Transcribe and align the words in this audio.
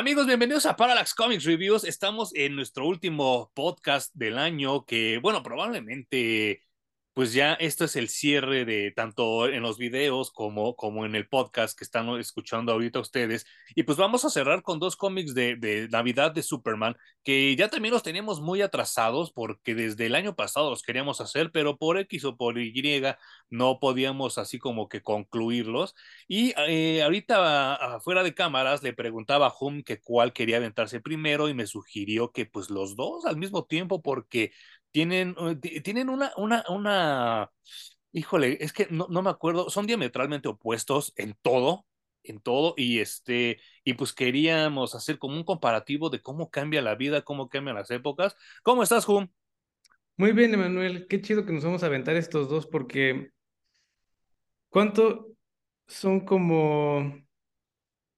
Amigos, 0.00 0.26
bienvenidos 0.26 0.64
a 0.64 0.76
Parallax 0.76 1.12
Comics 1.14 1.44
Reviews. 1.44 1.84
Estamos 1.84 2.34
en 2.34 2.56
nuestro 2.56 2.86
último 2.86 3.52
podcast 3.54 4.10
del 4.14 4.38
año 4.38 4.86
que, 4.86 5.18
bueno, 5.18 5.42
probablemente 5.42 6.62
pues 7.12 7.32
ya 7.32 7.54
esto 7.54 7.84
es 7.84 7.96
el 7.96 8.08
cierre 8.08 8.64
de 8.64 8.92
tanto 8.92 9.48
en 9.48 9.62
los 9.62 9.78
videos 9.78 10.30
como, 10.30 10.76
como 10.76 11.04
en 11.04 11.14
el 11.14 11.28
podcast 11.28 11.76
que 11.76 11.84
están 11.84 12.08
escuchando 12.18 12.72
ahorita 12.72 13.00
ustedes. 13.00 13.46
Y 13.74 13.82
pues 13.82 13.98
vamos 13.98 14.24
a 14.24 14.30
cerrar 14.30 14.62
con 14.62 14.78
dos 14.78 14.96
cómics 14.96 15.34
de, 15.34 15.56
de, 15.56 15.88
Navidad 15.88 16.32
de 16.32 16.42
Superman, 16.42 16.96
que 17.24 17.54
ya 17.56 17.68
también 17.68 17.92
los 17.92 18.02
teníamos 18.02 18.40
muy 18.40 18.62
atrasados 18.62 19.32
porque 19.32 19.74
desde 19.74 20.06
el 20.06 20.14
año 20.14 20.36
pasado 20.36 20.70
los 20.70 20.82
queríamos 20.82 21.20
hacer, 21.20 21.50
pero 21.52 21.76
por 21.76 21.98
X 21.98 22.24
o 22.24 22.36
por 22.36 22.58
Y 22.58 23.02
no 23.50 23.78
podíamos 23.80 24.38
así 24.38 24.58
como 24.58 24.88
que 24.88 25.02
concluirlos. 25.02 25.94
Y 26.28 26.54
eh, 26.68 27.02
ahorita 27.02 27.74
afuera 27.74 28.22
de 28.22 28.34
cámaras 28.34 28.82
le 28.82 28.92
preguntaba 28.92 29.48
a 29.48 29.54
Hum 29.60 29.82
que 29.82 30.00
cuál 30.00 30.32
quería 30.32 30.58
aventarse 30.58 31.00
primero 31.00 31.48
y 31.48 31.54
me 31.54 31.66
sugirió 31.66 32.32
que 32.32 32.46
pues 32.46 32.70
los 32.70 32.96
dos 32.96 33.24
al 33.26 33.36
mismo 33.36 33.64
tiempo 33.64 34.02
porque 34.02 34.52
tienen, 34.90 35.36
eh, 35.62 35.80
tienen 35.82 36.08
una, 36.08 36.32
una, 36.36 36.64
una, 36.68 37.50
híjole, 38.12 38.58
es 38.60 38.72
que 38.72 38.88
no, 38.90 39.06
no 39.10 39.22
me 39.22 39.30
acuerdo, 39.30 39.70
son 39.70 39.86
diametralmente 39.86 40.48
opuestos 40.48 41.12
en 41.16 41.36
todo, 41.42 41.86
en 42.22 42.40
todo, 42.40 42.74
y 42.76 42.98
este, 43.00 43.60
y 43.84 43.94
pues 43.94 44.12
queríamos 44.12 44.94
hacer 44.94 45.18
como 45.18 45.36
un 45.36 45.44
comparativo 45.44 46.10
de 46.10 46.20
cómo 46.20 46.50
cambia 46.50 46.82
la 46.82 46.94
vida, 46.94 47.22
cómo 47.22 47.48
cambian 47.48 47.76
las 47.76 47.90
épocas. 47.90 48.36
¿Cómo 48.62 48.82
estás, 48.82 49.08
Hum? 49.08 49.28
Muy 50.16 50.32
bien, 50.32 50.52
Emanuel, 50.52 51.06
qué 51.08 51.22
chido 51.22 51.46
que 51.46 51.52
nos 51.52 51.64
vamos 51.64 51.82
a 51.82 51.86
aventar 51.86 52.14
estos 52.16 52.48
dos, 52.50 52.66
porque 52.66 53.30
¿cuánto 54.68 55.28
son 55.86 56.20
como 56.20 57.18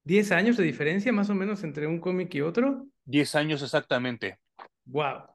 10 0.03 0.33
años 0.33 0.57
de 0.57 0.65
diferencia 0.65 1.13
más 1.13 1.31
o 1.31 1.35
menos 1.35 1.63
entre 1.63 1.87
un 1.87 2.01
cómic 2.01 2.35
y 2.35 2.41
otro? 2.41 2.89
10 3.05 3.35
años 3.37 3.63
exactamente. 3.63 4.39
Wow. 4.85 5.32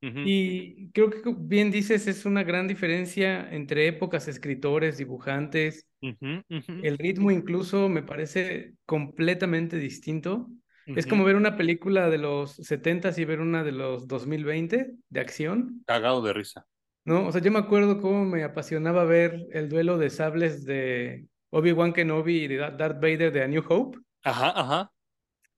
Y 0.00 0.90
creo 0.92 1.10
que 1.10 1.22
bien 1.38 1.70
dices, 1.70 2.06
es 2.06 2.24
una 2.26 2.44
gran 2.44 2.68
diferencia 2.68 3.48
entre 3.50 3.88
épocas, 3.88 4.28
escritores, 4.28 4.98
dibujantes. 4.98 5.86
El 6.00 6.98
ritmo 6.98 7.30
incluso 7.30 7.88
me 7.88 8.02
parece 8.02 8.74
completamente 8.84 9.78
distinto. 9.78 10.48
Es 10.86 11.06
como 11.06 11.24
ver 11.24 11.36
una 11.36 11.56
película 11.56 12.08
de 12.10 12.18
los 12.18 12.52
70 12.56 13.10
y 13.16 13.24
ver 13.24 13.40
una 13.40 13.64
de 13.64 13.72
los 13.72 14.06
2020 14.06 14.92
de 15.08 15.20
acción. 15.20 15.82
Cagado 15.86 16.22
de 16.22 16.32
risa. 16.32 16.66
No, 17.04 17.26
o 17.26 17.32
sea, 17.32 17.40
yo 17.40 17.52
me 17.52 17.58
acuerdo 17.58 18.00
cómo 18.00 18.24
me 18.24 18.42
apasionaba 18.42 19.04
ver 19.04 19.46
el 19.52 19.68
duelo 19.68 19.96
de 19.96 20.10
sables 20.10 20.64
de 20.64 21.26
Obi-Wan 21.50 21.92
Kenobi 21.92 22.44
y 22.44 22.48
de 22.48 22.56
Darth 22.56 23.00
Vader 23.00 23.32
de 23.32 23.42
A 23.42 23.48
New 23.48 23.64
Hope. 23.68 23.98
Ajá, 24.22 24.50
ajá. 24.50 24.92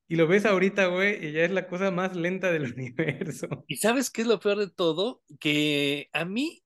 Y 0.09 0.17
lo 0.17 0.27
ves 0.27 0.47
ahorita, 0.47 0.87
güey, 0.87 1.27
y 1.27 1.33
ya 1.33 1.45
es 1.45 1.51
la 1.51 1.69
cosa 1.69 1.91
más 1.91 2.17
lenta 2.17 2.51
del 2.51 2.73
universo. 2.75 3.47
¿Y 3.67 3.77
sabes 3.77 4.11
qué 4.11 4.23
es 4.23 4.27
lo 4.27 4.41
peor 4.41 4.59
de 4.59 4.71
todo? 4.71 5.23
Que 5.39 6.09
a 6.13 6.25
mí, 6.25 6.65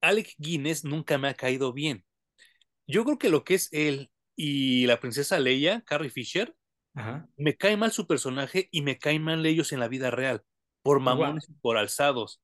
Alec 0.00 0.34
Guinness 0.38 0.84
nunca 0.84 1.18
me 1.18 1.28
ha 1.28 1.34
caído 1.34 1.72
bien. 1.72 2.04
Yo 2.86 3.04
creo 3.04 3.18
que 3.18 3.28
lo 3.28 3.42
que 3.42 3.54
es 3.54 3.68
él 3.72 4.10
y 4.36 4.86
la 4.86 5.00
princesa 5.00 5.40
Leia, 5.40 5.82
Carrie 5.82 6.10
Fisher, 6.10 6.54
me 7.36 7.56
cae 7.56 7.76
mal 7.76 7.92
su 7.92 8.06
personaje 8.06 8.68
y 8.70 8.80
me 8.80 8.98
caen 8.98 9.22
mal 9.22 9.44
ellos 9.44 9.72
en 9.72 9.80
la 9.80 9.88
vida 9.88 10.10
real, 10.10 10.42
por 10.82 11.00
mamones 11.00 11.48
y 11.48 11.52
por 11.54 11.76
alzados. 11.76 12.40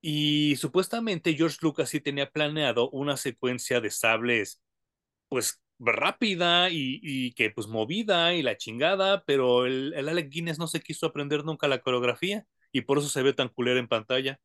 Y 0.00 0.56
supuestamente 0.56 1.34
George 1.34 1.58
Lucas 1.60 1.90
sí 1.90 2.00
tenía 2.00 2.30
planeado 2.30 2.88
una 2.90 3.18
secuencia 3.18 3.80
de 3.80 3.90
sables, 3.90 4.62
pues 5.28 5.60
rápida 5.80 6.68
y, 6.70 7.32
que 7.32 7.50
pues 7.50 7.66
movida 7.66 8.34
y 8.34 8.42
la 8.42 8.56
chingada, 8.56 9.24
pero 9.24 9.66
el, 9.66 9.94
el, 9.96 10.08
Alec 10.08 10.30
Guinness 10.30 10.58
no 10.58 10.66
se 10.66 10.80
quiso 10.80 11.06
aprender 11.06 11.44
nunca 11.44 11.68
la 11.68 11.80
coreografía 11.80 12.46
y 12.70 12.82
por 12.82 12.98
eso 12.98 13.08
se 13.08 13.22
ve 13.22 13.32
tan 13.32 13.48
culera 13.48 13.80
en 13.80 13.88
pantalla. 13.88 14.38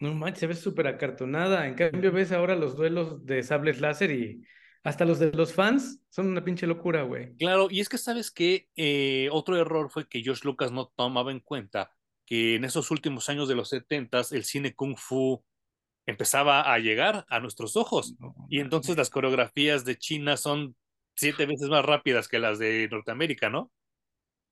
No 0.00 0.12
manches, 0.12 0.40
se 0.40 0.46
ve 0.48 0.54
súper 0.54 0.86
acartonada. 0.88 1.66
En 1.66 1.74
cambio, 1.74 2.12
ves 2.12 2.32
ahora 2.32 2.56
los 2.56 2.76
duelos 2.76 3.24
de 3.24 3.42
sables 3.42 3.80
láser 3.80 4.10
y 4.10 4.42
hasta 4.82 5.04
los 5.04 5.18
de 5.18 5.32
los 5.32 5.54
fans 5.54 6.02
son 6.10 6.26
una 6.26 6.44
pinche 6.44 6.66
locura, 6.66 7.02
güey. 7.02 7.34
Claro, 7.36 7.68
y 7.70 7.80
es 7.80 7.88
que 7.88 7.96
sabes 7.96 8.30
que 8.30 8.68
eh, 8.76 9.28
otro 9.32 9.56
error 9.56 9.90
fue 9.90 10.08
que 10.08 10.22
George 10.22 10.42
Lucas 10.44 10.72
no 10.72 10.92
tomaba 10.94 11.30
en 11.30 11.40
cuenta 11.40 11.90
que 12.26 12.56
en 12.56 12.64
esos 12.64 12.90
últimos 12.90 13.28
años 13.28 13.48
de 13.48 13.54
los 13.54 13.68
70 13.68 14.22
el 14.32 14.44
cine 14.44 14.74
kung 14.74 14.96
fu 14.96 15.42
empezaba 16.06 16.72
a 16.72 16.78
llegar 16.78 17.24
a 17.28 17.40
nuestros 17.40 17.76
ojos. 17.76 18.14
y 18.48 18.60
entonces 18.60 18.96
las 18.96 19.10
coreografías 19.10 19.84
de 19.84 19.96
China 19.96 20.36
son 20.36 20.76
siete 21.14 21.46
veces 21.46 21.68
más 21.68 21.84
rápidas 21.84 22.28
que 22.28 22.38
las 22.38 22.58
de 22.58 22.88
Norteamérica, 22.90 23.50
¿no? 23.50 23.70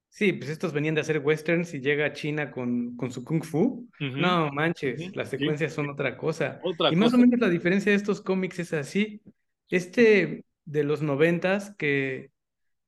Sí, 0.09 0.35
pues 0.35 0.51
estos 0.51 0.75
venían 0.75 0.95
de 0.95 1.01
hacer 1.01 1.21
westerns 1.21 1.73
y 1.73 1.81
llega 1.81 2.13
China 2.13 2.51
con, 2.51 2.97
con 2.97 3.11
su 3.11 3.25
kung 3.25 3.43
fu. 3.43 3.89
No 3.99 4.51
manches, 4.53 5.17
las 5.17 5.31
secuencias 5.31 5.73
son 5.73 5.89
otra 5.89 6.19
cosa. 6.19 6.61
y 6.91 6.97
más 6.97 7.15
o 7.15 7.19
menos 7.19 7.41
la 7.41 7.49
diferencia 7.49 7.91
de 7.91 7.97
estos 7.97 8.21
cómics 8.21 8.59
es 8.59 8.75
así. 8.75 9.23
Este 9.71 10.45
de 10.67 10.85
los 10.85 11.01
noventas, 11.01 11.75
que 11.77 12.31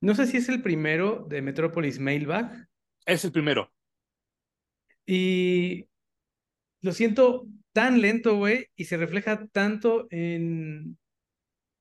no 0.02 0.14
sé 0.14 0.26
si 0.26 0.36
es 0.36 0.50
el 0.50 0.60
primero 0.60 1.24
de 1.26 1.40
Metropolis 1.40 1.98
Mailbag. 1.98 2.68
Es 3.06 3.24
el 3.24 3.32
primero. 3.32 3.72
Y 5.06 5.86
lo 6.82 6.92
siento 6.92 7.46
tan 7.74 8.00
lento, 8.00 8.36
güey, 8.36 8.68
y 8.76 8.86
se 8.86 8.96
refleja 8.96 9.46
tanto 9.52 10.06
en 10.10 10.96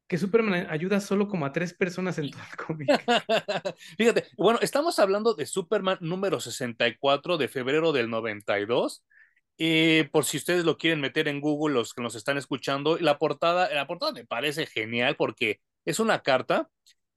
que 0.07 0.17
Superman 0.17 0.67
ayuda 0.69 0.99
solo 0.99 1.27
como 1.27 1.45
a 1.45 1.53
tres 1.53 1.73
personas 1.73 2.17
en 2.17 2.31
todo 2.31 2.41
el 2.51 2.57
cómic. 2.57 2.89
Fíjate, 3.97 4.25
bueno, 4.37 4.59
estamos 4.61 4.99
hablando 4.99 5.33
de 5.35 5.45
Superman 5.45 5.97
número 6.01 6.39
64 6.39 7.37
de 7.37 7.47
febrero 7.47 7.91
del 7.93 8.09
92. 8.09 9.03
y 9.57 10.03
por 10.05 10.25
si 10.25 10.37
ustedes 10.37 10.65
lo 10.65 10.77
quieren 10.77 10.99
meter 10.99 11.27
en 11.27 11.39
Google, 11.39 11.75
los 11.75 11.93
que 11.93 12.01
nos 12.01 12.15
están 12.15 12.37
escuchando, 12.37 12.97
la 12.97 13.17
portada, 13.19 13.73
la 13.73 13.87
portada 13.87 14.11
me 14.11 14.25
parece 14.25 14.65
genial 14.65 15.15
porque 15.15 15.61
es 15.85 15.99
una 15.99 16.21
carta 16.21 16.69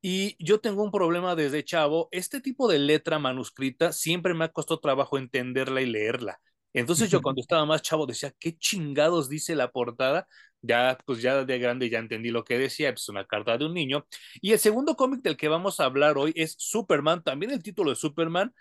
y 0.02 0.36
yo 0.38 0.60
tengo 0.60 0.82
un 0.84 0.92
problema 0.92 1.34
desde 1.34 1.64
chavo. 1.64 2.08
Este 2.12 2.40
tipo 2.40 2.68
de 2.68 2.78
letra 2.78 3.18
manuscrita 3.18 3.92
siempre 3.92 4.34
me 4.34 4.44
ha 4.44 4.52
costado 4.52 4.80
trabajo 4.80 5.18
entenderla 5.18 5.80
y 5.80 5.86
leerla. 5.86 6.40
Entonces 6.72 7.10
yo 7.10 7.22
cuando 7.22 7.40
estaba 7.40 7.64
más 7.64 7.82
chavo 7.82 8.06
decía, 8.06 8.32
¿qué 8.38 8.56
chingados 8.58 9.28
dice 9.28 9.54
la 9.54 9.70
portada? 9.70 10.26
Ya, 10.62 10.98
pues 11.06 11.22
ya 11.22 11.44
de 11.44 11.58
grande 11.58 11.88
ya 11.90 11.98
entendí 11.98 12.30
lo 12.30 12.44
que 12.44 12.58
decía, 12.58 12.92
pues 12.92 13.08
una 13.08 13.26
carta 13.26 13.56
de 13.56 13.66
un 13.66 13.74
niño. 13.74 14.06
Y 14.40 14.52
el 14.52 14.58
segundo 14.58 14.96
cómic 14.96 15.22
del 15.22 15.36
que 15.36 15.48
vamos 15.48 15.80
a 15.80 15.84
hablar 15.84 16.18
hoy 16.18 16.32
es 16.36 16.54
Superman, 16.58 17.22
también 17.22 17.52
el 17.52 17.62
título 17.62 17.90
de 17.90 17.96
Superman, 17.96 18.52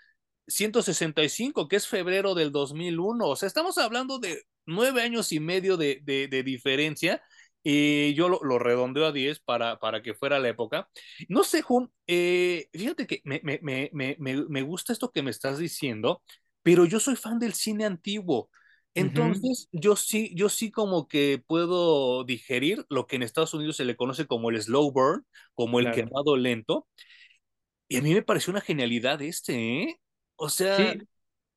165, 0.48 1.68
que 1.68 1.76
es 1.76 1.88
febrero 1.88 2.34
del 2.34 2.52
2001. 2.52 3.26
O 3.26 3.36
sea, 3.36 3.46
estamos 3.46 3.78
hablando 3.78 4.18
de 4.18 4.42
nueve 4.66 5.02
años 5.02 5.32
y 5.32 5.40
medio 5.40 5.76
de, 5.76 6.00
de, 6.04 6.42
diferencia. 6.42 7.22
Y 7.62 8.14
yo 8.14 8.28
lo, 8.28 8.38
lo, 8.42 8.60
redondeo 8.60 9.06
a 9.06 9.12
10 9.12 9.40
para, 9.40 9.80
para 9.80 10.00
que 10.00 10.14
fuera 10.14 10.38
la 10.38 10.48
época. 10.48 10.88
No 11.28 11.42
sé, 11.42 11.62
Jun, 11.62 11.92
eh, 12.06 12.68
fíjate 12.72 13.06
que 13.08 13.22
me, 13.24 13.40
me, 13.42 13.90
me, 13.92 14.16
me, 14.20 14.62
gusta 14.62 14.92
esto 14.92 15.10
que 15.10 15.22
me 15.22 15.32
estás 15.32 15.58
diciendo, 15.58 16.22
pero 16.66 16.84
yo 16.84 16.98
soy 16.98 17.14
fan 17.14 17.38
del 17.38 17.52
cine 17.52 17.84
antiguo. 17.84 18.50
Entonces, 18.92 19.68
yo 19.70 19.94
sí, 19.94 20.32
yo 20.34 20.48
sí 20.48 20.72
como 20.72 21.06
que 21.06 21.40
puedo 21.46 22.24
digerir 22.24 22.84
lo 22.88 23.06
que 23.06 23.14
en 23.14 23.22
Estados 23.22 23.54
Unidos 23.54 23.76
se 23.76 23.84
le 23.84 23.94
conoce 23.94 24.26
como 24.26 24.50
el 24.50 24.60
slow 24.60 24.90
burn, 24.90 25.24
como 25.54 25.78
el 25.78 25.92
quemado 25.92 26.36
lento. 26.36 26.88
Y 27.86 27.98
a 27.98 28.02
mí 28.02 28.12
me 28.12 28.22
pareció 28.22 28.50
una 28.50 28.62
genialidad 28.62 29.22
este, 29.22 29.82
¿eh? 29.82 30.00
O 30.34 30.48
sea... 30.48 30.76
Sí, 30.76 30.98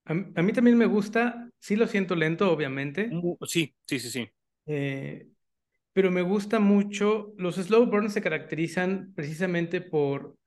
a, 0.06 0.14
mí 0.14 0.54
también 0.54 0.78
me 0.78 0.86
gusta, 0.86 1.50
sí 1.58 1.76
lo 1.76 1.88
siento 1.88 2.14
lento, 2.14 2.52
obviamente. 2.52 3.10
Sí, 3.48 3.74
sí, 3.88 4.00
sí, 4.00 4.12
sí. 4.12 4.30
Eh, 4.68 5.28
pero 5.92 6.12
me 6.12 6.22
gusta 6.22 6.60
mucho, 6.60 7.34
los 7.36 7.56
slow 7.56 7.88
burns 7.88 8.14
se 8.14 8.22
caracterizan 8.22 9.12
precisamente 9.16 9.82
por 9.82 10.38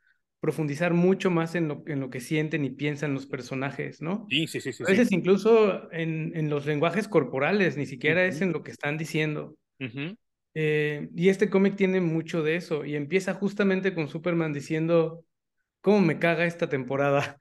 profundizar 0.42 0.92
mucho 0.92 1.30
más 1.30 1.54
en 1.54 1.68
lo, 1.68 1.84
en 1.86 2.00
lo 2.00 2.10
que 2.10 2.18
sienten 2.18 2.64
y 2.64 2.70
piensan 2.70 3.14
los 3.14 3.26
personajes, 3.26 4.02
¿no? 4.02 4.26
Sí, 4.28 4.48
sí, 4.48 4.60
sí. 4.60 4.82
a 4.82 4.90
veces 4.90 5.12
incluso 5.12 5.88
en, 5.92 6.32
en, 6.34 6.50
los 6.50 6.66
lenguajes 6.66 7.06
corporales, 7.06 7.76
ni 7.76 7.86
siquiera 7.86 8.24
es 8.24 8.40
en 8.40 8.52
lo 8.52 8.64
que 8.64 8.72
están 8.72 8.98
diciendo. 8.98 9.54
Eh, 10.54 11.08
y 11.14 11.28
este 11.28 11.48
cómic 11.48 11.76
tiene 11.76 12.00
mucho 12.00 12.42
de 12.42 12.56
eso 12.56 12.84
y 12.84 12.96
empieza 12.96 13.34
justamente 13.34 13.94
con 13.94 14.08
Superman 14.08 14.52
diciendo, 14.52 15.24
¿cómo 15.80 16.00
me 16.00 16.18
caga 16.18 16.44
esta 16.44 16.68
temporada? 16.68 17.38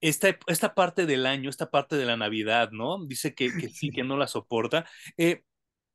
Esta, 0.00 0.38
esta 0.46 0.72
parte 0.72 1.04
del 1.04 1.26
año, 1.26 1.50
esta 1.50 1.68
parte 1.68 1.96
de 1.96 2.04
la 2.04 2.16
Navidad, 2.16 2.70
¿no? 2.70 3.04
Dice 3.06 3.34
que, 3.34 3.52
que 3.52 3.70
sí, 3.70 3.90
que 3.90 4.04
no 4.04 4.16
la 4.16 4.28
soporta. 4.28 4.88
Eh, 5.16 5.42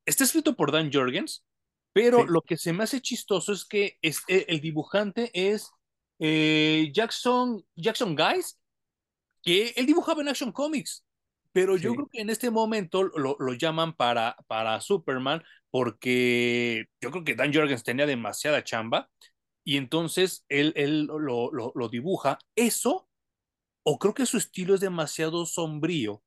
está 0.06 0.26
escrito 0.26 0.58
por 0.58 0.74
Dan 0.74 0.92
Jorgens, 0.92 1.46
pero 1.94 2.26
lo 2.26 2.42
que 2.42 2.58
se 2.58 2.74
me 2.74 2.84
hace 2.84 3.00
chistoso 3.00 3.54
es 3.54 3.64
que 3.64 3.98
es, 4.02 4.24
eh, 4.28 4.48
el 4.50 4.60
dibujante 4.60 5.32
es 5.34 5.72
eh, 6.22 6.92
Jackson, 6.94 7.66
Jackson 7.76 8.16
Guys, 8.16 8.60
que 9.42 9.74
él 9.76 9.88
dibujaba 9.88 10.22
en 10.22 10.30
Action 10.30 10.52
Comics, 10.52 11.04
pero 11.52 11.76
yo 11.78 11.94
creo 11.96 12.08
que 12.08 12.22
en 12.22 12.30
este 12.30 12.52
momento 12.52 13.04
lo, 13.04 13.36
lo, 13.40 13.54
llaman 13.54 13.94
para, 13.94 14.38
para 14.48 14.80
Superman 14.82 15.44
porque 15.72 16.86
yo 17.02 17.10
creo 17.12 17.24
que 17.24 17.36
Dan 17.36 17.54
Jorgens 17.54 17.84
tenía 17.84 18.06
demasiada 18.06 18.64
chamba 18.64 19.10
y 19.64 19.78
entonces 19.78 20.46
él, 20.48 20.74
él 20.76 21.06
lo, 21.08 21.52
lo, 21.52 21.72
lo 21.76 21.90
dibuja. 21.90 22.38
Eso 22.56 23.10
o 23.84 23.98
creo 23.98 24.14
que 24.14 24.28
su 24.28 24.38
estilo 24.38 24.76
es 24.76 24.80
demasiado 24.82 25.46
sombrío 25.46 26.24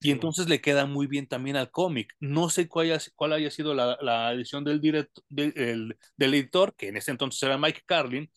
y 0.00 0.10
entonces 0.10 0.48
le 0.48 0.60
queda 0.60 0.84
muy 0.84 1.06
bien 1.06 1.26
también 1.26 1.56
al 1.56 1.70
cómic. 1.70 2.14
No 2.20 2.50
sé 2.50 2.68
cuál 2.68 2.92
haya, 2.92 3.00
cuál 3.16 3.32
haya 3.32 3.50
sido 3.50 3.72
la, 3.72 3.96
la 4.02 4.32
edición 4.32 4.62
del, 4.62 4.80
directo, 4.80 5.22
del, 5.30 5.96
del, 6.16 6.34
editor, 6.34 6.74
que 6.76 6.88
en 6.88 6.98
ese 6.98 7.10
entonces 7.10 7.42
era 7.42 7.56
Mike 7.56 7.84
Carlin, 7.86 8.30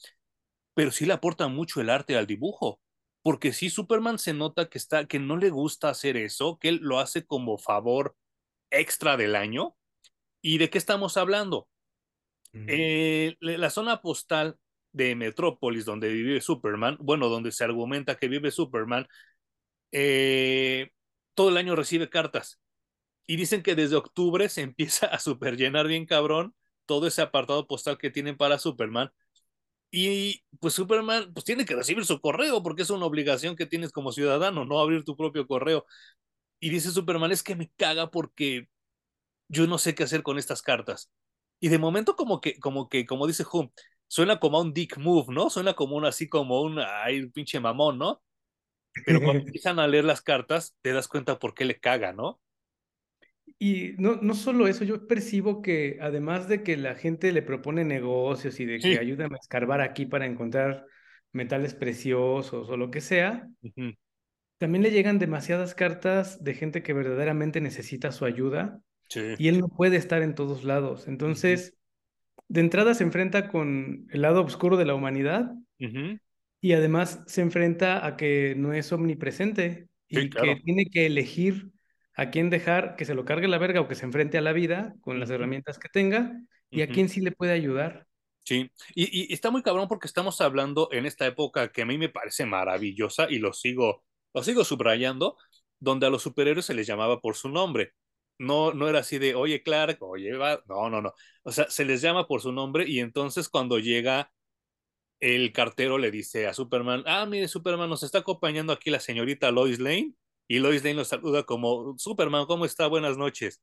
pero 0.78 0.92
sí 0.92 1.08
le 1.08 1.14
aporta 1.14 1.48
mucho 1.48 1.82
el 1.82 1.90
arte 1.90 2.16
al 2.16 2.28
dibujo. 2.28 2.80
Porque 3.24 3.52
sí, 3.52 3.72
Superman 3.72 4.20
se 4.20 4.36
nota 4.36 4.70
que, 4.70 4.78
está, 4.78 5.08
que 5.08 5.18
no 5.18 5.36
le 5.36 5.50
gusta 5.50 5.90
hacer 5.90 6.18
eso, 6.18 6.60
que 6.60 6.70
él 6.70 6.80
lo 6.84 7.00
hace 7.00 7.26
como 7.26 7.58
favor 7.58 8.16
extra 8.70 9.18
del 9.18 9.36
año. 9.36 9.76
¿Y 10.40 10.60
de 10.60 10.70
qué 10.70 10.78
estamos 10.78 11.18
hablando? 11.18 11.68
Mm. 12.54 12.66
Eh, 12.68 13.38
la 13.40 13.72
zona 13.72 14.04
postal 14.04 14.60
de 14.92 15.16
Metrópolis, 15.16 15.84
donde 15.84 16.10
vive 16.10 16.42
Superman, 16.42 16.96
bueno, 17.00 17.28
donde 17.28 17.52
se 17.52 17.64
argumenta 17.64 18.16
que 18.16 18.28
vive 18.28 18.52
Superman, 18.52 19.08
eh, 19.92 20.92
todo 21.34 21.50
el 21.50 21.58
año 21.58 21.76
recibe 21.76 22.08
cartas. 22.08 22.62
Y 23.26 23.36
dicen 23.36 23.64
que 23.64 23.74
desde 23.74 23.96
octubre 23.96 24.48
se 24.48 24.62
empieza 24.62 25.08
a 25.08 25.18
superllenar 25.18 25.88
bien 25.88 26.06
cabrón 26.06 26.54
todo 26.86 27.08
ese 27.08 27.24
apartado 27.24 27.66
postal 27.66 27.98
que 27.98 28.12
tienen 28.12 28.38
para 28.38 28.60
Superman. 28.60 29.12
Y 29.92 30.44
pues 30.60 30.74
Superman 30.74 31.31
pues 31.34 31.45
tiene 31.45 31.66
que 31.66 31.75
recibir 31.75 32.06
su 32.06 32.19
correo 32.19 32.62
porque 32.62 32.81
es 32.81 32.89
una 32.89 33.06
obligación 33.06 33.56
que 33.56 33.66
tienes 33.66 33.92
como 33.92 34.12
ciudadano, 34.12 34.66
no 34.66 34.80
abrir 34.80 35.04
tu 35.04 35.16
propio 35.16 35.48
correo. 35.48 35.86
Y 36.60 36.69
dice 36.69 36.92
Superman, 36.92 37.31
es 37.31 37.44
que 37.44 37.56
me 37.56 37.72
caga 37.78 38.12
porque 38.12 38.69
yo 39.50 39.68
no 39.68 39.78
sé 39.78 39.95
qué 39.95 40.04
hacer 40.04 40.24
con 40.24 40.38
estas 40.38 40.62
cartas. 40.62 41.12
Y 41.60 41.69
de 41.69 41.80
momento 41.80 42.16
como 42.16 42.42
que, 42.42 42.60
como 42.60 42.89
que, 42.89 43.06
como 43.06 43.28
dice 43.28 43.45
Hum, 43.51 43.72
suena 44.07 44.39
como 44.39 44.62
un 44.62 44.74
dick 44.74 44.98
move, 44.98 45.34
¿no? 45.34 45.50
Suena 45.50 45.74
como 45.74 45.95
un 45.98 46.06
así 46.06 46.30
como 46.30 46.62
un, 46.62 46.80
ay, 46.80 47.28
pinche 47.30 47.60
mamón, 47.60 47.98
¿no? 47.98 48.22
Pero 49.06 49.22
cuando 49.22 49.44
empiezan 49.48 49.80
a 49.80 49.88
leer 49.88 50.06
las 50.06 50.22
cartas, 50.22 50.75
te 50.81 50.94
das 50.94 51.07
cuenta 51.07 51.40
por 51.40 51.54
qué 51.54 51.66
le 51.66 51.80
caga, 51.80 52.13
¿no? 52.13 52.40
Y 53.59 53.94
no, 53.98 54.18
no 54.21 54.36
solo 54.36 54.68
eso, 54.68 54.83
yo 54.83 55.07
percibo 55.07 55.62
que 55.62 55.98
además 56.00 56.48
de 56.48 56.62
que 56.62 56.77
la 56.77 56.95
gente 56.95 57.31
le 57.31 57.42
propone 57.42 57.83
negocios 57.86 58.59
y 58.59 58.65
de 58.65 58.80
que 58.80 59.00
ayudan 59.00 59.33
a 59.33 59.38
escarbar 59.38 59.81
aquí 59.81 60.06
para 60.06 60.27
encontrar 60.27 60.86
metales 61.31 61.74
preciosos 61.74 62.69
o 62.69 62.77
lo 62.77 62.92
que 62.92 63.01
sea, 63.01 63.48
también 64.57 64.83
le 64.83 64.92
llegan 64.92 65.19
demasiadas 65.19 65.75
cartas 65.75 66.44
de 66.44 66.54
gente 66.54 66.83
que 66.83 66.94
verdaderamente 66.94 67.62
necesita 67.62 68.12
su 68.12 68.25
ayuda 68.25 68.80
y 69.36 69.48
él 69.48 69.59
no 69.59 69.69
puede 69.69 69.98
estar 69.98 70.21
en 70.21 70.36
todos 70.36 70.63
lados. 70.63 71.07
Entonces, 71.07 71.75
de 72.48 72.62
entrada 72.62 72.94
se 72.94 73.04
enfrenta 73.04 73.50
con 73.50 74.07
el 74.12 74.21
lado 74.21 74.44
oscuro 74.44 74.77
de 74.77 74.86
la 74.86 74.95
humanidad 74.95 75.51
y 76.62 76.74
además 76.74 77.24
se 77.27 77.42
enfrenta 77.42 78.06
a 78.06 78.18
que 78.18 78.56
no 78.56 78.74
es 78.74 78.92
omnipresente 78.92 79.88
y 80.09 80.30
que 80.30 80.56
tiene 80.63 80.86
que 80.89 81.06
elegir 81.06 81.71
a 82.18 82.31
quién 82.31 82.50
dejar 82.50 82.96
que 82.96 83.06
se 83.06 83.14
lo 83.14 83.24
cargue 83.25 83.48
la 83.48 83.60
verga 83.60 83.80
o 83.80 83.88
que 83.88 83.96
se 83.96 84.04
enfrente 84.04 84.40
a 84.40 84.42
la 84.42 84.52
vida 84.52 84.96
con 85.02 85.19
las 85.19 85.30
herramientas 85.30 85.78
que 85.78 85.88
tenga 85.88 86.34
y 86.72 86.81
a 86.81 86.90
quién 86.90 87.10
sí 87.10 87.22
le 87.22 87.31
puede 87.31 87.52
ayudar. 87.54 88.08
Sí, 88.44 88.72
y, 88.96 89.31
está 89.31 89.52
muy 89.52 89.62
cabrón 89.62 89.88
porque 89.88 90.08
estamos 90.08 90.42
hablando 90.42 90.90
en 90.92 91.06
esta 91.06 91.28
época 91.28 91.72
que 91.72 91.84
a 91.84 91.86
mí 91.86 91.98
me 91.98 92.10
parece 92.10 92.46
maravillosa 92.46 93.28
y 93.30 93.38
lo 93.38 93.54
sigo, 93.54 94.04
lo 94.34 94.42
sigo 94.42 94.64
subrayando, 94.64 95.38
donde 95.80 96.08
a 96.08 96.10
los 96.10 96.24
superhéroes 96.24 96.66
se 96.66 96.74
les 96.74 96.88
llamaba 96.88 97.22
por 97.22 97.36
su 97.36 97.50
nombre. 97.50 97.94
No, 98.40 98.74
no 98.74 98.90
era 98.90 99.00
así 99.00 99.19
de, 99.19 99.36
oye 99.36 99.62
Clark, 99.62 100.02
oye, 100.02 100.36
va. 100.36 100.62
no, 100.68 100.90
no, 100.90 101.02
no. 101.04 101.14
O 101.44 101.52
sea, 101.52 101.69
se 101.69 101.86
les 101.86 102.02
llama 102.02 102.28
por 102.28 102.42
su 102.42 102.52
nombre 102.52 102.86
y 102.88 103.00
entonces 103.00 103.48
cuando 103.48 103.78
llega 103.78 104.31
el 105.19 105.52
cartero 105.52 106.00
le 106.00 106.10
dice 106.10 106.48
a 106.48 106.54
Superman, 106.54 107.04
ah, 107.06 107.25
mire, 107.28 107.48
Superman, 107.48 107.90
nos 107.90 108.02
está 108.02 108.19
acompañando 108.19 108.74
aquí 108.74 108.90
la 108.90 109.00
señorita 109.00 109.52
Lois 109.52 109.80
Lane. 109.80 110.16
Y 110.48 110.60
Lois 110.60 110.84
Lane 110.84 110.96
lo 110.96 111.06
saluda 111.06 111.44
como, 111.44 111.98
Superman, 111.98 112.46
¿cómo 112.46 112.66
está? 112.66 112.88
Buenas 112.88 113.18
noches. 113.18 113.62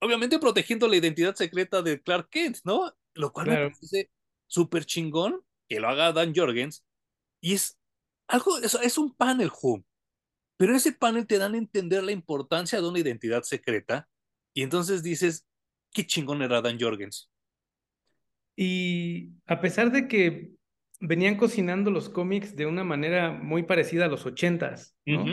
Obviamente 0.00 0.38
protegiendo 0.38 0.86
la 0.86 0.96
identidad 0.96 1.34
secreta 1.34 1.82
de 1.82 2.00
Clark 2.00 2.28
Kent, 2.30 2.58
¿no? 2.64 2.92
Lo 3.14 3.32
cual 3.32 3.48
me 3.48 3.56
parece 3.56 4.10
súper 4.46 4.84
chingón 4.84 5.40
que 5.68 5.80
lo 5.80 5.88
haga 5.88 6.12
Dan 6.12 6.34
Jorgens. 6.34 6.84
Y 7.40 7.54
es 7.54 7.78
algo, 8.28 8.58
es, 8.58 8.74
es 8.74 8.98
un 8.98 9.14
panel, 9.14 9.50
Who. 9.50 9.84
Pero 10.56 10.72
en 10.72 10.76
ese 10.76 10.92
panel 10.92 11.26
te 11.26 11.38
dan 11.38 11.54
a 11.54 11.58
entender 11.58 12.04
la 12.04 12.12
importancia 12.12 12.80
de 12.80 12.88
una 12.88 13.00
identidad 13.00 13.42
secreta. 13.42 14.08
Y 14.52 14.62
entonces 14.62 15.02
dices, 15.02 15.46
qué 15.92 16.06
chingón 16.06 16.42
era 16.42 16.62
Dan 16.62 16.78
Jorgens. 16.78 17.30
Y 18.56 19.30
a 19.46 19.60
pesar 19.60 19.90
de 19.90 20.06
que 20.06 20.52
venían 21.00 21.36
cocinando 21.36 21.90
los 21.90 22.08
cómics 22.08 22.54
de 22.54 22.66
una 22.66 22.84
manera 22.84 23.32
muy 23.32 23.64
parecida 23.64 24.04
a 24.04 24.08
los 24.08 24.26
ochentas, 24.26 24.96
¿no? 25.04 25.24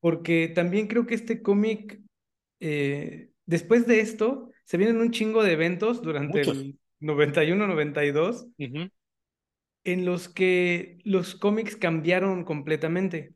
Porque 0.00 0.48
también 0.48 0.86
creo 0.86 1.06
que 1.06 1.14
este 1.14 1.42
cómic, 1.42 2.00
eh, 2.60 3.30
después 3.46 3.86
de 3.86 4.00
esto, 4.00 4.50
se 4.64 4.76
vienen 4.76 5.00
un 5.00 5.10
chingo 5.10 5.42
de 5.42 5.52
eventos 5.52 6.02
durante 6.02 6.42
el 6.42 6.78
91-92 7.00 8.46
en 9.84 10.04
los 10.04 10.28
que 10.28 10.98
los 11.04 11.34
cómics 11.34 11.76
cambiaron 11.76 12.44
completamente. 12.44 13.34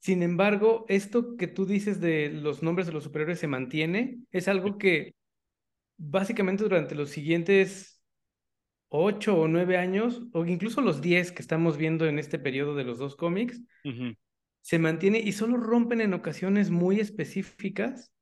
Sin 0.00 0.22
embargo, 0.22 0.84
esto 0.88 1.36
que 1.36 1.46
tú 1.46 1.64
dices 1.64 2.00
de 2.00 2.28
los 2.28 2.62
nombres 2.62 2.86
de 2.86 2.92
los 2.92 3.04
superhéroes 3.04 3.38
se 3.38 3.46
mantiene, 3.46 4.18
es 4.30 4.48
algo 4.48 4.76
que 4.76 5.14
básicamente 5.96 6.64
durante 6.64 6.94
los 6.94 7.10
siguientes 7.10 7.91
ocho 8.92 9.36
o 9.36 9.48
nueve 9.48 9.78
años, 9.78 10.22
o 10.32 10.44
incluso 10.44 10.82
los 10.82 11.00
diez 11.00 11.32
que 11.32 11.40
estamos 11.40 11.78
viendo 11.78 12.06
en 12.06 12.18
este 12.18 12.38
periodo 12.38 12.74
de 12.74 12.84
los 12.84 12.98
dos 12.98 13.16
cómics, 13.16 13.60
se 14.60 14.78
mantiene 14.78 15.18
y 15.18 15.32
solo 15.32 15.56
rompen 15.56 16.00
en 16.02 16.12
ocasiones 16.12 16.70
muy 16.70 17.00
específicas. 17.00 18.12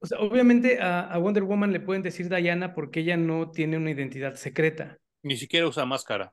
O 0.00 0.06
sea, 0.06 0.18
obviamente 0.20 0.80
a, 0.80 1.16
Wonder 1.18 1.42
Woman 1.42 1.72
le 1.72 1.80
pueden 1.80 2.02
decir 2.02 2.28
Diana 2.28 2.74
porque 2.74 3.00
ella 3.00 3.16
no 3.16 3.50
tiene 3.50 3.76
una 3.76 3.90
identidad 3.90 4.34
secreta. 4.34 4.98
Ni 5.22 5.36
siquiera 5.36 5.68
usa 5.68 5.84
máscara. 5.84 6.32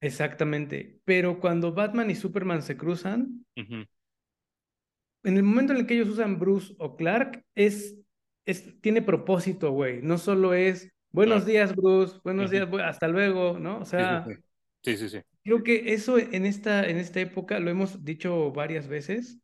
Exactamente. 0.00 1.00
Pero 1.04 1.38
cuando 1.38 1.74
Batman 1.74 2.10
y 2.10 2.14
Superman 2.14 2.62
se 2.62 2.78
cruzan, 2.78 3.44
en 3.56 3.86
el 5.22 5.42
momento 5.42 5.74
en 5.74 5.80
el 5.80 5.86
que 5.86 5.94
ellos 5.94 6.08
usan 6.08 6.38
Bruce 6.38 6.74
o 6.78 6.96
Clark, 6.96 7.44
es, 7.54 7.98
es 8.46 8.80
tiene 8.80 9.02
propósito, 9.02 9.70
güey. 9.72 10.00
No 10.00 10.16
solo 10.16 10.54
es 10.54 10.91
Buenos 11.12 11.44
días, 11.44 11.76
Bruce. 11.76 12.18
Buenos 12.24 12.50
días, 12.50 12.66
hasta 12.82 13.06
luego, 13.06 13.58
¿no? 13.58 13.78
O 13.80 13.84
sea, 13.84 14.24
sí, 14.82 14.96
sí, 14.96 15.08
sí. 15.10 15.20
Creo 15.44 15.62
que 15.62 15.92
eso 15.92 16.18
en 16.18 16.46
esta, 16.46 16.88
en 16.88 16.96
esta 16.96 17.20
época, 17.20 17.60
lo 17.60 17.70
hemos 17.70 18.04
dicho 18.04 18.50
varias 18.52 18.88
veces, 18.88 19.38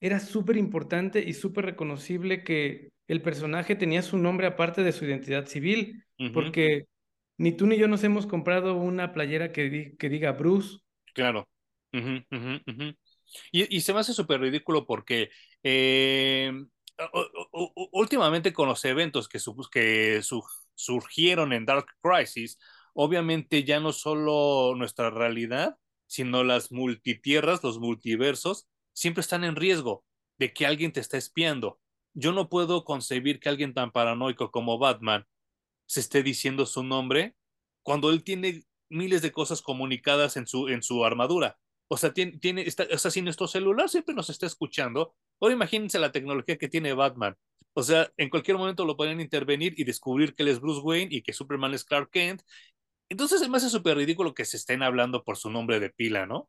era 0.00 0.18
súper 0.18 0.56
importante 0.56 1.22
y 1.24 1.34
súper 1.34 1.66
reconocible 1.66 2.42
que 2.42 2.90
el 3.06 3.22
personaje 3.22 3.76
tenía 3.76 4.02
su 4.02 4.18
nombre 4.18 4.46
aparte 4.46 4.82
de 4.82 4.92
su 4.92 5.04
identidad 5.04 5.46
civil, 5.46 6.04
porque 6.32 6.86
ni 7.36 7.52
tú 7.52 7.66
ni 7.66 7.76
yo 7.76 7.86
nos 7.86 8.02
hemos 8.02 8.26
comprado 8.26 8.74
una 8.74 9.12
playera 9.12 9.52
que, 9.52 9.94
que 9.98 10.08
diga 10.08 10.32
Bruce. 10.32 10.78
Claro. 11.14 11.48
y, 11.92 13.76
y, 13.76 13.80
se 13.80 13.92
me 13.92 14.00
hace 14.00 14.12
súper 14.12 14.40
ridículo 14.40 14.86
porque 14.86 15.30
eh, 15.62 16.52
últimamente 17.92 18.52
con 18.52 18.68
los 18.68 18.84
eventos 18.84 19.28
que, 19.28 19.38
su, 19.38 19.56
que 19.70 20.22
su, 20.22 20.42
surgieron 20.84 21.52
en 21.52 21.66
Dark 21.66 21.86
Crisis, 22.02 22.58
obviamente 22.94 23.64
ya 23.64 23.80
no 23.80 23.92
solo 23.92 24.74
nuestra 24.76 25.10
realidad, 25.10 25.76
sino 26.06 26.42
las 26.44 26.72
multitierras, 26.72 27.62
los 27.62 27.78
multiversos, 27.78 28.68
siempre 28.92 29.20
están 29.20 29.44
en 29.44 29.56
riesgo 29.56 30.04
de 30.38 30.52
que 30.52 30.66
alguien 30.66 30.92
te 30.92 31.00
esté 31.00 31.18
espiando. 31.18 31.80
Yo 32.14 32.32
no 32.32 32.48
puedo 32.48 32.84
concebir 32.84 33.38
que 33.38 33.48
alguien 33.48 33.74
tan 33.74 33.92
paranoico 33.92 34.50
como 34.50 34.78
Batman 34.78 35.26
se 35.86 36.00
esté 36.00 36.22
diciendo 36.22 36.66
su 36.66 36.82
nombre 36.82 37.36
cuando 37.82 38.10
él 38.10 38.24
tiene 38.24 38.64
miles 38.88 39.22
de 39.22 39.32
cosas 39.32 39.62
comunicadas 39.62 40.36
en 40.36 40.46
su, 40.46 40.68
en 40.68 40.82
su 40.82 41.04
armadura. 41.04 41.58
O 41.88 41.96
sea, 41.96 42.12
tiene, 42.12 42.38
tiene 42.38 42.62
está, 42.62 42.86
o 42.92 42.98
sea, 42.98 43.10
si 43.10 43.22
nuestro 43.22 43.46
celular 43.46 43.88
siempre 43.88 44.14
nos 44.14 44.30
está 44.30 44.46
escuchando, 44.46 45.14
ahora 45.40 45.54
imagínense 45.54 45.98
la 45.98 46.12
tecnología 46.12 46.56
que 46.56 46.68
tiene 46.68 46.92
Batman. 46.92 47.36
O 47.72 47.82
sea, 47.82 48.10
en 48.16 48.30
cualquier 48.30 48.56
momento 48.56 48.84
lo 48.84 48.96
pueden 48.96 49.20
intervenir 49.20 49.74
y 49.76 49.84
descubrir 49.84 50.34
que 50.34 50.42
él 50.42 50.48
es 50.48 50.60
Bruce 50.60 50.80
Wayne 50.80 51.14
y 51.14 51.22
que 51.22 51.32
Superman 51.32 51.74
es 51.74 51.84
Clark 51.84 52.10
Kent. 52.10 52.42
Entonces, 53.08 53.48
me 53.48 53.56
hace 53.56 53.70
súper 53.70 53.96
ridículo 53.96 54.34
que 54.34 54.44
se 54.44 54.56
estén 54.56 54.82
hablando 54.82 55.24
por 55.24 55.36
su 55.36 55.50
nombre 55.50 55.80
de 55.80 55.90
pila, 55.90 56.26
¿no? 56.26 56.48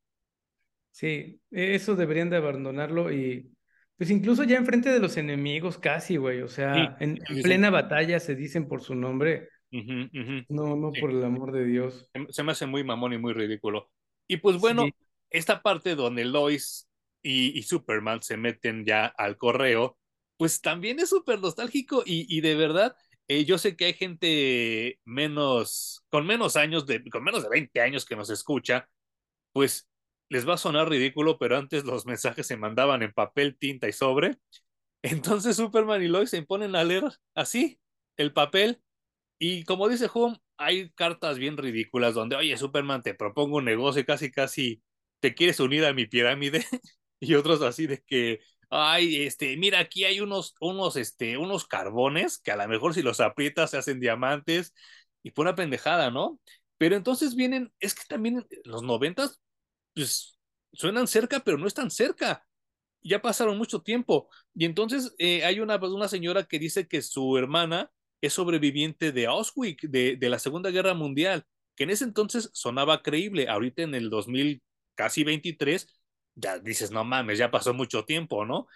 Sí, 0.91 1.39
eso 1.49 1.95
deberían 1.95 2.29
de 2.29 2.37
abandonarlo 2.37 3.11
y 3.13 3.49
pues 3.97 4.09
incluso 4.09 4.43
ya 4.43 4.57
enfrente 4.57 4.89
de 4.89 4.99
los 4.99 5.15
enemigos 5.15 5.77
casi, 5.77 6.17
güey, 6.17 6.41
o 6.41 6.47
sea, 6.47 6.97
en, 6.99 7.19
plena 7.43 7.69
batalla 7.69 8.19
se 8.19 8.35
dicen 8.35 8.67
por 8.67 8.81
su 8.81 8.95
nombre. 8.95 9.47
No, 9.69 10.75
no, 10.75 10.91
por 10.99 11.11
el 11.11 11.23
amor 11.23 11.51
de 11.51 11.65
Dios. 11.65 12.09
Se 12.29 12.43
me 12.43 12.51
hace 12.51 12.65
muy 12.65 12.83
mamón 12.83 13.13
y 13.13 13.19
muy 13.19 13.31
ridículo. 13.31 13.89
Y 14.27 14.37
pues 14.37 14.57
bueno, 14.57 14.87
esta 15.29 15.61
parte 15.61 15.95
donde 15.95 16.25
Lois 16.25 16.89
y, 17.23 17.61
Superman 17.63 18.21
se 18.23 18.37
meten 18.37 18.85
ya 18.85 19.05
al 19.05 19.37
correo, 19.37 19.97
pues 20.37 20.61
también 20.61 20.99
es 20.99 21.09
súper 21.09 21.39
nostálgico 21.39 22.03
y, 22.05 22.41
de 22.41 22.55
verdad, 22.55 22.95
eh, 23.27 23.45
yo 23.45 23.57
sé 23.57 23.75
que 23.75 23.85
hay 23.85 23.93
gente 23.93 24.99
menos, 25.05 26.03
con 26.09 26.25
menos 26.25 26.55
años, 26.55 26.85
de, 26.87 27.03
con 27.09 27.23
menos 27.23 27.43
de 27.43 27.49
20 27.49 27.81
años 27.81 28.05
que 28.05 28.15
nos 28.15 28.29
escucha, 28.29 28.89
pues 29.53 29.87
les 30.29 30.47
va 30.47 30.55
a 30.55 30.57
sonar 30.57 30.89
ridículo, 30.89 31.37
pero 31.37 31.57
antes 31.57 31.83
los 31.85 32.05
mensajes 32.05 32.47
se 32.47 32.57
mandaban 32.57 33.03
en 33.03 33.13
papel, 33.13 33.57
tinta 33.57 33.87
y 33.87 33.93
sobre. 33.93 34.37
Entonces 35.03 35.57
Superman 35.57 36.01
y 36.03 36.07
Lois 36.07 36.29
se 36.29 36.41
ponen 36.43 36.75
a 36.75 36.83
leer 36.83 37.03
así 37.35 37.79
el 38.17 38.33
papel 38.33 38.81
y 39.43 39.63
como 39.63 39.89
dice 39.89 40.07
Home, 40.13 40.39
hay 40.57 40.91
cartas 40.91 41.39
bien 41.39 41.57
ridículas 41.57 42.13
donde, 42.13 42.35
oye, 42.35 42.55
Superman, 42.57 43.01
te 43.01 43.15
propongo 43.15 43.57
un 43.57 43.65
negocio 43.65 44.01
y 44.01 44.05
casi, 44.05 44.31
casi 44.31 44.83
te 45.19 45.33
quieres 45.33 45.59
unir 45.59 45.83
a 45.85 45.93
mi 45.93 46.05
pirámide. 46.05 46.63
y 47.21 47.35
otros 47.35 47.61
así 47.63 47.87
de 47.87 48.03
que, 48.03 48.41
ay, 48.71 49.25
este, 49.25 49.57
mira, 49.57 49.79
aquí 49.79 50.05
hay 50.05 50.21
unos, 50.21 50.55
unos, 50.61 50.97
este, 50.97 51.37
unos 51.37 51.65
carbones 51.67 52.39
que 52.39 52.51
a 52.51 52.57
lo 52.57 52.67
mejor 52.67 52.93
si 52.95 53.03
los 53.03 53.21
aprietas 53.21 53.71
se 53.71 53.77
hacen 53.77 54.01
diamantes 54.01 54.73
y 55.23 55.31
por 55.31 55.45
una 55.45 55.55
pendejada, 55.55 56.11
¿no? 56.11 56.39
Pero 56.77 56.95
entonces 56.97 57.35
vienen, 57.35 57.73
es 57.79 57.95
que 57.95 58.03
también 58.09 58.45
los 58.65 58.83
noventas, 58.83 59.41
pues, 59.93 60.39
suenan 60.73 61.07
cerca, 61.07 61.41
pero 61.41 61.57
no 61.57 61.67
están 61.67 61.91
cerca 61.91 62.45
ya 63.03 63.21
pasaron 63.21 63.57
mucho 63.57 63.81
tiempo. 63.81 64.29
Y 64.55 64.65
entonces 64.65 65.13
eh, 65.17 65.43
hay 65.45 65.59
una, 65.59 65.77
una 65.77 66.07
señora 66.07 66.43
que 66.45 66.59
dice 66.59 66.87
que 66.87 67.01
su 67.01 67.37
hermana 67.37 67.91
es 68.21 68.33
sobreviviente 68.33 69.11
de 69.11 69.25
Auschwitz, 69.27 69.89
de, 69.89 70.15
de 70.17 70.29
la 70.29 70.39
Segunda 70.39 70.69
Guerra 70.71 70.93
Mundial, 70.93 71.45
que 71.75 71.85
en 71.85 71.89
ese 71.91 72.03
entonces 72.03 72.49
sonaba 72.53 73.01
creíble. 73.01 73.47
Ahorita 73.49 73.81
en 73.83 73.95
el 73.95 74.09
2000, 74.09 74.61
casi 74.95 75.23
23, 75.23 75.87
ya 76.41 76.59
dices, 76.59 76.91
no 76.91 77.03
mames, 77.05 77.37
ya 77.39 77.51
pasó 77.51 77.73
mucho 77.73 78.05
tiempo, 78.05 78.45
¿no? 78.45 78.67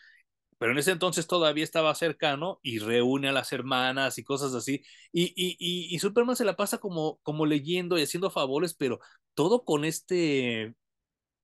Pero 0.57 0.71
en 0.73 0.77
ese 0.79 0.91
entonces 0.91 1.27
todavía 1.27 1.63
estaba 1.65 1.95
cercano 1.95 2.59
y 2.63 2.79
reúne 2.79 3.29
a 3.29 3.33
las 3.33 3.51
hermanas 3.53 4.17
y 4.17 4.23
cosas 4.23 4.53
así. 4.55 4.83
Y, 5.11 5.25
y, 5.35 5.57
y, 5.59 5.95
y 5.95 5.99
Superman 5.99 6.35
se 6.37 6.45
la 6.45 6.55
pasa 6.55 6.79
como, 6.79 7.19
como 7.23 7.45
leyendo 7.45 7.97
y 7.97 8.03
haciendo 8.03 8.31
favores, 8.31 8.73
pero 8.75 8.99
todo 9.35 9.65
con 9.65 9.85
este, 9.85 10.75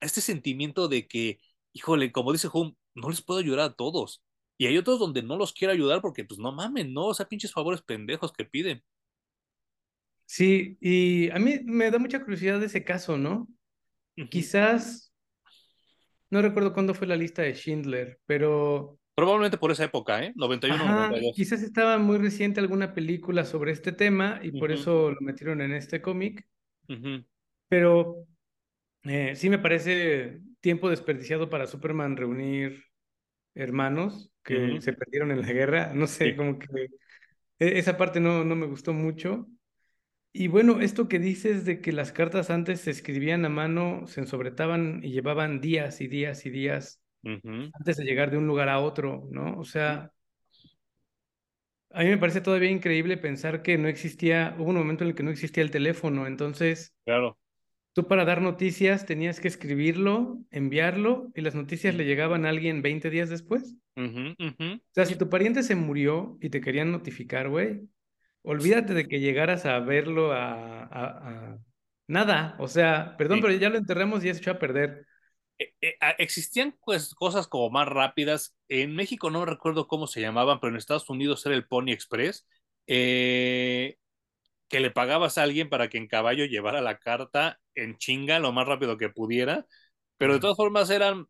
este 0.02 0.22
sentimiento 0.22 0.88
de 0.88 1.08
que 1.08 1.40
híjole, 1.74 2.12
como 2.12 2.34
dice 2.34 2.50
Hum, 2.54 2.76
no 2.96 3.10
les 3.10 3.22
puedo 3.22 3.40
ayudar 3.40 3.62
a 3.62 3.74
todos. 3.74 4.24
Y 4.58 4.68
hay 4.68 4.78
otros 4.78 5.00
donde 5.00 5.24
no 5.24 5.38
los 5.38 5.54
quiero 5.54 5.74
ayudar 5.74 6.02
porque, 6.02 6.24
pues, 6.26 6.40
no 6.40 6.52
mamen, 6.52 6.94
no, 6.94 7.08
o 7.08 7.14
sea, 7.14 7.28
pinches 7.28 7.52
favores 7.54 7.82
pendejos 7.82 8.32
que 8.34 8.46
piden. 8.46 8.84
Sí, 10.26 10.78
y 10.80 11.30
a 11.32 11.40
mí 11.40 11.60
me 11.66 11.92
da 11.92 12.00
mucha 12.00 12.22
curiosidad 12.22 12.60
de 12.60 12.68
ese 12.68 12.84
caso, 12.86 13.18
¿no? 13.18 13.48
Quizás, 14.30 15.11
no 16.32 16.42
recuerdo 16.42 16.74
cuándo 16.74 16.94
fue 16.94 17.08
la 17.08 17.16
lista 17.16 17.44
de 17.44 17.54
Schindler, 17.54 18.20
pero... 18.26 18.98
Probablemente 19.14 19.58
por 19.58 19.72
esa 19.72 19.84
época, 19.84 20.24
¿eh? 20.24 20.34
91, 20.36 20.76
Ajá, 20.76 21.08
92. 21.10 21.36
Quizás 21.36 21.62
estaba 21.62 21.98
muy 21.98 22.18
reciente 22.18 22.62
alguna 22.62 22.94
película 22.94 23.44
sobre 23.44 23.74
este 23.74 23.92
tema 23.92 24.40
y 24.42 24.58
por 24.58 24.72
eso 24.72 25.12
lo 25.12 25.22
metieron 25.22 25.62
en 25.62 25.74
este 25.74 26.02
cómic. 26.02 26.48
Pero 27.68 28.26
eh, 29.04 29.36
sí 29.36 29.50
me 29.50 29.60
parece 29.60 30.40
tiempo 30.62 30.90
desperdiciado 30.90 31.50
para 31.50 31.68
Superman 31.68 32.16
reunir 32.16 32.86
hermanos 33.54 34.32
que 34.44 34.80
se 34.80 34.94
perdieron 34.94 35.32
en 35.32 35.42
la 35.42 35.52
guerra. 35.52 35.92
No 35.94 36.08
sé, 36.08 36.36
como 36.36 36.58
que 36.58 36.68
e, 37.60 37.78
esa 37.78 37.98
parte 37.98 38.20
no, 38.22 38.46
no 38.46 38.56
me 38.56 38.66
gustó 38.66 38.94
mucho. 38.94 39.48
Y 40.34 40.48
bueno, 40.48 40.80
esto 40.82 41.08
que 41.08 41.20
dices 41.20 41.66
de 41.66 41.82
que 41.82 41.92
las 41.92 42.12
cartas 42.12 42.50
antes 42.50 42.82
se 42.82 42.92
escribían 42.92 43.44
a 43.46 43.50
mano, 43.50 44.08
se 44.08 44.22
ensobretaban 44.22 45.02
y 45.04 45.12
llevaban 45.12 45.60
días 45.60 46.00
y 46.02 46.08
días 46.08 46.46
y 46.46 46.50
días 46.50 47.02
antes 47.24 47.98
de 47.98 48.06
llegar 48.06 48.32
de 48.32 48.38
un 48.38 48.48
lugar 48.48 48.70
a 48.70 48.80
otro, 48.80 49.28
¿no? 49.30 49.58
O 49.60 49.66
sea, 49.66 50.12
a 51.92 52.04
mí 52.04 52.10
me 52.10 52.18
parece 52.18 52.42
todavía 52.42 52.72
increíble 52.72 53.18
pensar 53.18 53.62
que 53.62 53.78
no 53.78 53.88
existía, 53.88 54.56
hubo 54.58 54.70
un 54.70 54.78
momento 54.78 55.04
en 55.04 55.10
el 55.10 55.16
que 55.16 55.24
no 55.24 55.32
existía 55.32 55.64
el 55.64 55.72
teléfono, 55.72 56.26
entonces 56.28 56.96
claro. 57.04 57.38
Tú 57.94 58.08
para 58.08 58.24
dar 58.24 58.42
noticias 58.42 59.06
tenías 59.06 59.42
que 59.42 59.50
escribirlo, 59.50 60.40
enviarlo 60.50 61.30
y 61.36 61.42
las 61.42 61.56
noticias 61.56 61.94
le 61.94 62.06
llegaban 62.06 62.46
a 62.46 62.50
alguien 62.50 62.82
20 62.82 63.10
días 63.10 63.30
después. 63.30 63.76
O 63.98 64.94
sea, 64.94 65.06
si 65.06 65.18
tu 65.18 65.30
pariente 65.30 65.62
se 65.62 65.76
murió 65.76 66.38
y 66.40 66.50
te 66.50 66.62
querían 66.62 66.94
notificar, 66.94 67.50
güey, 67.50 67.82
olvídate 68.44 68.94
de 68.94 69.08
que 69.08 69.20
llegaras 69.20 69.66
a 69.66 69.80
verlo 69.80 70.32
a, 70.34 71.58
nada. 72.08 72.56
O 72.60 72.68
sea, 72.68 73.16
perdón, 73.18 73.42
pero 73.42 73.54
ya 73.54 73.70
lo 73.70 73.78
enterramos 73.78 74.24
y 74.24 74.28
ya 74.28 74.34
se 74.34 74.40
echó 74.40 74.52
a 74.52 74.60
perder. 74.60 75.06
Eh, 75.58 75.96
existían 76.18 76.76
pues, 76.84 77.14
cosas 77.14 77.48
como 77.48 77.70
más 77.70 77.88
rápidas. 77.88 78.56
En 78.68 78.96
México 78.96 79.30
no 79.30 79.46
recuerdo 79.46 79.88
cómo 79.88 80.08
se 80.08 80.22
llamaban, 80.22 80.60
pero 80.60 80.72
en 80.72 80.78
Estados 80.78 81.10
Unidos 81.10 81.46
era 81.46 81.56
el 81.56 81.68
Pony 81.68 81.92
Express. 81.92 82.48
Eh, 82.88 83.98
que 84.72 84.80
le 84.80 84.90
pagabas 84.90 85.38
a 85.38 85.44
alguien 85.44 85.70
para 85.70 85.90
que 85.90 85.98
en 85.98 86.08
caballo 86.08 86.46
llevara 86.46 86.82
la 86.82 86.98
carta 86.98 87.60
en 87.76 87.98
chinga 87.98 88.40
lo 88.40 88.54
más 88.54 88.66
rápido 88.66 88.98
que 88.98 89.10
pudiera, 89.10 89.68
pero 90.18 90.34
de 90.34 90.40
todas 90.40 90.56
formas 90.56 90.90
eran 90.90 91.26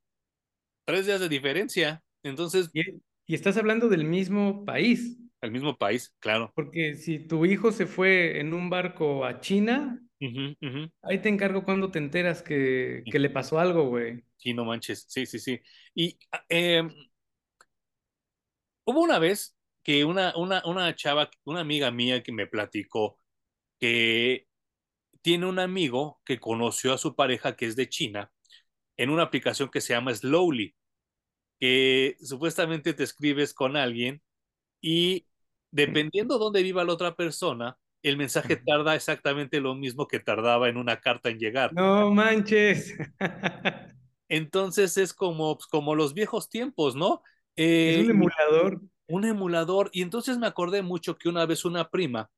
tres 0.86 1.08
días 1.08 1.20
de 1.20 1.28
diferencia. 1.28 2.04
Entonces. 2.24 2.70
Y, 2.74 3.02
estás 3.34 3.58
hablando 3.58 3.88
del 3.88 4.04
mismo 4.04 4.66
país. 4.66 5.18
El 5.42 5.52
mismo 5.52 5.78
país, 5.78 6.14
claro. 6.20 6.54
Porque 6.54 6.96
si 6.96 7.20
tu 7.20 7.46
hijo 7.46 7.72
se 7.72 7.86
fue 7.86 8.40
en 8.40 8.54
un 8.54 8.70
barco 8.70 9.26
a 9.26 9.40
China, 9.40 10.02
ahí 11.02 11.20
te 11.22 11.30
encargo 11.30 11.64
cuando 11.64 11.92
te 11.92 12.00
enteras 12.00 12.42
que, 12.44 13.04
que 13.10 13.20
le 13.20 13.30
pasó 13.30 13.60
algo, 13.60 13.88
güey. 13.90 14.24
Sí, 14.38 14.54
no 14.54 14.66
manches. 14.66 15.06
Sí, 15.08 15.26
sí, 15.26 15.40
sí. 15.40 15.62
Y 15.94 16.18
eh, 16.50 16.84
hubo 18.86 19.02
una 19.02 19.20
vez 19.20 19.56
que 19.84 20.06
una, 20.06 20.34
una, 20.38 20.62
una 20.66 20.96
chava, 20.96 21.30
una 21.46 21.62
amiga 21.62 21.92
mía 21.92 22.24
que 22.24 22.32
me 22.32 22.48
platicó 22.48 23.18
que 23.80 24.48
tiene 25.22 25.48
un 25.48 25.60
amigo 25.60 26.22
que 26.26 26.40
conoció 26.40 26.94
a 26.94 27.00
su 27.00 27.16
pareja 27.16 27.56
que 27.56 27.66
es 27.68 27.76
de 27.76 27.90
China 27.90 28.32
en 28.98 29.10
una 29.10 29.24
aplicación 29.24 29.70
que 29.70 29.82
se 29.82 29.94
llama 29.94 30.14
Slowly, 30.16 30.76
que 31.60 32.18
supuestamente 32.22 32.94
te 32.94 33.04
escribes 33.04 33.54
con 33.54 33.78
alguien 33.78 34.22
y 34.82 35.28
dependiendo 35.72 36.38
dónde 36.38 36.64
viva 36.64 36.84
la 36.84 36.94
otra 36.94 37.16
persona, 37.16 37.78
el 38.04 38.18
mensaje 38.18 38.56
tarda 38.56 38.96
exactamente 38.96 39.60
lo 39.60 39.76
mismo 39.76 40.08
que 40.08 40.20
tardaba 40.20 40.70
en 40.70 40.78
una 40.78 41.00
carta 41.00 41.30
en 41.30 41.40
llegar. 41.40 41.74
No 41.74 42.12
manches. 42.12 42.96
Entonces 44.30 44.98
es 44.98 45.14
como, 45.14 45.58
pues, 45.58 45.68
como 45.68 45.96
los 45.96 46.14
viejos 46.14 46.50
tiempos, 46.50 46.96
¿no? 46.96 47.22
es 47.56 48.00
un 48.00 48.06
eh, 48.06 48.12
emulador. 48.12 48.82
Un 49.08 49.26
emulador. 49.26 49.90
Y 49.92 50.04
entonces 50.04 50.38
me 50.38 50.48
acordé 50.48 50.82
mucho 50.82 51.18
que 51.18 51.28
una 51.28 51.46
vez 51.46 51.66
una 51.66 51.90
prima 51.90 52.30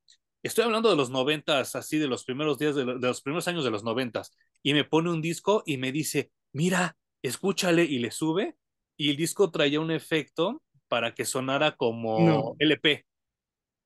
Estoy 0.43 0.65
hablando 0.65 0.89
de 0.89 0.97
los 0.97 1.09
noventas, 1.09 1.73
así 1.73 1.97
de 1.97 2.07
los 2.07 2.25
primeros 2.25 2.59
días, 2.59 2.75
de, 2.75 2.83
los 2.83 3.21
primeros 3.21 3.47
años 3.47 3.63
de 3.63 3.71
los 3.71 3.85
noventas, 3.85 4.35
y 4.61 4.73
me 4.73 4.83
pone 4.83 5.09
un 5.09 5.21
disco 5.21 5.63
y 5.65 5.77
me 5.77 5.93
dice, 5.93 6.31
mira, 6.51 6.97
escúchale, 7.21 7.85
y 7.85 7.99
le 7.99 8.11
sube, 8.11 8.57
y 8.97 9.09
el 9.11 9.15
disco 9.15 9.51
traía 9.51 9.79
un 9.79 9.89
efecto 9.89 10.61
para 10.89 11.15
que 11.15 11.23
sonara 11.23 11.77
como 11.77 12.57
LP. 12.59 13.05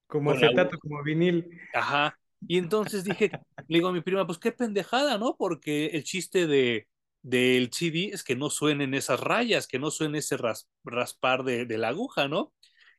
Como 0.08 0.32
acetato, 0.32 0.78
como 0.80 1.04
vinil. 1.04 1.50
Ajá. 1.74 2.18
Y 2.48 2.58
entonces 2.58 3.04
dije, 3.04 3.32
le 3.68 3.78
digo 3.78 3.90
a 3.90 3.94
mi 3.94 4.02
prima, 4.02 4.26
pues 4.26 4.38
qué 4.38 4.52
pendejada, 4.52 5.18
¿no? 5.18 5.36
Porque 5.38 5.88
el 5.88 6.04
chiste 6.04 6.48
de 6.48 6.88
del 7.24 7.72
CD 7.74 8.12
es 8.14 8.24
que 8.24 8.38
no 8.38 8.50
suenen 8.50 8.94
esas 8.94 9.20
rayas, 9.20 9.68
que 9.68 9.80
no 9.80 9.92
suene 9.92 10.20
ese 10.20 10.38
raspar 10.86 11.44
de, 11.44 11.66
de 11.66 11.78
la 11.78 11.90
aguja, 11.90 12.30
¿no? 12.30 12.54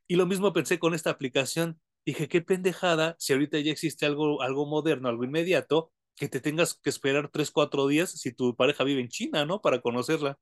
Y 0.07 0.17
lo 0.17 0.27
mismo 0.27 0.53
pensé 0.53 0.77
con 0.77 0.93
esta 0.93 1.09
aplicación 1.09 1.79
Dije, 2.09 2.27
qué 2.27 2.41
pendejada, 2.41 3.15
si 3.19 3.33
ahorita 3.33 3.59
ya 3.59 3.71
existe 3.71 4.05
algo, 4.05 4.41
algo 4.41 4.65
moderno, 4.65 5.09
algo 5.09 5.23
inmediato, 5.25 5.91
que 6.15 6.27
te 6.27 6.39
tengas 6.39 6.73
que 6.73 6.89
esperar 6.89 7.29
tres, 7.31 7.51
cuatro 7.51 7.85
días 7.85 8.09
si 8.11 8.33
tu 8.33 8.55
pareja 8.55 8.83
vive 8.83 9.01
en 9.01 9.09
China, 9.09 9.45
¿no? 9.45 9.61
Para 9.61 9.79
conocerla. 9.79 10.39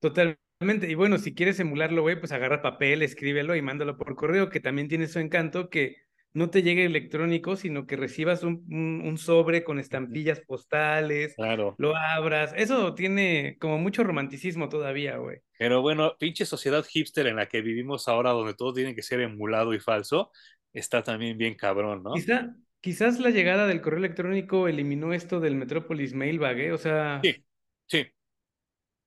Totalmente. 0.00 0.40
Y 0.88 0.94
bueno, 0.94 1.18
si 1.18 1.34
quieres 1.34 1.60
emularlo, 1.60 2.02
güey, 2.02 2.18
pues 2.18 2.32
agarra 2.32 2.62
papel, 2.62 3.02
escríbelo 3.02 3.54
y 3.54 3.62
mándalo 3.62 3.96
por 3.96 4.16
correo, 4.16 4.48
que 4.50 4.60
también 4.60 4.88
tiene 4.88 5.06
su 5.06 5.18
encanto, 5.18 5.68
que 5.68 5.96
no 6.34 6.50
te 6.50 6.62
llegue 6.62 6.84
electrónico, 6.84 7.54
sino 7.54 7.86
que 7.86 7.96
recibas 7.96 8.42
un, 8.42 8.64
un, 8.68 9.18
sobre 9.18 9.62
con 9.62 9.78
estampillas 9.78 10.40
postales, 10.40 11.34
claro. 11.36 11.76
lo 11.78 11.96
abras. 11.96 12.52
Eso 12.56 12.92
tiene 12.94 13.56
como 13.60 13.78
mucho 13.78 14.02
romanticismo 14.02 14.68
todavía, 14.68 15.16
güey. 15.16 15.38
Pero 15.58 15.80
bueno, 15.80 16.16
pinche 16.18 16.44
sociedad 16.44 16.84
hipster 16.84 17.28
en 17.28 17.36
la 17.36 17.46
que 17.46 17.60
vivimos 17.60 18.08
ahora, 18.08 18.30
donde 18.30 18.54
todo 18.54 18.72
tiene 18.72 18.96
que 18.96 19.02
ser 19.02 19.20
emulado 19.20 19.74
y 19.74 19.78
falso, 19.78 20.32
está 20.72 21.04
también 21.04 21.38
bien 21.38 21.54
cabrón, 21.54 22.02
¿no? 22.02 22.14
Quizá, 22.14 22.56
quizás 22.80 23.20
la 23.20 23.30
llegada 23.30 23.68
del 23.68 23.80
correo 23.80 24.00
electrónico 24.00 24.66
eliminó 24.66 25.12
esto 25.12 25.38
del 25.38 25.54
Metropolis 25.54 26.14
Mailbag, 26.14 26.58
¿eh? 26.58 26.72
O 26.72 26.78
sea... 26.78 27.20
Sí. 27.22 27.44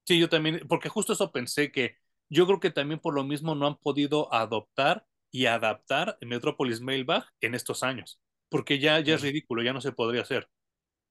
Sí, 0.07 0.19
yo 0.19 0.29
también, 0.29 0.61
porque 0.69 0.89
justo 0.89 1.13
eso 1.13 1.31
pensé 1.31 1.71
que 1.71 1.95
yo 2.29 2.45
creo 2.47 2.59
que 2.59 2.71
también 2.71 2.99
por 2.99 3.13
lo 3.13 3.23
mismo 3.25 3.55
no 3.55 3.67
han 3.67 3.77
podido 3.77 4.33
adoptar 4.33 5.05
y 5.31 5.45
adaptar 5.47 6.17
Metropolis 6.21 6.81
Mailbag 6.81 7.25
en 7.41 7.55
estos 7.55 7.83
años, 7.83 8.21
porque 8.49 8.79
ya, 8.79 8.99
ya 9.01 9.15
es 9.15 9.21
ridículo, 9.21 9.63
ya 9.63 9.73
no 9.73 9.81
se 9.81 9.91
podría 9.91 10.21
hacer. 10.21 10.49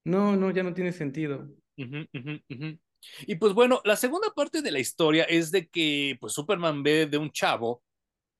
No, 0.05 0.35
no, 0.35 0.49
ya 0.51 0.63
no 0.63 0.73
tiene 0.73 0.91
sentido. 0.91 1.47
Y 3.21 3.35
pues 3.35 3.53
bueno, 3.53 3.81
la 3.85 3.95
segunda 3.95 4.29
parte 4.35 4.61
de 4.61 4.71
la 4.71 4.79
historia 4.79 5.23
es 5.25 5.51
de 5.51 5.67
que 5.67 6.17
pues 6.19 6.33
Superman 6.33 6.83
ve 6.83 7.05
de 7.05 7.17
un 7.17 7.31
chavo 7.31 7.83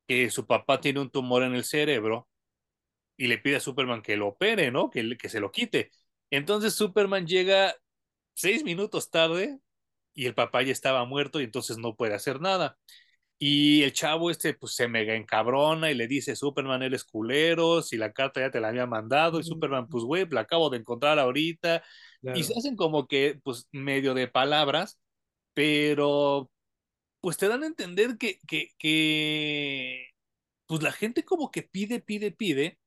que 0.08 0.30
su 0.32 0.48
papá 0.48 0.82
tiene 0.82 1.02
un 1.02 1.10
tumor 1.12 1.44
en 1.44 1.56
el 1.56 1.64
cerebro 1.66 2.30
y 3.18 3.28
le 3.28 3.38
pide 3.40 3.58
a 3.58 3.60
Superman 3.60 4.02
que 4.02 4.18
lo 4.18 4.30
opere, 4.30 4.72
¿no? 4.72 4.90
Que, 4.90 5.18
que 5.18 5.30
se 5.30 5.40
lo 5.40 5.52
quite. 5.52 5.92
Entonces 6.32 6.74
Superman 6.76 7.28
llega 7.28 7.76
seis 8.36 8.64
minutos 8.64 9.12
tarde 9.12 9.60
y 10.18 10.26
el 10.26 10.36
papá 10.36 10.64
ya 10.64 10.72
estaba 10.74 11.06
muerto 11.06 11.40
y 11.40 11.46
entonces 11.46 11.78
no 11.78 11.96
puede 11.96 12.16
hacer 12.16 12.42
nada. 12.42 12.78
Y 13.40 13.84
el 13.84 13.94
chavo 13.94 14.32
este 14.32 14.56
pues 14.56 14.76
se 14.76 14.88
mega 14.88 15.16
encabrona 15.16 15.92
y 15.92 15.96
le 15.96 16.08
dice, 16.08 16.36
Superman, 16.36 16.84
eres 16.84 17.04
culero, 17.06 17.84
si 17.84 17.98
la 17.98 18.14
carta 18.14 18.42
ya 18.42 18.52
te 18.52 18.60
la 18.62 18.70
había 18.70 18.88
mandado, 18.88 19.40
y 19.40 19.44
Superman, 19.44 19.88
pues 19.90 20.04
güey, 20.06 20.28
la 20.32 20.42
acabo 20.42 20.70
de 20.72 20.80
encontrar 20.80 21.20
ahorita. 21.20 21.84
Y 22.34 22.44
se 22.44 22.54
hacen 22.58 22.76
como 22.76 23.08
que, 23.08 23.40
pues, 23.44 23.68
medio 23.72 24.14
de 24.16 24.28
palabras, 24.28 25.00
pero 25.54 26.52
pues 27.22 27.38
te 27.38 27.48
dan 27.50 27.64
a 27.64 27.68
entender 27.68 28.18
que, 28.18 28.40
que, 28.48 28.70
que, 28.80 30.10
pues 30.68 30.84
la 30.84 30.92
gente 30.92 31.26
como 31.26 31.52
que 31.52 31.64
pide, 31.64 32.00
pide, 32.02 32.32
pide, 32.32 32.80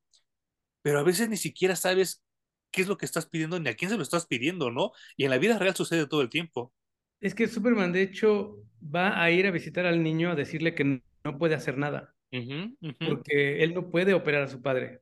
pero 0.82 1.00
a 1.00 1.02
veces 1.04 1.28
ni 1.28 1.36
siquiera 1.36 1.76
sabes 1.76 2.22
qué 2.70 2.82
es 2.82 2.88
lo 2.88 2.98
que 2.98 3.06
estás 3.06 3.26
pidiendo 3.26 3.60
ni 3.60 3.68
a 3.70 3.76
quién 3.76 3.90
se 3.90 3.96
lo 3.96 4.02
estás 4.02 4.26
pidiendo, 4.26 4.70
¿no? 4.70 4.92
Y 5.16 5.24
en 5.24 5.30
la 5.30 5.38
vida 5.38 5.58
real 5.58 5.76
sucede 5.76 6.06
todo 6.06 6.22
el 6.22 6.30
tiempo. 6.30 6.72
Es 7.20 7.34
que 7.34 7.46
Superman, 7.46 7.92
de 7.92 8.02
hecho, 8.02 8.56
va 8.82 9.22
a 9.22 9.30
ir 9.30 9.46
a 9.46 9.50
visitar 9.50 9.86
al 9.86 10.02
niño 10.02 10.30
a 10.30 10.34
decirle 10.34 10.74
que 10.74 11.02
no 11.24 11.38
puede 11.38 11.54
hacer 11.54 11.76
nada. 11.78 12.14
Porque 12.30 13.62
él 13.62 13.74
no 13.74 13.90
puede 13.90 14.14
operar 14.14 14.42
a 14.42 14.48
su 14.48 14.62
padre. 14.62 15.00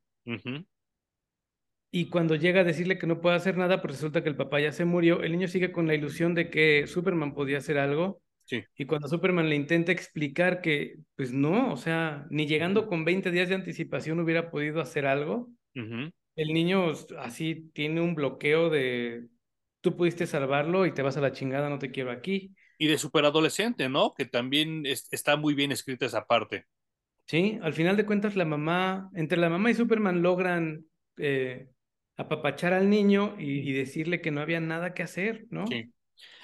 Y 1.90 2.08
cuando 2.10 2.34
llega 2.34 2.60
a 2.60 2.64
decirle 2.64 2.98
que 2.98 3.06
no 3.06 3.20
puede 3.20 3.37
hacer 3.37 3.56
nada, 3.56 3.80
pues 3.80 3.94
resulta 3.94 4.22
que 4.22 4.28
el 4.28 4.37
papá 4.37 4.60
ya 4.60 4.72
se 4.72 4.84
murió. 4.84 5.22
El 5.22 5.32
niño 5.32 5.48
sigue 5.48 5.72
con 5.72 5.87
la 5.87 5.94
ilusión 5.94 6.34
de 6.34 6.50
que 6.50 6.87
Superman 6.87 7.34
podía 7.34 7.58
hacer 7.58 7.78
algo. 7.78 8.20
Sí. 8.44 8.64
Y 8.76 8.87
cuando 8.87 9.08
Superman 9.08 9.48
le 9.48 9.56
intenta 9.56 9.92
explicar 9.92 10.60
que, 10.60 10.96
pues 11.16 11.32
no, 11.32 11.72
o 11.72 11.76
sea, 11.76 12.26
ni 12.30 12.46
llegando 12.46 12.87
con 12.88 13.04
20 13.04 13.30
días 13.30 13.48
de 13.48 13.54
anticipación 13.54 14.20
hubiera 14.20 14.50
podido 14.50 14.80
hacer 14.80 15.06
algo, 15.06 15.50
el 15.75 16.52
niño 16.52 16.92
así 17.18 17.70
tiene 17.75 18.00
un 18.00 18.14
bloqueo 18.14 18.70
de, 18.70 19.26
tú 19.80 19.97
pudiste 19.97 20.26
salvarlo 20.26 20.87
y 20.87 20.92
te 20.92 21.02
vas 21.02 21.16
a 21.16 21.20
la 21.20 21.32
chingada, 21.32 21.68
no 21.68 21.78
te 21.78 21.90
quiero 21.90 22.11
aquí. 22.11 22.54
Y 22.78 22.87
de 22.87 22.99
superadolescente, 22.99 23.88
¿no? 23.88 24.14
Que 24.14 24.25
también 24.25 24.85
está 24.87 25.37
muy 25.37 25.54
bien 25.54 25.73
escrita 25.73 26.06
esa 26.06 26.26
parte. 26.26 26.66
Sí, 27.26 27.58
al 27.62 27.75
final 27.75 27.97
de 27.97 28.06
cuentas 28.06 28.37
la 28.37 28.44
mamá, 28.44 29.11
entre 29.14 29.38
la 29.38 29.50
mamá 29.50 29.70
y 29.70 29.75
Superman 29.75 30.23
logran 30.23 30.87
eh, 31.18 31.68
apapachar 32.16 32.73
al 32.73 32.88
niño 32.88 33.37
y, 33.38 33.73
decirle 33.73 34.20
que 34.20 34.30
no 34.30 34.40
había 34.40 34.61
nada 34.61 34.94
que 34.94 35.02
hacer, 35.02 35.47
¿no? 35.50 35.66
Sí. 35.66 35.92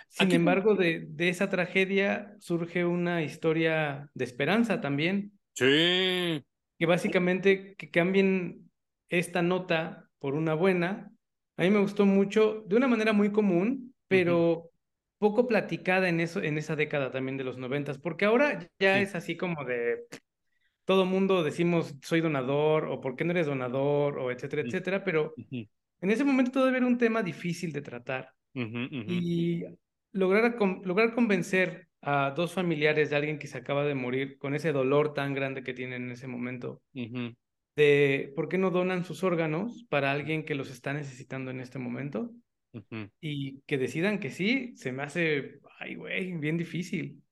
Sin 0.08 0.30
embargo, 0.30 0.76
de, 0.76 1.06
de, 1.08 1.28
esa 1.28 1.50
tragedia 1.50 2.36
surge 2.38 2.84
una 2.84 3.22
historia 3.22 4.10
de 4.14 4.24
esperanza 4.24 4.80
también. 4.80 5.32
Sí. 5.54 6.44
Que 6.78 6.86
básicamente 6.86 7.74
que 7.76 7.90
cambien 7.90 8.70
esta 9.08 9.42
nota 9.42 10.08
por 10.18 10.34
una 10.34 10.54
buena 10.54 11.13
a 11.56 11.62
mí 11.62 11.70
me 11.70 11.80
gustó 11.80 12.06
mucho, 12.06 12.64
de 12.66 12.76
una 12.76 12.88
manera 12.88 13.12
muy 13.12 13.30
común, 13.30 13.94
pero 14.08 14.70
poco 15.18 15.46
platicada 15.46 16.08
en, 16.08 16.20
eso, 16.20 16.42
en 16.42 16.58
esa 16.58 16.76
década 16.76 17.10
también 17.10 17.36
de 17.36 17.44
los 17.44 17.56
noventas, 17.56 17.98
porque 17.98 18.24
ahora 18.24 18.68
ya 18.78 19.00
es 19.00 19.14
así 19.14 19.36
como 19.36 19.64
de 19.64 20.04
todo 20.84 21.06
mundo 21.06 21.42
decimos 21.42 21.94
soy 22.02 22.20
donador 22.20 22.86
o 22.86 23.00
por 23.00 23.16
qué 23.16 23.24
no 23.24 23.30
eres 23.30 23.46
donador 23.46 24.18
o 24.18 24.30
etcétera, 24.30 24.62
etcétera, 24.62 25.02
pero 25.02 25.32
en 25.38 26.10
ese 26.10 26.24
momento 26.24 26.52
todavía 26.52 26.78
era 26.78 26.86
un 26.86 26.98
tema 26.98 27.22
difícil 27.22 27.72
de 27.72 27.80
tratar. 27.82 28.30
Y 28.52 29.64
lograr, 30.12 30.56
lograr 30.84 31.14
convencer 31.14 31.88
a 32.02 32.34
dos 32.36 32.52
familiares 32.52 33.08
de 33.08 33.16
alguien 33.16 33.38
que 33.38 33.46
se 33.46 33.56
acaba 33.56 33.84
de 33.84 33.94
morir 33.94 34.36
con 34.38 34.54
ese 34.54 34.72
dolor 34.72 35.14
tan 35.14 35.32
grande 35.32 35.62
que 35.62 35.72
tienen 35.72 36.04
en 36.04 36.10
ese 36.12 36.26
momento 36.26 36.82
de 37.76 38.32
por 38.36 38.48
qué 38.48 38.58
no 38.58 38.70
donan 38.70 39.04
sus 39.04 39.24
órganos 39.24 39.84
para 39.88 40.12
alguien 40.12 40.44
que 40.44 40.54
los 40.54 40.70
está 40.70 40.92
necesitando 40.92 41.50
en 41.50 41.60
este 41.60 41.78
momento 41.78 42.30
y 43.20 43.60
que 43.62 43.78
decidan 43.78 44.18
que 44.18 44.30
sí, 44.30 44.76
se 44.76 44.92
me 44.92 45.04
hace, 45.04 45.60
ay, 45.78 45.94
güey, 45.94 46.32
bien 46.38 46.56
difícil. 46.56 47.22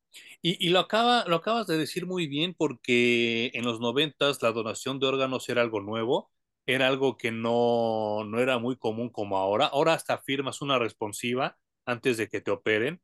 Y, 0.40 0.64
y, 0.64 0.70
lo, 0.70 0.80
acaba, 0.80 1.24
lo 1.26 1.36
acabas 1.36 1.66
de 1.66 1.78
decir 1.78 2.06
muy 2.06 2.26
bien 2.26 2.54
porque 2.54 3.50
en 3.54 3.64
los 3.64 3.80
noventas 3.80 4.42
la 4.42 4.52
donación 4.52 4.98
de 5.00 5.06
órganos 5.06 5.48
era 5.48 5.62
algo 5.62 5.80
nuevo, 5.80 6.30
era 6.66 6.86
algo 6.86 7.16
que 7.16 7.32
no, 7.32 8.24
no 8.24 8.40
era 8.40 8.58
muy 8.58 8.76
común 8.76 9.10
como 9.10 9.38
ahora. 9.38 9.66
Ahora 9.66 9.94
hasta 9.94 10.18
firmas 10.18 10.62
una 10.62 10.78
responsiva 10.78 11.56
antes 11.86 12.16
de 12.16 12.28
que 12.28 12.40
te 12.40 12.50
operen, 12.50 13.00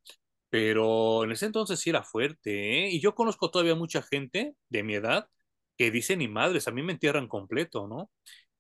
pero 0.51 1.25
en 1.25 1.33
ese 1.33 1.47
entonces 1.47 1.81
sí 1.81 1.91
era 1.91 2.03
fuerte, 2.03 2.87
¿eh? 2.87 2.91
Y 2.91 3.01
yo 3.01 3.15
conozco 3.15 3.51
todavía 3.51 3.75
mucha 3.75 4.03
gente 4.03 4.55
de 4.69 4.83
mi 4.83 4.95
edad 4.95 5.29
que 5.79 5.91
dicen, 5.93 6.19
ni 6.19 6.29
madres, 6.29 6.67
a 6.67 6.73
mí 6.73 6.83
me 6.83 6.93
entierran 6.93 7.29
completo, 7.29 7.87
¿no? 7.87 8.11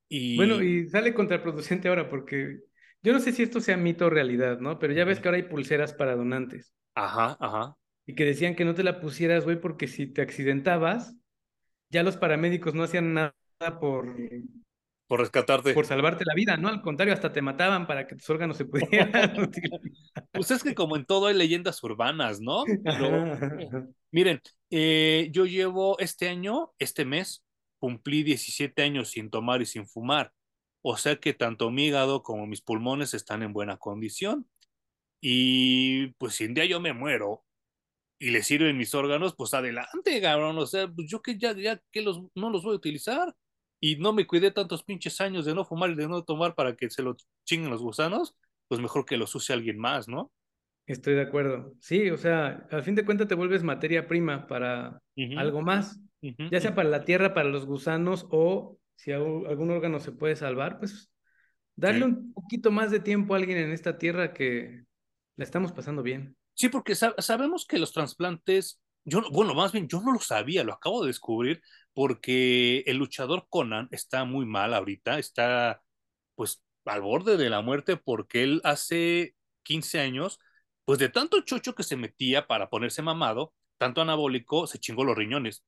Y... 0.08 0.36
Bueno, 0.36 0.62
y 0.62 0.88
sale 0.88 1.12
contraproducente 1.12 1.88
ahora 1.88 2.08
porque 2.08 2.60
yo 3.02 3.12
no 3.12 3.18
sé 3.18 3.32
si 3.32 3.42
esto 3.42 3.60
sea 3.60 3.76
mito 3.76 4.06
o 4.06 4.10
realidad, 4.10 4.60
¿no? 4.60 4.78
Pero 4.78 4.94
ya 4.94 5.04
ves 5.04 5.20
que 5.20 5.28
ahora 5.28 5.36
hay 5.36 5.48
pulseras 5.48 5.92
para 5.92 6.16
donantes. 6.16 6.72
Ajá, 6.94 7.36
ajá. 7.40 7.76
Y 8.06 8.14
que 8.14 8.24
decían 8.24 8.54
que 8.54 8.64
no 8.64 8.74
te 8.74 8.84
la 8.84 9.00
pusieras, 9.00 9.44
güey, 9.44 9.60
porque 9.60 9.88
si 9.88 10.06
te 10.06 10.22
accidentabas, 10.22 11.14
ya 11.90 12.02
los 12.02 12.16
paramédicos 12.16 12.74
no 12.74 12.84
hacían 12.84 13.12
nada 13.12 13.34
por... 13.80 14.16
Por 15.08 15.20
rescatarte. 15.20 15.72
Por 15.72 15.86
salvarte 15.86 16.24
la 16.26 16.34
vida, 16.34 16.58
¿no? 16.58 16.68
Al 16.68 16.82
contrario, 16.82 17.14
hasta 17.14 17.32
te 17.32 17.40
mataban 17.40 17.86
para 17.86 18.06
que 18.06 18.14
tus 18.14 18.28
órganos 18.28 18.58
se 18.58 18.66
pudieran 18.66 19.40
utilizar. 19.40 19.80
Pues 20.32 20.50
es 20.50 20.62
que 20.62 20.74
como 20.74 20.96
en 20.96 21.06
todo 21.06 21.26
hay 21.26 21.34
leyendas 21.34 21.82
urbanas, 21.82 22.40
¿no? 22.40 22.64
Miren, 24.10 24.42
eh, 24.70 25.30
yo 25.32 25.46
llevo 25.46 25.98
este 25.98 26.28
año, 26.28 26.72
este 26.78 27.06
mes, 27.06 27.42
cumplí 27.80 28.22
17 28.22 28.82
años 28.82 29.10
sin 29.10 29.30
tomar 29.30 29.62
y 29.62 29.66
sin 29.66 29.86
fumar. 29.86 30.32
O 30.82 30.98
sea 30.98 31.16
que 31.16 31.32
tanto 31.32 31.70
mi 31.70 31.86
hígado 31.86 32.22
como 32.22 32.46
mis 32.46 32.60
pulmones 32.60 33.14
están 33.14 33.42
en 33.42 33.54
buena 33.54 33.78
condición. 33.78 34.46
Y 35.22 36.08
pues 36.18 36.34
si 36.34 36.44
un 36.44 36.54
día 36.54 36.66
yo 36.66 36.80
me 36.80 36.92
muero 36.92 37.44
y 38.18 38.30
le 38.30 38.42
sirven 38.42 38.76
mis 38.76 38.94
órganos, 38.94 39.34
pues 39.34 39.54
adelante, 39.54 40.20
cabrón. 40.20 40.58
O 40.58 40.66
sea, 40.66 40.86
pues 40.86 41.08
yo 41.08 41.22
que 41.22 41.38
ya, 41.38 41.52
ya 41.56 41.80
que 41.90 42.02
los, 42.02 42.20
no 42.34 42.50
los 42.50 42.62
voy 42.62 42.74
a 42.74 42.76
utilizar. 42.76 43.34
Y 43.80 43.96
no 43.96 44.12
me 44.12 44.26
cuidé 44.26 44.50
tantos 44.50 44.82
pinches 44.82 45.20
años 45.20 45.44
de 45.44 45.54
no 45.54 45.64
fumar 45.64 45.90
y 45.90 45.94
de 45.94 46.08
no 46.08 46.24
tomar 46.24 46.54
para 46.54 46.74
que 46.74 46.90
se 46.90 47.02
lo 47.02 47.16
chinguen 47.44 47.70
los 47.70 47.82
gusanos, 47.82 48.36
pues 48.66 48.80
mejor 48.80 49.04
que 49.04 49.16
los 49.16 49.34
use 49.34 49.52
alguien 49.52 49.78
más, 49.78 50.08
¿no? 50.08 50.32
Estoy 50.86 51.14
de 51.14 51.22
acuerdo. 51.22 51.74
Sí, 51.80 52.10
o 52.10 52.16
sea, 52.16 52.66
al 52.70 52.82
fin 52.82 52.94
de 52.94 53.04
cuentas 53.04 53.28
te 53.28 53.34
vuelves 53.34 53.62
materia 53.62 54.08
prima 54.08 54.46
para 54.46 55.00
algo 55.36 55.62
más, 55.62 56.00
ya 56.20 56.60
sea 56.60 56.74
para 56.74 56.88
la 56.88 57.04
tierra, 57.04 57.34
para 57.34 57.48
los 57.48 57.66
gusanos 57.66 58.26
o 58.30 58.78
si 58.96 59.12
algún 59.12 59.70
órgano 59.70 60.00
se 60.00 60.12
puede 60.12 60.34
salvar, 60.34 60.78
pues 60.78 61.12
darle 61.76 62.04
un 62.04 62.32
poquito 62.32 62.70
más 62.70 62.90
de 62.90 63.00
tiempo 63.00 63.34
a 63.34 63.36
alguien 63.36 63.58
en 63.58 63.70
esta 63.70 63.98
tierra 63.98 64.32
que 64.32 64.84
la 65.36 65.44
estamos 65.44 65.72
pasando 65.72 66.02
bien. 66.02 66.36
Sí, 66.54 66.68
porque 66.68 66.96
sabemos 66.96 67.66
que 67.66 67.78
los 67.78 67.92
trasplantes, 67.92 68.80
yo, 69.08 69.22
bueno, 69.30 69.54
más 69.54 69.72
bien 69.72 69.88
yo 69.88 70.00
no 70.00 70.12
lo 70.12 70.20
sabía, 70.20 70.64
lo 70.64 70.74
acabo 70.74 71.02
de 71.02 71.08
descubrir 71.08 71.62
porque 71.94 72.80
el 72.86 72.98
luchador 72.98 73.46
Conan 73.48 73.88
está 73.90 74.24
muy 74.24 74.46
mal 74.46 74.74
ahorita, 74.74 75.18
está 75.18 75.82
pues 76.34 76.62
al 76.84 77.02
borde 77.02 77.36
de 77.36 77.50
la 77.50 77.62
muerte 77.62 77.96
porque 77.96 78.42
él 78.44 78.60
hace 78.64 79.34
15 79.64 80.00
años 80.00 80.38
pues 80.84 80.98
de 80.98 81.10
tanto 81.10 81.42
chocho 81.42 81.74
que 81.74 81.82
se 81.82 81.96
metía 81.96 82.46
para 82.46 82.70
ponerse 82.70 83.02
mamado, 83.02 83.52
tanto 83.76 84.00
anabólico, 84.00 84.66
se 84.66 84.78
chingó 84.78 85.04
los 85.04 85.18
riñones. 85.18 85.62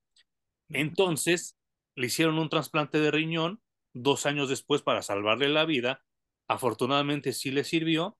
Entonces 0.69 1.57
le 1.95 2.07
hicieron 2.07 2.39
un 2.39 2.49
trasplante 2.49 2.99
de 2.99 3.11
riñón 3.11 3.61
dos 3.93 4.25
años 4.25 4.49
después 4.49 4.81
para 4.81 5.03
salvarle 5.03 5.49
la 5.49 5.65
vida. 5.65 6.03
Afortunadamente 6.47 7.33
sí 7.33 7.51
le 7.51 7.63
sirvió, 7.63 8.17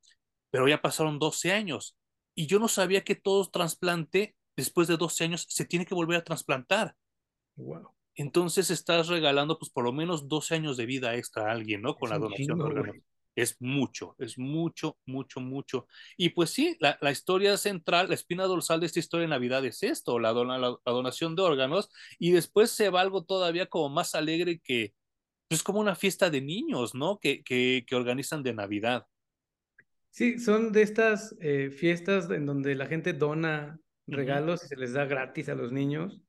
pero 0.52 0.68
ya 0.68 0.82
pasaron 0.84 1.18
12 1.18 1.52
años. 1.54 1.98
Y 2.36 2.48
yo 2.48 2.60
no 2.60 2.68
sabía 2.68 3.04
que 3.04 3.16
todo 3.16 3.50
trasplante, 3.50 4.36
después 4.56 4.88
de 4.88 4.98
12 4.98 5.24
años, 5.24 5.46
se 5.50 5.66
tiene 5.66 5.86
que 5.86 5.96
volver 5.96 6.18
a 6.18 6.24
trasplantar. 6.24 6.96
Wow. 7.56 7.90
Entonces 8.16 8.70
estás 8.70 9.08
regalando 9.08 9.58
pues 9.58 9.72
por 9.72 9.84
lo 9.84 9.94
menos 9.94 10.28
12 10.28 10.56
años 10.56 10.78
de 10.78 10.86
vida 10.86 11.16
extra 11.16 11.48
a 11.48 11.52
alguien, 11.52 11.82
¿no? 11.82 11.96
Con 11.96 12.10
la 12.10 12.20
donación 12.20 12.58
de 12.58 12.64
órganos 12.64 12.96
es 13.36 13.62
mucho, 13.62 14.16
es 14.20 14.38
mucho, 14.38 14.98
mucho, 15.06 15.40
mucho. 15.40 15.88
Y 16.18 16.30
pues 16.30 16.50
sí, 16.50 16.78
la, 16.80 17.12
historia 17.12 17.58
central, 17.58 18.10
la 18.10 18.16
espina 18.16 18.46
dorsal 18.46 18.80
de 18.80 18.86
esta 18.88 19.00
historia 19.00 19.24
de 19.24 19.30
Navidad 19.30 19.66
es 19.66 19.84
esto, 19.84 20.20
la, 20.20 20.34
la, 20.34 20.78
donación 20.86 21.36
de 21.36 21.42
órganos, 21.42 21.90
y 22.20 22.32
después 22.32 22.72
se 22.72 22.90
va 22.90 23.02
algo 23.02 23.24
todavía 23.24 23.68
como 23.68 23.90
más 23.90 24.16
alegre 24.16 24.60
que, 24.60 24.84
es 24.84 24.94
pues, 25.48 25.64
como 25.64 25.80
una 25.80 25.96
fiesta 25.96 26.30
de 26.30 26.42
niños, 26.42 26.96
¿no? 26.96 27.20
Que, 27.20 27.44
que, 27.44 27.84
que 27.88 27.96
organizan 27.96 28.44
de 28.44 28.54
Navidad. 28.54 29.06
Sí, 30.10 30.40
son 30.40 30.72
de 30.74 30.82
estas 30.82 31.36
eh, 31.40 31.72
fiestas 31.72 32.30
en 32.30 32.46
donde 32.46 32.76
la 32.76 32.88
gente 32.88 33.14
dona 33.14 33.80
regalos 34.08 34.64
y 34.64 34.68
se 34.68 34.76
les 34.76 34.94
da 34.94 35.06
gratis 35.06 35.50
a 35.50 35.56
los 35.56 35.72
niños. 35.72 36.22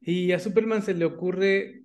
Y 0.00 0.32
a 0.32 0.38
Superman 0.38 0.82
se 0.82 0.94
le 0.94 1.04
ocurre 1.04 1.82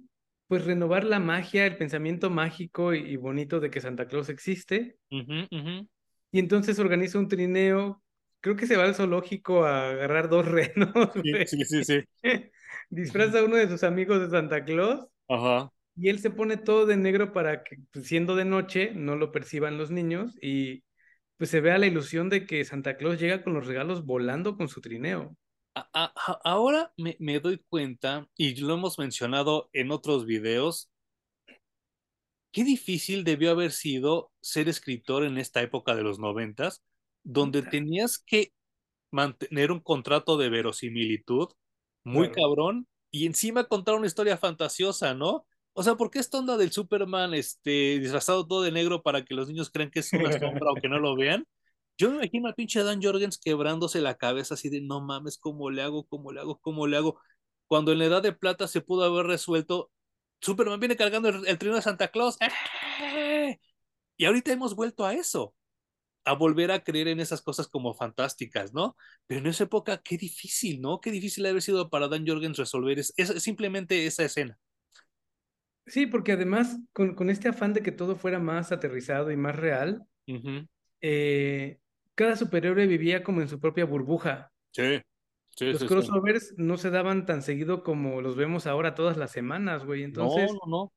pues 0.48 0.66
renovar 0.66 1.04
la 1.04 1.20
magia, 1.20 1.68
el 1.68 1.78
pensamiento 1.78 2.32
mágico 2.32 2.94
y, 2.94 3.16
bonito 3.18 3.60
de 3.60 3.70
que 3.70 3.82
Santa 3.82 4.08
Claus 4.08 4.30
existe. 4.30 4.98
Y 5.10 6.40
entonces 6.40 6.80
organiza 6.80 7.20
un 7.20 7.28
trineo, 7.28 8.02
creo 8.42 8.56
que 8.56 8.68
se 8.68 8.78
va 8.78 8.86
al 8.86 8.96
zoológico 8.96 9.64
a 9.64 9.92
agarrar 9.92 10.30
dos 10.30 10.46
renos. 10.76 11.12
Sí, 11.46 11.66
sí, 11.66 11.84
sí, 11.84 12.04
Disfraza 12.90 13.40
a 13.40 13.44
uno 13.44 13.58
de 13.58 13.68
sus 13.68 13.84
amigos 13.84 14.20
de 14.20 14.30
Santa 14.30 14.64
Claus. 14.66 15.06
Ajá. 15.28 15.72
Y 15.96 16.10
él 16.10 16.20
se 16.20 16.30
pone 16.30 16.58
todo 16.58 16.86
de 16.86 16.98
negro 16.98 17.34
para 17.34 17.64
que, 17.64 17.78
pues, 17.92 18.08
siendo 18.08 18.36
de 18.36 18.46
noche, 18.46 18.92
no 18.96 19.16
lo 19.16 19.32
perciban 19.32 19.78
los 19.78 19.92
niños 19.92 20.36
y 20.42 20.84
pues 21.40 21.50
se 21.52 21.62
vea 21.62 21.78
la 21.78 21.88
ilusión 21.88 22.30
de 22.30 22.46
que 22.46 22.66
Santa 22.66 22.98
Claus 22.98 23.18
llega 23.18 23.44
con 23.44 23.54
los 23.54 23.66
regalos 23.66 24.06
volando 24.06 24.58
con 24.58 24.68
su 24.68 24.82
trineo. 24.82 25.38
ahora 26.44 26.92
me, 26.98 27.16
me 27.20 27.40
doy 27.40 27.64
cuenta, 27.70 28.28
y 28.36 28.56
lo 28.56 28.74
hemos 28.74 29.00
mencionado 29.00 29.70
en 29.72 29.92
otros 29.92 30.26
videos, 30.26 30.92
qué 32.52 32.66
difícil 32.66 33.24
debió 33.24 33.52
haber 33.52 33.72
sido 33.72 34.34
ser 34.42 34.68
escritor 34.68 35.24
en 35.24 35.38
esta 35.38 35.62
época 35.62 35.96
de 35.96 36.04
los 36.04 36.20
noventas, 36.20 36.84
donde 37.24 37.62
tenías 37.62 38.18
que 38.18 38.52
mantener 39.12 39.72
un 39.72 39.80
contrato 39.80 40.38
de 40.38 40.50
verosimilitud 40.50 41.48
muy 42.04 42.32
cabrón 42.32 42.86
y 43.12 43.28
encima 43.28 43.64
contar 43.64 43.96
una 43.96 44.08
historia 44.08 44.38
fantasiosa, 44.38 45.14
¿no? 45.14 45.48
O 45.80 45.84
sea, 45.84 45.96
¿por 45.96 46.12
qué 46.12 46.20
esta 46.20 46.40
onda 46.40 46.58
del 46.58 46.74
Superman 46.74 47.34
este, 47.34 48.00
disfrazado 48.00 48.46
todo 48.46 48.64
de 48.64 48.72
negro 48.74 49.02
para 49.02 49.24
que 49.24 49.34
los 49.34 49.48
niños 49.48 49.70
crean 49.72 49.90
que 49.90 50.02
es 50.02 50.12
una 50.12 50.30
sombra 50.38 50.72
o 50.72 50.76
que 50.76 50.90
no 50.90 51.00
lo 51.00 51.16
vean? 51.16 51.48
Yo 51.98 52.10
me 52.10 52.18
imagino 52.18 52.50
al 52.50 52.56
pinche 52.56 52.84
Dan 52.84 53.02
Jorgens 53.02 53.40
quebrándose 53.40 54.02
la 54.02 54.18
cabeza 54.18 54.56
así 54.56 54.68
de 54.68 54.82
no 54.82 55.00
mames, 55.00 55.38
¿cómo 55.38 55.72
le 55.72 55.82
hago? 55.82 56.06
¿Cómo 56.06 56.34
le 56.34 56.42
hago? 56.42 56.60
¿Cómo 56.60 56.86
le 56.86 56.98
hago? 56.98 57.22
Cuando 57.68 57.94
en 57.94 58.00
la 58.00 58.06
edad 58.06 58.22
de 58.22 58.34
plata 58.34 58.68
se 58.68 58.82
pudo 58.82 59.06
haber 59.06 59.26
resuelto 59.26 59.90
Superman 60.42 60.82
viene 60.82 60.98
cargando 60.98 61.30
el, 61.30 61.58
trino 61.58 61.76
de 61.76 61.82
Santa 61.82 62.10
Claus. 62.10 62.38
¡Eh! 62.42 63.58
Y 64.18 64.26
ahorita 64.26 64.52
hemos 64.52 64.76
vuelto 64.76 65.06
a 65.06 65.14
eso, 65.14 65.56
a 66.26 66.34
volver 66.34 66.72
a 66.72 66.84
creer 66.84 67.08
en 67.08 67.22
esas 67.22 67.42
cosas 67.42 67.70
como 67.70 67.94
fantásticas, 67.94 68.74
¿no? 68.74 68.98
Pero 69.28 69.40
en 69.40 69.48
esa 69.48 69.64
época, 69.64 70.02
qué 70.04 70.18
difícil, 70.18 70.82
¿no? 70.82 71.00
Qué 71.00 71.10
difícil 71.12 71.46
haber 71.46 71.62
sido 71.62 71.90
para 71.90 72.10
Dan 72.10 72.28
Jorgens 72.28 72.58
resolver 72.58 73.00
es, 73.00 73.14
simplemente 73.38 74.06
esa 74.06 74.26
escena. 74.26 74.60
Sí, 75.86 76.06
porque 76.06 76.34
además, 76.34 76.80
con, 76.94 77.30
este 77.30 77.50
afán 77.50 77.74
de 77.74 77.82
que 77.82 77.92
todo 77.92 78.16
fuera 78.16 78.40
más 78.40 78.72
aterrizado 78.72 79.32
y 79.32 79.38
más 79.38 79.56
real, 79.56 80.04
eh, 81.02 81.80
cada 82.16 82.36
superhéroe 82.36 82.86
vivía 82.86 83.24
como 83.24 83.42
en 83.42 83.48
su 83.48 83.60
propia 83.60 83.86
burbuja. 83.86 84.52
Sí 84.72 85.02
los 85.66 85.84
crossovers 85.84 86.54
no 86.58 86.78
se 86.78 86.90
daban 86.90 87.26
tan 87.26 87.42
seguido 87.42 87.84
como 87.84 88.22
los 88.22 88.36
vemos 88.36 88.68
ahora 88.68 88.96
todas 88.96 89.18
las 89.18 89.32
semanas, 89.32 89.86
güey. 89.86 90.04
Entonces, 90.04 90.52
no, 90.52 90.60
no, 90.70 90.94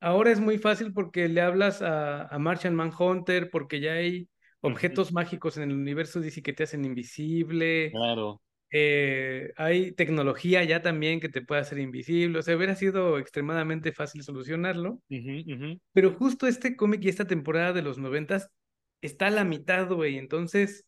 ahora 0.00 0.30
es 0.30 0.40
muy 0.40 0.58
fácil 0.58 0.92
porque 0.92 1.28
le 1.28 1.40
hablas 1.40 1.82
a, 1.82 2.26
a 2.26 2.38
Martian 2.38 2.74
Manhunter, 2.74 3.50
porque 3.50 3.80
ya 3.80 3.92
hay 3.92 4.28
objetos 4.60 5.12
mágicos 5.12 5.56
en 5.56 5.70
el 5.70 5.76
universo 5.76 6.20
DC 6.20 6.42
que 6.42 6.52
te 6.52 6.64
hacen 6.64 6.84
invisible. 6.84 7.90
Claro. 7.92 8.40
Eh, 8.72 9.52
hay 9.56 9.92
tecnología 9.92 10.62
ya 10.62 10.80
también 10.80 11.20
que 11.20 11.28
te 11.28 11.42
puede 11.42 11.60
hacer 11.60 11.78
invisible. 11.78 12.38
O 12.38 12.42
sea, 12.42 12.56
hubiera 12.56 12.76
sido 12.76 13.18
extremadamente 13.18 13.92
fácil 13.92 14.22
solucionarlo. 14.22 15.00
Pero 15.92 16.12
justo 16.12 16.46
este 16.46 16.76
cómic 16.76 17.04
y 17.04 17.08
esta 17.08 17.26
temporada 17.26 17.72
de 17.72 17.82
los 17.82 17.98
noventas 17.98 18.50
está 19.02 19.26
a 19.26 19.30
la 19.30 19.44
mitad, 19.44 19.88
güey. 19.88 20.18
Entonces, 20.18 20.86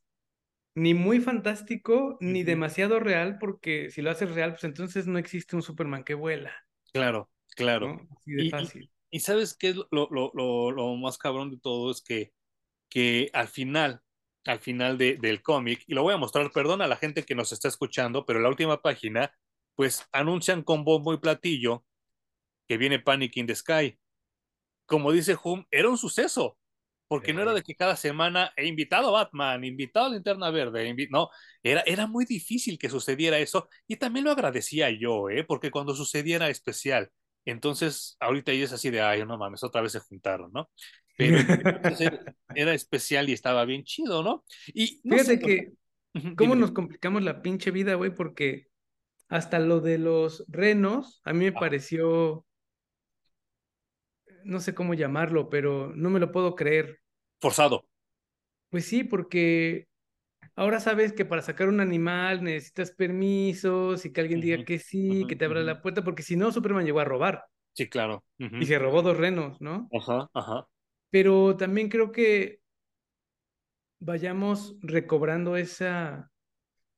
ni 0.74 0.94
muy 0.94 1.20
fantástico 1.20 2.16
ni 2.20 2.44
demasiado 2.44 3.00
real, 3.00 3.38
porque 3.38 3.90
si 3.90 4.02
lo 4.02 4.10
haces 4.10 4.34
real, 4.34 4.52
pues 4.52 4.64
entonces 4.64 5.06
no 5.06 5.18
existe 5.18 5.56
un 5.56 5.62
Superman 5.62 6.04
que 6.04 6.14
vuela. 6.14 6.52
Claro, 6.92 7.30
claro. 7.56 8.00
Así 8.16 8.32
de 8.32 8.50
fácil. 8.50 8.90
Y, 9.10 9.20
sabes 9.20 9.54
qué 9.54 9.70
es 9.70 9.76
lo, 9.76 10.08
lo, 10.10 10.30
lo, 10.32 10.96
más 10.96 11.18
cabrón 11.18 11.50
de 11.50 11.58
todo 11.58 11.90
es 11.90 12.00
que, 12.00 12.32
que 12.88 13.28
al 13.34 13.48
final, 13.48 14.00
al 14.46 14.60
final 14.60 14.98
de, 14.98 15.16
del 15.16 15.42
cómic, 15.42 15.84
y 15.86 15.94
lo 15.94 16.02
voy 16.02 16.14
a 16.14 16.16
mostrar, 16.18 16.50
perdón 16.52 16.82
a 16.82 16.86
la 16.86 16.96
gente 16.96 17.24
que 17.24 17.34
nos 17.34 17.52
está 17.52 17.68
escuchando, 17.68 18.26
pero 18.26 18.40
la 18.40 18.48
última 18.48 18.82
página, 18.82 19.32
pues 19.74 20.06
anuncian 20.12 20.62
con 20.62 20.84
bombo 20.84 21.14
y 21.14 21.18
platillo 21.18 21.84
que 22.68 22.76
viene 22.78 22.98
Panic 23.00 23.36
in 23.36 23.46
the 23.46 23.54
Sky. 23.54 23.98
Como 24.86 25.12
dice 25.12 25.36
Hum, 25.42 25.64
era 25.70 25.88
un 25.88 25.98
suceso 25.98 26.58
porque 27.12 27.34
no 27.34 27.42
era 27.42 27.52
de 27.52 27.62
que 27.62 27.74
cada 27.74 27.94
semana 27.94 28.54
he 28.56 28.66
invitado 28.66 29.08
a 29.08 29.24
Batman, 29.24 29.64
invitado 29.64 30.06
a 30.06 30.08
Linterna 30.08 30.50
Verde, 30.50 30.96
no, 31.10 31.28
era, 31.62 31.82
era 31.82 32.06
muy 32.06 32.24
difícil 32.24 32.78
que 32.78 32.88
sucediera 32.88 33.38
eso 33.38 33.68
y 33.86 33.96
también 33.96 34.24
lo 34.24 34.30
agradecía 34.30 34.88
yo, 34.90 35.28
¿eh? 35.28 35.44
porque 35.44 35.70
cuando 35.70 35.94
sucediera 35.94 36.48
especial, 36.48 37.10
entonces 37.44 38.16
ahorita 38.18 38.54
ya 38.54 38.64
es 38.64 38.72
así 38.72 38.88
de, 38.88 39.02
ay, 39.02 39.26
no 39.26 39.36
mames, 39.36 39.62
otra 39.62 39.82
vez 39.82 39.92
se 39.92 40.00
juntaron, 40.00 40.52
¿no? 40.54 40.70
Pero 41.16 41.36
era, 42.54 42.74
especial 42.74 43.28
y 43.28 43.32
estaba 43.32 43.64
bien 43.64 43.84
chido, 43.84 44.22
¿no? 44.22 44.44
Y 44.68 45.00
Fíjate 45.02 45.38
que, 45.38 45.72
¿cómo 46.36 46.54
nos 46.54 46.72
complicamos 46.72 47.22
la 47.22 47.42
pinche 47.42 47.70
vida, 47.70 47.94
güey? 47.94 48.14
Porque 48.14 48.68
hasta 49.28 49.58
lo 49.58 49.80
de 49.80 49.98
los 49.98 50.44
renos, 50.48 51.20
a 51.24 51.32
mí 51.32 51.46
me 51.46 51.56
ah. 51.56 51.60
pareció 51.60 52.46
no 54.44 54.60
sé 54.60 54.74
cómo 54.74 54.94
llamarlo, 54.94 55.48
pero 55.48 55.92
no 55.94 56.10
me 56.10 56.20
lo 56.20 56.32
puedo 56.32 56.54
creer 56.54 57.00
forzado. 57.40 57.86
Pues 58.70 58.86
sí, 58.86 59.04
porque 59.04 59.88
ahora 60.56 60.80
sabes 60.80 61.12
que 61.12 61.24
para 61.24 61.42
sacar 61.42 61.68
un 61.68 61.80
animal 61.80 62.42
necesitas 62.42 62.90
permisos 62.92 64.04
y 64.04 64.12
que 64.12 64.20
alguien 64.20 64.40
diga 64.40 64.64
que 64.64 64.78
sí, 64.78 65.26
que 65.28 65.36
te 65.36 65.44
abra 65.44 65.62
la 65.62 65.82
puerta, 65.82 66.02
porque 66.02 66.22
si 66.22 66.36
no, 66.36 66.52
Superman 66.52 66.84
llegó 66.84 67.00
a 67.00 67.04
robar. 67.04 67.44
Sí, 67.74 67.88
claro. 67.88 68.24
Y 68.38 68.66
se 68.66 68.78
robó 68.78 69.02
dos 69.02 69.16
renos, 69.16 69.60
¿no? 69.60 69.88
Ajá, 69.92 70.28
ajá. 70.34 70.66
Pero 71.12 71.56
también 71.56 71.90
creo 71.90 72.10
que 72.10 72.60
vayamos 74.00 74.76
recobrando 74.80 75.56
esa, 75.56 76.32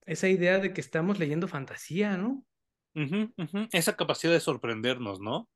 esa 0.07 0.29
idea 0.29 0.59
de 0.61 0.73
que 0.73 0.81
estamos 0.81 1.19
leyendo 1.19 1.49
fantasía, 1.49 2.17
¿no? 2.17 2.47
Esa 3.73 3.97
capacidad 3.97 4.33
de 4.33 4.41
sorprendernos, 4.41 5.21
¿no? 5.21 5.51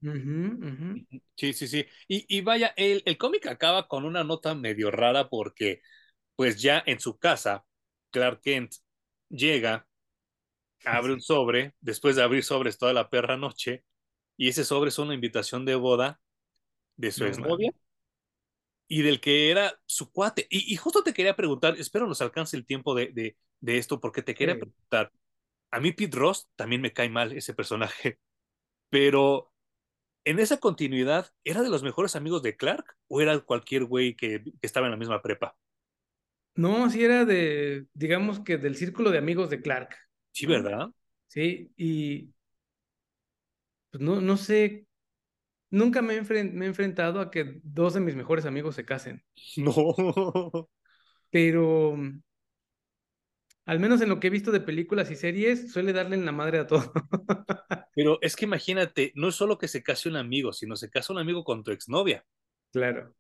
Sí, 1.37 1.53
sí, 1.53 1.69
sí. 1.69 1.87
Y, 2.09 2.27
y 2.29 2.41
vaya, 2.43 2.75
el, 2.77 3.03
el 3.07 3.17
cómic 3.17 3.47
acaba 3.47 3.87
con 3.89 4.05
una 4.05 4.25
nota 4.25 4.55
medio 4.55 4.91
rara 4.91 5.29
porque, 5.29 5.81
pues 6.37 6.61
ya 6.61 6.83
en 6.87 7.01
su 7.01 7.19
casa, 7.19 7.65
Clark 8.11 8.41
Kent 8.43 8.75
llega, 9.29 9.87
abre 10.85 11.13
un 11.15 11.21
sobre, 11.21 11.75
después 11.81 12.17
de 12.17 12.23
abrir 12.23 12.45
sobres 12.45 12.79
toda 12.79 12.93
la 12.93 13.11
perra 13.11 13.37
noche, 13.37 13.85
y 14.37 14.49
ese 14.49 14.65
sobre 14.65 14.89
es 14.91 14.99
una 14.99 15.15
invitación 15.15 15.65
de 15.65 15.77
boda 15.77 16.21
de 16.97 17.13
su 17.13 17.27
exnovia 17.27 17.73
y 18.89 19.03
del 19.03 19.21
que 19.21 19.51
era 19.51 19.79
su 19.87 20.11
cuate. 20.11 20.47
Y, 20.51 20.73
y, 20.73 20.77
justo 20.77 21.03
te 21.03 21.13
quería 21.13 21.37
preguntar, 21.37 21.77
espero 21.79 22.07
nos 22.07 22.23
alcance 22.23 22.57
el 22.57 22.67
tiempo 22.67 22.95
de, 22.95 23.13
de, 23.13 23.37
de 23.61 23.79
esto, 23.79 24.01
porque 24.01 24.23
te 24.23 24.35
quería 24.35 24.57
preguntar, 24.57 25.13
a 25.71 25.81
mí 25.81 25.93
Pete 25.93 26.17
Ross 26.17 26.49
también 26.57 26.81
me 26.81 26.93
cae 26.93 27.11
mal 27.11 27.33
ese 27.33 27.55
personaje, 27.55 28.19
pero 28.91 29.53
en 30.25 30.39
esa 30.39 30.59
continuidad, 30.59 31.31
¿era 31.45 31.63
de 31.63 31.71
los 31.71 31.83
mejores 31.83 32.17
amigos 32.17 32.43
de 32.43 32.57
Clark 32.57 32.97
o 33.09 33.21
era 33.21 33.39
cualquier 33.41 33.85
güey 33.85 34.15
que, 34.17 34.43
estaba 34.63 34.87
en 34.87 34.93
la 34.93 34.99
misma 34.99 35.23
prepa? 35.23 35.57
No, 36.55 36.91
sí 36.91 37.05
era 37.05 37.25
de, 37.25 37.87
digamos 37.95 38.41
que 38.41 38.59
del 38.59 38.77
círculo 38.77 39.11
de 39.11 39.19
amigos 39.19 39.49
de 39.49 39.63
Clark. 39.63 39.97
Sí, 40.33 40.47
¿verdad? 40.47 40.89
Sí, 41.29 41.73
y 41.77 42.31
pues 43.91 44.03
no, 44.03 44.21
no 44.21 44.37
sé, 44.37 44.88
nunca 45.71 46.03
me 46.03 46.17
he, 46.17 46.45
me 46.45 46.65
he 46.65 46.69
enfrentado 46.69 47.21
a 47.21 47.31
que 47.31 47.61
dos 47.63 47.95
de 47.95 48.01
mis 48.01 48.15
mejores 48.17 48.47
amigos 48.47 48.75
se 48.75 48.85
casen. 48.85 49.25
No. 49.57 49.75
Pero 51.31 51.97
al 53.69 53.81
menos 53.81 54.01
en 54.01 54.09
lo 54.09 54.19
que 54.19 54.29
he 54.29 54.31
visto 54.31 54.51
de 54.51 54.61
películas 54.61 55.11
y 55.11 55.15
series, 55.15 55.71
suele 55.71 55.93
darle 55.93 56.17
en 56.17 56.25
la 56.25 56.33
madre 56.33 56.59
a 56.59 56.67
todo. 56.67 56.91
Pero 57.95 58.19
es 58.23 58.35
que 58.35 58.47
imagínate, 58.47 59.13
no 59.15 59.29
es 59.29 59.35
solo 59.35 59.59
que 59.59 59.69
se 59.69 59.83
case 59.83 60.09
un 60.09 60.17
amigo, 60.17 60.55
sino 60.55 60.75
se 60.75 60.89
casa 60.89 61.13
un 61.13 61.19
amigo 61.19 61.45
con 61.45 61.63
tu 61.63 61.71
exnovia. 61.71 62.25
Claro. 62.73 63.15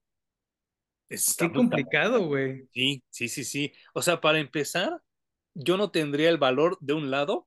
Qué 1.06 1.52
complicado, 1.52 2.26
güey. 2.26 2.66
Sí, 2.72 3.02
sí, 3.10 3.28
sí, 3.28 3.44
sí. 3.44 3.74
O 3.92 4.00
sea, 4.00 4.22
para 4.22 4.38
empezar, 4.38 5.02
yo 5.52 5.76
no 5.76 5.90
tendría 5.90 6.30
el 6.30 6.38
valor 6.38 6.78
de 6.80 6.94
un 6.94 7.10
lado 7.10 7.46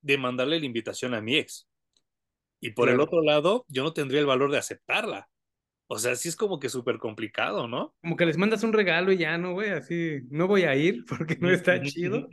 de 0.00 0.18
mandarle 0.18 0.58
la 0.58 0.66
invitación 0.66 1.14
a 1.14 1.20
mi 1.20 1.36
ex. 1.36 1.68
Y 2.62 2.70
por 2.70 2.88
el 2.88 3.00
otro 3.00 3.22
lado, 3.22 3.66
yo 3.68 3.82
no 3.82 3.92
tendría 3.92 4.20
el 4.20 4.26
valor 4.26 4.52
de 4.52 4.58
aceptarla. 4.58 5.28
O 5.88 5.98
sea, 5.98 6.14
sí 6.14 6.28
es 6.28 6.36
como 6.36 6.60
que 6.60 6.68
súper 6.68 6.98
complicado, 6.98 7.66
¿no? 7.66 7.94
Como 8.00 8.16
que 8.16 8.24
les 8.24 8.38
mandas 8.38 8.62
un 8.62 8.72
regalo 8.72 9.10
y 9.10 9.18
ya 9.18 9.36
no, 9.36 9.52
güey, 9.52 9.70
así, 9.70 10.20
no 10.30 10.46
voy 10.46 10.62
a 10.62 10.76
ir 10.76 11.04
porque 11.08 11.36
no 11.40 11.50
está 11.50 11.82
chido. 11.82 12.28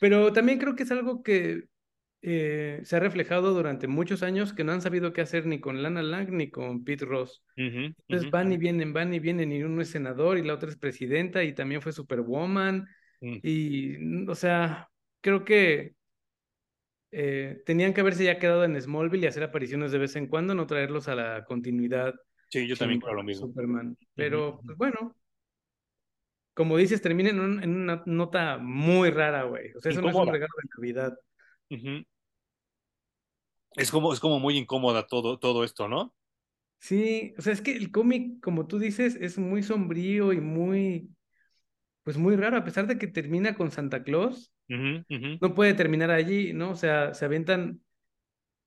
Pero 0.00 0.32
también 0.32 0.58
creo 0.58 0.74
que 0.74 0.84
es 0.84 0.90
algo 0.90 1.22
que 1.22 1.64
eh, 2.22 2.80
se 2.84 2.96
ha 2.96 3.00
reflejado 3.00 3.52
durante 3.52 3.86
muchos 3.86 4.22
años 4.22 4.54
que 4.54 4.64
no 4.64 4.72
han 4.72 4.80
sabido 4.80 5.12
qué 5.12 5.20
hacer 5.20 5.44
ni 5.44 5.60
con 5.60 5.82
Lana 5.82 6.02
Lang 6.02 6.30
ni 6.30 6.50
con 6.50 6.84
Pete 6.84 7.04
Ross. 7.04 7.44
Entonces 7.54 8.30
van 8.30 8.50
y 8.50 8.56
vienen, 8.56 8.94
van 8.94 9.12
y 9.12 9.20
vienen, 9.20 9.52
y 9.52 9.62
uno 9.62 9.82
es 9.82 9.90
senador 9.90 10.38
y 10.38 10.42
la 10.42 10.54
otra 10.54 10.70
es 10.70 10.76
presidenta 10.76 11.44
y 11.44 11.54
también 11.54 11.82
fue 11.82 11.92
Superwoman. 11.92 12.88
Mm. 13.20 13.38
Y, 13.42 14.28
o 14.28 14.34
sea, 14.34 14.88
creo 15.20 15.44
que 15.44 15.95
eh, 17.10 17.62
tenían 17.64 17.94
que 17.94 18.00
haberse 18.00 18.24
ya 18.24 18.38
quedado 18.38 18.64
en 18.64 18.80
Smallville 18.80 19.24
y 19.24 19.26
hacer 19.28 19.42
apariciones 19.42 19.92
de 19.92 19.98
vez 19.98 20.16
en 20.16 20.26
cuando, 20.26 20.54
no 20.54 20.66
traerlos 20.66 21.08
a 21.08 21.14
la 21.14 21.44
continuidad. 21.44 22.14
Sí, 22.48 22.66
yo 22.66 22.76
también 22.76 23.00
creo 23.00 23.14
lo 23.14 23.22
mismo. 23.22 23.46
Superman. 23.46 23.96
Pero, 24.14 24.60
pues 24.64 24.76
bueno, 24.76 25.16
como 26.54 26.76
dices, 26.76 27.02
termina 27.02 27.30
en, 27.30 27.40
una 27.40 28.02
nota 28.06 28.58
muy 28.58 29.10
rara, 29.10 29.44
güey. 29.44 29.72
O 29.74 29.80
sea, 29.80 29.92
eso 29.92 30.00
no 30.00 30.10
es 30.10 30.16
un 30.16 30.32
regalo 30.32 30.52
de 30.62 30.68
Navidad. 30.76 31.18
Es 33.74 33.90
como, 33.90 34.12
es 34.12 34.20
como 34.20 34.38
muy 34.38 34.56
incómoda 34.56 35.06
todo, 35.06 35.38
todo 35.38 35.64
esto, 35.64 35.88
¿no? 35.88 36.14
Sí, 36.78 37.34
o 37.38 37.42
sea, 37.42 37.52
es 37.52 37.62
que 37.62 37.76
el 37.76 37.90
cómic, 37.90 38.40
como 38.40 38.66
tú 38.66 38.78
dices, 38.78 39.16
es 39.20 39.38
muy 39.38 39.62
sombrío 39.62 40.32
y 40.32 40.40
muy 40.40 41.10
pues 42.06 42.18
muy 42.18 42.36
raro, 42.36 42.56
a 42.56 42.62
pesar 42.62 42.86
de 42.86 42.98
que 42.98 43.08
termina 43.08 43.56
con 43.56 43.72
Santa 43.72 44.04
Claus, 44.04 44.52
no 44.68 45.54
puede 45.54 45.74
terminar 45.74 46.10
allí, 46.10 46.52
¿no? 46.52 46.70
O 46.70 46.76
sea, 46.76 47.14
se 47.14 47.24
aventan 47.24 47.80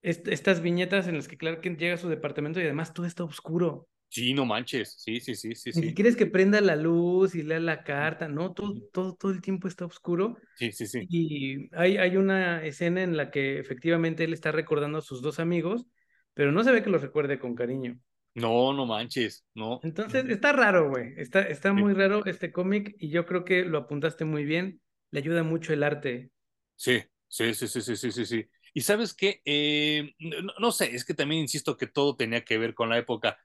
estas 0.01 0.61
viñetas 0.61 1.07
en 1.07 1.15
las 1.15 1.27
que 1.27 1.37
Clark 1.37 1.61
Kent 1.61 1.79
llega 1.79 1.95
a 1.95 1.97
su 1.97 2.09
departamento 2.09 2.59
y 2.59 2.63
además 2.63 2.93
todo 2.93 3.05
está 3.05 3.23
oscuro. 3.23 3.87
Sí, 4.11 4.33
no 4.33 4.43
manches. 4.43 4.95
Sí, 4.97 5.19
sí, 5.19 5.35
sí, 5.35 5.53
sí. 5.53 5.71
Si 5.71 5.93
quieres 5.93 6.15
que 6.15 6.25
prenda 6.25 6.61
la 6.61 6.75
luz 6.75 7.35
y 7.35 7.43
lea 7.43 7.59
la 7.59 7.83
carta, 7.83 8.27
¿no? 8.27 8.53
Todo, 8.53 8.73
todo, 8.91 9.13
todo 9.13 9.31
el 9.31 9.41
tiempo 9.41 9.67
está 9.67 9.85
oscuro. 9.85 10.37
Sí, 10.55 10.71
sí, 10.71 10.87
sí. 10.87 11.05
Y 11.07 11.69
hay, 11.75 11.97
hay 11.97 12.17
una 12.17 12.65
escena 12.65 13.03
en 13.03 13.15
la 13.15 13.29
que 13.29 13.59
efectivamente 13.59 14.23
él 14.23 14.33
está 14.33 14.51
recordando 14.51 14.97
a 14.97 15.01
sus 15.01 15.21
dos 15.21 15.39
amigos, 15.39 15.85
pero 16.33 16.51
no 16.51 16.63
se 16.63 16.71
ve 16.71 16.81
que 16.81 16.89
los 16.89 17.03
recuerde 17.03 17.37
con 17.37 17.53
cariño. 17.53 17.99
No, 18.33 18.73
no 18.73 18.85
manches, 18.87 19.45
no. 19.53 19.79
Entonces, 19.83 20.25
está 20.27 20.53
raro, 20.53 20.89
güey. 20.89 21.13
Está, 21.17 21.41
está 21.41 21.73
muy 21.73 21.93
raro 21.93 22.25
este 22.25 22.51
cómic 22.51 22.95
y 22.97 23.09
yo 23.09 23.25
creo 23.25 23.43
que 23.43 23.63
lo 23.63 23.77
apuntaste 23.77 24.25
muy 24.25 24.43
bien. 24.43 24.81
Le 25.11 25.19
ayuda 25.19 25.43
mucho 25.43 25.73
el 25.73 25.83
arte. 25.83 26.31
Sí, 26.75 27.01
sí, 27.27 27.53
sí, 27.53 27.67
sí, 27.67 27.81
sí, 27.81 27.95
sí, 27.95 28.11
sí. 28.11 28.25
sí. 28.25 28.49
Y 28.73 28.81
sabes 28.81 29.13
qué, 29.13 29.41
eh, 29.45 30.13
no, 30.59 30.71
sé, 30.71 30.93
es 30.93 31.03
que 31.03 31.13
también 31.13 31.41
insisto 31.41 31.77
que 31.77 31.87
todo 31.87 32.15
tenía 32.15 32.43
que 32.45 32.57
ver 32.57 32.73
con 32.73 32.89
la 32.89 32.97
época, 32.97 33.37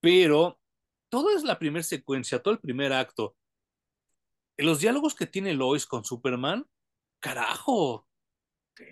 pero 0.00 0.60
todo 1.08 1.34
es 1.34 1.44
la 1.44 1.58
primera 1.58 1.82
secuencia, 1.82 2.40
todo 2.40 2.54
el 2.54 2.60
primer 2.60 2.92
acto. 2.92 3.36
Los 4.56 4.80
diálogos 4.80 5.14
que 5.14 5.26
tiene 5.26 5.54
Lois 5.54 5.86
con 5.86 6.04
Superman, 6.04 6.66
carajo, 7.18 8.06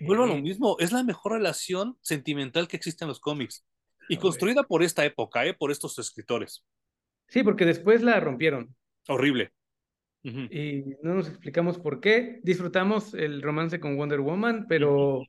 vuelvo 0.01 0.23
a 0.23 0.27
lo 0.27 0.37
mismo, 0.37 0.75
es 0.79 0.91
la 0.91 1.03
mejor 1.03 1.33
relación 1.33 1.97
sentimental 2.01 2.67
que 2.67 2.77
existe 2.77 3.03
en 3.03 3.09
los 3.09 3.19
cómics. 3.19 3.65
Y 4.11 4.17
construida 4.17 4.63
por 4.63 4.81
esta 4.81 5.05
época, 5.05 5.45
¿eh? 5.45 5.53
por 5.53 5.71
estos 5.71 5.99
escritores. 5.99 6.65
Sí, 7.27 7.43
porque 7.43 7.65
después 7.65 8.01
la 8.01 8.19
rompieron. 8.19 8.75
Horrible. 9.07 9.53
Y 10.23 10.83
no 11.01 11.15
nos 11.15 11.29
explicamos 11.29 11.77
por 11.77 12.01
qué. 12.01 12.39
Disfrutamos 12.43 13.13
el 13.13 13.41
romance 13.41 13.79
con 13.79 13.97
Wonder 13.97 14.19
Woman, 14.19 14.65
pero, 14.67 15.23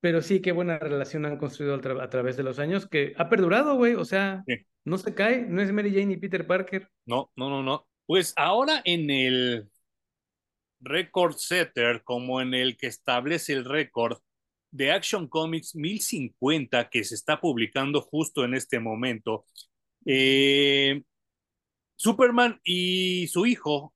pero 0.00 0.22
sí, 0.22 0.40
qué 0.40 0.52
buena 0.52 0.78
relación 0.78 1.26
han 1.26 1.38
construido 1.38 1.74
a, 1.74 2.10
través 2.10 2.36
de 2.36 2.42
los 2.42 2.58
años, 2.58 2.86
que 2.86 3.14
ha 3.16 3.28
perdurado, 3.28 3.76
güey. 3.76 3.94
O 3.94 4.04
sea, 4.04 4.44
no 4.84 4.98
se 4.98 5.14
cae, 5.14 5.46
no 5.46 5.60
es 5.60 5.72
Mary 5.72 5.92
Jane 5.92 6.14
y 6.14 6.16
Peter 6.18 6.46
Parker. 6.46 6.88
No, 7.06 7.30
no, 7.36 7.50
no, 7.50 7.62
no. 7.62 7.86
Pues 8.06 8.32
ahora 8.36 8.82
en 8.84 9.10
el 9.10 9.68
record 10.80 11.36
setter, 11.36 12.02
como 12.04 12.40
en 12.40 12.54
el 12.54 12.76
que 12.76 12.86
establece 12.86 13.54
el 13.54 13.64
récord 13.64 14.18
de 14.70 14.90
Action 14.90 15.28
Comics 15.28 15.74
1050, 15.74 16.90
que 16.90 17.04
se 17.04 17.14
está 17.14 17.40
publicando 17.40 18.00
justo 18.00 18.44
en 18.44 18.54
este 18.54 18.80
momento, 18.80 19.46
eh, 20.04 21.02
Superman 21.96 22.60
y 22.64 23.26
su 23.28 23.46
hijo 23.46 23.94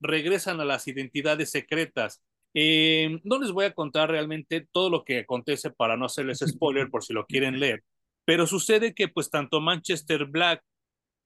regresan 0.00 0.60
a 0.60 0.64
las 0.64 0.88
identidades 0.88 1.50
secretas. 1.50 2.22
Eh, 2.54 3.20
no 3.22 3.38
les 3.38 3.52
voy 3.52 3.66
a 3.66 3.74
contar 3.74 4.10
realmente 4.10 4.66
todo 4.72 4.90
lo 4.90 5.04
que 5.04 5.20
acontece 5.20 5.70
para 5.70 5.96
no 5.96 6.06
hacerles 6.06 6.38
spoiler 6.46 6.90
por 6.90 7.04
si 7.04 7.12
lo 7.12 7.26
quieren 7.26 7.60
leer, 7.60 7.84
pero 8.24 8.46
sucede 8.46 8.94
que 8.94 9.08
pues 9.08 9.30
tanto 9.30 9.60
Manchester 9.60 10.26
Black 10.26 10.62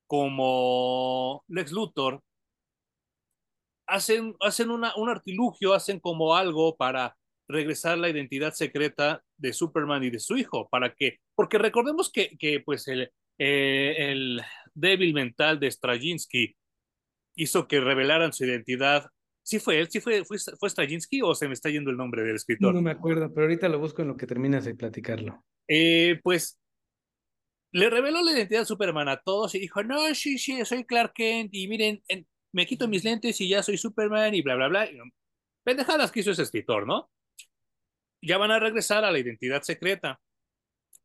como 0.06 1.44
Lex 1.48 1.72
Luthor 1.72 2.22
hacen, 3.86 4.34
hacen 4.40 4.70
una, 4.70 4.94
un 4.96 5.08
artilugio, 5.08 5.72
hacen 5.72 6.00
como 6.00 6.34
algo 6.34 6.76
para 6.76 7.16
regresar 7.48 7.98
la 7.98 8.08
identidad 8.08 8.52
secreta 8.52 9.22
de 9.36 9.52
Superman 9.52 10.04
y 10.04 10.10
de 10.10 10.18
su 10.18 10.36
hijo, 10.36 10.68
para 10.68 10.94
que, 10.94 11.18
porque 11.34 11.58
recordemos 11.58 12.10
que, 12.10 12.36
que 12.38 12.60
pues 12.60 12.88
el, 12.88 13.12
eh, 13.38 13.94
el 13.98 14.42
débil 14.74 15.14
mental 15.14 15.58
de 15.60 15.70
Straczynski 15.70 16.56
hizo 17.36 17.66
que 17.66 17.80
revelaran 17.80 18.32
su 18.32 18.44
identidad. 18.44 19.08
¿Sí 19.42 19.58
fue 19.58 19.78
él? 19.78 19.90
¿Sí 19.90 20.00
fue, 20.00 20.24
fue, 20.24 20.38
fue 20.38 20.70
Straczynski 20.70 21.20
o 21.22 21.34
se 21.34 21.48
me 21.48 21.54
está 21.54 21.70
yendo 21.70 21.90
el 21.90 21.96
nombre 21.96 22.22
del 22.22 22.36
escritor? 22.36 22.74
No, 22.74 22.82
me 22.82 22.90
acuerdo, 22.90 23.32
pero 23.32 23.46
ahorita 23.46 23.68
lo 23.68 23.78
busco 23.78 24.02
en 24.02 24.08
lo 24.08 24.16
que 24.16 24.26
terminas 24.26 24.64
de 24.64 24.74
platicarlo. 24.74 25.44
Eh, 25.68 26.20
pues 26.22 26.58
le 27.72 27.90
reveló 27.90 28.22
la 28.22 28.32
identidad 28.32 28.60
de 28.60 28.66
Superman 28.66 29.08
a 29.08 29.20
todos 29.20 29.54
y 29.54 29.58
dijo, 29.58 29.82
no, 29.82 30.14
sí, 30.14 30.38
sí, 30.38 30.64
soy 30.64 30.84
Clark 30.84 31.12
Kent 31.12 31.52
y 31.52 31.66
miren, 31.66 32.02
me 32.52 32.66
quito 32.66 32.86
mis 32.86 33.02
lentes 33.02 33.40
y 33.40 33.48
ya 33.48 33.64
soy 33.64 33.76
Superman 33.76 34.32
y 34.32 34.42
bla, 34.42 34.54
bla, 34.54 34.68
bla. 34.68 34.88
Pendejadas 35.64 36.12
que 36.12 36.20
hizo 36.20 36.30
ese 36.30 36.42
escritor, 36.42 36.86
¿no? 36.86 37.10
Ya 38.22 38.38
van 38.38 38.52
a 38.52 38.60
regresar 38.60 39.04
a 39.04 39.10
la 39.10 39.18
identidad 39.18 39.62
secreta. 39.62 40.20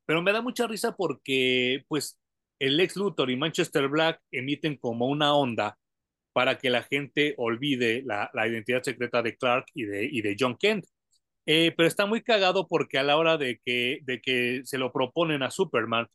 Pero 0.05 0.21
me 0.21 0.31
da 0.31 0.41
mucha 0.41 0.67
risa 0.67 0.95
porque, 0.95 1.83
pues, 1.87 2.18
el 2.59 2.79
ex 2.79 2.95
Luthor 2.97 3.31
y 3.31 3.37
Manchester 3.37 3.87
Black 3.87 4.21
emiten 4.31 4.77
como 4.77 5.07
una 5.07 5.33
onda 5.35 5.77
para 6.33 6.57
que 6.57 6.69
la 6.69 6.83
gente 6.83 7.35
olvide 7.37 8.03
la, 8.05 8.29
identidad 8.47 8.83
secreta 8.83 9.21
de 9.21 9.35
Clark 9.37 9.65
y 9.73 9.85
de, 9.85 10.35
John 10.39 10.57
Kent. 10.57 10.85
Eh, 11.45 11.73
pero 11.75 11.87
está 11.87 12.05
muy 12.05 12.21
cagado 12.23 12.67
porque 12.67 12.99
a 12.99 13.03
la 13.03 13.17
hora 13.17 13.37
de 13.37 13.59
que, 13.65 14.61
se 14.65 14.77
lo 14.77 14.91
proponen 14.93 15.43
a 15.43 15.51
Superman, 15.51 16.07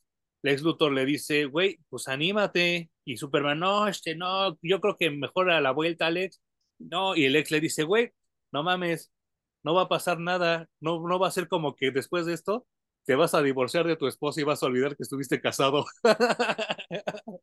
Lex 0.43 0.63
Luthor 0.63 0.93
le 0.93 1.07
dice, 1.07 1.47
güey, 1.47 1.79
pues 1.89 2.09
anímate. 2.09 2.91
Y 3.05 3.17
Superman, 3.17 3.59
no, 3.61 3.89
este, 3.89 4.15
no, 4.17 4.59
yo 4.63 4.81
creo 4.81 4.97
que 4.97 5.11
mejor 5.11 5.51
a 5.51 5.61
la 5.61 5.73
vuelta, 5.73 6.07
Alex. 6.07 6.41
No, 6.79 7.17
y 7.17 7.25
el 7.27 7.37
ex 7.37 7.51
le 7.51 7.61
dice, 7.61 7.85
güey, 7.85 8.13
no 8.53 8.63
mames, 8.63 9.13
no 9.63 9.75
va 9.75 9.83
a 9.83 9.89
pasar 9.89 10.21
nada, 10.21 10.69
no 10.81 11.19
va 11.19 11.29
a 11.29 11.31
ser 11.31 11.49
como 11.49 11.77
que 11.77 11.91
después 11.91 12.27
de 12.27 12.35
esto 12.35 12.67
te 13.05 13.15
vas 13.15 13.35
a 13.35 13.43
divorciar 13.43 13.87
de 13.87 13.97
tu 13.97 14.07
esposa 14.07 14.41
y 14.41 14.45
vas 14.45 14.63
a 14.63 14.67
olvidar 14.67 14.97
que 14.97 15.03
estuviste 15.03 15.41
casado. 15.41 15.85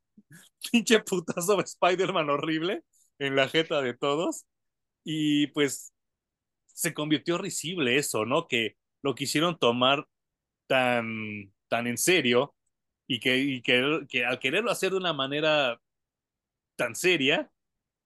Pinche 0.72 1.00
putazo 1.02 1.58
de 1.58 1.64
Spider-Man 1.64 2.30
horrible 2.30 2.84
en 3.20 3.36
la 3.36 3.48
jeta 3.48 3.82
de 3.82 3.94
todos. 3.94 4.46
Y 5.04 5.48
pues 5.48 5.94
se 6.66 6.94
convirtió 6.94 7.38
risible 7.38 7.98
eso, 7.98 8.26
¿no? 8.26 8.48
Que 8.48 8.76
lo 9.04 9.16
quisieron 9.16 9.58
tomar 9.58 10.08
tan, 10.68 11.52
tan 11.68 11.88
en 11.88 11.98
serio 11.98 12.56
y, 13.08 13.20
que, 13.20 13.38
y 13.38 13.62
que, 13.62 14.26
al 14.26 14.40
quererlo 14.40 14.72
hacer 14.72 14.92
de 14.92 14.98
una 14.98 15.14
manera 15.14 15.80
tan 16.76 16.96
seria, 16.96 17.52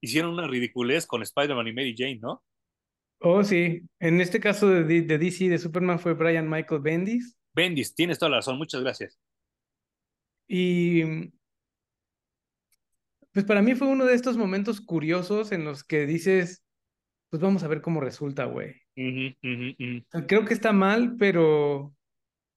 hicieron 0.01 0.31
una 0.31 0.47
ridiculez 0.47 1.05
con 1.05 1.21
Spider-Man 1.21 1.67
y 1.67 1.73
Mary 1.73 1.95
Jane, 1.97 2.19
¿no? 2.21 2.43
Oh, 3.19 3.43
sí. 3.43 3.81
En 3.99 4.19
este 4.19 4.39
caso 4.39 4.67
de, 4.67 4.83
de 4.83 5.17
DC, 5.17 5.47
de 5.47 5.57
Superman, 5.57 5.99
fue 5.99 6.13
Brian 6.13 6.49
Michael 6.49 6.81
Bendis. 6.81 7.37
Bendis, 7.55 7.95
tienes 7.95 8.19
toda 8.19 8.31
la 8.31 8.37
razón, 8.37 8.57
muchas 8.57 8.81
gracias. 8.81 9.17
Y 10.47 11.31
pues 13.31 13.45
para 13.45 13.61
mí 13.61 13.75
fue 13.75 13.87
uno 13.87 14.05
de 14.05 14.13
estos 14.13 14.37
momentos 14.37 14.81
curiosos 14.81 15.51
en 15.51 15.63
los 15.63 15.83
que 15.83 16.05
dices, 16.05 16.63
pues 17.29 17.41
vamos 17.41 17.63
a 17.63 17.67
ver 17.67 17.81
cómo 17.81 18.01
resulta, 18.01 18.45
güey. 18.45 18.75
Creo 18.93 20.45
que 20.45 20.53
está 20.53 20.73
mal, 20.73 21.15
pero 21.17 21.95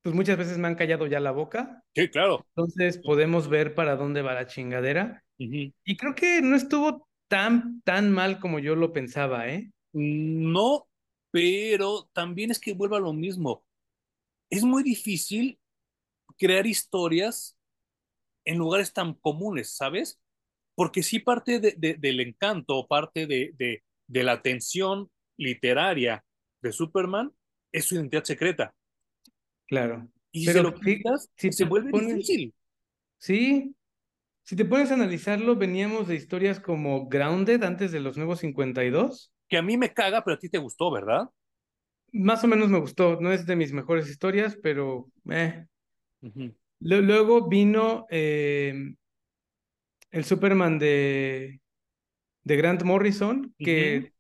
pues 0.02 0.14
muchas 0.14 0.37
veces 0.37 0.58
me 0.58 0.68
han 0.68 0.74
callado 0.74 1.06
ya 1.06 1.20
la 1.20 1.32
boca. 1.32 1.84
Sí, 1.94 2.08
claro. 2.08 2.44
Entonces 2.50 2.98
podemos 2.98 3.48
ver 3.48 3.74
para 3.74 3.96
dónde 3.96 4.22
va 4.22 4.34
la 4.34 4.46
chingadera. 4.46 5.24
Y 5.37 5.96
creo 5.96 6.14
que 6.14 6.40
no 6.42 6.56
estuvo 6.56 7.08
tan, 7.28 7.82
tan 7.82 8.11
mal 8.11 8.40
como 8.40 8.58
yo 8.58 8.74
lo 8.74 8.92
pensaba, 8.92 9.48
¿eh? 9.48 9.70
No, 9.92 10.88
pero 11.30 12.08
también 12.12 12.50
es 12.50 12.58
que 12.58 12.74
vuelva 12.74 12.96
a 12.96 13.00
lo 13.00 13.12
mismo 13.12 13.64
es 14.50 14.64
muy 14.64 14.82
difícil 14.82 15.58
crear 16.37 16.66
historias 16.66 17.58
en 18.44 18.58
lugares 18.58 18.92
tan 18.92 19.14
comunes, 19.14 19.76
¿sabes? 19.76 20.20
Porque 20.74 21.02
sí 21.02 21.18
parte 21.18 21.61
del 21.61 22.20
encanto, 22.20 22.87
parte 22.87 23.26
de, 23.26 23.82
la 24.08 24.32
atención 24.32 25.11
literaria 25.37 26.24
de 26.62 26.72
Superman 26.72 27.32
es 27.72 27.84
su 27.84 27.96
identidad 27.96 28.24
secreta. 28.24 28.74
Claro. 29.66 30.08
Y 30.32 30.46
si 30.46 30.52
lo 30.54 30.74
quitas, 30.74 31.30
si 31.37 31.52
se 31.52 31.64
vuelve 31.64 31.90
difícil. 32.00 32.54
Sí. 33.18 33.74
Si 34.44 34.56
te 34.56 34.64
a 34.64 34.94
analizarlo, 34.94 35.56
veníamos 35.56 36.08
de 36.08 36.14
historias 36.14 36.58
como 36.58 37.06
Grounded 37.08 37.62
antes 37.64 37.92
de 37.92 38.00
los 38.00 38.16
nuevos 38.16 38.38
52. 38.38 39.30
Que 39.46 39.58
a 39.58 39.62
mí 39.62 39.76
me 39.76 39.92
caga, 39.92 40.24
pero 40.24 40.37
a 40.37 40.38
ti 40.38 40.48
te 40.48 40.56
gustó, 40.56 40.90
¿verdad? 40.90 41.28
Más 42.12 42.44
o 42.44 42.49
menos 42.49 42.68
me 42.68 42.79
gustó. 42.79 43.21
No 43.21 43.33
es 43.33 43.47
de 43.47 43.57
mis 43.57 43.73
mejores 43.73 44.09
historias, 44.09 44.57
pero 44.62 45.11
eh. 45.31 45.66
Luego 46.81 47.49
vino 47.49 48.07
eh, 48.11 48.94
el 50.11 50.25
Superman 50.25 50.79
de, 50.79 51.61
de 52.44 52.57
Grant 52.57 52.83
Morrison, 52.83 53.55
que 53.59 54.12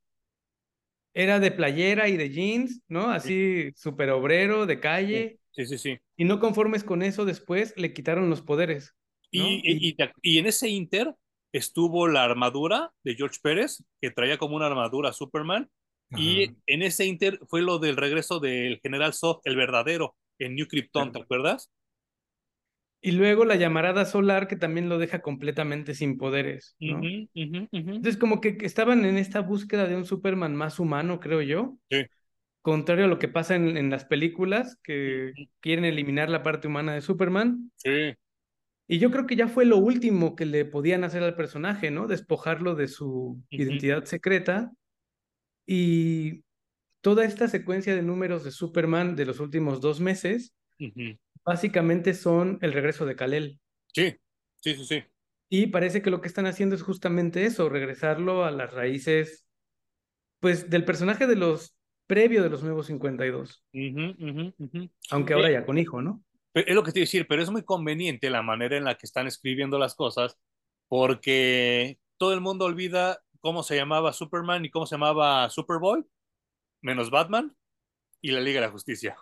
era 1.14 1.40
de 1.40 1.50
playera 1.50 2.08
y 2.08 2.16
de 2.16 2.30
jeans, 2.30 2.82
¿no? 2.88 3.10
Así 3.10 3.72
súper 3.74 4.10
obrero, 4.10 4.66
de 4.66 4.80
calle. 4.80 5.40
Sí, 5.50 5.66
sí, 5.66 5.78
sí. 5.78 5.98
Y 6.16 6.24
no 6.24 6.38
conformes 6.38 6.84
con 6.84 7.02
eso, 7.02 7.24
después 7.24 7.74
le 7.76 7.92
quitaron 7.92 8.30
los 8.30 8.42
poderes. 8.42 8.94
Y, 9.30 9.60
y, 9.62 9.96
y, 10.22 10.38
en 10.38 10.46
ese 10.46 10.68
inter 10.68 11.14
estuvo 11.52 12.08
la 12.08 12.24
armadura 12.24 12.92
de 13.02 13.14
George 13.14 13.38
Pérez, 13.42 13.84
que 14.00 14.10
traía 14.10 14.38
como 14.38 14.56
una 14.56 14.66
armadura 14.66 15.12
Superman, 15.12 15.68
y 16.10 16.56
en 16.66 16.82
ese 16.82 17.04
Inter 17.06 17.38
fue 17.48 17.62
lo 17.62 17.78
del 17.78 17.96
regreso 17.96 18.40
del 18.40 18.80
General 18.82 19.12
Zod, 19.12 19.40
el 19.44 19.56
verdadero, 19.56 20.16
en 20.38 20.54
New 20.54 20.66
Krypton, 20.66 21.12
¿te 21.12 21.20
acuerdas? 21.20 21.70
Y 23.00 23.12
luego 23.12 23.44
la 23.44 23.56
llamarada 23.56 24.04
solar 24.04 24.48
que 24.48 24.56
también 24.56 24.88
lo 24.88 24.98
deja 24.98 25.20
completamente 25.20 25.94
sin 25.94 26.18
poderes, 26.18 26.74
¿no? 26.80 27.00
Entonces 27.34 28.16
como 28.16 28.40
que 28.40 28.56
estaban 28.62 29.04
en 29.04 29.18
esta 29.18 29.40
búsqueda 29.40 29.86
de 29.86 29.96
un 29.96 30.04
Superman 30.04 30.56
más 30.56 30.80
humano, 30.80 31.20
creo 31.20 31.42
yo. 31.42 31.78
Sí. 31.90 32.06
Contrario 32.60 33.04
a 33.04 33.08
lo 33.08 33.18
que 33.18 33.28
pasa 33.28 33.54
en, 33.54 33.76
en 33.76 33.88
las 33.88 34.04
películas, 34.04 34.78
que 34.82 35.32
quieren 35.60 35.84
eliminar 35.84 36.28
la 36.28 36.42
parte 36.42 36.66
humana 36.66 36.92
de 36.92 37.00
Superman. 37.00 37.70
Sí. 37.76 38.14
Y 38.88 38.98
yo 38.98 39.10
creo 39.10 39.26
que 39.26 39.36
ya 39.36 39.48
fue 39.48 39.66
lo 39.66 39.76
último 39.76 40.34
que 40.34 40.46
le 40.46 40.64
podían 40.64 41.04
hacer 41.04 41.22
al 41.22 41.36
personaje, 41.36 41.90
¿no? 41.90 42.06
Despojarlo 42.06 42.74
de 42.74 42.88
su 42.88 43.38
identidad 43.50 44.04
secreta. 44.04 44.72
Y 45.70 46.44
toda 47.02 47.26
esta 47.26 47.46
secuencia 47.46 47.94
de 47.94 48.00
números 48.00 48.42
de 48.42 48.52
Superman 48.52 49.16
de 49.16 49.26
los 49.26 49.38
últimos 49.38 49.82
dos 49.82 50.00
meses 50.00 50.54
básicamente 51.44 52.14
son 52.14 52.58
el 52.62 52.72
regreso 52.72 53.04
de 53.04 53.16
Kalel. 53.16 53.60
Sí, 53.92 54.16
sí, 54.62 54.74
sí, 54.74 54.84
sí. 54.86 55.04
Y 55.50 55.66
parece 55.66 56.00
que 56.00 56.10
lo 56.10 56.22
que 56.22 56.28
están 56.28 56.46
haciendo 56.46 56.74
es 56.74 56.82
justamente 56.82 57.44
eso, 57.44 57.68
regresarlo 57.68 58.44
a 58.44 58.50
las 58.50 58.72
raíces, 58.72 59.46
pues, 60.40 60.70
del 60.70 60.86
personaje 60.86 61.26
de 61.26 61.36
los 61.36 61.76
previo 62.06 62.42
de 62.42 62.48
los 62.48 62.62
nuevos 62.62 62.86
52. 62.86 63.62
Aunque 65.10 65.34
ahora 65.34 65.50
ya 65.50 65.66
con 65.66 65.76
hijo, 65.76 66.00
¿no? 66.00 66.24
Es 66.54 66.74
lo 66.74 66.82
que 66.82 66.92
te 66.92 67.00
iba 67.00 67.02
a 67.02 67.08
decir, 67.08 67.26
pero 67.28 67.42
es 67.42 67.50
muy 67.50 67.62
conveniente 67.62 68.30
la 68.30 68.40
manera 68.40 68.78
en 68.78 68.84
la 68.84 68.94
que 68.94 69.04
están 69.04 69.26
escribiendo 69.26 69.78
las 69.78 69.94
cosas, 69.94 70.38
porque 70.88 71.98
todo 72.16 72.32
el 72.32 72.40
mundo 72.40 72.64
olvida 72.64 73.20
cómo 73.40 73.62
se 73.62 73.76
llamaba 73.76 74.12
Superman 74.12 74.64
y 74.64 74.70
cómo 74.70 74.86
se 74.86 74.94
llamaba 74.94 75.48
Superboy, 75.50 76.04
menos 76.82 77.10
Batman 77.10 77.56
y 78.20 78.30
la 78.30 78.40
Liga 78.40 78.60
de 78.60 78.66
la 78.66 78.72
Justicia. 78.72 79.16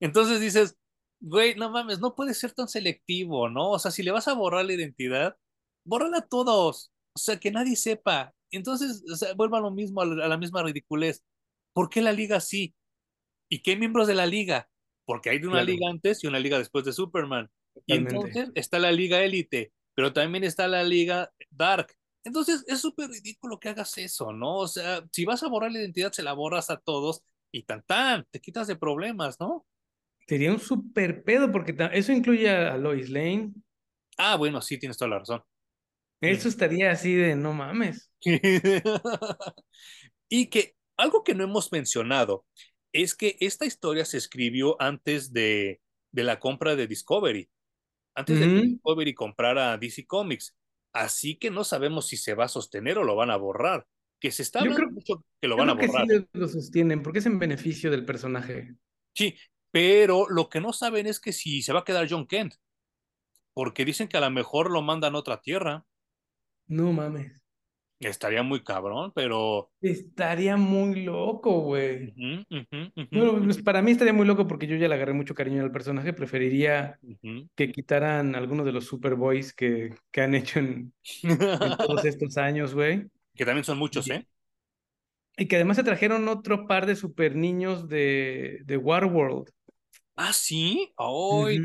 Entonces 0.00 0.40
dices, 0.40 0.78
güey, 1.20 1.54
no 1.54 1.70
mames, 1.70 2.00
no 2.00 2.14
puedes 2.14 2.38
ser 2.38 2.52
tan 2.52 2.68
selectivo, 2.68 3.48
¿no? 3.48 3.70
O 3.70 3.78
sea, 3.78 3.90
si 3.90 4.02
le 4.02 4.10
vas 4.10 4.28
a 4.28 4.34
borrar 4.34 4.64
la 4.64 4.74
identidad, 4.74 5.36
bórrala 5.84 6.18
a 6.18 6.28
todos, 6.28 6.92
o 7.14 7.18
sea, 7.18 7.38
que 7.38 7.50
nadie 7.50 7.76
sepa. 7.76 8.34
Entonces, 8.50 9.04
o 9.10 9.16
sea, 9.16 9.34
vuelva 9.34 9.58
a 9.58 9.62
lo 9.62 9.70
mismo, 9.70 10.00
a 10.00 10.06
la, 10.06 10.36
misma 10.36 10.62
ridiculez. 10.62 11.24
¿Por 11.72 11.88
qué 11.88 12.00
la 12.00 12.12
liga 12.12 12.40
sí? 12.40 12.74
¿Y 13.50 13.62
qué 13.62 13.76
miembros 13.76 14.06
de 14.06 14.14
la 14.14 14.26
liga? 14.26 14.68
Porque 15.04 15.30
hay 15.30 15.38
de 15.38 15.48
una 15.48 15.62
liga 15.62 15.88
antes 15.88 16.22
y 16.22 16.26
una 16.26 16.38
liga 16.38 16.58
después 16.58 16.84
de 16.84 16.92
Superman. 16.92 17.50
Y 17.86 17.94
entonces 17.94 18.50
está 18.54 18.78
la 18.78 18.92
liga 18.92 19.22
élite, 19.22 19.72
pero 19.94 20.12
también 20.12 20.44
está 20.44 20.68
la 20.68 20.82
liga 20.82 21.32
Dark. 21.50 21.94
Entonces 22.28 22.62
es 22.66 22.82
súper 22.82 23.08
ridículo 23.08 23.58
que 23.58 23.70
hagas 23.70 23.96
eso, 23.96 24.34
¿no? 24.34 24.56
O 24.56 24.68
sea, 24.68 25.02
si 25.10 25.24
vas 25.24 25.42
a 25.42 25.48
borrar 25.48 25.72
la 25.72 25.80
identidad, 25.80 26.12
se 26.12 26.22
la 26.22 26.34
borras 26.34 26.68
a 26.68 26.76
todos 26.76 27.22
y 27.50 27.62
tan 27.62 27.82
tan, 27.84 28.26
te 28.30 28.38
quitas 28.38 28.66
de 28.66 28.76
problemas, 28.76 29.40
¿no? 29.40 29.64
Sería 30.26 30.52
un 30.52 30.60
súper 30.60 31.24
pedo 31.24 31.50
porque 31.50 31.74
eso 31.94 32.12
incluye 32.12 32.50
a 32.50 32.76
Lois 32.76 33.08
Lane. 33.08 33.54
Ah, 34.18 34.36
bueno, 34.36 34.60
sí, 34.60 34.78
tienes 34.78 34.98
toda 34.98 35.08
la 35.08 35.20
razón. 35.20 35.42
Eso 36.20 36.48
estaría 36.48 36.90
así 36.90 37.14
de 37.14 37.34
no 37.34 37.54
mames. 37.54 38.12
y 40.28 40.50
que 40.50 40.76
algo 40.98 41.24
que 41.24 41.34
no 41.34 41.44
hemos 41.44 41.72
mencionado 41.72 42.44
es 42.92 43.14
que 43.14 43.38
esta 43.40 43.64
historia 43.64 44.04
se 44.04 44.18
escribió 44.18 44.76
antes 44.82 45.32
de, 45.32 45.80
de 46.12 46.24
la 46.24 46.38
compra 46.38 46.76
de 46.76 46.86
Discovery, 46.86 47.48
antes 48.14 48.38
de 48.38 48.46
que 48.46 48.60
Discovery 48.66 49.14
comprara 49.14 49.78
DC 49.78 50.04
Comics. 50.06 50.57
Así 50.98 51.36
que 51.36 51.50
no 51.52 51.62
sabemos 51.62 52.08
si 52.08 52.16
se 52.16 52.34
va 52.34 52.46
a 52.46 52.48
sostener 52.48 52.98
o 52.98 53.04
lo 53.04 53.14
van 53.14 53.30
a 53.30 53.36
borrar. 53.36 53.86
Que 54.20 54.32
se 54.32 54.42
está 54.42 54.60
hablando 54.60 54.90
mucho 54.90 55.24
que 55.40 55.46
lo 55.46 55.56
van 55.56 55.70
a 55.70 55.74
borrar. 55.74 56.08
Que 56.08 56.18
sí 56.18 56.28
lo 56.32 56.48
sostienen, 56.48 57.04
porque 57.04 57.20
es 57.20 57.26
en 57.26 57.38
beneficio 57.38 57.88
del 57.92 58.04
personaje. 58.04 58.74
Sí, 59.14 59.36
pero 59.70 60.28
lo 60.28 60.48
que 60.48 60.60
no 60.60 60.72
saben 60.72 61.06
es 61.06 61.20
que 61.20 61.32
si 61.32 61.62
se 61.62 61.72
va 61.72 61.80
a 61.80 61.84
quedar 61.84 62.08
John 62.10 62.26
Kent, 62.26 62.54
porque 63.54 63.84
dicen 63.84 64.08
que 64.08 64.16
a 64.16 64.20
lo 64.20 64.30
mejor 64.30 64.72
lo 64.72 64.82
mandan 64.82 65.14
a 65.14 65.18
otra 65.18 65.40
tierra. 65.40 65.86
No 66.66 66.92
mames. 66.92 67.44
Estaría 68.00 68.42
muy 68.42 68.62
cabrón, 68.62 69.12
pero. 69.14 69.70
Estaría 69.80 70.56
muy 70.56 71.04
loco, 71.04 71.60
güey. 71.60 72.14
bueno, 73.10 73.42
pues 73.44 73.62
para 73.62 73.82
mí 73.82 73.90
estaría 73.90 74.12
muy 74.12 74.26
loco 74.26 74.46
porque 74.46 74.66
yo 74.66 74.76
ya 74.76 74.88
le 74.88 74.94
agarré 74.94 75.12
mucho 75.12 75.34
cariño 75.34 75.62
al 75.62 75.72
personaje. 75.72 76.12
Preferiría 76.12 76.98
que 77.56 77.72
quitaran 77.72 78.34
algunos 78.34 78.64
de 78.66 78.72
los 78.72 78.86
Superboys 78.86 79.52
que, 79.52 79.94
que 80.10 80.20
han 80.20 80.34
hecho 80.34 80.60
en, 80.60 80.92
en 81.22 81.76
todos 81.76 82.04
estos 82.04 82.36
años, 82.36 82.74
güey. 82.74 83.06
Que 83.34 83.44
también 83.44 83.64
son 83.64 83.78
muchos, 83.78 84.08
¿eh? 84.10 84.26
Y 85.36 85.46
que 85.46 85.56
además 85.56 85.76
se 85.76 85.84
trajeron 85.84 86.26
otro 86.28 86.66
par 86.66 86.86
de 86.86 86.96
super 86.96 87.36
niños 87.36 87.88
de, 87.88 88.58
de 88.64 88.76
Warworld. 88.76 89.50
Ah, 90.16 90.32
sí. 90.32 90.92
¡Ay! 90.96 91.58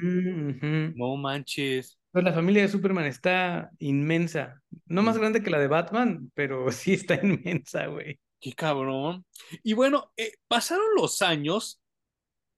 No 0.95 1.15
manches. 1.17 1.97
Pues 2.13 2.23
la 2.23 2.31
familia 2.31 2.61
de 2.61 2.67
Superman 2.69 3.07
está 3.07 3.71
inmensa. 3.79 4.61
No 4.85 5.01
más 5.01 5.17
mm. 5.17 5.19
grande 5.19 5.41
que 5.41 5.49
la 5.49 5.59
de 5.59 5.67
Batman, 5.67 6.31
pero 6.35 6.71
sí 6.71 6.93
está 6.93 7.15
inmensa, 7.15 7.87
güey. 7.87 8.19
Qué 8.39 8.53
cabrón. 8.53 9.25
Y 9.63 9.73
bueno, 9.73 10.11
eh, 10.15 10.33
pasaron 10.47 10.85
los 10.95 11.23
años, 11.23 11.81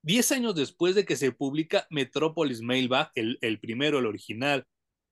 diez 0.01 0.33
años 0.33 0.55
después 0.55 0.93
de 0.93 1.05
que 1.05 1.15
se 1.15 1.31
publica 1.31 1.87
Metropolis 1.89 2.61
Mailbag, 2.61 3.11
el, 3.15 3.37
el 3.39 3.59
primero, 3.61 3.99
el 3.99 4.05
original. 4.05 4.65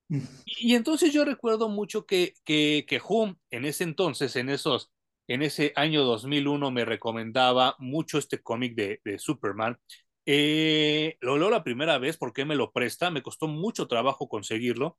Y, 0.46 0.76
entonces 0.76 1.14
yo 1.14 1.24
recuerdo 1.24 1.70
mucho 1.70 2.06
que, 2.06 2.34
que, 2.44 2.86
que 2.86 3.02
en 3.50 3.66
ese 3.66 3.86
entonces, 3.86 4.36
en 4.36 4.50
esos 4.50 4.92
en 5.28 5.42
ese 5.42 5.72
año 5.78 6.04
2001 6.04 6.70
me 6.70 6.84
recomendaba 6.84 7.78
mucho 7.80 8.18
este 8.18 8.42
cómic 8.42 8.76
de, 8.76 9.00
de 9.06 9.18
Superman 9.18 9.78
eh, 10.26 11.18
lo 11.22 11.38
leo 11.38 11.50
la 11.50 11.64
primera 11.64 11.98
vez 11.98 12.18
porque 12.18 12.46
me 12.46 12.56
lo 12.56 12.72
presta, 12.72 13.12
me 13.12 13.22
costó 13.22 13.48
mucho 13.48 13.88
trabajo 13.88 14.28
conseguirlo. 14.28 14.98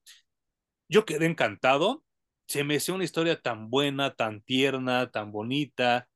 Yo 0.88 1.04
quedé 1.04 1.26
encantado, 1.26 2.04
se 2.46 2.64
me 2.64 2.76
hizo 2.76 2.94
una 2.94 3.04
historia 3.04 3.40
tan 3.40 3.70
buena, 3.70 4.14
tan 4.14 4.42
tierna, 4.42 5.10
tan 5.10 5.32
bonita, 5.32 6.08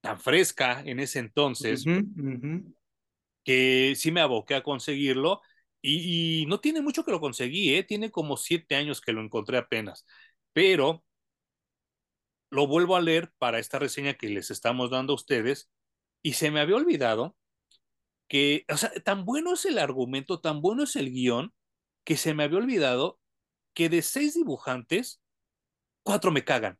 tan 0.00 0.20
fresca 0.20 0.82
en 0.84 1.00
ese 1.00 1.18
entonces, 1.18 1.84
que 3.44 3.94
sí 3.96 4.12
me 4.12 4.20
aboqué 4.20 4.54
a 4.54 4.62
conseguirlo. 4.62 5.40
Y, 5.80 6.44
no 6.48 6.60
tiene 6.60 6.82
mucho 6.82 7.04
que 7.04 7.12
lo 7.12 7.20
conseguí, 7.20 7.74
¿eh? 7.74 7.84
tiene 7.84 8.10
como 8.10 8.36
siete 8.36 8.74
años 8.74 9.00
que 9.00 9.12
lo 9.12 9.22
encontré 9.22 9.58
apenas, 9.58 10.06
pero 10.52 11.04
lo 12.50 12.66
vuelvo 12.66 12.96
a 12.96 13.00
leer 13.00 13.32
para 13.38 13.58
esta 13.58 13.78
reseña 13.78 14.14
que 14.14 14.28
les 14.28 14.50
estamos 14.50 14.90
dando 14.90 15.12
a 15.12 15.16
ustedes 15.16 15.70
y 16.22 16.32
se 16.32 16.50
me 16.50 16.60
había 16.60 16.76
olvidado 16.76 17.36
que, 18.28 18.64
o 18.68 18.76
sea, 18.76 18.90
tan 19.04 19.24
bueno 19.24 19.54
es 19.54 19.64
el 19.64 19.78
argumento, 19.78 20.40
tan 20.40 20.60
bueno 20.60 20.84
es 20.84 20.96
el 20.96 21.10
guion, 21.10 21.52
que 22.04 22.16
se 22.16 22.34
me 22.34 22.44
había 22.44 22.58
olvidado 22.58 23.18
que 23.74 23.88
de 23.88 24.02
seis 24.02 24.34
dibujantes, 24.34 25.20
cuatro 26.02 26.30
me 26.30 26.44
cagan. 26.44 26.78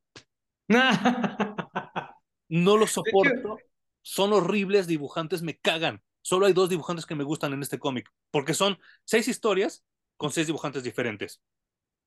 no 2.49 2.77
lo 2.77 2.87
soporto. 2.87 3.59
Son 4.03 4.33
horribles 4.33 4.87
dibujantes, 4.87 5.43
me 5.43 5.59
cagan. 5.59 6.03
Solo 6.23 6.47
hay 6.47 6.53
dos 6.53 6.69
dibujantes 6.69 7.07
que 7.07 7.15
me 7.15 7.25
gustan 7.25 7.53
en 7.53 7.63
este 7.63 7.79
cómic, 7.79 8.11
porque 8.31 8.55
son 8.55 8.79
seis 9.05 9.29
historias 9.29 9.85
con 10.17 10.31
seis 10.31 10.47
dibujantes 10.47 10.83
diferentes. 10.83 11.41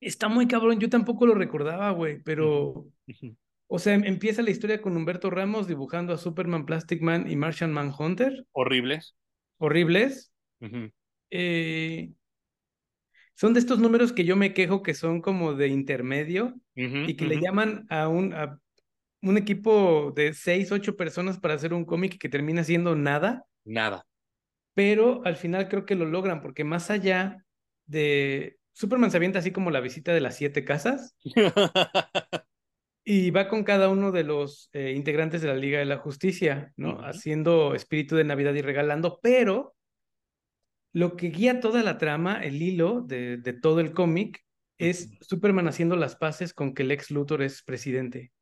Está 0.00 0.28
muy 0.28 0.46
cabrón, 0.46 0.78
yo 0.78 0.88
tampoco 0.88 1.26
lo 1.26 1.34
recordaba, 1.34 1.90
güey, 1.90 2.20
pero... 2.22 2.86
O 3.68 3.78
sea, 3.78 3.94
em, 3.94 4.04
empieza 4.04 4.42
la 4.42 4.50
historia 4.50 4.82
con 4.82 4.96
Humberto 4.96 5.30
Ramos 5.30 5.66
dibujando 5.66 6.12
a 6.12 6.18
Superman, 6.18 6.66
Plastic 6.66 7.00
Man 7.00 7.30
y 7.30 7.36
Martian 7.36 7.72
Manhunter. 7.72 8.46
Horribles 8.52 9.16
horribles. 9.62 10.32
Eh, 11.30 12.10
son 13.34 13.54
de 13.54 13.60
estos 13.60 13.78
números 13.78 14.12
que 14.12 14.24
yo 14.24 14.36
me 14.36 14.52
quejo 14.52 14.82
que 14.82 14.94
son 14.94 15.22
como 15.22 15.54
de 15.54 15.68
intermedio 15.68 16.54
y 16.74 17.14
que 17.16 17.24
le 17.24 17.40
llaman 17.40 17.86
a 17.88 18.08
un, 18.08 18.34
a 18.34 18.58
un 19.22 19.38
equipo 19.38 20.12
de 20.14 20.34
seis, 20.34 20.72
ocho 20.72 20.96
personas 20.96 21.38
para 21.38 21.54
hacer 21.54 21.72
un 21.72 21.84
cómic 21.84 22.18
que 22.18 22.28
termina 22.28 22.64
siendo 22.64 22.96
nada. 22.96 23.44
Nada. 23.64 24.04
Pero 24.74 25.22
al 25.24 25.36
final 25.36 25.68
creo 25.68 25.86
que 25.86 25.94
lo 25.94 26.06
logran 26.06 26.40
porque 26.40 26.64
más 26.64 26.90
allá 26.90 27.44
de... 27.86 28.58
Superman 28.72 29.10
se 29.10 29.18
avienta 29.18 29.38
así 29.38 29.52
como 29.52 29.70
la 29.70 29.80
visita 29.80 30.12
de 30.12 30.20
las 30.20 30.36
siete 30.36 30.64
casas. 30.64 31.14
Y 33.04 33.30
va 33.30 33.48
con 33.48 33.64
cada 33.64 33.88
uno 33.88 34.12
de 34.12 34.22
los 34.22 34.70
eh, 34.72 34.92
integrantes 34.96 35.42
de 35.42 35.48
la 35.48 35.56
Liga 35.56 35.78
de 35.78 35.84
la 35.84 35.98
Justicia, 35.98 36.72
¿no? 36.76 37.00
Haciendo 37.04 37.74
espíritu 37.74 38.14
de 38.16 38.24
Navidad 38.24 38.54
y 38.54 38.62
regalando, 38.62 39.18
pero 39.22 39.74
lo 40.92 41.16
que 41.16 41.30
guía 41.30 41.60
toda 41.60 41.82
la 41.82 41.98
trama, 41.98 42.42
el 42.44 42.62
hilo 42.62 43.00
de, 43.00 43.38
de 43.38 43.52
todo 43.54 43.80
el 43.80 43.92
cómic, 43.92 44.44
es 44.78 45.10
Superman 45.20 45.68
haciendo 45.68 45.96
las 45.96 46.16
paces 46.16 46.54
con 46.54 46.74
que 46.74 46.84
Lex 46.84 47.10
Luthor 47.10 47.42
es 47.42 47.62
presidente. 47.62 48.32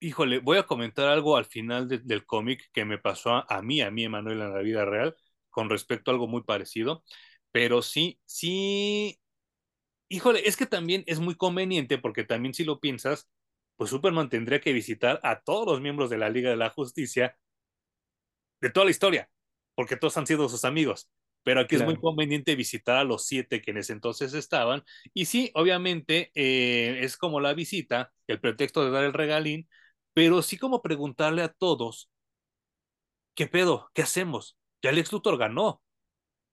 Híjole, 0.00 0.38
voy 0.38 0.58
a 0.58 0.64
comentar 0.64 1.08
algo 1.08 1.36
al 1.36 1.46
final 1.46 1.88
del 1.88 2.26
cómic 2.26 2.68
que 2.72 2.84
me 2.84 2.98
pasó 2.98 3.50
a, 3.50 3.62
mí, 3.62 3.80
a 3.80 3.90
mí, 3.90 4.04
Emanuel, 4.04 4.42
en 4.42 4.52
la 4.52 4.60
vida 4.60 4.84
real, 4.84 5.16
con 5.48 5.70
respecto 5.70 6.10
a 6.10 6.14
algo 6.14 6.26
muy 6.26 6.42
parecido, 6.42 7.04
pero 7.52 7.80
sí, 7.80 8.20
sí, 8.26 9.18
híjole, 10.08 10.46
es 10.46 10.56
que 10.56 10.66
también 10.66 11.04
es 11.06 11.20
muy 11.20 11.36
conveniente 11.36 11.96
porque 11.96 12.24
también 12.24 12.52
si 12.52 12.64
lo 12.64 12.80
piensas, 12.80 13.30
pues 13.76 13.90
Superman 13.90 14.28
tendría 14.28 14.60
que 14.60 14.72
visitar 14.72 15.20
a 15.22 15.40
todos 15.40 15.66
los 15.66 15.80
miembros 15.80 16.10
de 16.10 16.18
la 16.18 16.30
Liga 16.30 16.50
de 16.50 16.56
la 16.56 16.70
Justicia 16.70 17.36
de 18.60 18.70
toda 18.70 18.84
la 18.86 18.90
historia, 18.90 19.30
porque 19.74 19.96
todos 19.96 20.16
han 20.16 20.26
sido 20.26 20.48
sus 20.48 20.64
amigos. 20.64 21.10
pero 21.42 21.60
aquí 21.60 21.76
es 21.76 21.84
muy 21.84 21.96
conveniente 21.98 22.56
visitar 22.56 22.96
a 22.96 23.04
los 23.04 23.26
siete 23.26 23.60
que 23.60 23.70
en 23.72 23.76
ese 23.78 23.92
entonces 23.92 24.32
estaban. 24.34 24.82
Y 25.12 25.26
sí, 25.26 25.50
obviamente 25.54 26.30
eh, 26.34 27.00
es 27.04 27.16
como 27.18 27.40
la 27.40 27.52
visita, 27.54 28.12
el 28.26 28.40
pretexto 28.40 28.84
de 28.84 28.90
dar 28.90 29.04
el 29.04 29.12
regalín, 29.12 29.68
pero 30.14 30.42
sí 30.42 30.56
como 30.58 30.82
preguntarle 30.82 31.42
a 31.42 31.48
todos, 31.52 32.10
¿qué 33.34 33.46
pedo? 33.46 33.90
¿Qué 33.94 34.02
hacemos? 34.02 34.56
Ya 34.82 34.92
Lex 34.92 35.12
Luthor 35.12 35.38
ganó. 35.38 35.82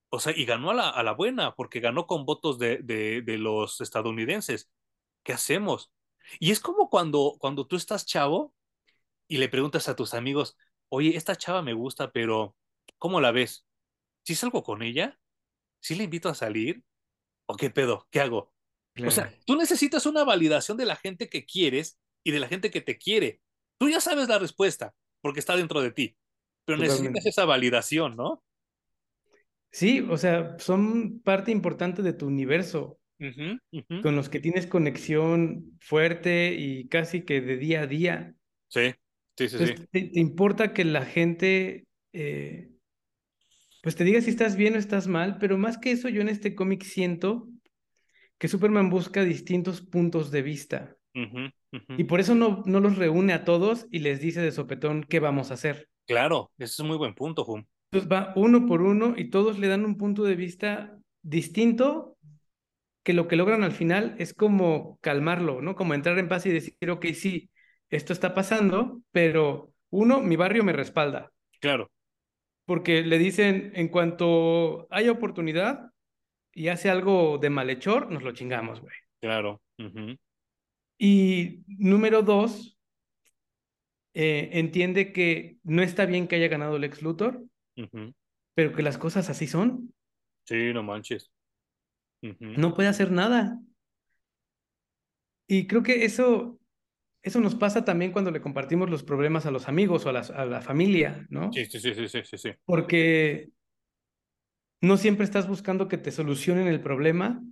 O 0.10 0.20
sea, 0.20 0.34
y 0.36 0.46
ganó 0.46 0.72
a 0.72 0.74
la, 0.74 0.90
a 0.90 1.04
la 1.04 1.14
buena, 1.14 1.56
porque 1.56 1.80
ganó 1.80 2.06
con 2.08 2.26
votos 2.26 2.60
de, 2.60 2.80
de, 2.80 3.22
de, 3.22 3.38
los 3.38 3.80
estadounidenses. 3.82 4.70
¿Qué 5.24 5.34
hacemos? 5.34 5.92
Y 6.40 6.52
es 6.52 6.60
como 6.60 6.90
cuando, 6.90 7.36
cuando 7.40 7.68
tú 7.68 7.76
estás 7.76 8.06
chavo 8.06 8.54
y 9.28 9.38
le 9.38 9.50
preguntas 9.50 9.88
a 9.88 9.96
tus 9.96 10.14
amigos, 10.14 10.58
oye, 10.90 11.16
esta 11.16 11.36
chava 11.36 11.62
me 11.62 11.74
gusta, 11.74 12.12
pero 12.12 12.56
¿cómo 12.98 13.22
la 13.22 13.32
ves? 13.32 13.66
¿Sí 14.24 14.36
salgo 14.36 14.64
con 14.64 14.82
ella? 14.82 15.20
¿Sí 15.80 15.96
le 15.96 16.04
invito 16.04 16.30
a 16.30 16.36
salir? 16.36 16.84
¿O 17.46 17.56
qué 17.56 17.70
pedo? 17.70 18.08
¿Qué 18.12 18.22
hago? 18.22 18.54
Claro. 18.94 19.10
O 19.10 19.12
sea, 19.12 19.34
tú 19.46 19.56
necesitas 19.56 20.06
una 20.06 20.24
validación 20.24 20.78
de 20.78 20.86
la 20.86 20.96
gente 20.96 21.30
que 21.30 21.46
quieres 21.46 22.00
y 22.24 22.32
de 22.32 22.40
la 22.40 22.48
gente 22.48 22.72
que 22.72 22.82
te 22.82 22.98
quiere. 22.98 23.42
Tú 23.78 23.90
ya 23.90 24.00
sabes 24.00 24.28
la 24.28 24.38
respuesta, 24.38 24.94
porque 25.22 25.40
está 25.40 25.56
dentro 25.56 25.82
de 25.82 25.92
ti, 25.92 26.18
pero 26.66 26.78
Totalmente. 26.78 27.04
necesitas 27.04 27.26
esa 27.26 27.46
validación, 27.46 28.16
¿no? 28.16 28.44
Sí, 29.72 30.02
o 30.02 30.18
sea, 30.18 30.60
son 30.60 31.22
parte 31.22 31.52
importante 31.52 32.02
de 32.02 32.14
tu 32.14 32.28
universo, 32.28 33.00
uh 33.22 33.26
-huh, 33.26 33.60
uh 33.72 33.82
-huh. 33.88 34.02
con 34.02 34.16
los 34.16 34.30
que 34.30 34.40
tienes 34.40 34.68
conexión 34.68 35.78
fuerte 35.80 36.54
y 36.54 36.88
casi 36.88 37.22
que 37.22 37.42
de 37.42 37.58
día 37.58 37.82
a 37.82 37.88
día. 37.88 38.36
Sí, 38.68 38.92
sí, 39.38 39.50
sí. 39.50 39.56
Entonces, 39.56 39.80
sí. 39.80 39.88
Te, 39.92 40.02
te, 40.10 40.20
importa 40.20 40.74
que 40.74 40.84
la 40.84 41.06
gente, 41.06 41.86
eh, 42.14 42.70
pues 43.84 43.96
te 43.96 44.04
diga 44.04 44.22
si 44.22 44.30
estás 44.30 44.56
bien 44.56 44.76
o 44.76 44.78
estás 44.78 45.08
mal, 45.08 45.38
pero 45.40 45.58
más 45.58 45.78
que 45.78 45.92
eso, 45.92 46.10
yo 46.10 46.22
en 46.22 46.30
este 46.30 46.56
cómic 46.56 46.84
siento 46.84 47.48
que 48.38 48.48
Superman 48.48 48.90
busca 48.90 49.24
distintos 49.24 49.82
puntos 49.82 50.32
de 50.32 50.42
vista. 50.42 50.98
Uh 51.14 51.20
-huh, 51.20 51.54
y 51.98 52.04
por 52.06 52.20
eso 52.20 52.36
no, 52.36 52.64
no 52.66 52.80
los 52.80 52.98
reúne 52.98 53.34
a 53.34 53.46
todos 53.46 53.88
y 53.92 54.00
les 54.00 54.20
dice 54.20 54.42
de 54.42 54.52
sopetón 54.52 55.04
qué 55.04 55.20
vamos 55.20 55.52
a 55.52 55.54
hacer. 55.54 55.88
Claro, 56.08 56.52
ese 56.58 56.74
es 56.74 56.80
un 56.80 56.88
muy 56.88 56.98
buen 56.98 57.14
punto, 57.14 57.46
Hum. 57.46 57.64
Entonces 57.92 58.12
va 58.12 58.34
uno 58.38 58.66
por 58.66 58.82
uno 58.82 59.16
y 59.18 59.30
todos 59.30 59.60
le 59.60 59.68
dan 59.68 59.84
un 59.84 59.98
punto 59.98 60.24
de 60.24 60.36
vista 60.36 60.98
distinto 61.22 62.18
que 63.04 63.14
lo 63.14 63.28
que 63.28 63.36
logran 63.36 63.64
al 63.64 63.72
final 63.72 64.16
es 64.20 64.34
como 64.34 65.00
calmarlo, 65.02 65.62
¿no? 65.62 65.76
Como 65.76 65.94
entrar 65.94 66.20
en 66.20 66.28
paz 66.28 66.46
y 66.46 66.52
decir, 66.52 66.90
ok, 66.90 67.06
sí, 67.14 67.50
esto 67.90 68.14
está 68.14 68.34
pasando, 68.34 69.02
pero 69.12 69.74
uno, 69.90 70.22
mi 70.22 70.36
barrio 70.36 70.64
me 70.64 70.74
respalda. 70.74 71.32
Claro. 71.60 71.92
Porque 72.66 73.02
le 73.02 73.18
dicen, 73.18 73.72
en 73.76 73.90
cuanto 73.90 74.88
haya 74.92 75.12
oportunidad 75.12 75.92
y 76.54 76.68
hace 76.68 76.90
algo 76.90 77.38
de 77.38 77.50
malhechor, 77.50 78.12
nos 78.12 78.24
lo 78.24 78.32
chingamos, 78.34 78.82
güey. 78.82 78.96
Claro. 79.20 79.62
Uh 79.78 79.84
-huh. 79.84 80.20
Y 80.98 81.64
número 81.68 82.22
dos, 82.22 82.78
eh, 84.14 84.50
entiende 84.54 85.12
que 85.12 85.58
no 85.64 85.82
está 85.82 86.06
bien 86.06 86.28
que 86.28 86.36
haya 86.36 86.48
ganado 86.48 86.76
el 86.76 86.84
ex 86.84 87.02
Luthor, 87.02 87.44
uh 87.78 87.82
-huh. 87.82 88.14
pero 88.54 88.74
que 88.74 88.84
las 88.84 88.98
cosas 88.98 89.30
así 89.30 89.48
son. 89.48 89.94
Sí, 90.46 90.72
no 90.74 90.84
manches. 90.84 91.32
Uh 92.22 92.28
-huh. 92.28 92.58
No 92.58 92.74
puede 92.74 92.90
hacer 92.90 93.12
nada. 93.12 93.60
Y 95.48 95.68
creo 95.68 95.84
que 95.84 96.06
eso, 96.06 96.60
eso 97.24 97.40
nos 97.40 97.56
pasa 97.56 97.84
también 97.84 98.12
cuando 98.12 98.32
le 98.32 98.42
compartimos 98.42 98.90
los 98.90 99.04
problemas 99.04 99.46
a 99.46 99.52
los 99.52 99.68
amigos 99.68 100.06
o 100.06 100.10
a 100.10 100.14
la, 100.14 100.20
a 100.22 100.46
la 100.46 100.62
familia, 100.62 101.26
¿no? 101.30 101.52
Sí, 101.52 101.66
sí, 101.66 101.80
sí, 101.80 101.94
sí, 101.94 102.08
sí, 102.24 102.38
sí. 102.38 102.52
Porque 102.66 103.50
no 104.82 104.98
siempre 104.98 105.26
estás 105.26 105.48
buscando 105.48 105.88
que 105.88 105.98
te 105.98 106.12
solucionen 106.12 106.68
el 106.68 106.82
problema, 106.82 107.44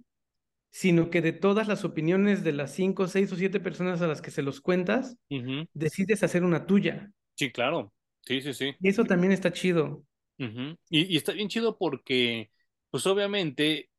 sino 0.72 1.10
que 1.10 1.22
de 1.22 1.34
todas 1.34 1.68
las 1.68 1.84
opiniones 1.84 2.44
de 2.44 2.54
las 2.54 2.74
cinco, 2.74 3.08
seis 3.08 3.32
o 3.32 3.36
siete 3.36 3.60
personas 3.60 4.02
a 4.02 4.08
las 4.08 4.22
que 4.22 4.32
se 4.32 4.44
los 4.44 4.62
cuentas, 4.62 5.18
uh 5.30 5.36
-huh. 5.36 5.68
decides 5.74 6.24
hacer 6.24 6.44
una 6.44 6.66
tuya. 6.66 7.12
Sí, 7.36 7.52
claro. 7.52 7.94
Sí, 8.22 8.42
sí, 8.42 8.54
sí. 8.54 8.76
Y 8.80 8.90
eso 8.90 9.04
también 9.04 9.32
está 9.32 9.52
chido. 9.52 10.04
Uh 10.38 10.46
-huh. 10.46 10.78
y, 10.90 11.14
y, 11.14 11.18
está 11.18 11.34
bien 11.34 11.50
chido 11.50 11.78
porque, 11.78 12.50
pues 12.92 13.06
obviamente, 13.08 13.90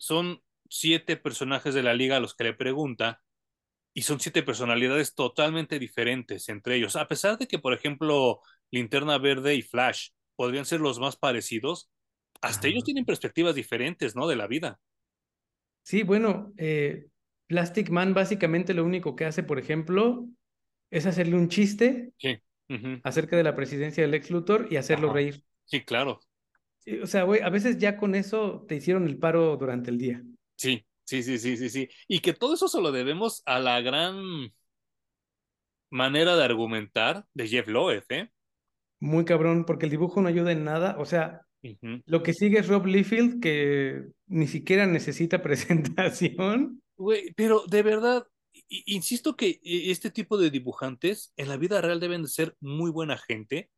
son 0.00 0.42
siete 0.68 1.16
personajes 1.18 1.74
de 1.74 1.82
la 1.82 1.92
liga 1.94 2.16
a 2.16 2.20
los 2.20 2.34
que 2.34 2.44
le 2.44 2.54
pregunta, 2.54 3.20
y 3.92 4.02
son 4.02 4.18
siete 4.20 4.42
personalidades 4.42 5.14
totalmente 5.14 5.78
diferentes 5.78 6.48
entre 6.48 6.76
ellos. 6.76 6.96
A 6.96 7.06
pesar 7.06 7.38
de 7.38 7.46
que, 7.46 7.58
por 7.58 7.74
ejemplo, 7.74 8.40
Linterna 8.70 9.18
Verde 9.18 9.56
y 9.56 9.62
Flash 9.62 10.10
podrían 10.36 10.64
ser 10.64 10.80
los 10.80 10.98
más 10.98 11.16
parecidos, 11.16 11.90
hasta 12.40 12.68
ellos 12.68 12.84
tienen 12.84 13.04
perspectivas 13.04 13.54
diferentes, 13.54 14.16
¿no? 14.16 14.26
De 14.26 14.36
la 14.36 14.46
vida. 14.46 14.80
Sí, 15.82 16.02
bueno, 16.02 16.52
eh, 16.56 17.08
Plastic 17.48 17.90
Man 17.90 18.14
básicamente 18.14 18.72
lo 18.72 18.84
único 18.84 19.16
que 19.16 19.26
hace, 19.26 19.42
por 19.42 19.58
ejemplo, 19.58 20.26
es 20.90 21.04
hacerle 21.06 21.36
un 21.36 21.48
chiste 21.48 22.12
sí. 22.16 22.38
uh 22.68 22.74
-huh. 22.74 23.00
acerca 23.04 23.36
de 23.36 23.42
la 23.42 23.54
presidencia 23.54 24.02
del 24.02 24.14
ex 24.14 24.30
Luthor 24.30 24.68
y 24.70 24.76
hacerlo 24.76 25.08
Ajá. 25.08 25.14
reír. 25.16 25.44
Sí, 25.64 25.82
claro. 25.84 26.20
O 27.02 27.06
sea, 27.06 27.24
güey, 27.24 27.40
a 27.42 27.50
veces 27.50 27.78
ya 27.78 27.96
con 27.96 28.14
eso 28.14 28.64
te 28.68 28.76
hicieron 28.76 29.06
el 29.06 29.18
paro 29.18 29.56
durante 29.56 29.90
el 29.90 29.98
día. 29.98 30.22
Sí, 30.56 30.84
sí, 31.04 31.22
sí, 31.22 31.38
sí, 31.38 31.56
sí, 31.56 31.68
sí. 31.68 31.88
Y 32.08 32.20
que 32.20 32.32
todo 32.32 32.54
eso 32.54 32.68
se 32.68 32.80
lo 32.80 32.92
debemos 32.92 33.42
a 33.46 33.58
la 33.58 33.80
gran 33.80 34.52
manera 35.90 36.36
de 36.36 36.44
argumentar 36.44 37.24
de 37.34 37.48
Jeff 37.48 37.68
Loeb, 37.68 38.04
¿eh? 38.10 38.30
Muy 39.00 39.24
cabrón, 39.24 39.64
porque 39.64 39.86
el 39.86 39.90
dibujo 39.90 40.20
no 40.20 40.28
ayuda 40.28 40.52
en 40.52 40.64
nada. 40.64 40.96
O 40.98 41.04
sea, 41.04 41.42
Uh 41.62 41.68
-huh. 41.68 42.02
Lo 42.06 42.22
que 42.22 42.32
sigue 42.32 42.58
es 42.58 42.68
Rob 42.68 42.86
Liefeld, 42.86 43.40
que 43.40 44.04
ni 44.26 44.46
siquiera 44.46 44.86
necesita 44.86 45.42
presentación. 45.42 46.82
Güey, 46.96 47.32
pero 47.34 47.64
de 47.66 47.82
verdad, 47.82 48.26
insisto 48.68 49.36
que 49.36 49.60
este 49.62 50.10
tipo 50.10 50.38
de 50.38 50.50
dibujantes 50.50 51.32
en 51.36 51.48
la 51.48 51.56
vida 51.56 51.80
real 51.80 52.00
deben 52.00 52.22
de 52.22 52.28
ser 52.28 52.56
muy 52.60 52.90
buena 52.90 53.18
gente, 53.18 53.70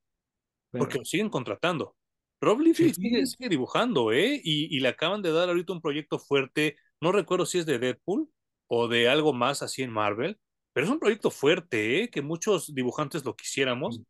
bueno. 0.73 0.85
porque 0.85 0.99
lo 0.99 1.05
siguen 1.05 1.29
contratando. 1.29 1.97
Rob 2.43 2.61
Liefeld 2.61 2.95
sí. 2.95 3.01
sigue, 3.01 3.27
sigue, 3.27 3.49
dibujando, 3.49 4.13
¿eh? 4.13 4.39
Y, 4.45 4.77
y, 4.77 4.81
le 4.81 4.89
acaban 4.89 5.23
de 5.23 5.33
dar 5.33 5.49
ahorita 5.49 5.73
un 5.73 5.81
proyecto 5.81 6.19
fuerte, 6.19 6.77
no 7.01 7.13
recuerdo 7.13 7.47
si 7.47 7.59
es 7.59 7.67
de 7.67 7.79
Deadpool 7.79 8.29
o 8.67 8.89
de 8.89 9.09
algo 9.09 9.33
más 9.33 9.63
así 9.63 9.83
en 9.83 9.91
Marvel, 9.91 10.39
pero 10.75 10.87
es 10.87 10.93
un 10.93 10.99
proyecto 10.99 11.31
fuerte, 11.31 12.03
¿eh? 12.03 12.11
Que 12.11 12.21
muchos 12.21 12.75
dibujantes 12.75 13.25
lo 13.25 13.35
quisiéramos. 13.35 14.03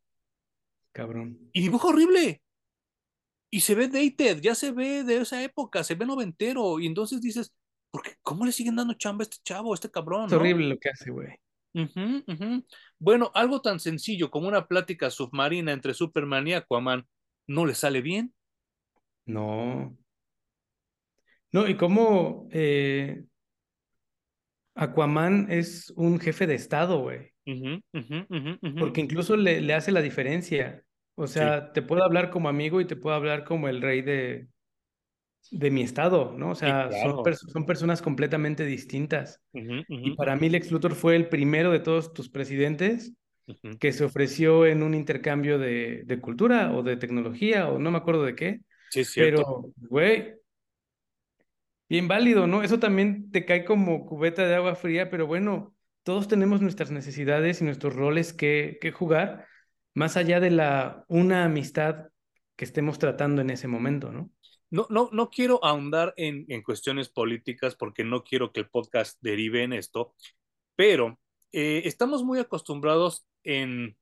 Cabrón. 0.91 1.39
Y 1.53 1.61
dibuja 1.61 1.87
horrible 1.87 2.43
y 3.53 3.59
se 3.59 3.75
ve 3.75 3.87
dated, 3.87 4.41
ya 4.41 4.55
se 4.55 4.71
ve 4.71 5.03
de 5.03 5.17
esa 5.17 5.43
época, 5.43 5.83
se 5.83 5.93
ve 5.93 6.07
noventero, 6.07 6.79
y 6.79 6.87
entonces 6.87 7.21
dices, 7.21 7.53
¿por 7.91 8.01
qué? 8.01 8.15
¿cómo 8.23 8.47
le 8.47 8.51
siguen 8.51 8.75
dando 8.75 8.95
chamba 8.95 9.21
a 9.21 9.25
este 9.25 9.37
chavo, 9.43 9.73
a 9.73 9.75
este 9.75 9.91
cabrón? 9.91 10.25
Es 10.25 10.31
¿no? 10.31 10.39
horrible 10.39 10.69
lo 10.69 10.79
que 10.79 10.89
hace, 10.89 11.11
güey. 11.11 11.35
Uh 11.75 11.81
-huh, 11.81 12.23
uh 12.25 12.33
-huh. 12.33 12.65
Bueno, 12.97 13.29
algo 13.35 13.61
tan 13.61 13.79
sencillo 13.79 14.31
como 14.31 14.47
una 14.47 14.67
plática 14.67 15.11
submarina 15.11 15.71
entre 15.71 15.93
Superman 15.93 16.47
y 16.47 16.53
Aquaman, 16.53 17.05
¿no 17.47 17.65
le 17.65 17.75
sale 17.75 18.01
bien? 18.01 18.33
No. 19.25 19.97
No, 21.51 21.67
y 21.67 21.77
cómo 21.77 22.47
eh, 22.51 23.23
Aquaman 24.75 25.47
es 25.51 25.91
un 25.95 26.19
jefe 26.19 26.47
de 26.47 26.55
Estado, 26.55 26.99
güey. 26.99 27.31
Uh 27.45 27.51
-huh, 27.91 28.79
Porque 28.79 29.01
incluso 29.01 29.35
le, 29.35 29.61
le 29.61 29.73
hace 29.73 29.91
la 29.91 30.01
diferencia. 30.01 30.83
O 31.15 31.27
sea, 31.27 31.67
sí. 31.67 31.71
te 31.75 31.81
puedo 31.81 32.03
hablar 32.03 32.29
como 32.31 32.49
amigo 32.49 32.81
y 32.81 32.85
te 32.85 32.95
puedo 32.95 33.15
hablar 33.15 33.43
como 33.43 33.67
el 33.67 33.81
rey 33.81 34.01
de, 34.01 34.47
de 35.51 35.71
mi 35.71 35.81
estado, 35.81 36.33
¿no? 36.37 36.51
O 36.51 36.55
sea, 36.55 36.89
sí, 36.89 36.95
claro. 36.95 37.15
son, 37.15 37.23
pers 37.23 37.39
son, 37.39 37.65
personas 37.65 38.01
completamente 38.01 38.65
distintas. 38.65 39.39
Y 39.53 40.15
para 40.15 40.35
mí 40.35 40.49
Lex 40.49 40.71
Luthor 40.71 40.95
fue 40.95 41.15
el 41.15 41.29
primero 41.29 41.71
de 41.71 41.79
todos 41.79 42.13
tus 42.13 42.29
presidentes 42.29 43.13
uh 43.47 43.53
-huh. 43.53 43.79
que 43.79 43.91
se 43.91 44.03
ofreció 44.03 44.65
en 44.65 44.83
un 44.83 44.93
intercambio 44.93 45.57
de, 45.57 46.03
de, 46.05 46.19
cultura 46.19 46.73
o 46.73 46.83
de 46.83 46.97
tecnología 46.97 47.69
o 47.69 47.79
no 47.79 47.91
me 47.91 47.97
acuerdo 47.97 48.23
de 48.23 48.35
qué. 48.35 48.61
Sí, 48.89 49.03
cierto. 49.03 49.41
Pero, 49.41 49.89
güey, 49.89 50.35
bien 51.89 52.07
válido, 52.07 52.47
¿no? 52.47 52.63
Eso 52.63 52.79
también 52.79 53.31
te 53.31 53.45
cae 53.45 53.65
como 53.65 54.05
cubeta 54.05 54.47
de 54.47 54.55
agua 54.55 54.75
fría, 54.75 55.09
pero 55.09 55.27
bueno, 55.27 55.75
todos 56.03 56.27
tenemos 56.27 56.61
nuestras 56.61 56.91
necesidades 56.91 57.61
y 57.61 57.65
nuestros 57.65 57.95
roles 57.95 58.33
que, 58.33 58.77
que 58.81 58.91
jugar 58.91 59.47
más 59.93 60.17
allá 60.17 60.39
de 60.39 60.51
la 60.51 61.05
una 61.07 61.45
amistad 61.45 62.07
que 62.55 62.65
estemos 62.65 62.99
tratando 62.99 63.41
en 63.41 63.49
ese 63.49 63.67
momento, 63.67 64.11
¿no? 64.11 64.31
No, 64.69 64.87
no, 64.89 65.09
no 65.11 65.29
quiero 65.29 65.63
ahondar 65.63 66.13
en, 66.17 66.45
en 66.49 66.63
cuestiones 66.63 67.09
políticas 67.09 67.75
porque 67.75 68.03
no 68.03 68.23
quiero 68.23 68.51
que 68.51 68.61
el 68.61 68.69
podcast 68.69 69.19
derive 69.21 69.63
en 69.63 69.73
esto, 69.73 70.15
pero 70.75 71.19
eh, 71.53 71.83
estamos 71.85 72.23
muy 72.23 72.39
acostumbrados 72.39 73.27
en 73.43 73.97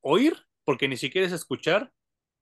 oír, 0.00 0.36
porque 0.64 0.88
ni 0.88 0.96
siquiera 0.96 1.26
es 1.26 1.32
escuchar, 1.32 1.92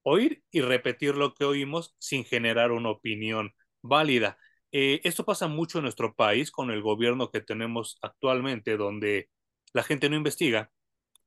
oír 0.02 0.42
y 0.50 0.60
repetir 0.62 1.16
lo 1.16 1.34
que 1.34 1.44
oímos 1.44 1.94
sin 1.98 2.24
generar 2.24 2.72
una 2.72 2.90
opinión 2.90 3.54
válida. 3.82 4.38
Eh, 4.72 5.00
esto 5.04 5.24
pasa 5.24 5.48
mucho 5.48 5.78
en 5.78 5.84
nuestro 5.84 6.14
país 6.14 6.50
con 6.50 6.70
el 6.70 6.82
gobierno 6.82 7.30
que 7.30 7.40
tenemos 7.40 7.98
actualmente, 8.02 8.76
donde 8.76 9.28
la 9.74 9.82
gente 9.82 10.08
no 10.08 10.16
investiga, 10.16 10.70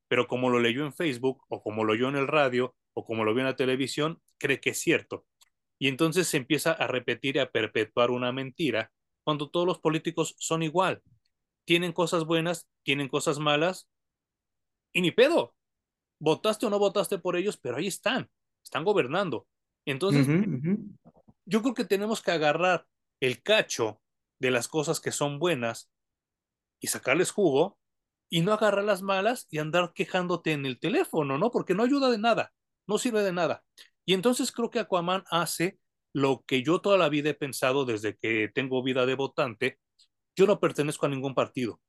pero 0.08 0.28
como 0.28 0.50
lo 0.50 0.60
leyó 0.60 0.86
en 0.86 0.94
Facebook 0.94 1.44
o 1.50 1.62
como 1.64 1.84
lo 1.84 1.94
oyó 1.94 2.10
en 2.10 2.16
el 2.16 2.28
radio 2.28 2.76
o 2.94 3.06
como 3.06 3.24
lo 3.26 3.34
vio 3.34 3.42
en 3.42 3.48
la 3.48 3.56
televisión, 3.56 4.22
cree 4.38 4.60
que 4.60 4.72
es 4.72 4.80
cierto. 4.80 5.26
Y 5.80 5.90
entonces 5.90 6.28
se 6.28 6.38
empieza 6.38 6.72
a 6.72 6.88
repetir 6.88 7.36
y 7.36 7.40
a 7.40 7.52
perpetuar 7.52 8.12
una 8.12 8.32
mentira 8.32 8.92
cuando 9.24 9.50
todos 9.50 9.68
los 9.68 9.80
políticos 9.80 10.36
son 10.40 10.64
igual. 10.64 11.02
Tienen 11.66 11.94
cosas 11.94 12.26
buenas, 12.26 12.68
tienen 12.84 13.10
cosas 13.10 13.40
malas 13.40 13.90
y 14.94 15.02
ni 15.02 15.12
pedo. 15.12 15.56
Votaste 16.20 16.66
o 16.66 16.70
no 16.70 16.80
votaste 16.80 17.18
por 17.18 17.36
ellos, 17.36 17.58
pero 17.58 17.78
ahí 17.78 17.88
están, 17.88 18.30
están 18.64 18.84
gobernando. 18.84 19.48
Entonces, 19.86 20.28
yo 21.46 21.62
creo 21.62 21.74
que 21.74 21.86
tenemos 21.86 22.22
que 22.22 22.32
agarrar 22.32 22.88
el 23.20 23.42
cacho 23.42 24.02
de 24.40 24.52
las 24.52 24.68
cosas 24.68 25.00
que 25.00 25.12
son 25.12 25.40
buenas 25.40 25.92
y 26.80 26.88
sacarles 26.88 27.32
jugo 27.32 27.78
y 28.30 28.42
no 28.42 28.54
agarrar 28.54 28.84
las 28.84 29.02
malas 29.02 29.48
y 29.50 29.60
andar 29.60 29.94
quejándote 29.94 30.52
en 30.52 30.66
el 30.66 30.80
teléfono, 30.80 31.38
¿no? 31.38 31.52
Porque 31.52 31.74
no 31.74 31.84
ayuda 31.84 32.10
de 32.10 32.18
nada, 32.18 32.54
no 32.88 32.98
sirve 32.98 33.24
de 33.24 33.34
nada. 33.34 33.64
Y 34.06 34.14
entonces 34.14 34.52
creo 34.52 34.70
que 34.70 34.80
Aquaman 34.80 35.24
hace 35.30 35.80
lo 36.14 36.44
que 36.46 36.64
yo 36.64 36.80
toda 36.80 36.98
la 36.98 37.10
vida 37.10 37.32
he 37.32 37.34
pensado 37.34 37.86
desde 37.86 38.18
que 38.18 38.50
tengo 38.54 38.84
vida 38.84 39.06
de 39.06 39.16
votante. 39.16 39.80
Yo 40.36 40.46
no 40.48 40.60
pertenezco 40.60 41.06
a 41.06 41.10
ningún 41.10 41.34
partido. 41.34 41.80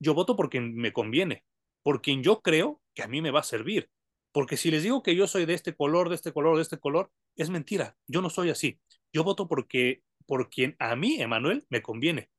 Yo 0.00 0.14
voto 0.14 0.36
porque 0.36 0.60
me 0.60 0.92
conviene, 0.92 1.44
por 1.82 2.02
quien 2.02 2.22
yo 2.22 2.42
creo 2.42 2.80
que 2.94 3.02
a 3.02 3.08
mí 3.08 3.22
me 3.22 3.30
va 3.30 3.40
a 3.40 3.44
servir. 3.44 3.90
Porque 4.32 4.56
si 4.56 4.70
les 4.70 4.82
digo 4.82 5.02
que 5.02 5.14
yo 5.14 5.26
soy 5.26 5.44
de 5.44 5.54
este 5.54 5.74
color, 5.74 6.08
de 6.08 6.14
este 6.14 6.32
color, 6.32 6.56
de 6.56 6.62
este 6.62 6.78
color, 6.78 7.10
es 7.36 7.50
mentira. 7.50 7.96
Yo 8.06 8.22
no 8.22 8.30
soy 8.30 8.50
así. 8.50 8.80
Yo 9.12 9.24
voto 9.24 9.46
porque 9.46 10.02
por 10.26 10.48
quien 10.48 10.74
a 10.78 10.96
mí, 10.96 11.20
Emanuel, 11.20 11.66
me 11.68 11.82
conviene. 11.82 12.30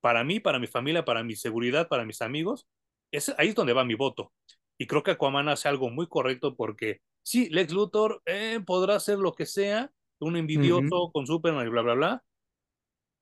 Para 0.00 0.24
mí, 0.24 0.40
para 0.40 0.58
mi 0.58 0.66
familia, 0.66 1.04
para 1.04 1.24
mi 1.24 1.36
seguridad, 1.36 1.88
para 1.88 2.04
mis 2.04 2.22
amigos, 2.22 2.68
es, 3.10 3.34
ahí 3.36 3.48
es 3.48 3.54
donde 3.54 3.72
va 3.72 3.84
mi 3.84 3.94
voto. 3.94 4.32
Y 4.78 4.86
creo 4.86 5.02
que 5.02 5.10
Aquaman 5.10 5.48
hace 5.48 5.68
algo 5.68 5.90
muy 5.90 6.06
correcto 6.06 6.56
porque 6.56 7.02
sí, 7.22 7.50
Lex 7.50 7.72
Luthor 7.72 8.22
eh, 8.24 8.60
podrá 8.64 8.96
hacer 8.96 9.18
lo 9.18 9.34
que 9.34 9.44
sea, 9.44 9.92
un 10.20 10.36
envidioso 10.36 11.10
con 11.12 11.26
Superman 11.26 11.66
y 11.66 11.70
bla, 11.70 11.82
bla, 11.82 11.94
bla. 11.94 12.24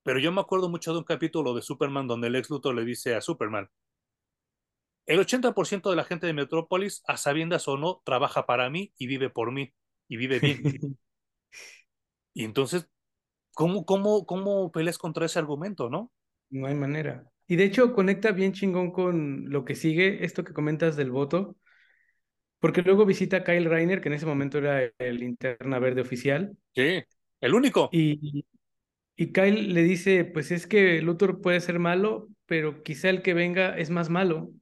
Pero 0.09 0.20
yo 0.20 0.32
me 0.32 0.40
acuerdo 0.40 0.70
mucho 0.70 0.94
de 0.94 1.00
un 1.00 1.04
capítulo 1.04 1.52
de 1.52 1.61
Superman 1.61 2.06
donde 2.06 2.30
Lex 2.30 2.48
Luthor 2.48 2.74
le 2.74 2.82
dice 2.86 3.14
a 3.14 3.20
Superman, 3.20 3.68
el 5.04 5.18
80% 5.18 5.90
de 5.90 5.96
la 5.96 6.04
gente 6.04 6.26
de 6.26 6.32
Metrópolis, 6.32 7.02
a 7.06 7.18
sabiendas 7.18 7.68
o 7.68 7.76
no, 7.76 8.00
trabaja 8.06 8.46
para 8.46 8.70
mí 8.70 8.90
y 8.96 9.06
vive 9.06 9.28
por 9.28 9.52
mí 9.52 9.74
y 10.09 10.16
vive 10.16 10.38
bien. 10.38 10.62
y 12.32 12.44
entonces, 12.44 12.88
¿cómo, 13.52 13.84
cómo, 13.84 14.24
¿cómo 14.24 14.72
peleas 14.72 14.96
contra 14.96 15.26
ese 15.26 15.40
argumento, 15.40 15.90
no? 15.90 16.11
No 16.48 16.68
hay 16.68 16.74
manera. 16.74 17.30
Y 17.46 17.56
de 17.56 17.64
hecho 17.64 17.92
conecta 17.92 18.32
bien 18.32 18.54
chingón 18.54 18.92
con 18.92 19.50
lo 19.50 19.66
que 19.66 19.74
sigue, 19.74 20.24
esto 20.24 20.42
que 20.42 20.54
comentas 20.54 20.96
del 20.96 21.11
voto, 21.11 21.54
porque 22.61 22.80
luego 22.80 23.04
visita 23.04 23.36
a 23.36 23.44
Kyle 23.44 23.68
Reiner, 23.68 24.00
que 24.00 24.09
en 24.09 24.14
ese 24.14 24.24
momento 24.24 24.56
era 24.56 24.90
el 24.96 25.22
interna 25.22 25.78
verde 25.78 26.00
oficial. 26.00 26.56
Sí, 26.74 27.04
el 27.42 27.52
único. 27.52 27.90
Y, 27.92 28.46
y 29.21 29.33
Kyle 29.33 29.75
le 29.75 29.83
dice, 29.83 30.25
pues 30.25 30.53
es 30.53 30.69
que 30.69 31.03
Luthor 31.03 31.41
puede 31.41 31.61
ser 31.61 31.81
malo, 31.81 32.29
pero 32.47 32.85
quizá 32.85 33.11
el 33.11 33.21
que 33.21 33.35
venga 33.35 33.77
es 33.77 33.91
más 33.91 34.11
malo. 34.11 34.53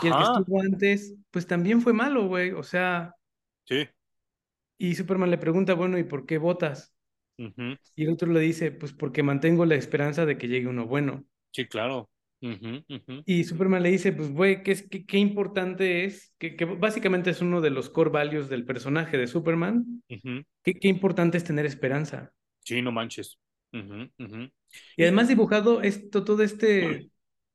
Y 0.00 0.06
el 0.06 0.12
que 0.12 0.22
estuvo 0.22 0.60
antes, 0.60 1.16
pues 1.32 1.48
también 1.48 1.82
fue 1.82 1.92
malo, 1.92 2.28
güey. 2.28 2.52
O 2.52 2.62
sea. 2.62 3.16
Sí. 3.64 3.88
Y 4.78 4.94
Superman 4.94 5.32
le 5.32 5.38
pregunta, 5.38 5.74
bueno, 5.74 5.98
¿y 5.98 6.04
por 6.04 6.24
qué 6.24 6.38
votas? 6.38 6.94
Y 7.36 8.04
el 8.04 8.12
otro 8.12 8.32
le 8.32 8.38
dice, 8.38 8.70
pues 8.70 8.92
porque 8.92 9.24
mantengo 9.24 9.66
la 9.66 9.74
esperanza 9.74 10.24
de 10.24 10.38
que 10.38 10.46
llegue 10.46 10.68
uno 10.68 10.86
bueno. 10.86 11.24
Sí, 11.50 11.66
claro. 11.66 12.08
Y 12.40 13.42
Superman 13.42 13.82
le 13.82 13.90
dice, 13.90 14.12
pues, 14.12 14.30
güey, 14.30 14.62
¿qué, 14.62 14.76
qué, 14.88 15.04
qué, 15.04 15.18
importante 15.18 16.04
es, 16.04 16.32
que, 16.38 16.54
que, 16.54 16.64
básicamente 16.64 17.30
es 17.30 17.40
uno 17.40 17.60
de 17.60 17.70
los 17.70 17.90
core 17.90 18.10
values 18.10 18.48
del 18.48 18.64
personaje 18.64 19.18
de 19.18 19.26
Superman, 19.26 20.04
¿Qué, 20.06 20.74
qué, 20.74 20.86
importante 20.86 21.38
es 21.38 21.44
tener 21.44 21.66
esperanza. 21.66 22.32
Sí, 22.60 22.80
no 22.82 22.92
manches. 22.92 23.40
Y 24.96 25.02
además 25.02 25.28
dibujado 25.28 25.82
esto, 25.82 26.24
todo 26.24 26.42
este, 26.42 27.10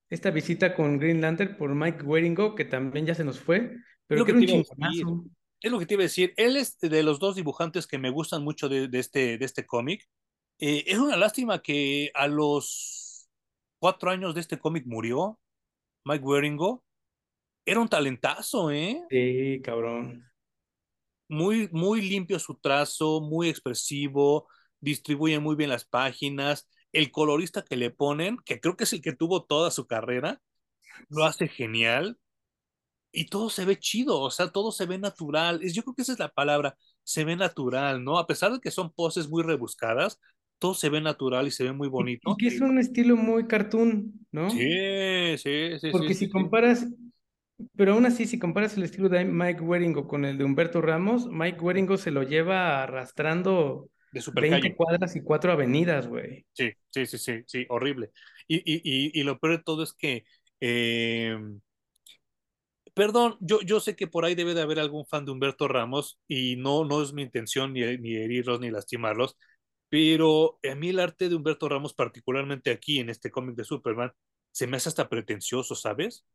esta 0.09 0.31
visita 0.31 0.75
con 0.75 0.97
Green 0.97 1.21
Lantern 1.21 1.57
por 1.57 1.73
Mike 1.73 2.03
Waringo, 2.03 2.55
que 2.55 2.65
también 2.65 3.05
ya 3.05 3.15
se 3.15 3.23
nos 3.23 3.39
fue, 3.39 3.75
pero 4.07 4.25
que, 4.25 4.31
era 4.31 4.39
un 4.39 4.45
chingonazo. 4.45 5.25
Es 5.59 5.71
lo 5.71 5.79
que 5.79 5.85
te 5.85 5.93
iba 5.93 6.01
a 6.01 6.05
decir. 6.05 6.33
Él 6.37 6.57
es 6.57 6.79
de 6.79 7.03
los 7.03 7.19
dos 7.19 7.35
dibujantes 7.35 7.85
que 7.85 7.99
me 7.99 8.09
gustan 8.09 8.43
mucho 8.43 8.67
de, 8.67 8.87
de 8.87 8.99
este, 8.99 9.37
de 9.37 9.45
este 9.45 9.65
cómic. 9.65 10.07
Eh, 10.59 10.83
es 10.87 10.97
una 10.97 11.17
lástima 11.17 11.61
que 11.61 12.11
a 12.13 12.27
los 12.27 13.29
cuatro 13.79 14.11
años 14.11 14.35
de 14.35 14.41
este 14.41 14.59
cómic 14.59 14.85
murió, 14.85 15.39
Mike 16.05 16.23
Waringo. 16.23 16.83
Era 17.65 17.79
un 17.79 17.87
talentazo, 17.87 18.71
¿eh? 18.71 19.03
Sí, 19.09 19.61
cabrón. 19.63 20.25
Muy, 21.29 21.69
muy 21.71 22.01
limpio 22.01 22.39
su 22.39 22.55
trazo, 22.55 23.21
muy 23.21 23.49
expresivo, 23.49 24.47
distribuye 24.81 25.39
muy 25.39 25.55
bien 25.55 25.69
las 25.69 25.85
páginas. 25.85 26.67
El 26.91 27.11
colorista 27.11 27.63
que 27.63 27.77
le 27.77 27.91
ponen, 27.91 28.37
que 28.43 28.59
creo 28.59 28.75
que 28.75 28.83
es 28.83 28.93
el 28.93 29.01
que 29.01 29.13
tuvo 29.13 29.45
toda 29.45 29.71
su 29.71 29.87
carrera, 29.87 30.41
lo 31.09 31.23
hace 31.23 31.47
genial. 31.47 32.17
Y 33.13 33.25
todo 33.27 33.49
se 33.49 33.65
ve 33.65 33.77
chido, 33.77 34.19
o 34.19 34.31
sea, 34.31 34.51
todo 34.51 34.71
se 34.71 34.85
ve 34.85 34.97
natural. 34.97 35.59
Yo 35.61 35.83
creo 35.83 35.95
que 35.95 36.01
esa 36.01 36.13
es 36.13 36.19
la 36.19 36.29
palabra, 36.29 36.77
se 37.03 37.25
ve 37.25 37.35
natural, 37.35 38.03
¿no? 38.03 38.17
A 38.17 38.25
pesar 38.25 38.53
de 38.53 38.59
que 38.59 38.71
son 38.71 38.91
poses 38.93 39.29
muy 39.29 39.43
rebuscadas, 39.43 40.19
todo 40.59 40.73
se 40.73 40.89
ve 40.89 41.01
natural 41.01 41.47
y 41.47 41.51
se 41.51 41.65
ve 41.65 41.73
muy 41.73 41.89
bonito. 41.89 42.31
Y, 42.31 42.37
que 42.37 42.47
es 42.47 42.61
un 42.61 42.77
estilo 42.77 43.17
muy 43.17 43.47
cartoon, 43.47 44.13
¿no? 44.31 44.49
Sí, 44.49 45.37
sí, 45.37 45.79
sí. 45.79 45.89
Porque 45.91 46.13
si 46.13 46.29
comparas, 46.29 46.87
pero 47.75 47.93
aún 47.93 48.05
así, 48.05 48.25
si 48.25 48.39
comparas 48.39 48.77
el 48.77 48.83
estilo 48.83 49.09
de 49.09 49.25
Mike 49.25 49.61
Waringo 49.61 50.07
con 50.07 50.23
el 50.23 50.37
de 50.37 50.45
Humberto 50.45 50.81
Ramos, 50.81 51.27
Mike 51.29 51.59
Waringo 51.59 51.97
se 51.97 52.11
lo 52.11 52.23
lleva 52.23 52.83
arrastrando 52.83 53.89
de 54.11 54.21
20 54.33 54.75
cuadras 54.75 55.15
y 55.15 55.21
cuatro 55.23 55.51
avenidas, 55.51 56.07
güey. 56.07 56.45
Sí, 56.53 56.71
sí, 56.89 57.05
sí, 57.05 57.17
sí, 57.17 57.43
sí, 57.47 57.65
horrible. 57.69 58.11
Y, 58.47 58.57
y, 58.57 58.81
y, 58.83 59.19
y 59.19 59.23
lo 59.23 59.39
peor 59.39 59.57
de 59.57 59.63
todo 59.63 59.83
es 59.83 59.93
que, 59.93 60.25
eh, 60.59 61.37
perdón, 62.93 63.37
yo, 63.39 63.61
yo 63.61 63.79
sé 63.79 63.95
que 63.95 64.07
por 64.07 64.25
ahí 64.25 64.35
debe 64.35 64.53
de 64.53 64.61
haber 64.61 64.79
algún 64.79 65.05
fan 65.05 65.25
de 65.25 65.31
Humberto 65.31 65.67
Ramos 65.67 66.19
y 66.27 66.55
no, 66.57 66.85
no 66.85 67.01
es 67.01 67.13
mi 67.13 67.21
intención 67.23 67.73
ni, 67.73 67.81
ni 67.97 68.15
herirlos 68.15 68.59
ni 68.59 68.69
lastimarlos, 68.71 69.37
pero 69.89 70.59
a 70.69 70.75
mí 70.75 70.89
el 70.89 70.99
arte 70.99 71.29
de 71.29 71.35
Humberto 71.35 71.69
Ramos, 71.69 71.93
particularmente 71.93 72.71
aquí 72.71 72.99
en 72.99 73.09
este 73.09 73.31
cómic 73.31 73.55
de 73.55 73.65
Superman, 73.65 74.11
se 74.51 74.67
me 74.67 74.77
hace 74.77 74.89
hasta 74.89 75.09
pretencioso, 75.09 75.75
¿sabes? 75.75 76.25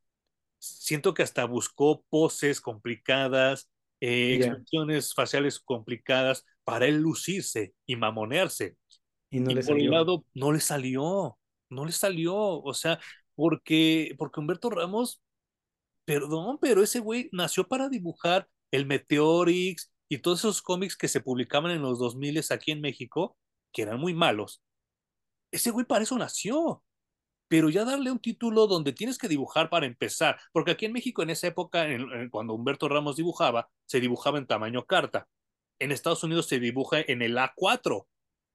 Siento 0.59 1.14
que 1.14 1.22
hasta 1.22 1.45
buscó 1.47 2.05
poses 2.11 2.61
complicadas, 2.61 3.70
eh, 4.01 4.35
expresiones 4.37 5.14
faciales 5.14 5.61
complicadas 5.61 6.45
para 6.67 6.87
él 6.87 6.97
lucirse 6.97 7.75
y 7.87 7.95
mamonearse. 7.95 8.77
Y, 9.31 9.39
no 9.39 9.53
le 9.53 9.62
por 9.62 9.77
un 9.77 9.91
lado, 9.91 10.25
no 10.35 10.53
le 10.53 10.59
salió, 10.59 11.39
no 11.71 11.85
le 11.85 11.93
salió, 11.93 12.35
o 12.37 12.75
sea, 12.75 12.99
porque, 13.37 14.17
porque 14.19 14.41
Humberto 14.41 14.69
Ramos, 14.69 15.23
perdón, 16.05 16.59
pero 16.61 16.83
ese 16.83 16.99
güey 16.99 17.29
nació 17.33 17.69
para 17.69 17.89
dibujar 17.89 18.49
el 18.73 18.85
Meteorix 18.85 19.93
y 20.09 20.19
todos 20.19 20.41
esos 20.41 20.61
cómics 20.61 20.97
que 20.97 21.07
se 21.07 21.21
publicaban 21.21 21.71
en 21.71 21.83
los 21.83 22.01
2000 22.01 22.43
aquí 22.51 22.73
en 22.73 22.81
México, 22.81 23.37
que 23.73 23.83
eran 23.83 24.01
muy 24.01 24.12
malos, 24.12 24.61
ese 25.53 25.71
güey 25.71 25.87
para 25.87 26.03
eso 26.03 26.19
nació. 26.19 26.83
Pero 27.49 27.71
ya 27.71 27.85
darle 27.85 28.11
un 28.11 28.19
título 28.19 28.67
donde 28.67 28.93
tienes 28.93 29.19
que 29.19 29.29
dibujar 29.29 29.71
para 29.71 29.87
empezar, 29.87 30.37
porque 30.53 30.73
aquí 30.73 30.87
en 30.87 30.93
México 30.93 31.23
en 31.23 31.31
esa 31.31 31.47
época, 31.47 31.87
cuando 32.33 32.55
Humberto 32.55 32.89
Ramos 32.89 33.14
dibujaba, 33.14 33.69
se 33.85 34.01
dibujaba 34.01 34.39
en 34.39 34.49
tamaño 34.49 34.85
carta. 34.85 35.29
En 35.79 35.93
Estados 35.93 36.24
Unidos 36.24 36.47
se 36.47 36.59
dibuja 36.59 37.01
en 37.01 37.22
el 37.22 37.37
A4, 37.37 38.07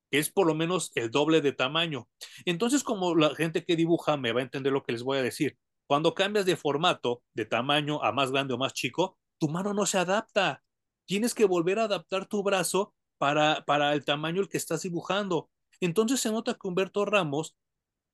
que 0.09 0.19
es 0.19 0.29
por 0.31 0.47
lo 0.47 0.55
menos 0.55 0.91
el 0.95 1.11
doble 1.11 1.41
de 1.41 1.53
tamaño. 1.53 2.09
Entonces, 2.45 2.83
como 2.83 3.15
la 3.15 3.35
gente 3.35 3.63
que 3.63 3.75
dibuja 3.75 4.17
me 4.17 4.31
va 4.31 4.39
a 4.39 4.43
entender 4.43 4.73
lo 4.73 4.83
que 4.83 4.91
les 4.91 5.03
voy 5.03 5.17
a 5.17 5.23
decir, 5.23 5.57
cuando 5.87 6.13
cambias 6.13 6.45
de 6.45 6.55
formato, 6.55 7.21
de 7.33 7.45
tamaño 7.45 8.03
a 8.03 8.11
más 8.11 8.31
grande 8.31 8.53
o 8.53 8.57
más 8.57 8.73
chico, 8.73 9.17
tu 9.37 9.49
mano 9.49 9.73
no 9.73 9.85
se 9.85 9.97
adapta. 9.97 10.63
Tienes 11.05 11.33
que 11.33 11.45
volver 11.45 11.79
a 11.79 11.83
adaptar 11.83 12.27
tu 12.27 12.43
brazo 12.43 12.93
para, 13.17 13.65
para 13.65 13.93
el 13.93 14.05
tamaño 14.05 14.41
el 14.41 14.49
que 14.49 14.57
estás 14.57 14.83
dibujando. 14.83 15.49
Entonces 15.79 16.21
se 16.21 16.31
nota 16.31 16.53
que 16.53 16.67
Humberto 16.67 17.05
Ramos 17.05 17.57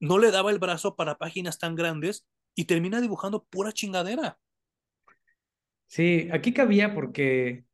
no 0.00 0.18
le 0.18 0.30
daba 0.30 0.50
el 0.50 0.58
brazo 0.58 0.96
para 0.96 1.18
páginas 1.18 1.58
tan 1.58 1.74
grandes 1.74 2.26
y 2.54 2.64
termina 2.64 3.00
dibujando 3.00 3.44
pura 3.44 3.72
chingadera. 3.72 4.38
Sí, 5.86 6.28
aquí 6.32 6.52
cabía 6.52 6.94
porque 6.94 7.64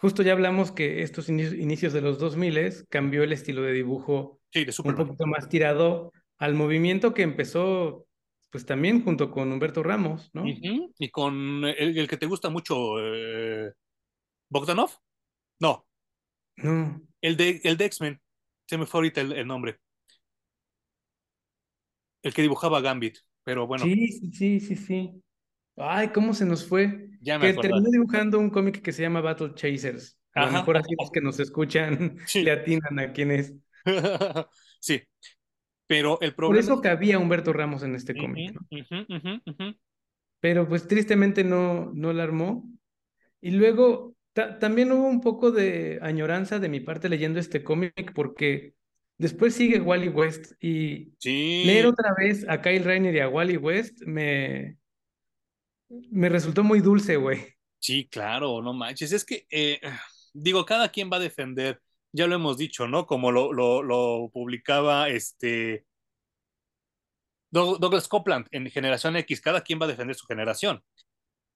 justo 0.00 0.22
ya 0.22 0.32
hablamos 0.32 0.72
que 0.72 1.02
estos 1.02 1.28
inicios 1.28 1.92
de 1.92 2.00
los 2.00 2.18
2000 2.18 2.86
cambió 2.88 3.22
el 3.22 3.32
estilo 3.32 3.62
de 3.62 3.72
dibujo 3.72 4.40
sí, 4.52 4.64
de 4.64 4.74
un 4.84 4.94
poquito 4.94 5.26
más 5.26 5.48
tirado 5.48 6.12
al 6.38 6.54
movimiento 6.54 7.14
que 7.14 7.22
empezó 7.22 8.06
pues 8.50 8.64
también 8.64 9.04
junto 9.04 9.30
con 9.30 9.52
Humberto 9.52 9.82
Ramos, 9.82 10.30
¿no? 10.32 10.44
Y 10.46 11.10
con 11.10 11.64
el, 11.64 12.08
que 12.08 12.16
te 12.16 12.26
gusta 12.26 12.48
mucho, 12.48 12.94
eh, 13.00 13.72
Bogdanov. 14.48 14.90
No, 15.60 15.86
no. 16.56 17.02
El 17.20 17.36
de, 17.36 17.60
el 17.64 17.76
de 17.76 17.84
X-Men. 17.86 18.20
Se 18.66 18.78
me 18.78 18.86
fue 18.86 18.98
ahorita 18.98 19.20
el, 19.20 19.46
nombre. 19.46 19.78
El 22.22 22.32
que 22.32 22.42
dibujaba 22.42 22.80
Gambit, 22.80 23.18
pero 23.44 23.66
bueno. 23.66 23.84
Sí, 23.84 24.08
sí, 24.08 24.32
sí, 24.32 24.60
sí, 24.60 24.76
sí. 24.76 25.22
Ay, 25.76 26.08
¿cómo 26.08 26.34
se 26.34 26.46
nos 26.46 26.66
fue? 26.66 27.10
Ya 27.20 27.38
me 27.38 27.54
que 27.54 27.60
terminó 27.60 27.90
dibujando 27.90 28.38
un 28.38 28.50
cómic 28.50 28.82
que 28.82 28.92
se 28.92 29.02
llama 29.02 29.20
Battle 29.20 29.52
Chasers. 29.54 30.18
A 30.34 30.46
lo 30.46 30.52
mejor 30.52 30.76
así 30.76 30.94
los 30.98 31.10
que 31.10 31.20
nos 31.20 31.40
escuchan 31.40 32.18
le 32.34 32.50
atinan 32.50 32.98
a 32.98 33.12
quién 33.12 33.30
es. 33.30 33.54
sí, 34.80 35.02
pero 35.86 36.18
el 36.20 36.34
problema... 36.34 36.60
Por 36.60 36.64
eso 36.64 36.80
cabía 36.80 37.18
Humberto 37.18 37.52
Ramos 37.52 37.82
en 37.82 37.94
este 37.94 38.14
cómic. 38.14 38.54
Pero 40.40 40.68
pues 40.68 40.86
tristemente 40.86 41.44
no, 41.44 41.90
no 41.94 42.12
la 42.12 42.24
armó. 42.24 42.68
Y 43.40 43.52
luego 43.52 44.14
también 44.60 44.92
hubo 44.92 45.06
un 45.06 45.20
poco 45.20 45.50
de 45.50 45.98
añoranza 46.02 46.58
de 46.58 46.68
mi 46.68 46.80
parte 46.80 47.08
leyendo 47.08 47.40
este 47.40 47.62
cómic 47.62 48.12
porque 48.14 48.74
después 49.16 49.54
sigue 49.54 49.80
Wally 49.80 50.08
West 50.08 50.52
y 50.60 51.12
leer 51.24 51.86
otra 51.86 52.14
vez 52.18 52.46
a 52.48 52.60
Kyle 52.60 52.84
Rainer 52.84 53.14
y 53.14 53.20
a 53.20 53.28
Wally 53.28 53.56
West 53.56 54.02
me, 54.02 54.76
me 55.88 56.28
resultó 56.28 56.62
muy 56.64 56.80
dulce, 56.80 57.16
güey. 57.16 57.54
Sí, 57.78 58.08
claro, 58.08 58.62
no 58.62 58.72
manches. 58.72 59.12
Es 59.12 59.24
que, 59.24 59.46
eh, 59.50 59.80
digo, 60.32 60.64
cada 60.64 60.88
quien 60.90 61.10
va 61.10 61.16
a 61.16 61.20
defender, 61.20 61.80
ya 62.12 62.26
lo 62.26 62.34
hemos 62.34 62.56
dicho, 62.56 62.88
¿no? 62.88 63.06
Como 63.06 63.30
lo, 63.30 63.52
lo, 63.52 63.82
lo 63.82 64.30
publicaba 64.32 65.08
este 65.08 65.86
Douglas 67.50 68.08
Copeland 68.08 68.46
en 68.50 68.70
Generación 68.70 69.16
X, 69.16 69.40
cada 69.40 69.62
quien 69.62 69.80
va 69.80 69.86
a 69.86 69.88
defender 69.88 70.14
su 70.16 70.26
generación. 70.26 70.82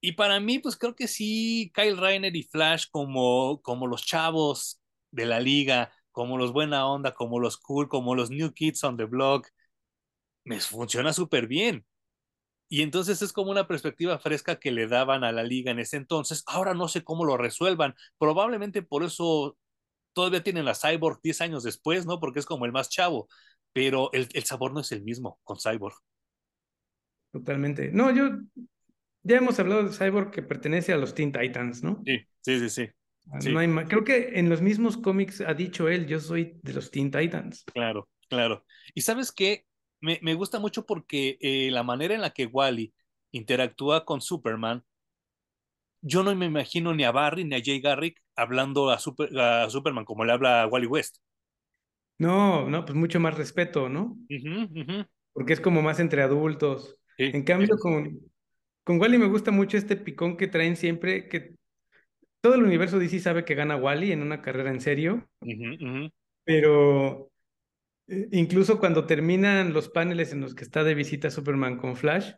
Y 0.01 0.12
para 0.12 0.41
mí, 0.41 0.59
pues 0.59 0.76
creo 0.76 0.95
que 0.95 1.09
sí, 1.09 1.72
Kyle 1.74 1.97
Reiner 1.97 2.35
y 2.35 2.45
Flash 2.45 2.87
como, 2.91 3.61
como 3.62 3.87
los 3.87 4.05
chavos 4.05 4.81
de 5.11 5.26
la 5.26 5.41
liga, 5.41 5.93
como 6.12 6.39
los 6.39 6.53
buena 6.53 6.87
onda, 6.87 7.14
como 7.14 7.39
los 7.41 7.59
cool, 7.59 7.89
como 7.89 8.14
los 8.14 8.31
new 8.31 8.53
kids 8.53 8.83
on 8.85 8.97
the 8.97 9.05
block, 9.05 9.49
me 10.45 10.61
funciona 10.61 11.12
súper 11.12 11.47
bien. 11.47 11.87
Y 12.71 12.83
entonces 12.83 13.21
es 13.21 13.33
como 13.33 13.51
una 13.51 13.66
perspectiva 13.66 14.18
fresca 14.21 14.61
que 14.61 14.71
le 14.71 14.87
daban 14.87 15.25
a 15.25 15.33
la 15.33 15.43
liga 15.43 15.73
en 15.73 15.81
ese 15.81 15.97
entonces. 15.97 16.45
Ahora 16.47 16.73
no 16.73 16.87
sé 16.89 17.03
cómo 17.05 17.25
lo 17.25 17.37
resuelvan. 17.37 17.97
Probablemente 18.16 18.83
por 18.83 19.03
eso 19.03 19.59
todavía 20.12 20.45
tienen 20.45 20.64
la 20.64 20.77
Cyborg 20.77 21.21
10 21.21 21.41
años 21.41 21.64
después, 21.64 22.07
¿no? 22.07 22.21
Porque 22.21 22.39
es 22.39 22.47
como 22.47 22.66
el 22.66 22.73
más 22.73 22.89
chavo. 22.89 23.29
Pero 23.73 24.11
el, 24.12 24.29
el 24.35 24.45
sabor 24.45 24.73
no 24.73 24.81
es 24.81 24.93
el 24.93 25.03
mismo 25.03 25.41
con 25.43 25.59
Cyborg. 25.59 25.97
Totalmente. 27.33 27.91
No, 27.93 28.14
yo 28.14 28.39
ya 29.23 29.37
hemos 29.37 29.59
hablado 29.59 29.83
de 29.85 29.93
Cyborg 29.93 30.31
que 30.31 30.43
pertenece 30.43 30.93
a 30.93 30.97
los 30.97 31.14
Teen 31.14 31.33
Titans, 31.33 31.83
¿no? 31.83 32.03
Sí, 32.07 32.18
sí, 32.41 32.59
sí, 32.61 32.71
sí. 32.71 32.89
Ah, 33.33 33.39
creo 33.87 34.05
que 34.05 34.39
en 34.39 34.49
los 34.49 34.62
mismos 34.62 34.97
cómics 34.97 35.41
ha 35.41 35.55
dicho 35.55 35.89
él, 35.89 36.07
yo 36.07 36.21
soy 36.21 36.59
de 36.62 36.73
los 36.73 36.91
Teen 36.91 37.11
Titans. 37.11 37.64
Claro, 37.73 38.09
claro. 38.29 38.64
Y 38.95 39.03
sabes 39.03 39.31
qué, 39.31 39.66
me, 40.01 40.18
me 40.22 40.34
gusta 40.34 40.59
mucho 40.59 40.86
porque 40.86 41.38
eh, 41.40 41.70
la 41.70 41.82
manera 41.82 42.14
en 42.14 42.20
la 42.20 42.30
que 42.30 42.46
Wally 42.46 42.92
interactúa 43.32 44.05
con 44.05 44.20
Superman, 44.20 44.84
yo 46.03 46.22
no 46.22 46.34
me 46.34 46.46
imagino 46.46 46.94
ni 46.94 47.05
a 47.05 47.12
Barry 47.12 47.44
ni 47.44 47.57
a 47.57 47.62
Jay 47.64 47.80
Garrick 47.80 48.20
hablando 48.36 48.90
a, 48.90 48.94
a 48.96 49.70
Superman 49.70 50.05
como 50.05 50.24
le 50.24 50.32
habla 50.32 50.62
a 50.62 50.66
Wally 50.66 50.86
West. 50.86 51.18
No, 52.18 52.68
no, 52.68 52.84
pues 52.84 52.96
mucho 52.96 53.18
más 53.18 53.36
respeto, 53.36 53.88
¿no? 53.88 54.18
Porque 55.32 55.55
es 55.55 55.61
como 55.61 55.80
más 55.82 56.01
entre 56.01 56.22
adultos. 56.22 56.96
en 57.16 57.44
cambio, 57.44 57.78
con, 57.78 58.18
con 58.84 59.01
Wally 59.01 59.18
me 59.18 59.28
gusta 59.28 59.51
mucho 59.51 59.76
este 59.76 59.96
picón 59.96 60.36
que 60.36 60.46
traen 60.46 60.76
siempre, 60.76 61.28
que 61.28 61.55
todo 62.40 62.55
el 62.55 62.62
universo 62.62 62.98
DC 62.98 63.20
sabe 63.20 63.44
que 63.44 63.55
gana 63.55 63.76
Wally 63.76 64.12
en 64.12 64.22
una 64.22 64.42
carrera 64.42 64.70
en 64.70 64.80
serio, 64.80 65.28
pero 66.44 67.30
eh, 68.11 68.28
incluso 68.32 68.78
cuando 68.78 69.06
terminan 69.06 69.72
los 69.72 69.88
paneles 69.88 70.32
en 70.32 70.40
los 70.40 70.54
que 70.54 70.64
está 70.64 70.84
de 70.84 70.94
visita 70.94 71.30
Superman 71.30 71.78
con 71.78 71.96
Flash, 71.96 72.32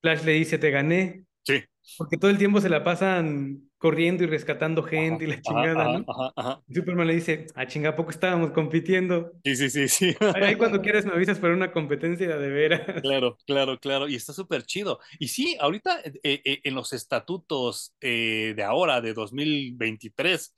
Flash 0.00 0.24
le 0.24 0.32
dice, 0.32 0.58
te 0.58 0.70
gané. 0.70 1.24
Sí. 1.44 1.62
Porque 1.96 2.16
todo 2.18 2.30
el 2.30 2.38
tiempo 2.38 2.60
se 2.60 2.68
la 2.68 2.84
pasan 2.84 3.68
corriendo 3.78 4.24
y 4.24 4.26
rescatando 4.26 4.82
gente 4.82 5.24
y 5.24 5.28
la 5.28 5.40
chingada, 5.40 5.98
¿no? 5.98 6.64
Superman 6.72 7.06
le 7.06 7.14
dice, 7.14 7.46
a 7.54 7.62
ah, 7.62 7.66
chinga, 7.66 7.96
poco 7.96 8.10
estábamos 8.10 8.50
compitiendo? 8.50 9.32
Sí, 9.44 9.56
sí, 9.56 9.70
sí, 9.70 9.88
sí. 9.88 10.16
Ahí 10.34 10.56
cuando 10.56 10.82
quieras 10.82 11.06
me 11.06 11.12
avisas 11.12 11.38
para 11.38 11.54
una 11.54 11.72
competencia 11.72 12.36
de 12.36 12.48
veras. 12.50 13.00
Claro, 13.02 13.38
claro, 13.46 13.78
claro. 13.78 14.08
Y 14.08 14.16
está 14.16 14.32
súper 14.32 14.64
chido. 14.64 14.98
Y 15.18 15.28
sí, 15.28 15.56
ahorita 15.60 16.00
eh, 16.04 16.42
eh, 16.44 16.60
en 16.64 16.74
los 16.74 16.92
estatutos 16.92 17.94
eh, 18.00 18.52
de 18.56 18.62
ahora, 18.64 19.00
de 19.00 19.14
2023, 19.14 20.57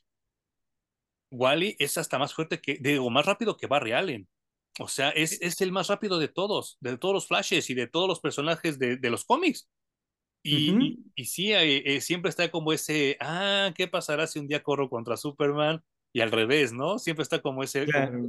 Wally 1.31 1.76
es 1.78 1.99
hasta 1.99 2.18
más 2.18 2.35
fuerte 2.35 2.61
que, 2.61 2.78
digo, 2.81 3.09
más 3.11 3.26
rápido 3.26 3.57
que 3.57 3.66
Barry 3.66 3.93
Allen. 3.93 4.28
O 4.78 4.89
sea, 4.89 5.11
es, 5.11 5.41
es 5.43 5.61
el 5.61 5.72
más 5.72 5.89
rápido 5.89 6.18
de 6.18 6.28
todos, 6.28 6.78
de 6.81 6.97
todos 6.97 7.14
los 7.14 7.26
flashes 7.26 7.68
y 7.70 7.74
de 7.74 7.87
todos 7.87 8.09
los 8.09 8.20
personajes 8.20 8.78
de, 8.78 8.97
de 8.97 9.11
los 9.11 9.24
cómics. 9.24 9.68
Y, 10.43 10.99
y, 11.14 11.24
sí, 11.26 11.53
eh, 11.53 11.83
eh, 11.85 12.01
siempre 12.01 12.31
está 12.31 12.51
como 12.51 12.72
ese, 12.72 13.18
ah, 13.20 13.72
¿qué 13.74 13.89
pasará 13.89 14.26
si 14.26 14.39
un 14.39 14.49
día 14.49 14.62
corro 14.62 14.89
contra 14.89 15.18
Superman? 15.18 15.83
Y 16.12 16.20
al 16.20 16.33
revés, 16.33 16.72
¿no? 16.72 16.99
Siempre 16.99 17.22
está 17.22 17.43
como 17.43 17.62
ese 17.62 17.85
claro. 17.85 18.26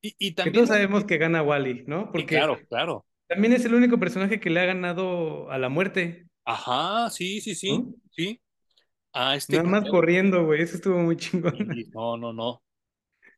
Y, 0.00 0.14
y, 0.18 0.32
también... 0.32 0.52
Que 0.52 0.58
todos 0.58 0.68
sabemos 0.68 1.04
que 1.04 1.18
gana 1.18 1.42
Wally, 1.42 1.84
¿no? 1.86 2.12
Porque 2.12 2.36
claro, 2.36 2.60
claro. 2.68 3.04
También 3.26 3.52
es 3.52 3.64
el 3.64 3.74
único 3.74 3.98
personaje 3.98 4.38
que 4.38 4.50
le 4.50 4.60
ha 4.60 4.66
ganado 4.66 5.50
a 5.50 5.58
la 5.58 5.68
muerte. 5.68 6.28
Ajá, 6.44 7.10
sí, 7.10 7.40
sí, 7.40 7.54
sí, 7.54 7.82
sí. 8.10 8.40
Ah, 9.16 9.36
este 9.36 9.56
Nada 9.56 9.68
más 9.68 9.88
corriendo, 9.88 10.44
güey, 10.44 10.62
eso 10.62 10.74
estuvo 10.74 10.98
muy 10.98 11.16
chingón. 11.16 11.54
No, 11.94 12.16
no, 12.16 12.32
no. 12.32 12.62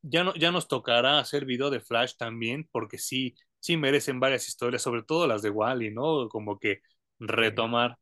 Ya, 0.01 0.25
no. 0.25 0.35
ya 0.35 0.51
nos 0.51 0.69
tocará 0.69 1.19
hacer 1.19 1.45
video 1.45 1.69
de 1.69 1.81
Flash 1.81 2.15
también, 2.17 2.67
porque 2.73 2.97
sí, 2.97 3.35
sí 3.61 3.77
merecen 3.77 4.19
varias 4.19 4.49
historias, 4.49 4.81
sobre 4.81 5.03
todo 5.03 5.27
las 5.27 5.43
de 5.43 5.51
Wally, 5.51 5.93
¿no? 5.93 6.31
Como 6.31 6.59
que 6.59 6.81
retomar. 7.19 7.99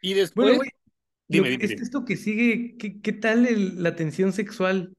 Y 0.00 0.14
después... 0.14 0.58
dime, 1.28 1.58
Esto 1.60 2.06
que 2.06 2.16
sigue, 2.16 2.76
¿qué, 2.78 3.00
qué 3.02 3.12
tal 3.12 3.82
la 3.82 3.94
tensión 3.94 4.32
sexual? 4.32 4.94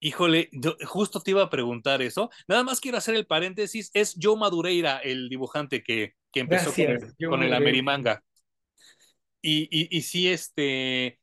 Híjole, 0.00 0.50
justo 0.84 1.20
te 1.20 1.30
iba 1.30 1.44
a 1.44 1.50
preguntar 1.50 2.02
eso. 2.02 2.28
Nada 2.48 2.64
más 2.64 2.80
quiero 2.80 2.98
hacer 2.98 3.14
el 3.14 3.26
paréntesis. 3.26 3.88
Es 3.94 4.16
Joe 4.20 4.36
Madureira, 4.36 4.98
el 4.98 5.28
dibujante 5.28 5.84
que, 5.84 6.14
que 6.32 6.40
empezó 6.40 6.72
con, 7.30 7.44
el, 7.44 7.54
Amerimanga. 7.54 8.24
Y, 9.40 9.68
y, 9.70 9.96
y 9.96 10.02
sí, 10.02 10.28
este, 10.28 11.20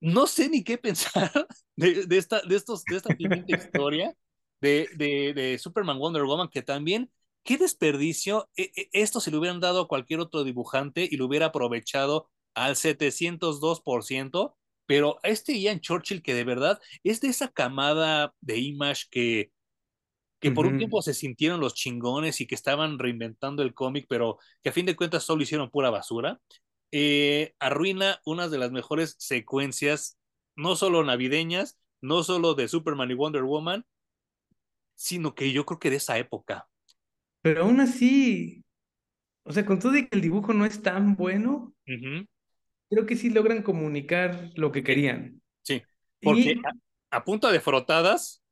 no 0.00 0.26
sé 0.26 0.48
ni 0.48 0.62
qué 0.64 0.78
pensar 0.78 1.30
de, 1.76 2.06
de 2.06 2.18
esta, 2.18 2.42
de, 2.42 2.56
estos, 2.56 2.84
de 2.84 2.96
esta 2.96 3.16
historia 3.46 4.14
de, 4.60 4.88
de, 4.94 5.32
de, 5.34 5.58
Superman 5.58 5.98
Wonder 5.98 6.24
Woman, 6.24 6.48
que 6.48 6.62
también 6.62 7.10
qué 7.44 7.58
desperdicio. 7.58 8.48
E, 8.56 8.72
e, 8.76 8.88
esto 8.92 9.20
se 9.20 9.30
lo 9.30 9.38
hubieran 9.38 9.60
dado 9.60 9.82
a 9.82 9.88
cualquier 9.88 10.20
otro 10.20 10.44
dibujante 10.44 11.08
y 11.10 11.16
lo 11.16 11.26
hubiera 11.26 11.46
aprovechado 11.46 12.30
al 12.54 12.74
702%, 12.76 14.54
pero 14.86 15.18
a 15.22 15.28
este 15.28 15.58
Ian 15.58 15.80
Churchill 15.80 16.22
que 16.22 16.34
de 16.34 16.44
verdad 16.44 16.80
es 17.04 17.20
de 17.20 17.28
esa 17.28 17.48
camada 17.48 18.34
de 18.40 18.58
Image 18.58 19.04
que, 19.10 19.52
que 20.40 20.50
por 20.52 20.66
un 20.66 20.78
tiempo 20.78 21.02
se 21.02 21.14
sintieron 21.14 21.60
los 21.60 21.74
chingones 21.74 22.40
y 22.40 22.46
que 22.46 22.54
estaban 22.54 22.98
reinventando 22.98 23.62
el 23.62 23.74
cómic, 23.74 24.06
pero 24.08 24.38
que 24.62 24.70
a 24.70 24.72
fin 24.72 24.86
de 24.86 24.96
cuentas 24.96 25.24
solo 25.24 25.42
hicieron 25.42 25.70
pura 25.70 25.90
basura, 25.90 26.40
eh, 26.98 27.54
arruina 27.58 28.22
una 28.24 28.48
de 28.48 28.56
las 28.56 28.72
mejores 28.72 29.16
secuencias, 29.18 30.18
no 30.54 30.76
solo 30.76 31.04
navideñas, 31.04 31.78
no 32.00 32.22
solo 32.22 32.54
de 32.54 32.68
Superman 32.68 33.10
y 33.10 33.14
Wonder 33.14 33.42
Woman, 33.42 33.84
sino 34.94 35.34
que 35.34 35.52
yo 35.52 35.66
creo 35.66 35.78
que 35.78 35.90
de 35.90 35.96
esa 35.96 36.16
época. 36.16 36.70
Pero 37.42 37.64
aún 37.64 37.80
así, 37.82 38.64
o 39.42 39.52
sea, 39.52 39.66
con 39.66 39.78
todo 39.78 39.92
de 39.92 40.08
que 40.08 40.16
el 40.16 40.22
dibujo 40.22 40.54
no 40.54 40.64
es 40.64 40.80
tan 40.80 41.16
bueno, 41.16 41.74
creo 41.84 43.04
que 43.04 43.16
sí 43.16 43.28
logran 43.28 43.62
comunicar 43.62 44.52
lo 44.54 44.72
que 44.72 44.82
querían. 44.82 45.42
Sí, 45.64 45.82
porque 46.22 46.58
a, 47.10 47.24
punta 47.24 47.52
de 47.52 47.60
frotadas 47.60 48.42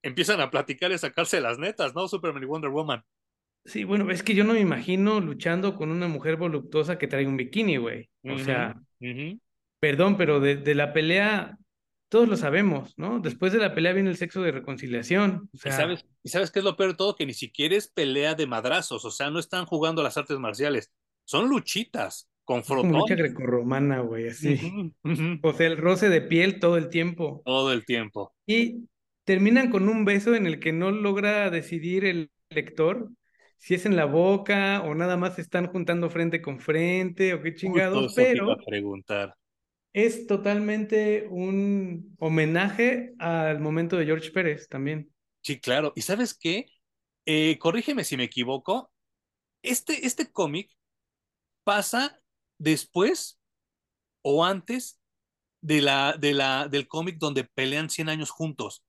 empiezan 0.00 0.40
a 0.40 0.50
platicar 0.50 0.92
y 0.92 0.94
a 0.94 0.98
sacarse 0.98 1.42
las 1.42 1.58
netas, 1.58 1.94
¿no? 1.94 2.08
Superman 2.08 2.42
y 2.42 2.46
Wonder 2.46 2.70
Woman. 2.70 3.04
Sí, 3.66 3.84
bueno, 3.84 4.10
es 4.10 4.22
que 4.22 4.34
yo 4.34 4.44
no 4.44 4.54
me 4.54 4.60
imagino 4.60 5.20
luchando 5.20 5.76
con 5.76 5.90
una 5.90 6.08
mujer 6.08 6.36
voluptuosa 6.36 6.98
que 6.98 7.08
trae 7.08 7.26
un 7.26 7.36
bikini, 7.36 7.76
güey. 7.76 8.08
O 8.24 8.38
sea, 8.38 8.80
perdón, 9.80 10.16
pero 10.16 10.40
de, 10.40 10.74
la 10.74 10.92
pelea 10.92 11.58
todos 12.08 12.28
lo 12.28 12.36
sabemos, 12.36 12.94
¿no? 12.96 13.18
Después 13.18 13.52
de 13.52 13.58
la 13.58 13.74
pelea 13.74 13.92
viene 13.92 14.10
el 14.10 14.16
sexo 14.16 14.40
de 14.40 14.52
reconciliación. 14.52 15.50
O 15.52 15.58
sea... 15.58 15.72
¿Y, 15.72 15.74
sabes, 15.74 16.06
¿Y 16.22 16.28
sabes 16.28 16.50
qué 16.50 16.60
es 16.60 16.64
lo 16.64 16.76
peor 16.76 16.90
de 16.90 16.96
todo? 16.96 17.16
Que 17.16 17.26
ni 17.26 17.34
siquiera 17.34 17.74
es 17.74 17.88
pelea 17.88 18.34
de 18.34 18.46
madrazos, 18.46 19.04
o 19.04 19.10
sea, 19.10 19.30
no 19.30 19.40
están 19.40 19.66
jugando 19.66 20.02
las 20.02 20.16
artes 20.16 20.38
marciales, 20.38 20.92
son 21.24 21.48
luchitas, 21.48 22.28
con 22.46 22.62
Como 22.62 23.00
lucha 23.00 23.16
grecorromana, 23.16 24.00
güey, 24.00 24.28
así. 24.28 24.94
O 25.42 25.52
sea, 25.52 25.66
el 25.66 25.76
roce 25.76 26.08
de 26.08 26.20
piel 26.20 26.60
todo 26.60 26.76
el 26.76 26.88
tiempo. 26.90 27.42
Todo 27.44 27.72
el 27.72 27.84
tiempo. 27.84 28.32
Y 28.46 28.86
terminan 29.24 29.68
con 29.68 29.88
un 29.88 30.04
beso 30.04 30.32
en 30.36 30.46
el 30.46 30.60
que 30.60 30.72
no 30.72 30.92
logra 30.92 31.50
decidir 31.50 32.04
el 32.04 32.30
lector 32.48 33.10
si 33.56 33.74
es 33.74 33.86
en 33.86 33.96
la 33.96 34.04
boca 34.04 34.82
o 34.84 34.94
nada 34.94 35.16
más 35.16 35.38
están 35.38 35.66
juntando 35.66 36.10
frente 36.10 36.42
con 36.42 36.60
frente 36.60 37.34
o 37.34 37.42
qué 37.42 37.54
chingados, 37.54 38.14
pero... 38.14 38.56
preguntar 38.64 39.34
es 39.96 40.26
totalmente 40.26 41.26
un 41.30 42.14
homenaje 42.18 43.14
al 43.18 43.60
momento 43.60 43.96
de 43.96 44.04
George 44.04 44.30
Pérez 44.30 44.68
también. 44.68 45.10
Sí, 45.40 45.58
claro. 45.58 45.94
¿Y 45.96 46.02
sabes 46.02 46.34
qué? 46.34 46.66
Eh, 47.24 47.56
corrígeme 47.58 48.04
si 48.04 48.18
me 48.18 48.24
equivoco. 48.24 48.92
Este, 49.62 50.04
este 50.04 50.30
cómic 50.30 50.70
pasa 51.64 52.20
después 52.58 53.40
o 54.20 54.44
antes 54.44 55.00
de 55.62 55.80
la, 55.80 56.14
de 56.20 56.34
la, 56.34 56.68
del 56.68 56.88
cómic 56.88 57.16
donde 57.16 57.44
pelean 57.44 57.88
100 57.88 58.10
años 58.10 58.28
juntos 58.28 58.84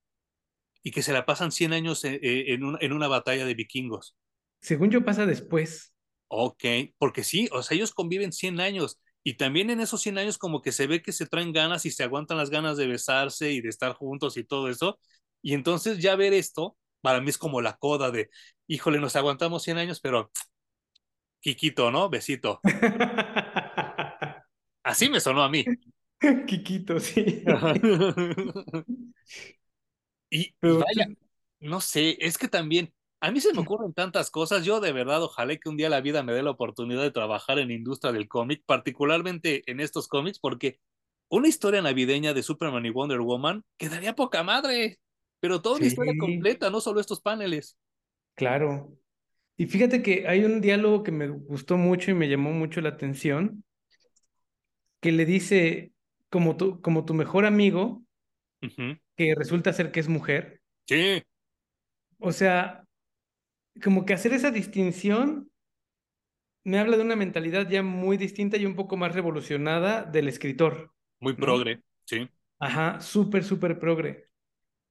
y 0.82 0.90
que 0.90 1.00
se 1.00 1.14
la 1.14 1.24
pasan 1.24 1.52
100 1.52 1.72
años 1.72 2.04
en, 2.04 2.18
en, 2.20 2.76
en 2.78 2.92
una 2.92 3.08
batalla 3.08 3.46
de 3.46 3.54
vikingos. 3.54 4.14
Según 4.60 4.90
yo 4.90 5.04
pasa 5.04 5.26
después. 5.26 5.94
Ok, 6.28 6.64
porque 6.98 7.24
sí, 7.24 7.48
o 7.52 7.62
sea, 7.62 7.74
ellos 7.76 7.92
conviven 7.92 8.32
100 8.32 8.60
años 8.60 9.00
y 9.24 9.34
también 9.34 9.70
en 9.70 9.80
esos 9.80 10.00
100 10.02 10.18
años 10.18 10.38
como 10.38 10.62
que 10.62 10.72
se 10.72 10.86
ve 10.86 11.02
que 11.02 11.12
se 11.12 11.26
traen 11.26 11.52
ganas 11.52 11.86
y 11.86 11.90
se 11.90 12.04
aguantan 12.04 12.36
las 12.38 12.50
ganas 12.50 12.76
de 12.76 12.86
besarse 12.86 13.52
y 13.52 13.60
de 13.60 13.68
estar 13.68 13.92
juntos 13.94 14.36
y 14.36 14.44
todo 14.44 14.68
eso. 14.68 14.98
Y 15.42 15.54
entonces 15.54 15.98
ya 15.98 16.16
ver 16.16 16.32
esto, 16.34 16.76
para 17.00 17.20
mí 17.20 17.30
es 17.30 17.38
como 17.38 17.60
la 17.60 17.76
coda 17.76 18.10
de, 18.10 18.30
híjole, 18.66 19.00
nos 19.00 19.16
aguantamos 19.16 19.62
100 19.62 19.78
años, 19.78 20.00
pero 20.00 20.30
Kikito, 21.40 21.90
¿no? 21.90 22.10
Besito. 22.10 22.60
Así 24.82 25.08
me 25.08 25.20
sonó 25.20 25.42
a 25.42 25.48
mí. 25.48 25.64
Kikito, 26.46 26.98
sí. 27.00 27.44
y, 30.30 30.54
vaya, 30.60 31.08
no 31.60 31.80
sé, 31.80 32.16
es 32.20 32.36
que 32.38 32.48
también 32.48 32.92
a 33.20 33.30
mí 33.32 33.40
se 33.40 33.52
me 33.52 33.60
ocurren 33.60 33.92
tantas 33.92 34.30
cosas. 34.30 34.64
Yo 34.64 34.80
de 34.80 34.92
verdad 34.92 35.22
ojalá 35.22 35.56
que 35.56 35.68
un 35.68 35.76
día 35.76 35.88
la 35.88 36.00
vida 36.00 36.22
me 36.22 36.32
dé 36.32 36.42
la 36.42 36.50
oportunidad 36.50 37.02
de 37.02 37.10
trabajar 37.10 37.58
en 37.58 37.68
la 37.68 37.74
industria 37.74 38.12
del 38.12 38.28
cómic, 38.28 38.62
particularmente 38.64 39.62
en 39.70 39.80
estos 39.80 40.08
cómics, 40.08 40.38
porque 40.38 40.78
una 41.28 41.48
historia 41.48 41.82
navideña 41.82 42.32
de 42.32 42.42
Superman 42.42 42.86
y 42.86 42.90
Wonder 42.90 43.20
Woman 43.20 43.64
quedaría 43.76 44.14
poca 44.14 44.42
madre, 44.42 44.98
pero 45.40 45.60
toda 45.60 45.76
una 45.76 45.86
historia 45.86 46.14
completa, 46.18 46.70
no 46.70 46.80
solo 46.80 47.00
estos 47.00 47.20
paneles. 47.20 47.76
Claro. 48.34 48.96
Y 49.56 49.66
fíjate 49.66 50.02
que 50.02 50.28
hay 50.28 50.44
un 50.44 50.60
diálogo 50.60 51.02
que 51.02 51.10
me 51.10 51.28
gustó 51.28 51.76
mucho 51.76 52.12
y 52.12 52.14
me 52.14 52.28
llamó 52.28 52.52
mucho 52.52 52.80
la 52.80 52.90
atención, 52.90 53.64
que 55.00 55.12
le 55.12 55.26
dice, 55.26 55.92
como 56.30 56.56
tu, 56.56 56.80
como 56.80 57.04
tu 57.04 57.14
mejor 57.14 57.44
amigo, 57.44 58.02
que 59.16 59.34
resulta 59.36 59.72
ser 59.72 59.90
que 59.90 60.00
es 60.00 60.08
mujer. 60.08 60.60
Sí. 60.86 61.22
O 62.20 62.32
sea, 62.32 62.84
como 63.82 64.04
que 64.04 64.14
hacer 64.14 64.32
esa 64.32 64.50
distinción 64.50 65.50
me 66.64 66.78
habla 66.78 66.96
de 66.96 67.02
una 67.02 67.16
mentalidad 67.16 67.68
ya 67.68 67.82
muy 67.82 68.16
distinta 68.18 68.56
y 68.58 68.66
un 68.66 68.74
poco 68.74 68.96
más 68.96 69.14
revolucionada 69.14 70.02
del 70.02 70.28
escritor. 70.28 70.92
Muy 71.20 71.32
progre, 71.32 71.82
sí. 72.04 72.28
Ajá, 72.58 73.00
súper, 73.00 73.42
súper 73.42 73.78
progre. 73.78 74.28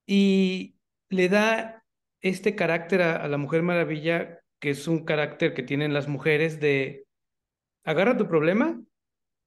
Y 0.07 0.75
le 1.09 1.29
da 1.29 1.83
este 2.21 2.55
carácter 2.55 3.01
a, 3.01 3.27
la 3.27 3.37
Mujer 3.37 3.61
Maravilla, 3.61 4.39
que 4.59 4.71
es 4.71 4.87
un 4.87 5.05
carácter 5.05 5.53
que 5.53 5.63
tienen 5.63 5.93
las 5.93 6.07
mujeres 6.07 6.59
de 6.59 7.05
agarra 7.83 8.17
tu 8.17 8.27
problema, 8.27 8.81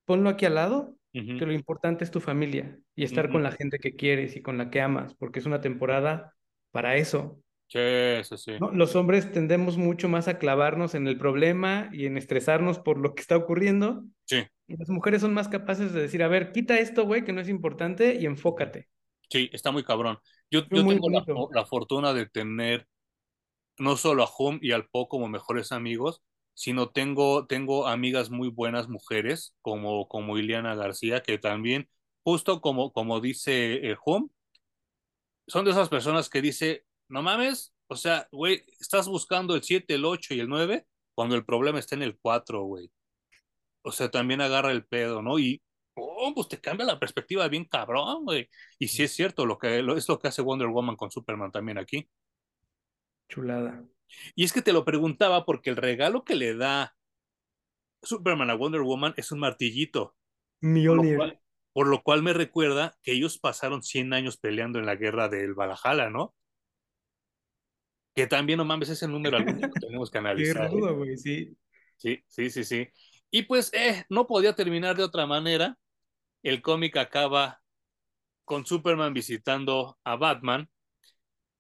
ponlo 0.05 0.31
aquí 0.31 0.47
al 0.47 0.55
lado, 0.55 0.97
que 1.13 1.45
lo 1.45 1.53
importante 1.53 2.05
es 2.05 2.13
tu 2.13 2.21
familia 2.21 2.79
y 2.95 3.03
estar 3.03 3.33
con 3.33 3.43
la 3.43 3.51
gente 3.51 3.81
que 3.81 3.97
quieres 3.97 4.37
y 4.37 4.43
con 4.43 4.57
la 4.57 4.71
que 4.71 4.81
amas, 4.81 5.15
porque 5.15 5.41
es 5.41 5.47
una 5.47 5.61
temporada 5.61 6.37
para 6.71 6.95
eso. 6.95 7.43
Sí, 7.71 8.25
sí, 8.25 8.37
sí. 8.37 8.53
Los 8.73 8.97
hombres 8.97 9.31
tendemos 9.31 9.77
mucho 9.77 10.09
más 10.09 10.27
a 10.27 10.39
clavarnos 10.39 10.97
en 10.97 11.07
el 11.07 11.17
problema 11.17 11.89
y 11.93 12.07
en 12.07 12.17
estresarnos 12.17 12.81
por 12.81 12.99
lo 12.99 13.15
que 13.15 13.21
está 13.21 13.37
ocurriendo. 13.37 14.03
Sí. 14.25 14.43
Y 14.67 14.77
las 14.77 14.89
mujeres 14.89 15.21
son 15.21 15.35
más 15.35 15.47
capaces 15.49 15.93
de 15.93 16.03
decir, 16.03 16.25
a 16.25 16.29
ver, 16.29 16.51
quita 16.51 16.81
esto, 16.81 17.05
güey, 17.07 17.25
que 17.25 17.33
no 17.33 17.41
es 17.41 17.49
importante 17.49 18.17
y 18.21 18.27
enfócate. 18.27 18.89
Sí, 19.29 19.49
está 19.53 19.71
muy 19.71 19.85
cabrón. 19.85 20.19
Yo, 20.51 20.63
yo 20.69 20.85
tengo 20.85 21.09
la, 21.53 21.65
fortuna 21.65 22.13
de 22.13 22.27
tener 22.27 22.89
no 23.79 23.97
solo 23.97 24.25
a 24.25 24.31
Home 24.37 24.59
y 24.61 24.73
al 24.73 24.89
Po 24.89 25.09
como 25.09 25.29
mejores 25.29 25.71
amigos, 25.71 26.25
sino 26.55 26.91
tengo, 26.91 27.47
tengo 27.47 27.87
amigas 27.87 28.31
muy 28.31 28.49
buenas 28.49 28.89
mujeres, 28.89 29.55
como, 29.63 30.09
como 30.09 30.39
Ileana 30.39 30.75
García, 30.75 31.23
que 31.23 31.39
también, 31.39 31.89
justo 32.25 32.61
como, 32.61 32.93
como 32.93 33.21
dice 33.21 33.89
el 33.89 33.97
Home, 34.05 34.27
son 35.47 35.65
de 35.65 35.71
esas 35.71 35.89
personas 35.89 36.29
que 36.29 36.43
dice, 36.43 36.85
no 37.11 37.23
mames, 37.23 37.75
o 37.89 37.97
sea, 37.97 38.29
güey, 38.31 38.65
estás 38.79 39.09
buscando 39.09 39.55
el 39.55 39.63
7, 39.63 39.95
el 39.95 40.05
8 40.05 40.35
y 40.35 40.41
el 40.41 40.49
9 40.49 40.87
cuando 41.15 41.37
el 41.37 41.45
problema 41.45 41.79
está 41.79 41.97
en 41.97 42.03
el 42.03 42.17
4, 42.19 42.63
güey. 42.63 42.91
O 43.83 43.93
sea, 43.93 44.11
también 44.11 44.41
agarra 44.41 44.71
el 44.71 44.87
pedo, 44.87 45.21
¿no? 45.21 45.39
Y, 45.39 45.61
oh, 45.95 46.33
pues 46.35 46.49
te 46.49 46.61
cambia 46.61 46.87
la 46.87 47.01
perspectiva 47.01 47.49
bien 47.49 47.65
cabrón, 47.65 48.25
güey. 48.25 48.49
Y 48.79 48.89
sí 48.89 49.03
es 49.03 49.13
cierto, 49.13 49.45
lo 49.45 49.59
que, 49.59 49.81
es 49.81 50.09
lo 50.09 50.19
que 50.19 50.29
hace 50.29 50.41
Wonder 50.41 50.69
Woman 50.69 50.97
con 50.97 51.11
Superman 51.11 51.51
también 51.51 51.79
aquí. 51.79 52.09
Chulada. 53.29 53.85
Y 54.35 54.45
es 54.45 54.53
que 54.53 54.63
te 54.63 54.73
lo 54.73 54.85
preguntaba 54.85 55.45
porque 55.45 55.71
el 55.71 55.77
regalo 55.77 56.25
que 56.25 56.37
le 56.37 56.55
da 56.55 56.95
Superman 58.03 58.51
a 58.51 58.55
Wonder 58.55 58.83
Woman 58.83 59.15
es 59.17 59.33
un 59.33 59.41
martillito. 59.41 60.15
Mjolnir. 60.61 61.41
Por 61.73 61.87
lo 61.87 62.03
cual 62.03 62.23
me 62.23 62.33
recuerda 62.33 62.97
que 63.03 63.13
ellos 63.13 63.39
pasaron 63.39 63.83
100 63.83 64.13
años 64.13 64.37
peleando 64.37 64.79
en 64.79 64.87
la 64.87 64.97
guerra 64.97 65.29
del 65.29 65.55
Valhalla, 65.55 66.11
¿no? 66.11 66.35
Que 68.15 68.27
también, 68.27 68.57
no 68.59 68.65
mames, 68.65 68.89
ese 68.89 69.07
número 69.07 69.37
algún 69.37 69.61
que 69.61 69.69
tenemos 69.81 70.11
que 70.11 70.19
analizar. 70.19 70.69
Qué 70.69 70.77
rudo, 70.77 70.97
güey, 70.97 71.17
sí. 71.17 71.57
Sí, 71.97 72.23
sí, 72.27 72.51
sí, 72.51 72.65
sí. 72.65 72.89
Y 73.31 73.43
pues, 73.43 73.73
eh, 73.75 74.05
no 74.09 74.27
podía 74.27 74.55
terminar 74.55 74.97
de 74.97 75.05
otra 75.05 75.27
manera. 75.27 75.79
El 76.43 76.63
cómic 76.63 76.97
acaba 76.97 77.61
con 78.45 78.67
Superman 78.67 79.15
visitando 79.15 79.99
a 80.03 80.17
Batman. 80.17 80.69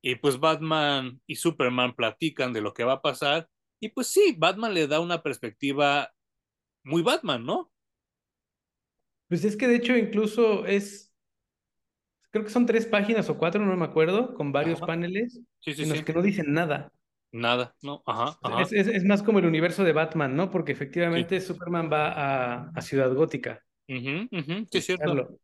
Y 0.03 0.17
pues 0.17 0.41
Batman 0.41 1.21
y 1.27 1.37
Superman 1.37 1.95
platican 1.95 2.53
de 2.53 2.63
lo 2.63 2.73
que 2.73 2.85
va 2.85 2.95
a 2.95 3.03
pasar. 3.03 3.49
Y 3.81 3.91
pues 3.91 4.09
sí, 4.09 4.35
Batman 4.39 4.75
le 4.75 4.87
da 4.87 5.01
una 5.01 5.23
perspectiva 5.23 6.11
muy 6.83 7.03
Batman, 7.03 7.45
¿no? 7.45 7.71
Pues 9.29 9.45
es 9.45 9.57
que 9.57 9.69
de 9.69 9.77
hecho 9.77 9.97
incluso 9.97 10.67
es 10.67 11.10
creo 12.31 12.45
que 12.45 12.51
son 12.51 12.67
tres 12.67 12.87
páginas 12.87 13.29
o 13.29 13.39
cuatro, 13.39 13.65
no 13.65 13.77
me 13.77 13.85
acuerdo, 13.85 14.35
con 14.35 14.53
varios 14.53 14.81
paneles 14.81 15.41
en 15.65 15.89
los 15.89 16.03
que 16.03 16.13
no 16.13 16.23
dicen 16.23 16.53
nada. 16.53 16.93
Nada, 17.33 17.77
no, 17.83 18.03
ajá. 18.07 18.39
Es, 18.71 19.05
más 19.05 19.23
como 19.23 19.39
el 19.39 19.47
universo 19.47 19.85
de 19.85 19.93
Batman, 19.93 20.35
¿no? 20.35 20.51
Porque 20.51 20.73
efectivamente 20.73 21.41
Superman 21.41 21.91
va 21.93 22.71
a, 22.75 22.81
Ciudad 22.81 23.13
Gótica. 23.15 23.65
sí, 23.87 24.29
es 24.73 24.87
cierto. 24.87 25.39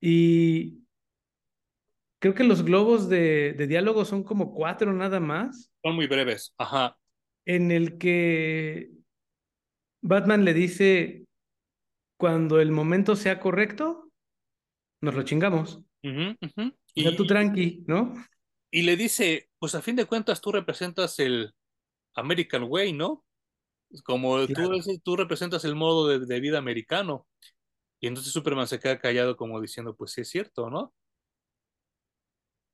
Y 0.00 0.84
creo 2.18 2.34
que 2.34 2.44
los 2.44 2.62
globos 2.62 3.08
de, 3.08 3.54
de 3.56 3.66
diálogo 3.66 4.04
son 4.04 4.22
como 4.22 4.52
cuatro 4.52 4.92
nada 4.92 5.18
más. 5.18 5.70
Son 5.82 5.94
muy 5.94 6.06
breves, 6.06 6.54
ajá. 6.58 6.98
En 7.46 7.70
el 7.70 7.96
que 7.96 8.90
Batman 10.02 10.44
le 10.44 10.52
dice, 10.52 11.26
cuando 12.18 12.60
el 12.60 12.70
momento 12.70 13.16
sea 13.16 13.40
correcto, 13.40 14.10
nos 15.00 15.14
lo 15.14 15.22
chingamos. 15.22 15.82
O 16.02 17.00
sea, 17.00 17.16
tú 17.16 17.26
tranqui, 17.26 17.84
¿no? 17.86 18.12
Y 18.70 18.82
le 18.82 18.96
dice, 18.96 19.48
pues 19.58 19.74
a 19.74 19.82
fin 19.82 19.96
de 19.96 20.04
cuentas 20.04 20.40
tú 20.40 20.52
representas 20.52 21.18
el 21.18 21.54
American 22.14 22.64
Way, 22.64 22.92
¿no? 22.92 23.24
Como 24.04 24.46
tú, 24.46 24.80
tú, 25.02 25.16
representas 25.16 25.64
el 25.64 25.74
modo 25.74 26.18
de, 26.18 26.40
vida 26.40 26.58
americano. 26.58 27.26
Y 28.00 28.06
entonces 28.06 28.32
Superman 28.32 28.68
se 28.68 28.78
queda 28.78 28.98
callado 28.98 29.36
como 29.36 29.60
diciendo, 29.60 29.96
pues 29.96 30.12
sí 30.12 30.20
es 30.20 30.28
cierto, 30.28 30.68
¿no? 30.68 30.92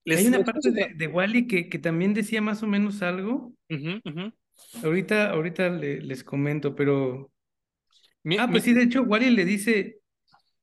Hay 0.07 0.27
una 0.27 0.45
parte 0.45 0.71
de, 0.71 1.07
Wally 1.07 1.47
que, 1.47 1.69
que, 1.71 1.79
también 1.79 2.13
decía 2.13 2.43
más 2.43 2.63
o 2.63 2.67
menos 2.67 3.01
algo. 3.01 3.55
Ahorita, 4.83 5.31
ahorita 5.31 5.71
les 5.71 6.25
comento, 6.25 6.75
pero... 6.75 7.33
ah, 8.39 8.49
pues 8.51 8.65
sí, 8.65 8.75
de 8.75 8.83
hecho, 8.83 9.03
Wally 9.03 9.31
le 9.31 9.45
dice, 9.45 10.01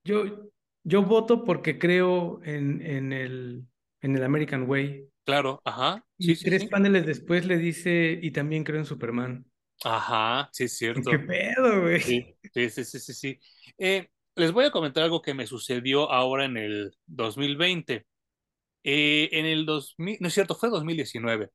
yo, 0.03 0.50
yo 0.83 1.03
voto 1.03 1.43
porque 1.43 1.77
creo 1.77 2.41
en, 2.43 2.81
en, 2.85 3.13
el, 3.13 3.65
en 4.01 4.15
el 4.15 4.23
American 4.23 4.69
Way. 4.69 5.07
Claro, 5.23 5.61
ajá. 5.63 6.03
y 6.17 6.35
tres 6.35 6.65
paneles 6.65 7.05
después 7.05 7.45
le 7.45 7.57
dice, 7.57 8.19
y 8.21 8.31
también 8.31 8.63
creo 8.63 8.79
en 8.79 8.85
Superman. 8.85 9.45
Ajá, 9.83 10.49
sí, 10.51 10.65
es 10.65 10.73
cierto. 10.77 11.11
¿Qué 11.11 11.19
pedo, 11.19 11.81
güey? 11.81 12.01
Sí, 12.01 12.35
sí, 12.53 12.69
sí, 12.69 12.99
sí, 12.99 13.13
sí. 13.13 13.39
Eh, 13.77 14.09
les 14.35 14.51
voy 14.51 14.65
a 14.65 14.71
comentar 14.71 15.03
algo 15.03 15.21
que 15.21 15.33
me 15.33 15.47
sucedió 15.47 16.11
ahora 16.11 16.45
en 16.45 16.57
el 16.57 16.95
2020. 17.05 18.05
Eh, 18.83 19.29
en 19.31 19.45
el 19.45 19.65
2000, 19.65 20.17
no 20.19 20.27
es 20.27 20.33
cierto, 20.33 20.55
fue 20.55 20.69
2019. 20.69 21.49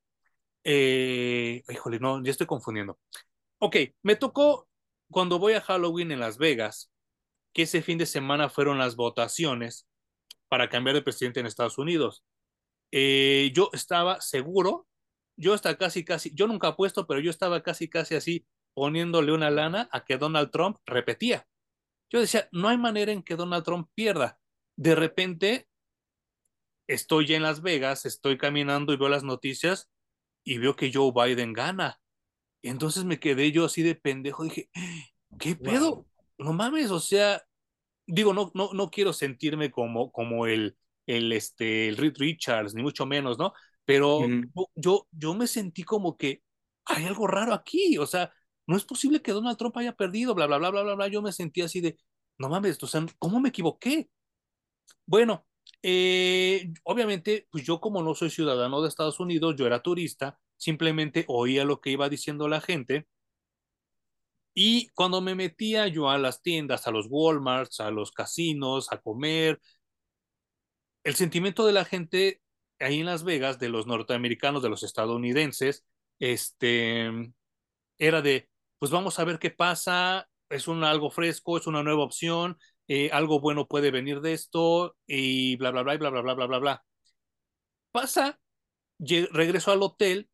Eh, 0.62 1.62
híjole, 1.68 1.98
no, 1.98 2.22
ya 2.22 2.30
estoy 2.30 2.46
confundiendo. 2.46 2.98
Ok, 3.58 3.76
me 4.02 4.16
tocó 4.16 4.68
cuando 5.10 5.38
voy 5.38 5.54
a 5.54 5.60
Halloween 5.60 6.12
en 6.12 6.20
Las 6.20 6.38
Vegas, 6.38 6.92
que 7.56 7.62
ese 7.62 7.80
fin 7.80 7.96
de 7.96 8.04
semana 8.04 8.50
fueron 8.50 8.76
las 8.76 8.96
votaciones 8.96 9.88
para 10.46 10.68
cambiar 10.68 10.94
de 10.94 11.00
presidente 11.00 11.40
en 11.40 11.46
Estados 11.46 11.78
Unidos. 11.78 12.22
Eh, 12.92 13.50
yo 13.54 13.70
estaba 13.72 14.20
seguro, 14.20 14.86
yo 15.38 15.54
estaba 15.54 15.78
casi, 15.78 16.04
casi, 16.04 16.34
yo 16.34 16.48
nunca 16.48 16.68
apuesto, 16.68 17.06
pero 17.06 17.18
yo 17.18 17.30
estaba 17.30 17.62
casi, 17.62 17.88
casi 17.88 18.14
así 18.14 18.46
poniéndole 18.74 19.32
una 19.32 19.48
lana 19.48 19.88
a 19.90 20.04
que 20.04 20.18
Donald 20.18 20.50
Trump 20.50 20.76
repetía. 20.84 21.48
Yo 22.12 22.20
decía, 22.20 22.46
no 22.52 22.68
hay 22.68 22.76
manera 22.76 23.10
en 23.10 23.22
que 23.22 23.36
Donald 23.36 23.64
Trump 23.64 23.88
pierda. 23.94 24.38
De 24.76 24.94
repente, 24.94 25.66
estoy 26.86 27.26
ya 27.26 27.36
en 27.36 27.42
Las 27.42 27.62
Vegas, 27.62 28.04
estoy 28.04 28.36
caminando 28.36 28.92
y 28.92 28.98
veo 28.98 29.08
las 29.08 29.24
noticias 29.24 29.90
y 30.44 30.58
veo 30.58 30.76
que 30.76 30.92
Joe 30.92 31.10
Biden 31.10 31.54
gana. 31.54 32.02
Entonces 32.62 33.04
me 33.04 33.18
quedé 33.18 33.50
yo 33.50 33.64
así 33.64 33.80
de 33.80 33.94
pendejo, 33.94 34.44
dije, 34.44 34.68
¿qué 35.38 35.56
pedo? 35.56 36.05
No 36.38 36.52
mames, 36.52 36.90
o 36.90 37.00
sea, 37.00 37.42
digo, 38.06 38.32
no, 38.34 38.50
no, 38.54 38.70
no 38.72 38.90
quiero 38.90 39.12
sentirme 39.12 39.70
como, 39.70 40.12
como 40.12 40.46
el, 40.46 40.76
el, 41.06 41.32
este, 41.32 41.88
el 41.88 41.96
Reed 41.96 42.14
Richards, 42.16 42.74
ni 42.74 42.82
mucho 42.82 43.06
menos, 43.06 43.38
¿no? 43.38 43.52
Pero 43.84 44.20
yo, 44.74 45.06
yo 45.12 45.34
me 45.34 45.46
sentí 45.46 45.84
como 45.84 46.16
que 46.16 46.42
hay 46.84 47.04
algo 47.04 47.26
raro 47.26 47.54
aquí, 47.54 47.98
o 47.98 48.06
sea, 48.06 48.32
no 48.66 48.76
es 48.76 48.84
posible 48.84 49.22
que 49.22 49.32
Donald 49.32 49.56
Trump 49.56 49.76
haya 49.76 49.94
perdido, 49.94 50.34
bla, 50.34 50.46
bla, 50.46 50.58
bla, 50.58 50.70
bla, 50.70 50.82
bla, 50.82 50.94
bla. 50.94 51.08
Yo 51.08 51.22
me 51.22 51.32
sentí 51.32 51.62
así 51.62 51.80
de, 51.80 51.96
no 52.38 52.48
mames, 52.48 52.82
o 52.82 52.86
sea, 52.86 53.06
¿cómo 53.18 53.40
me 53.40 53.50
equivoqué? 53.50 54.10
Bueno, 55.06 55.46
eh, 55.82 56.72
obviamente, 56.84 57.46
pues 57.50 57.64
yo 57.64 57.80
como 57.80 58.02
no 58.02 58.14
soy 58.14 58.30
ciudadano 58.30 58.82
de 58.82 58.88
Estados 58.88 59.20
Unidos, 59.20 59.54
yo 59.56 59.66
era 59.66 59.82
turista, 59.82 60.38
simplemente 60.56 61.24
oía 61.28 61.64
lo 61.64 61.80
que 61.80 61.90
iba 61.90 62.08
diciendo 62.08 62.48
la 62.48 62.60
gente. 62.60 63.06
Y 64.58 64.88
cuando 64.94 65.20
me 65.20 65.34
metía 65.34 65.86
yo 65.86 66.08
a 66.08 66.16
las 66.16 66.40
tiendas, 66.40 66.86
a 66.86 66.90
los 66.90 67.08
Walmarts, 67.10 67.80
a 67.80 67.90
los 67.90 68.10
casinos, 68.10 68.90
a 68.90 68.96
comer, 69.02 69.60
el 71.04 71.14
sentimiento 71.14 71.66
de 71.66 71.74
la 71.74 71.84
gente 71.84 72.40
ahí 72.80 73.00
en 73.00 73.06
Las 73.06 73.22
Vegas, 73.22 73.58
de 73.58 73.68
los 73.68 73.86
norteamericanos, 73.86 74.62
de 74.62 74.70
los 74.70 74.82
estadounidenses, 74.82 75.84
este, 76.20 77.10
era 77.98 78.22
de, 78.22 78.48
pues 78.78 78.90
vamos 78.90 79.18
a 79.18 79.24
ver 79.24 79.38
qué 79.38 79.50
pasa, 79.50 80.26
es 80.48 80.68
un, 80.68 80.84
algo 80.84 81.10
fresco, 81.10 81.58
es 81.58 81.66
una 81.66 81.82
nueva 81.82 82.04
opción, 82.04 82.56
eh, 82.88 83.10
algo 83.12 83.40
bueno 83.40 83.68
puede 83.68 83.90
venir 83.90 84.22
de 84.22 84.32
esto 84.32 84.96
y 85.06 85.56
bla, 85.56 85.70
bla, 85.70 85.82
bla, 85.82 85.94
y 85.96 85.98
bla, 85.98 86.08
bla, 86.08 86.22
bla, 86.22 86.34
bla, 86.34 86.46
bla, 86.46 86.58
bla. 86.58 86.84
Pasa, 87.92 88.38
regreso 88.98 89.70
al 89.70 89.82
hotel 89.82 90.30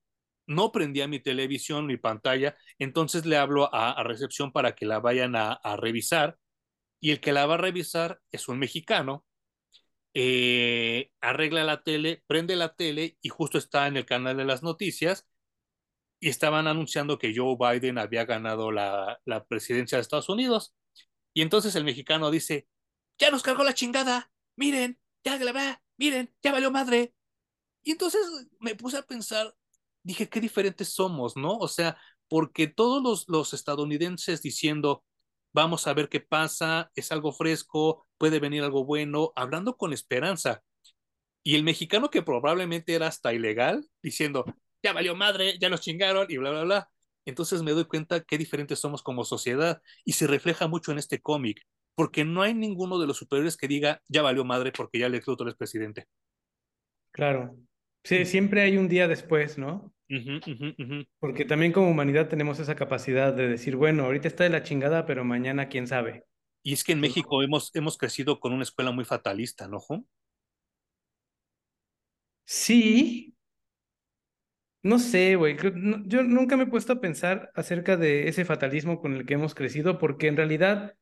no 0.46 0.72
prendía 0.72 1.08
mi 1.08 1.20
televisión, 1.20 1.86
mi 1.86 1.96
pantalla, 1.96 2.56
entonces 2.78 3.26
le 3.26 3.36
hablo 3.36 3.72
a, 3.74 4.02
recepción 4.04 4.52
para 4.52 4.74
que 4.74 4.86
la 4.86 5.00
vayan 5.00 5.36
a, 5.36 5.52
a, 5.52 5.76
revisar 5.76 6.38
y 7.00 7.10
el 7.12 7.20
que 7.20 7.32
la 7.32 7.46
va 7.46 7.54
a 7.54 7.58
revisar 7.58 8.20
es 8.32 8.48
un 8.48 8.58
mexicano. 8.58 9.24
Eh, 10.14 11.10
arregla 11.20 11.64
la 11.64 11.82
tele, 11.82 12.22
prende 12.26 12.56
la 12.56 12.74
tele 12.74 13.18
y 13.22 13.28
justo 13.30 13.58
está 13.58 13.86
en 13.86 13.96
el 13.96 14.06
canal 14.06 14.36
de 14.36 14.44
las 14.44 14.62
noticias 14.62 15.26
y 16.20 16.28
estaban 16.28 16.68
anunciando 16.68 17.18
que 17.18 17.34
Joe 17.34 17.56
Biden 17.58 17.98
había 17.98 18.24
ganado 18.24 18.70
la, 18.70 19.20
la 19.24 19.44
presidencia 19.46 19.98
de 19.98 20.02
Estados 20.02 20.28
Unidos. 20.28 20.74
Y 21.34 21.42
entonces 21.42 21.74
el 21.74 21.84
mexicano 21.84 22.30
dice, 22.30 22.68
ya 23.18 23.30
nos 23.30 23.42
cargó 23.42 23.64
la 23.64 23.74
chingada, 23.74 24.30
miren, 24.56 25.00
ya 25.24 25.36
la 25.38 25.52
va, 25.52 25.82
miren, 25.96 26.34
ya 26.42 26.52
valió 26.52 26.70
madre. 26.70 27.14
Y 27.82 27.92
entonces 27.92 28.20
me 28.60 28.74
puse 28.76 28.98
a 28.98 29.02
pensar, 29.02 29.54
dije, 30.02 30.28
qué 30.28 30.40
diferentes 30.40 30.92
somos, 30.94 31.36
¿no? 31.36 31.56
O 31.58 31.68
sea, 31.68 31.96
porque 32.28 32.66
todos 32.66 33.02
los, 33.02 33.28
los 33.28 33.52
estadounidenses 33.54 34.42
diciendo, 34.42 35.04
vamos 35.52 35.86
a 35.86 35.94
ver 35.94 36.08
qué 36.08 36.20
pasa, 36.20 36.90
es 36.94 37.12
algo 37.12 37.32
fresco, 37.32 38.06
puede 38.18 38.40
venir 38.40 38.62
algo 38.62 38.84
bueno, 38.84 39.32
hablando 39.36 39.76
con 39.76 39.92
esperanza. 39.92 40.62
Y 41.42 41.56
el 41.56 41.64
mexicano 41.64 42.10
que 42.10 42.22
probablemente 42.22 42.94
era 42.94 43.08
hasta 43.08 43.32
ilegal, 43.34 43.86
diciendo, 44.02 44.44
ya 44.82 44.92
valió 44.92 45.14
madre, 45.14 45.58
ya 45.60 45.68
nos 45.68 45.80
chingaron 45.80 46.26
y 46.28 46.36
bla, 46.36 46.50
bla, 46.50 46.64
bla. 46.64 46.88
Entonces 47.24 47.62
me 47.62 47.72
doy 47.72 47.84
cuenta 47.84 48.24
qué 48.24 48.38
diferentes 48.38 48.78
somos 48.78 49.02
como 49.02 49.24
sociedad 49.24 49.80
y 50.04 50.12
se 50.12 50.26
refleja 50.26 50.66
mucho 50.66 50.92
en 50.92 50.98
este 50.98 51.20
cómic, 51.20 51.62
porque 51.94 52.24
no 52.24 52.42
hay 52.42 52.54
ninguno 52.54 52.98
de 52.98 53.06
los 53.06 53.16
superiores 53.16 53.56
que 53.56 53.68
diga, 53.68 54.02
ya 54.08 54.22
valió 54.22 54.44
madre 54.44 54.72
porque 54.72 54.98
ya 54.98 55.08
Lex 55.08 55.26
Luthor 55.26 55.48
es 55.48 55.54
presidente. 55.54 56.06
Claro. 57.12 57.56
Sí, 58.04 58.24
siempre 58.24 58.62
hay 58.62 58.76
un 58.76 58.88
día 58.88 59.06
después, 59.08 59.58
¿no? 59.58 59.94
Porque 61.20 61.44
también 61.44 61.72
como 61.72 61.88
humanidad 61.88 62.28
tenemos 62.28 62.58
esa 62.58 62.74
capacidad 62.74 63.32
de 63.32 63.48
decir, 63.48 63.76
bueno, 63.76 64.04
ahorita 64.04 64.28
está 64.28 64.44
de 64.44 64.50
la 64.50 64.62
chingada, 64.62 65.06
pero 65.06 65.24
mañana 65.24 65.68
quién 65.68 65.86
sabe. 65.86 66.24
Y 66.62 66.72
es 66.72 66.84
que 66.84 66.92
en 66.92 67.00
México 67.00 67.42
hemos, 67.42 67.74
hemos 67.74 67.96
crecido 67.96 68.38
con 68.38 68.52
una 68.52 68.62
escuela 68.62 68.90
muy 68.92 69.04
fatalista, 69.04 69.68
¿no, 69.68 69.80
Juan? 69.80 70.06
Sí, 72.44 73.34
no 74.82 74.98
sé, 74.98 75.36
güey. 75.36 75.56
Yo 76.06 76.22
nunca 76.22 76.56
me 76.56 76.64
he 76.64 76.66
puesto 76.66 76.94
a 76.94 77.00
pensar 77.00 77.50
acerca 77.54 77.96
de 77.96 78.28
ese 78.28 78.44
fatalismo 78.44 79.00
con 79.00 79.14
el 79.14 79.26
que 79.26 79.34
hemos 79.34 79.54
crecido, 79.54 79.98
porque 79.98 80.26
en 80.26 80.36
realidad 80.36 80.96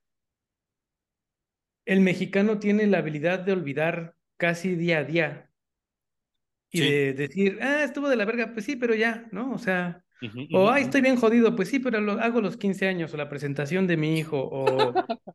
el 1.86 2.00
mexicano 2.00 2.58
tiene 2.58 2.86
la 2.86 2.98
habilidad 2.98 3.40
de 3.40 3.52
olvidar 3.52 4.16
casi 4.36 4.76
día 4.76 4.98
a 4.98 5.04
día 5.04 5.49
y 6.72 6.80
de 6.80 7.12
decir, 7.14 7.58
ah, 7.62 7.82
estuvo 7.84 8.08
de 8.08 8.16
la 8.16 8.24
verga, 8.24 8.52
pues 8.52 8.64
sí, 8.64 8.76
pero 8.76 8.94
ya, 8.94 9.26
¿no? 9.32 9.52
O 9.52 9.58
sea, 9.58 10.04
o, 10.52 10.70
ay, 10.70 10.84
estoy 10.84 11.00
bien 11.00 11.16
jodido, 11.16 11.56
pues 11.56 11.68
sí, 11.68 11.78
pero 11.78 12.00
lo, 12.00 12.12
hago 12.12 12.40
los 12.40 12.56
15 12.56 12.86
años 12.86 13.12
o 13.12 13.16
la 13.16 13.28
presentación 13.28 13.86
de 13.86 13.96
mi 13.96 14.18
hijo, 14.18 14.38
o, 14.38 14.64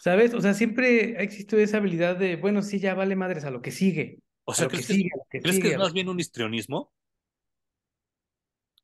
¿sabes? 0.00 0.34
O 0.34 0.40
sea, 0.40 0.54
siempre 0.54 1.16
ha 1.18 1.22
existido 1.22 1.60
esa 1.60 1.76
habilidad 1.76 2.16
de, 2.16 2.36
bueno, 2.36 2.62
sí, 2.62 2.78
ya 2.78 2.94
vale 2.94 3.16
madres 3.16 3.44
a 3.44 3.50
lo 3.50 3.62
que 3.62 3.70
sigue. 3.70 4.18
O 4.44 4.54
sea, 4.54 4.68
¿crees, 4.68 4.86
que, 4.86 5.08
¿crees 5.40 5.58
que 5.58 5.68
es 5.68 5.78
más 5.78 5.92
bien 5.92 6.08
un 6.08 6.20
histrionismo? 6.20 6.92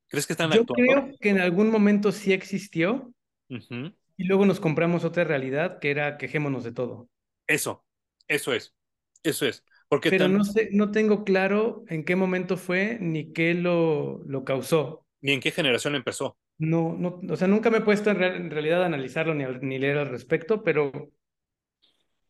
¿Crees 0.09 0.27
que 0.27 0.33
están 0.33 0.51
Yo 0.51 0.65
creo 0.67 1.11
que 1.21 1.29
en 1.29 1.41
algún 1.41 1.71
momento 1.71 2.13
sí 2.13 2.33
existió 2.33 3.13
y 3.49 4.25
luego 4.25 4.45
nos 4.45 4.59
compramos 4.59 5.05
otra 5.05 5.25
realidad 5.25 5.79
que 5.79 5.91
era 5.91 6.19
quejémonos 6.19 6.65
de 6.65 6.73
todo. 6.73 7.09
Eso, 7.47 7.85
eso 8.27 8.53
es, 8.53 8.75
eso 9.23 9.47
es. 9.47 9.65
Porque 9.91 10.09
Pero 10.09 10.29
no 10.29 10.45
sé, 10.45 10.71
no 10.73 10.91
tengo 10.91 11.25
claro 11.25 11.85
en 11.89 12.05
qué 12.05 12.17
momento 12.17 12.57
fue 12.57 12.97
ni 12.99 13.35
qué 13.35 13.53
lo, 13.53 14.23
lo 14.25 14.45
causó. 14.45 15.05
Ni 15.21 15.33
en 15.33 15.41
qué 15.41 15.51
generación 15.51 15.95
empezó. 15.97 16.39
No, 16.57 16.97
no, 16.97 17.21
o 17.29 17.37
sea, 17.37 17.49
nunca 17.49 17.71
me 17.71 17.79
he 17.79 17.83
puesto 17.83 18.11
en, 18.11 18.51
realidad 18.51 18.83
a 18.83 18.87
analizarlo 18.87 19.35
ni, 19.35 19.45
ni, 19.61 19.79
leer 19.79 19.99
al 19.99 20.09
respecto, 20.09 20.63
pero 20.63 21.11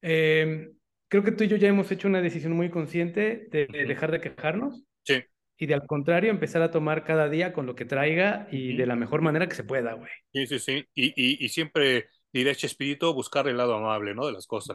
eh, 0.03 0.73
creo 1.09 1.23
que 1.23 1.33
tú 1.33 1.45
y 1.45 1.49
yo 1.49 1.57
ya 1.57 1.69
hemos 1.69 1.93
hecho 1.93 2.09
una 2.09 2.23
decisión 2.23 2.55
muy 2.55 2.71
consciente 2.71 3.47
de, 3.51 3.67
de 3.67 3.85
dejar 3.85 4.11
de 4.11 4.21
quejarnos. 4.21 4.83
Sí 5.05 5.23
y 5.61 5.67
de 5.67 5.75
al 5.75 5.87
contrario 5.87 6.31
empezar 6.31 6.63
a 6.63 6.71
tomar 6.71 7.05
cada 7.05 7.29
día 7.29 7.53
con 7.53 7.67
lo 7.67 7.75
que 7.75 7.85
traiga 7.85 8.49
y 8.51 8.77
de 8.77 8.87
la 8.87 8.97
mejor 8.97 9.21
manera 9.21 9.47
que 9.47 9.55
se 9.55 9.63
pueda, 9.63 9.93
güey. 9.93 10.11
Sí, 10.33 10.47
sí, 10.47 10.59
sí. 10.59 10.87
Y, 10.95 11.09
y, 11.09 11.45
y 11.45 11.49
siempre 11.51 12.07
diré, 12.33 12.53
espíritu, 12.53 13.13
buscar 13.13 13.47
el 13.47 13.59
lado 13.59 13.75
amable, 13.75 14.15
¿no? 14.15 14.27
De 14.27 14.33
las 14.33 14.47
cosas. 14.47 14.75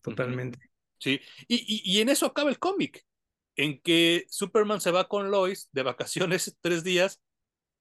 Totalmente. 0.00 0.58
Sí. 1.04 1.20
Y, 1.48 1.82
y, 1.84 2.00
en 2.00 2.08
eso 2.08 2.24
acaba 2.24 2.48
el 2.48 2.58
cómic, 2.58 3.04
en 3.56 3.78
que 3.82 4.24
Superman 4.30 4.80
se 4.80 4.90
va 4.90 5.06
con 5.06 5.30
Lois 5.30 5.68
de 5.72 5.82
vacaciones 5.82 6.56
tres 6.62 6.82
días 6.82 7.20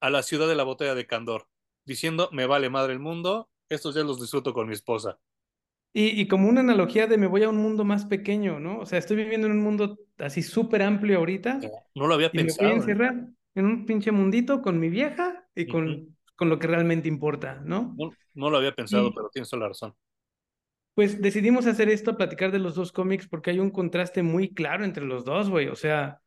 a 0.02 0.10
la 0.10 0.24
ciudad 0.24 0.50
de 0.50 0.56
la 0.56 0.66
botella 0.66 0.94
de 0.94 1.08
Candor, 1.08 1.48
diciendo, 1.86 2.28
me 2.34 2.48
vale 2.48 2.70
madre 2.70 2.92
el 2.92 3.00
mundo, 3.00 3.50
estos 3.70 3.96
días 3.96 4.06
los 4.06 4.20
disfruto 4.20 4.54
con 4.54 4.68
mi 4.68 4.74
esposa. 4.74 5.20
Y, 5.94 6.28
como 6.28 6.50
una 6.50 6.60
analogía 6.60 7.08
de 7.08 7.18
me 7.18 7.28
voy 7.28 7.44
a 7.44 7.50
un 7.50 7.58
mundo 7.58 7.86
más 7.86 8.04
pequeño, 8.04 8.60
¿no? 8.60 8.80
O 8.80 8.86
sea, 8.86 9.00
estoy 9.00 9.16
viviendo 9.16 9.48
en 9.48 9.54
un 9.54 9.62
mundo 9.62 10.00
así 10.18 10.42
súper 10.42 10.82
amplio 10.82 11.20
ahorita. 11.20 11.62
No 11.96 12.08
lo 12.08 12.16
había 12.16 12.30
pensado. 12.32 12.64
Me 12.64 12.68
voy 12.68 12.74
a 12.74 12.76
¿eh? 12.76 12.82
encerrar 12.82 13.28
en 13.56 13.66
un 13.66 13.86
pinche 13.86 14.12
mundito 14.12 14.62
con 14.62 14.80
mi 14.80 14.90
vieja 14.90 15.48
y 15.56 15.68
con, 15.68 16.18
con 16.36 16.50
lo 16.50 16.60
que 16.60 16.68
realmente 16.68 17.08
importa, 17.08 17.62
¿no? 17.64 17.96
No, 18.34 18.50
lo 18.50 18.58
había 18.58 18.74
pensado, 18.74 19.14
pero 19.14 19.30
tienes 19.32 19.50
toda 19.50 19.62
la 19.62 19.68
razón. 19.70 19.96
Pues 20.94 21.22
decidimos 21.22 21.66
hacer 21.66 21.90
esto, 21.90 22.18
platicar 22.18 22.52
de 22.52 22.60
los 22.60 22.76
dos 22.76 22.92
cómics, 22.92 23.28
porque 23.28 23.52
hay 23.52 23.60
un 23.60 23.72
contraste 23.72 24.22
muy 24.24 24.54
claro 24.54 24.86
entre 24.86 25.06
los 25.06 25.26
dos, 25.26 25.50
güey. 25.50 25.68
O 25.68 25.76
sea, 25.76 26.20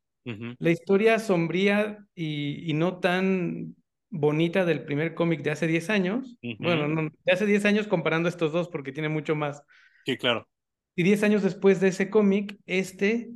la 0.59 0.71
historia 0.71 1.19
sombría 1.19 2.05
y, 2.15 2.69
y 2.69 2.75
no 2.75 2.99
tan 2.99 3.77
bonita 4.11 4.65
del 4.65 4.85
primer 4.85 5.15
cómic 5.15 5.43
de 5.43 5.51
hace 5.51 5.67
10 5.67 5.91
años. 5.91 6.39
Bueno, 6.59 6.89
no, 6.89 7.11
de 7.25 7.33
hace 7.33 7.47
10 7.47 7.65
años 7.65 7.87
comparando 7.87 8.29
estos 8.29 8.53
dos 8.53 8.69
porque 8.69 8.93
tiene 8.93 9.09
mucho 9.09 9.37
más. 9.37 9.63
Sí, 10.05 10.17
claro. 10.17 10.49
Y 10.97 11.03
10 11.03 11.23
años 11.25 11.43
después 11.43 11.81
de 11.81 11.89
ese 11.89 12.11
cómic, 12.11 12.59
este 12.67 13.31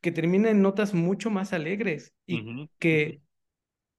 que 0.00 0.12
termina 0.12 0.50
en 0.50 0.60
notas 0.60 0.92
mucho 0.92 1.30
más 1.30 1.54
alegres 1.54 2.14
y 2.26 2.68
que 2.78 3.22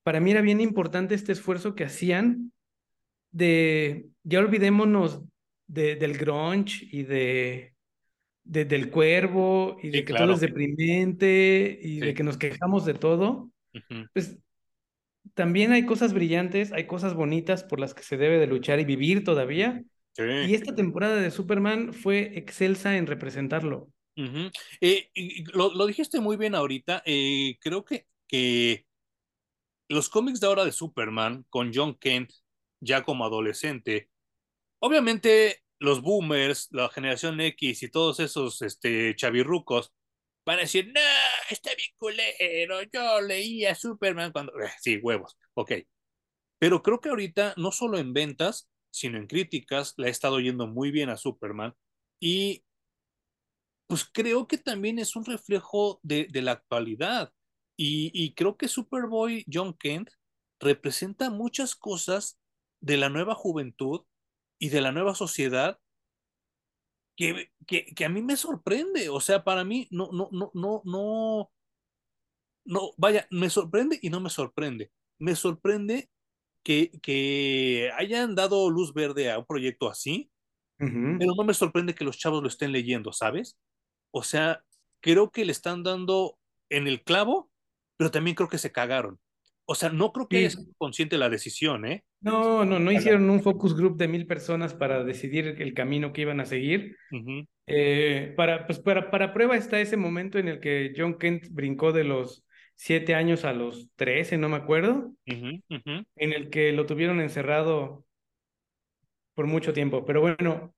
para 0.04 0.20
mí 0.20 0.30
era 0.30 0.42
bien 0.42 0.62
importante 0.62 1.16
este 1.16 1.32
esfuerzo 1.32 1.74
que 1.74 1.84
hacían 1.84 2.54
de, 3.32 4.06
ya 4.24 4.38
olvidémonos 4.38 5.24
de, 5.68 5.96
del 5.96 6.18
grunge 6.18 6.88
y 6.92 7.04
de, 7.04 7.74
de 8.44 8.66
del 8.66 8.90
cuervo 8.90 9.78
y 9.82 9.90
de 9.90 10.06
que 10.06 10.14
todo 10.14 10.34
es 10.34 10.40
deprimente 10.40 11.80
y 11.82 12.00
de 12.00 12.14
que 12.14 12.24
nos 12.24 12.38
quejamos 12.38 12.86
de 12.86 12.94
todo. 12.94 13.52
Pues 14.14 14.38
también 15.34 15.72
hay 15.72 15.86
cosas 15.86 16.14
brillantes, 16.14 16.72
hay 16.72 16.86
cosas 16.86 17.14
bonitas 17.14 17.64
por 17.64 17.80
las 17.80 17.94
que 17.94 18.04
se 18.04 18.18
debe 18.18 18.38
de 18.38 18.48
luchar 18.48 18.80
y 18.80 18.86
vivir 18.86 19.24
todavía. 19.24 19.84
Y 20.18 20.54
esta 20.54 20.74
temporada 20.76 21.18
de 21.18 21.32
Superman 21.32 21.94
fue 21.94 22.38
excelsa 22.38 22.96
en 22.96 23.08
representarlo. 23.08 23.90
Eh, 24.80 25.10
lo, 25.54 25.86
dijiste 25.86 26.22
muy 26.22 26.38
bien 26.38 26.56
ahorita. 26.56 27.04
Eh, 27.06 27.58
creo 27.60 27.84
que, 27.84 28.06
que 28.28 28.86
los 29.90 30.10
cómics 30.10 30.40
de 30.40 30.48
ahora 30.48 30.64
de 30.64 30.72
Superman, 30.72 31.46
con 31.50 31.72
John 31.74 31.96
Kent 31.96 32.32
ya 32.80 33.04
como 33.04 33.26
adolescente, 33.26 34.10
obviamente 34.86 35.64
los 35.80 36.02
boomers, 36.02 36.68
la 36.72 36.90
generación 36.90 37.42
X 37.42 37.82
y 37.84 37.90
todos 37.90 38.20
esos 38.20 38.62
este, 38.62 39.16
chavirrucos 39.16 39.94
van 40.46 40.60
a 40.60 40.62
decir, 40.62 40.92
no, 40.94 41.02
está 41.50 41.72
bien 41.76 41.90
culero, 41.98 42.84
yo 42.94 43.22
leía 43.22 43.74
Superman 43.74 44.32
cuando... 44.32 44.54
Eh, 44.62 44.70
sí, 44.80 44.98
huevos, 44.98 45.38
ok. 45.56 45.72
Pero 46.60 46.84
creo 46.84 47.02
que 47.02 47.10
ahorita, 47.10 47.56
no 47.58 47.72
solo 47.72 47.98
en 47.98 48.14
ventas, 48.14 48.70
sino 48.92 49.18
en 49.18 49.26
críticas, 49.26 49.96
le 49.98 50.08
ha 50.08 50.12
estado 50.12 50.40
yendo 50.40 50.68
muy 50.68 50.92
bien 50.92 51.10
a 51.10 51.18
Superman 51.18 51.74
y 52.20 52.64
pues 53.88 54.06
creo 54.06 54.48
que 54.48 54.58
también 54.60 55.00
es 55.00 55.16
un 55.16 55.26
reflejo 55.26 56.00
de, 56.04 56.28
de 56.32 56.42
la 56.44 56.54
actualidad 56.54 57.34
y, 57.78 58.12
y, 58.14 58.34
creo 58.36 58.56
que 58.56 58.70
Superboy 58.70 59.46
John 59.52 59.74
Kent 59.78 60.10
representa 60.60 61.30
muchas 61.30 61.76
cosas 61.76 62.40
de 62.80 62.98
la 62.98 63.10
nueva 63.10 63.36
juventud 63.36 64.06
y 64.66 64.70
de 64.70 64.82
la 64.82 64.92
nueva 64.92 65.14
sociedad 65.14 65.80
que, 67.16 67.52
que, 67.68 67.86
que, 67.86 68.06
a 68.06 68.10
mí 68.10 68.24
me 68.24 68.36
sorprende. 68.36 69.10
O 69.10 69.20
sea, 69.20 69.44
para 69.44 69.64
mí 69.64 69.88
no, 69.92 70.10
no, 70.12 70.28
no, 70.32 70.50
no, 70.56 70.82
no, 70.84 71.52
no, 72.66 72.92
vaya, 72.98 73.28
me 73.30 73.52
sorprende 73.52 74.00
y 74.02 74.10
no 74.10 74.20
me 74.20 74.32
sorprende. 74.32 74.92
Me 75.20 75.36
sorprende 75.36 76.10
que, 76.64 77.00
que 77.04 77.92
hayan 77.96 78.34
dado 78.34 78.72
luz 78.72 78.92
verde 78.92 79.32
a 79.32 79.38
un 79.38 79.46
proyecto 79.46 79.88
así, 79.88 80.32
uh 80.80 80.86
-huh. 80.86 81.20
pero 81.20 81.36
no 81.36 81.44
me 81.44 81.54
sorprende 81.54 81.94
que 81.94 82.04
los 82.04 82.18
chavos 82.18 82.42
lo 82.42 82.48
estén 82.48 82.72
leyendo, 82.72 83.14
¿sabes? 83.14 83.56
O 84.12 84.24
sea, 84.24 84.66
creo 85.00 85.30
que 85.30 85.46
le 85.46 85.52
están 85.52 85.84
dando 85.84 86.40
en 86.70 86.88
el 86.88 87.04
clavo, 87.04 87.52
pero 87.98 88.10
también 88.10 88.36
creo 88.36 88.50
que 88.50 88.58
se 88.58 88.72
cagaron. 88.72 89.20
O 89.68 89.74
sea, 89.74 89.90
no 89.90 90.12
creo 90.12 90.28
que 90.28 90.50
sí. 90.50 90.58
sido 90.58 90.74
consciente 90.78 91.18
la 91.18 91.30
decisión, 91.30 91.86
¿eh? 91.86 92.04
No, 92.22 92.66
no, 92.66 92.80
no 92.80 92.92
hicieron 92.92 93.30
un 93.30 93.42
focus 93.42 93.76
group 93.76 93.98
de 93.98 94.08
mil 94.08 94.28
personas 94.28 94.74
para 94.74 95.04
decidir 95.04 95.56
el 95.60 95.74
camino 95.74 96.14
que 96.14 96.22
iban 96.22 96.40
a 96.40 96.46
seguir. 96.46 96.96
Uh 97.12 97.16
-huh. 97.18 97.48
eh, 97.68 98.34
para, 98.38 98.68
pues 98.68 98.80
para, 98.80 99.10
para 99.10 99.34
prueba 99.34 99.58
está 99.58 99.80
ese 99.80 99.98
momento 99.98 100.38
en 100.38 100.48
el 100.48 100.60
que 100.60 100.94
John 100.96 101.18
Kent 101.18 101.48
brincó 101.50 101.92
de 101.92 102.04
los 102.04 102.46
siete 102.76 103.16
años 103.16 103.46
a 103.46 103.54
los 103.54 103.90
trece, 103.96 104.38
no 104.38 104.50
me 104.50 104.58
acuerdo, 104.58 105.14
uh 105.26 105.34
-huh, 105.34 105.64
uh 105.70 105.76
-huh. 105.76 106.06
en 106.16 106.34
el 106.34 106.50
que 106.50 106.72
lo 106.72 106.86
tuvieron 106.86 107.20
encerrado 107.22 108.06
por 109.34 109.48
mucho 109.48 109.74
tiempo. 109.74 110.06
Pero 110.06 110.22
bueno, 110.22 110.76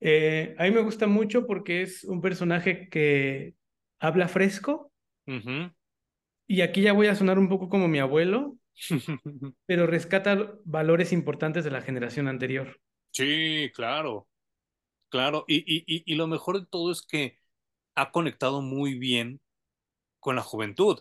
eh, 0.00 0.54
a 0.58 0.64
mí 0.64 0.70
me 0.70 0.80
gusta 0.82 1.06
mucho 1.06 1.46
porque 1.46 1.82
es 1.82 2.04
un 2.04 2.20
personaje 2.20 2.88
que 2.88 3.54
habla 3.98 4.28
fresco. 4.28 4.90
Y 6.50 6.62
aquí 6.62 6.82
ya 6.82 6.92
voy 6.92 7.06
a 7.06 7.14
sonar 7.14 7.38
un 7.38 7.48
poco 7.48 7.68
como 7.68 7.86
mi 7.86 8.00
abuelo, 8.00 8.58
pero 9.66 9.86
rescata 9.86 10.52
valores 10.64 11.12
importantes 11.12 11.62
de 11.62 11.70
la 11.70 11.80
generación 11.80 12.26
anterior. 12.26 12.80
Sí, 13.12 13.70
claro, 13.72 14.26
claro. 15.10 15.44
Y, 15.46 15.58
y, 15.58 15.84
y, 15.86 16.02
y, 16.04 16.16
lo 16.16 16.26
mejor 16.26 16.58
de 16.58 16.66
todo 16.66 16.90
es 16.90 17.02
que 17.02 17.38
ha 17.94 18.10
conectado 18.10 18.62
muy 18.62 18.98
bien 18.98 19.40
con 20.18 20.34
la 20.34 20.42
juventud. 20.42 20.98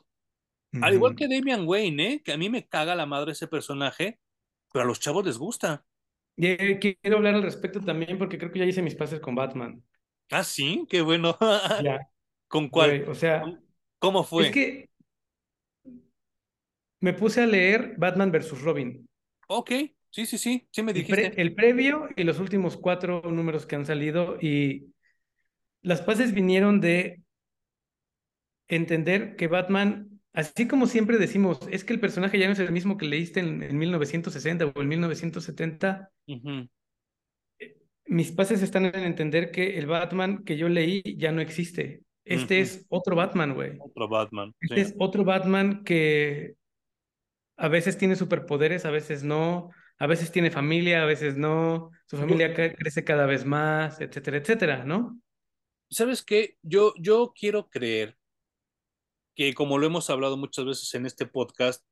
Uh 0.71 0.77
-huh. 0.77 0.85
Al 0.85 0.93
igual 0.93 1.15
que 1.15 1.27
Damian 1.27 1.67
Wayne, 1.67 2.07
¿eh? 2.07 2.21
que 2.23 2.31
a 2.31 2.37
mí 2.37 2.47
me 2.51 2.67
caga 2.67 2.93
la 2.93 3.07
madre 3.07 3.31
ese 3.31 3.47
personaje, 3.47 4.19
pero 4.71 4.83
a 4.83 4.87
los 4.87 4.99
chavos 4.99 5.25
les 5.25 5.39
gusta. 5.39 5.83
Y 6.37 6.45
eh, 6.45 6.77
quiero 6.79 7.17
hablar 7.17 7.33
al 7.33 7.41
respecto 7.41 7.81
también 7.81 8.19
porque 8.19 8.37
creo 8.37 8.51
que 8.51 8.59
ya 8.59 8.65
hice 8.65 8.83
mis 8.83 8.93
pases 8.93 9.19
con 9.19 9.33
Batman. 9.33 9.83
Ah, 10.29 10.43
sí, 10.43 10.85
qué 10.87 11.01
bueno. 11.01 11.35
ya. 11.83 12.07
¿Con 12.47 12.69
cuál? 12.69 12.99
Güey, 12.99 13.09
o 13.09 13.15
sea, 13.15 13.43
¿cómo 13.97 14.23
fue? 14.23 14.45
Es 14.45 14.51
que 14.51 14.89
me 16.99 17.13
puse 17.13 17.41
a 17.41 17.47
leer 17.47 17.95
Batman 17.97 18.31
versus 18.31 18.61
Robin. 18.61 19.07
Ok, 19.47 19.71
sí, 20.09 20.25
sí, 20.25 20.37
sí, 20.37 20.67
sí 20.71 20.83
me 20.83 20.93
dijiste. 20.93 21.25
El, 21.25 21.31
pre 21.31 21.41
el, 21.41 21.55
previo 21.55 22.09
y 22.15 22.23
los 22.23 22.39
últimos 22.39 22.77
cuatro 22.77 23.21
números 23.23 23.65
que 23.65 23.75
han 23.75 23.85
salido 23.85 24.37
y 24.41 24.93
las 25.81 26.01
pases 26.01 26.33
vinieron 26.33 26.81
de 26.81 27.21
entender 28.67 29.35
que 29.35 29.47
Batman, 29.47 30.21
así 30.33 30.67
como 30.67 30.87
siempre 30.87 31.17
decimos, 31.17 31.59
es 31.71 31.83
que 31.83 31.93
el 31.93 31.99
personaje 31.99 32.37
ya 32.37 32.47
no 32.47 32.53
es 32.53 32.59
el 32.59 32.71
mismo 32.71 32.97
que 32.97 33.07
leíste 33.07 33.39
en, 33.39 33.63
en 33.63 33.77
1960 33.77 34.65
o 34.65 34.81
en 34.81 34.87
1970. 34.87 36.11
Uh 36.27 36.33
-huh. 36.33 36.69
Mis 38.05 38.31
pases 38.31 38.61
están 38.61 38.85
en 38.85 38.95
entender 38.95 39.51
que 39.51 39.77
el 39.77 39.85
Batman 39.85 40.43
que 40.43 40.57
yo 40.57 40.67
leí 40.67 41.01
ya 41.17 41.31
no 41.31 41.41
existe. 41.41 42.01
Este 42.25 42.55
uh 42.55 42.59
-huh. 42.59 42.61
es 42.61 42.85
otro 42.89 43.15
Batman, 43.15 43.53
güey. 43.53 43.77
Otro 43.79 44.07
Batman. 44.07 44.53
Este 44.59 44.75
sí. 44.75 44.81
es 44.81 44.95
otro 44.99 45.23
Batman 45.23 45.83
que 45.83 46.55
a 47.59 47.67
veces 47.67 47.97
tiene 47.97 48.15
superpoderes, 48.15 48.85
a 48.85 48.89
veces 48.89 49.23
no, 49.23 49.69
a 49.97 50.07
veces 50.07 50.31
tiene 50.31 50.49
familia, 50.49 51.03
a 51.03 51.05
veces 51.05 51.35
no, 51.35 51.91
su 52.07 52.17
familia 52.17 52.53
crece 52.53 53.03
cada 53.03 53.25
vez 53.25 53.45
más, 53.45 53.99
etcétera, 53.99 54.37
etcétera, 54.37 54.85
¿no? 54.85 55.19
¿Sabes 55.91 56.23
qué? 56.23 56.57
Yo, 56.61 56.93
yo 56.97 57.33
quiero 57.37 57.69
creer 57.69 58.17
que 59.35 59.53
como 59.53 59.77
lo 59.77 59.87
hemos 59.87 60.09
hablado 60.09 60.37
muchas 60.37 60.65
veces 60.65 60.93
en 60.93 61.05
este 61.05 61.25
podcast, 61.25 61.85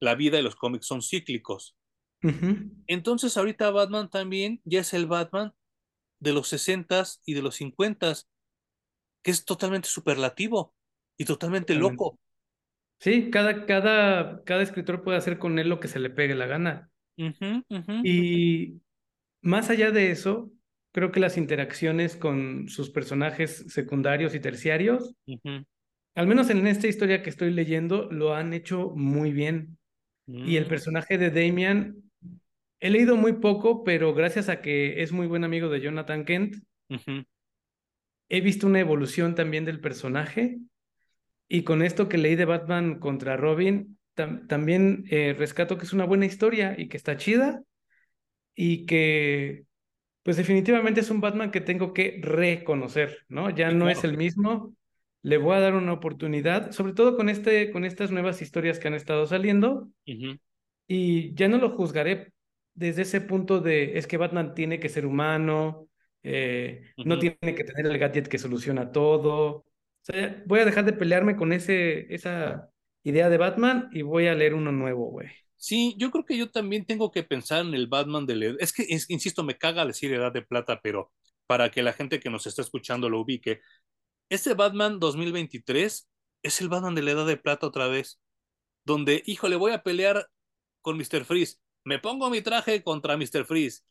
la 0.00 0.14
vida 0.14 0.38
y 0.38 0.42
los 0.42 0.56
cómics 0.56 0.86
son 0.86 1.02
cíclicos. 1.02 1.76
Uh 2.22 2.28
-huh. 2.28 2.84
Entonces 2.86 3.36
ahorita 3.36 3.70
Batman 3.70 4.08
también 4.08 4.62
ya 4.64 4.80
es 4.80 4.94
el 4.94 5.06
Batman 5.06 5.52
de 6.18 6.32
los 6.32 6.50
60s 6.50 7.20
y 7.26 7.34
de 7.34 7.42
los 7.42 7.60
50s, 7.60 8.26
que 9.22 9.30
es 9.30 9.44
totalmente 9.44 9.88
superlativo 9.88 10.74
y 11.18 11.26
totalmente, 11.26 11.74
totalmente. 11.74 12.04
loco. 12.04 12.18
Sí, 13.00 13.30
cada, 13.30 13.64
cada, 13.64 14.44
cada 14.44 14.62
escritor 14.62 15.02
puede 15.02 15.16
hacer 15.16 15.38
con 15.38 15.58
él 15.58 15.70
lo 15.70 15.80
que 15.80 15.88
se 15.88 15.98
le 15.98 16.10
pegue 16.10 16.34
la 16.34 16.46
gana. 16.46 16.90
Uh 17.16 17.24
-huh, 17.24 17.64
uh 17.68 17.76
-huh. 17.76 18.00
Y 18.04 18.80
más 19.40 19.70
allá 19.70 19.90
de 19.90 20.10
eso, 20.10 20.52
creo 20.92 21.10
que 21.10 21.18
las 21.20 21.38
interacciones 21.38 22.14
con 22.16 22.68
sus 22.68 22.90
personajes 22.90 23.64
secundarios 23.68 24.34
y 24.34 24.40
terciarios, 24.40 25.14
al 26.14 26.26
menos 26.26 26.50
en 26.50 26.66
esta 26.66 26.88
historia 26.88 27.22
que 27.22 27.30
estoy 27.30 27.52
leyendo, 27.52 28.10
lo 28.10 28.34
han 28.34 28.52
hecho 28.52 28.90
muy 28.94 29.32
bien. 29.32 29.78
Y 30.26 30.56
el 30.56 30.66
personaje 30.66 31.18
de 31.18 31.30
Damian, 31.30 31.96
he 32.80 32.90
leído 32.90 33.16
muy 33.16 33.32
poco, 33.32 33.82
pero 33.82 34.14
gracias 34.14 34.48
a 34.48 34.60
que 34.60 35.02
es 35.02 35.10
muy 35.10 35.26
buen 35.26 35.42
amigo 35.42 35.70
de 35.70 35.80
Jonathan 35.80 36.24
Kent, 36.24 36.56
he 38.28 38.40
visto 38.40 38.66
una 38.66 38.80
evolución 38.80 39.34
también 39.34 39.64
del 39.64 39.80
personaje 39.80 40.58
y 41.52 41.64
con 41.64 41.82
esto 41.82 42.08
que 42.08 42.16
leí 42.16 42.36
de 42.36 42.44
Batman 42.44 43.00
contra 43.00 43.36
Robin, 43.36 43.98
tam 44.14 44.46
también 44.46 45.04
eh, 45.10 45.34
rescato 45.36 45.76
que 45.76 45.84
es 45.84 45.92
una 45.92 46.04
buena 46.04 46.24
historia 46.24 46.76
y 46.78 46.88
que 46.88 46.96
está 46.96 47.16
chida 47.16 47.60
y 48.54 48.86
que 48.86 49.64
pues 50.22 50.36
definitivamente 50.36 51.00
es 51.00 51.10
un 51.10 51.20
Batman 51.20 51.50
que 51.50 51.60
tengo 51.60 51.92
que 51.92 52.20
reconocer, 52.22 53.24
¿no? 53.28 53.50
Ya 53.50 53.72
no 53.72 53.90
es 53.90 54.04
el 54.04 54.16
mismo, 54.16 54.76
le 55.22 55.38
voy 55.38 55.56
a 55.56 55.60
dar 55.60 55.74
una 55.74 55.92
oportunidad, 55.92 56.70
sobre 56.70 56.92
todo 56.92 57.16
con, 57.16 57.28
este, 57.28 57.72
con 57.72 57.84
estas 57.84 58.12
nuevas 58.12 58.40
historias 58.42 58.78
que 58.78 58.86
han 58.86 58.94
estado 58.94 59.26
saliendo 59.26 59.88
uh 60.06 60.12
-huh. 60.12 60.40
y 60.86 61.34
ya 61.34 61.48
no 61.48 61.58
lo 61.58 61.70
juzgaré 61.70 62.32
desde 62.74 63.02
ese 63.02 63.20
punto 63.20 63.60
de 63.60 63.98
es 63.98 64.06
que 64.06 64.18
Batman 64.18 64.54
tiene 64.54 64.78
que 64.78 64.88
ser 64.88 65.04
humano, 65.04 65.88
eh, 66.22 66.92
uh 66.96 67.02
-huh. 67.02 67.06
no 67.06 67.18
tiene 67.18 67.56
que 67.56 67.64
tener 67.64 67.86
el 67.86 67.98
gadget 67.98 68.28
que 68.28 68.38
soluciona 68.38 68.92
todo, 68.92 69.64
voy 70.46 70.60
a 70.60 70.64
dejar 70.64 70.84
de 70.84 70.92
pelearme 70.92 71.36
con 71.36 71.52
ese, 71.52 72.12
esa 72.14 72.70
idea 73.02 73.28
de 73.28 73.38
Batman 73.38 73.88
y 73.92 74.02
voy 74.02 74.26
a 74.26 74.34
leer 74.34 74.54
uno 74.54 74.72
nuevo, 74.72 75.10
güey. 75.10 75.28
Sí, 75.56 75.94
yo 75.98 76.10
creo 76.10 76.24
que 76.24 76.38
yo 76.38 76.50
también 76.50 76.86
tengo 76.86 77.10
que 77.10 77.22
pensar 77.22 77.64
en 77.66 77.74
el 77.74 77.86
Batman 77.86 78.26
de 78.26 78.36
la... 78.36 78.56
Es 78.60 78.72
que, 78.72 78.86
insisto, 79.08 79.44
me 79.44 79.58
caga 79.58 79.84
decir 79.84 80.12
Edad 80.12 80.32
de 80.32 80.42
Plata, 80.42 80.80
pero 80.82 81.12
para 81.46 81.70
que 81.70 81.82
la 81.82 81.92
gente 81.92 82.18
que 82.18 82.30
nos 82.30 82.46
está 82.46 82.62
escuchando 82.62 83.10
lo 83.10 83.20
ubique, 83.20 83.60
este 84.30 84.54
Batman 84.54 84.98
2023 84.98 86.08
es 86.42 86.60
el 86.60 86.68
Batman 86.68 86.94
de 86.94 87.02
la 87.02 87.10
Edad 87.12 87.26
de 87.26 87.36
Plata 87.36 87.66
otra 87.66 87.88
vez, 87.88 88.20
donde, 88.84 89.22
híjole, 89.26 89.56
voy 89.56 89.72
a 89.72 89.82
pelear 89.82 90.26
con 90.80 90.96
Mr. 90.96 91.24
Freeze. 91.24 91.58
Me 91.84 91.98
pongo 91.98 92.30
mi 92.30 92.40
traje 92.42 92.82
contra 92.82 93.16
Mr. 93.16 93.44
Freeze. 93.44 93.82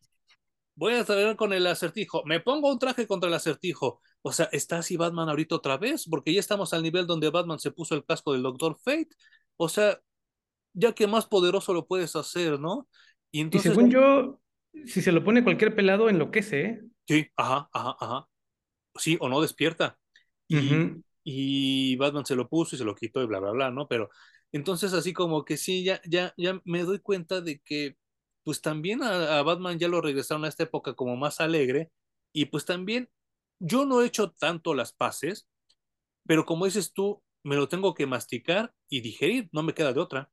Voy 0.75 0.93
a 0.93 1.03
traer 1.03 1.35
con 1.35 1.53
el 1.53 1.67
acertijo. 1.67 2.23
Me 2.25 2.39
pongo 2.39 2.71
un 2.71 2.79
traje 2.79 3.05
contra 3.05 3.27
el 3.27 3.35
acertijo. 3.35 4.01
O 4.21 4.33
sea, 4.33 4.49
está 4.51 4.79
así 4.79 4.97
Batman 4.97 5.29
ahorita 5.29 5.55
otra 5.55 5.77
vez, 5.77 6.05
porque 6.09 6.33
ya 6.33 6.39
estamos 6.39 6.73
al 6.73 6.83
nivel 6.83 7.07
donde 7.07 7.29
Batman 7.29 7.59
se 7.59 7.71
puso 7.71 7.95
el 7.95 8.05
casco 8.05 8.33
del 8.33 8.43
Doctor 8.43 8.77
Fate. 8.83 9.09
O 9.57 9.69
sea, 9.69 9.99
ya 10.73 10.93
que 10.93 11.07
más 11.07 11.25
poderoso 11.25 11.73
lo 11.73 11.87
puedes 11.87 12.15
hacer, 12.15 12.59
¿no? 12.59 12.87
Y, 13.31 13.41
entonces, 13.41 13.71
y 13.71 13.75
según 13.75 13.91
yo, 13.91 14.41
si 14.85 15.01
se 15.01 15.11
lo 15.11 15.23
pone 15.23 15.43
cualquier 15.43 15.75
pelado, 15.75 16.09
enloquece, 16.09 16.61
¿eh? 16.61 16.81
Sí, 17.07 17.27
ajá, 17.35 17.69
ajá, 17.73 17.95
ajá. 17.99 18.27
Sí, 18.95 19.17
o 19.19 19.29
no 19.29 19.41
despierta. 19.41 19.97
Y, 20.47 20.57
uh 20.57 20.61
-huh. 20.61 21.03
y 21.23 21.95
Batman 21.95 22.25
se 22.25 22.35
lo 22.35 22.49
puso 22.49 22.75
y 22.75 22.79
se 22.79 22.85
lo 22.85 22.95
quitó 22.95 23.21
y 23.21 23.27
bla, 23.27 23.39
bla, 23.39 23.51
bla, 23.51 23.71
¿no? 23.71 23.87
Pero 23.87 24.09
entonces 24.51 24.93
así 24.93 25.13
como 25.13 25.45
que 25.45 25.57
sí, 25.57 25.83
ya, 25.83 26.01
ya, 26.05 26.33
ya 26.37 26.59
me 26.65 26.83
doy 26.83 26.99
cuenta 26.99 27.41
de 27.41 27.59
que 27.59 27.95
pues 28.43 28.61
también 28.61 29.03
a, 29.03 29.39
a 29.39 29.43
Batman 29.43 29.77
ya 29.77 29.87
lo 29.87 30.01
regresaron 30.01 30.45
a 30.45 30.47
esta 30.47 30.63
época 30.63 30.93
como 30.95 31.15
más 31.15 31.39
alegre 31.39 31.91
y 32.33 32.45
pues 32.45 32.65
también 32.65 33.09
yo 33.59 33.85
no 33.85 34.01
he 34.01 34.07
hecho 34.07 34.31
tanto 34.31 34.73
las 34.73 34.93
paces, 34.93 35.47
pero 36.25 36.45
como 36.45 36.65
dices 36.65 36.93
tú, 36.93 37.23
me 37.43 37.55
lo 37.55 37.67
tengo 37.67 37.93
que 37.93 38.05
masticar 38.05 38.73
y 38.89 39.01
digerir, 39.01 39.49
no 39.51 39.63
me 39.63 39.73
queda 39.73 39.93
de 39.93 39.99
otra. 39.99 40.29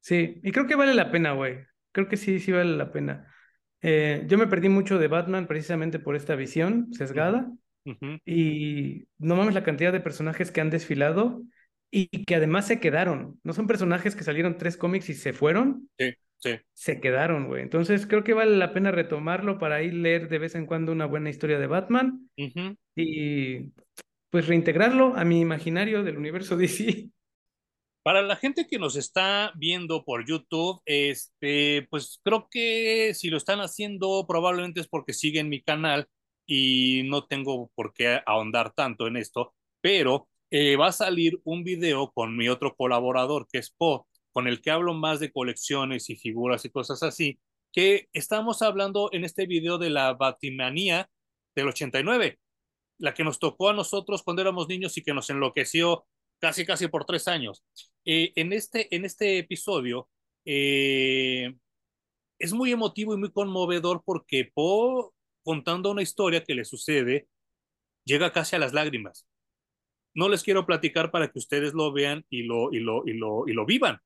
Sí, 0.00 0.40
y 0.42 0.52
creo 0.52 0.66
que 0.66 0.76
vale 0.76 0.94
la 0.94 1.10
pena, 1.10 1.32
güey. 1.32 1.66
Creo 1.92 2.08
que 2.08 2.16
sí, 2.16 2.38
sí 2.38 2.52
vale 2.52 2.76
la 2.76 2.92
pena. 2.92 3.32
Eh, 3.80 4.24
yo 4.28 4.38
me 4.38 4.46
perdí 4.46 4.68
mucho 4.68 4.98
de 4.98 5.08
Batman 5.08 5.46
precisamente 5.46 5.98
por 5.98 6.16
esta 6.16 6.36
visión 6.36 6.92
sesgada. 6.92 7.50
Uh 7.84 7.92
-huh. 7.92 8.20
Y 8.24 9.08
no 9.18 9.36
mames 9.36 9.54
la 9.54 9.64
cantidad 9.64 9.92
de 9.92 10.00
personajes 10.00 10.50
que 10.50 10.60
han 10.60 10.70
desfilado 10.70 11.42
y 11.90 12.24
que 12.24 12.34
además 12.34 12.66
se 12.66 12.80
quedaron. 12.80 13.40
No 13.42 13.52
son 13.52 13.66
personajes 13.66 14.14
que 14.14 14.24
salieron 14.24 14.58
tres 14.58 14.76
cómics 14.76 15.08
y 15.08 15.14
se 15.14 15.32
fueron. 15.32 15.88
Sí. 15.98 16.14
Se 16.38 17.00
quedaron, 17.00 17.48
güey. 17.48 17.62
Entonces 17.62 18.06
creo 18.06 18.24
que 18.24 18.34
vale 18.34 18.56
la 18.56 18.72
pena 18.72 18.90
retomarlo 18.90 19.58
para 19.58 19.82
ir 19.82 19.94
leer 19.94 20.28
de 20.28 20.38
vez 20.38 20.54
en 20.54 20.66
cuando 20.66 20.92
una 20.92 21.06
buena 21.06 21.30
historia 21.30 21.58
de 21.58 21.66
Batman 21.66 22.30
y 22.94 23.72
pues 24.30 24.46
reintegrarlo 24.46 25.16
a 25.16 25.24
mi 25.24 25.40
imaginario 25.40 26.02
del 26.02 26.18
universo 26.18 26.56
DC. 26.56 27.10
Para 28.02 28.22
la 28.22 28.36
gente 28.36 28.68
que 28.68 28.78
nos 28.78 28.94
está 28.94 29.52
viendo 29.56 30.04
por 30.04 30.24
YouTube, 30.26 30.80
este, 30.84 31.88
pues 31.90 32.20
creo 32.22 32.48
que 32.48 33.14
si 33.14 33.30
lo 33.30 33.36
están 33.36 33.60
haciendo 33.60 34.24
probablemente 34.28 34.80
es 34.80 34.86
porque 34.86 35.12
siguen 35.12 35.48
mi 35.48 35.60
canal 35.60 36.06
y 36.46 37.02
no 37.06 37.26
tengo 37.26 37.68
por 37.74 37.92
qué 37.92 38.20
ahondar 38.24 38.72
tanto 38.74 39.08
en 39.08 39.16
esto, 39.16 39.54
pero 39.80 40.28
eh, 40.50 40.76
va 40.76 40.88
a 40.88 40.92
salir 40.92 41.40
un 41.44 41.64
video 41.64 42.12
con 42.12 42.36
mi 42.36 42.48
otro 42.48 42.76
colaborador 42.76 43.48
que 43.50 43.58
es 43.58 43.70
Po, 43.72 44.06
con 44.36 44.48
el 44.48 44.60
que 44.60 44.70
hablo 44.70 44.92
más 44.92 45.18
de 45.18 45.32
colecciones 45.32 46.10
y 46.10 46.16
figuras 46.16 46.62
y 46.66 46.68
cosas 46.68 47.02
así, 47.02 47.40
que 47.72 48.10
estamos 48.12 48.60
hablando 48.60 49.08
en 49.12 49.24
este 49.24 49.46
video 49.46 49.78
de 49.78 49.88
la 49.88 50.12
Batimanía 50.12 51.08
del 51.54 51.68
89, 51.68 52.38
la 52.98 53.14
que 53.14 53.24
nos 53.24 53.38
tocó 53.38 53.70
a 53.70 53.72
nosotros 53.72 54.22
cuando 54.22 54.42
éramos 54.42 54.68
niños 54.68 54.94
y 54.98 55.02
que 55.02 55.14
nos 55.14 55.30
enloqueció 55.30 56.04
casi 56.38 56.66
casi 56.66 56.86
por 56.88 57.06
tres 57.06 57.28
años. 57.28 57.64
Eh, 58.04 58.34
en, 58.36 58.52
este, 58.52 58.94
en 58.94 59.06
este 59.06 59.38
episodio 59.38 60.06
eh, 60.44 61.56
es 62.38 62.52
muy 62.52 62.72
emotivo 62.72 63.14
y 63.14 63.16
muy 63.16 63.32
conmovedor 63.32 64.02
porque 64.04 64.52
Po, 64.52 65.14
contando 65.44 65.92
una 65.92 66.02
historia 66.02 66.44
que 66.44 66.54
le 66.54 66.66
sucede, 66.66 67.26
llega 68.04 68.34
casi 68.34 68.54
a 68.54 68.58
las 68.58 68.74
lágrimas. 68.74 69.26
No 70.12 70.28
les 70.28 70.42
quiero 70.42 70.66
platicar 70.66 71.10
para 71.10 71.32
que 71.32 71.38
ustedes 71.38 71.72
lo 71.72 71.90
vean 71.90 72.26
y 72.28 72.42
lo, 72.42 72.70
y 72.70 72.80
lo, 72.80 73.02
y 73.06 73.14
lo, 73.14 73.48
y 73.48 73.54
lo 73.54 73.64
vivan, 73.64 74.02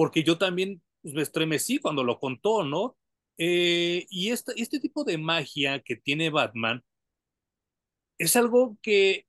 porque 0.00 0.22
yo 0.22 0.38
también 0.38 0.80
pues, 1.02 1.12
me 1.12 1.20
estremecí 1.20 1.76
cuando 1.76 2.02
lo 2.02 2.18
contó, 2.18 2.64
¿no? 2.64 2.96
Eh, 3.36 4.06
y 4.08 4.30
este, 4.30 4.80
tipo 4.80 5.04
de 5.04 5.18
magia 5.18 5.80
que 5.80 5.94
tiene 5.94 6.30
Batman 6.30 6.82
es 8.16 8.34
algo 8.34 8.78
que 8.80 9.26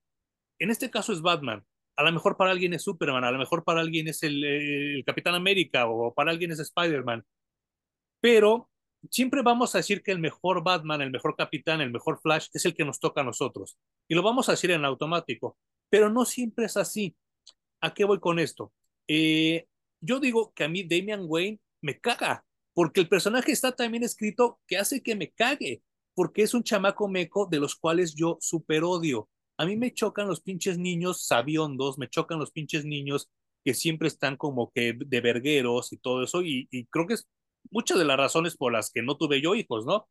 en 0.60 0.72
este 0.72 0.90
caso 0.90 1.12
es 1.12 1.22
Batman, 1.22 1.66
a 1.98 2.04
lo 2.04 2.14
mejor 2.14 2.38
para 2.38 2.52
alguien 2.52 2.74
es 2.74 2.84
Superman, 2.84 3.26
a 3.26 3.32
lo 3.32 3.38
mejor 3.38 3.66
para 3.66 3.82
alguien 3.82 4.08
es 4.08 4.24
el, 4.24 5.04
Capitán 5.06 5.36
América 5.36 5.88
o 5.88 6.14
para 6.14 6.32
alguien 6.32 6.52
es 6.52 6.60
Spider-Man, 6.60 7.26
pero 8.22 8.70
siempre 9.10 9.42
vamos 9.42 9.76
a 9.76 9.80
decir 9.80 10.02
que 10.02 10.14
el 10.14 10.20
mejor 10.20 10.64
Batman, 10.64 11.02
el 11.02 11.12
mejor 11.12 11.36
Capitán, 11.36 11.82
el 11.82 11.92
mejor 11.92 12.22
Flash 12.22 12.48
es 12.54 12.64
el 12.64 12.74
que 12.74 12.86
nos 12.86 13.02
toca 13.02 13.20
a 13.20 13.26
nosotros. 13.26 13.78
Y 14.08 14.16
lo 14.16 14.24
vamos 14.24 14.48
a 14.48 14.54
decir 14.54 14.72
en 14.72 14.86
automático, 14.86 15.58
pero 15.90 16.10
no 16.10 16.24
siempre 16.24 16.68
es 16.68 16.78
así. 16.78 17.14
¿A 17.82 17.94
qué 17.94 18.06
voy 18.06 18.22
con 18.22 18.40
esto? 18.40 18.72
Eh, 19.10 19.68
yo 20.02 20.20
digo 20.20 20.52
que 20.54 20.64
a 20.64 20.68
mí 20.68 20.84
Damian 20.84 21.26
Wayne 21.28 21.60
me 21.82 22.00
caga, 22.00 22.44
porque 22.74 23.00
el 23.00 23.08
personaje 23.08 23.52
está 23.52 23.76
también 23.76 24.04
escrito 24.04 24.60
que 24.68 24.78
hace 24.78 25.02
que 25.02 25.16
me 25.16 25.32
cague, 25.32 25.84
porque 26.14 26.44
es 26.44 26.54
un 26.54 26.64
chamaco 26.64 27.08
meco 27.08 27.48
de 27.50 27.60
los 27.60 27.76
cuales 27.76 28.16
yo 28.16 28.38
super 28.42 28.84
odio. 28.84 29.30
A 29.58 29.66
mí 29.66 29.78
me 29.78 29.94
chocan 29.94 30.28
los 30.28 30.42
pinches 30.42 30.78
niños 30.78 31.26
sabiondos, 31.26 31.98
me 31.98 32.10
chocan 32.10 32.40
los 32.40 32.52
pinches 32.52 32.86
niños 32.86 33.30
que 33.64 33.74
siempre 33.74 34.08
están 34.08 34.38
como 34.38 34.72
que 34.72 34.94
de 34.98 35.22
vergueros 35.22 35.94
y 35.94 35.98
todo 35.98 36.24
eso, 36.24 36.42
y, 36.42 36.68
creo 36.90 37.08
que 37.08 37.14
es 37.16 37.28
muchas 37.70 38.00
de 38.00 38.06
las 38.06 38.18
razones 38.18 38.58
por 38.58 38.74
las 38.74 38.92
que 38.92 39.04
no 39.04 39.18
tuve 39.18 39.42
yo 39.42 39.56
hijos, 39.56 39.86
¿no? 39.86 40.08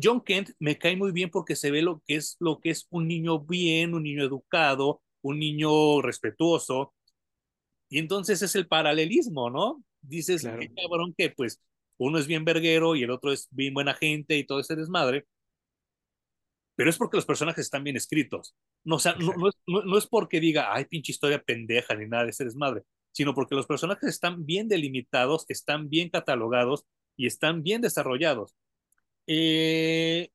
John 0.00 0.20
Kent 0.20 0.50
me 0.58 0.78
cae 0.78 0.94
muy 0.96 1.10
bien 1.10 1.30
porque 1.30 1.56
se 1.56 1.70
ve 1.70 1.82
lo 1.82 2.02
que 2.06 2.16
es 2.16 2.36
lo 2.38 2.60
que 2.60 2.70
es 2.70 2.86
un 2.90 3.08
niño 3.08 3.40
bien, 3.40 3.94
un 3.94 4.02
niño 4.02 4.22
educado, 4.22 5.02
un 5.22 5.38
niño 5.38 6.02
respetuoso. 6.02 6.94
Y 7.88 7.98
entonces 7.98 8.42
es 8.42 8.54
el 8.56 8.66
paralelismo, 8.66 9.50
¿no? 9.50 9.82
Dices, 10.00 10.42
qué 10.42 10.70
cabrón 10.74 11.14
que 11.16 11.30
pues 11.30 11.60
uno 11.98 12.18
es 12.18 12.26
bien 12.26 12.44
verguero 12.44 12.96
y 12.96 13.02
el 13.02 13.10
otro 13.10 13.32
es 13.32 13.48
bien 13.50 13.74
buena 13.74 13.94
gente 13.94 14.36
y 14.36 14.44
todo 14.44 14.60
ese 14.60 14.76
desmadre 14.76 15.26
pero 16.76 16.90
es 16.90 16.98
porque 16.98 17.16
los 17.16 17.26
personajes 17.26 17.64
están 17.64 17.82
bien 17.82 17.96
escritos. 17.96 18.54
No, 18.84 18.96
o 18.96 18.98
sea, 18.98 19.16
no, 19.16 19.32
no, 19.32 19.48
es, 19.48 19.54
no, 19.66 19.98
es, 19.98 20.06
porque 20.06 20.40
diga, 20.40 20.72
ay, 20.72 20.84
pinche 20.84 21.10
historia 21.10 21.42
pendeja 21.42 21.94
ni 21.94 22.06
nada 22.06 22.24
de 22.24 22.30
ese 22.30 22.44
desmadre, 22.44 22.82
sino 23.12 23.34
porque 23.34 23.54
los 23.54 23.66
personajes 23.66 24.08
están 24.10 24.44
bien 24.44 24.68
delimitados, 24.68 25.46
están 25.48 25.88
bien 25.88 26.10
catalogados 26.10 26.84
y 27.16 27.26
están 27.26 27.62
bien 27.62 27.80
desarrollados. 27.80 28.54
Eh, 29.26 30.28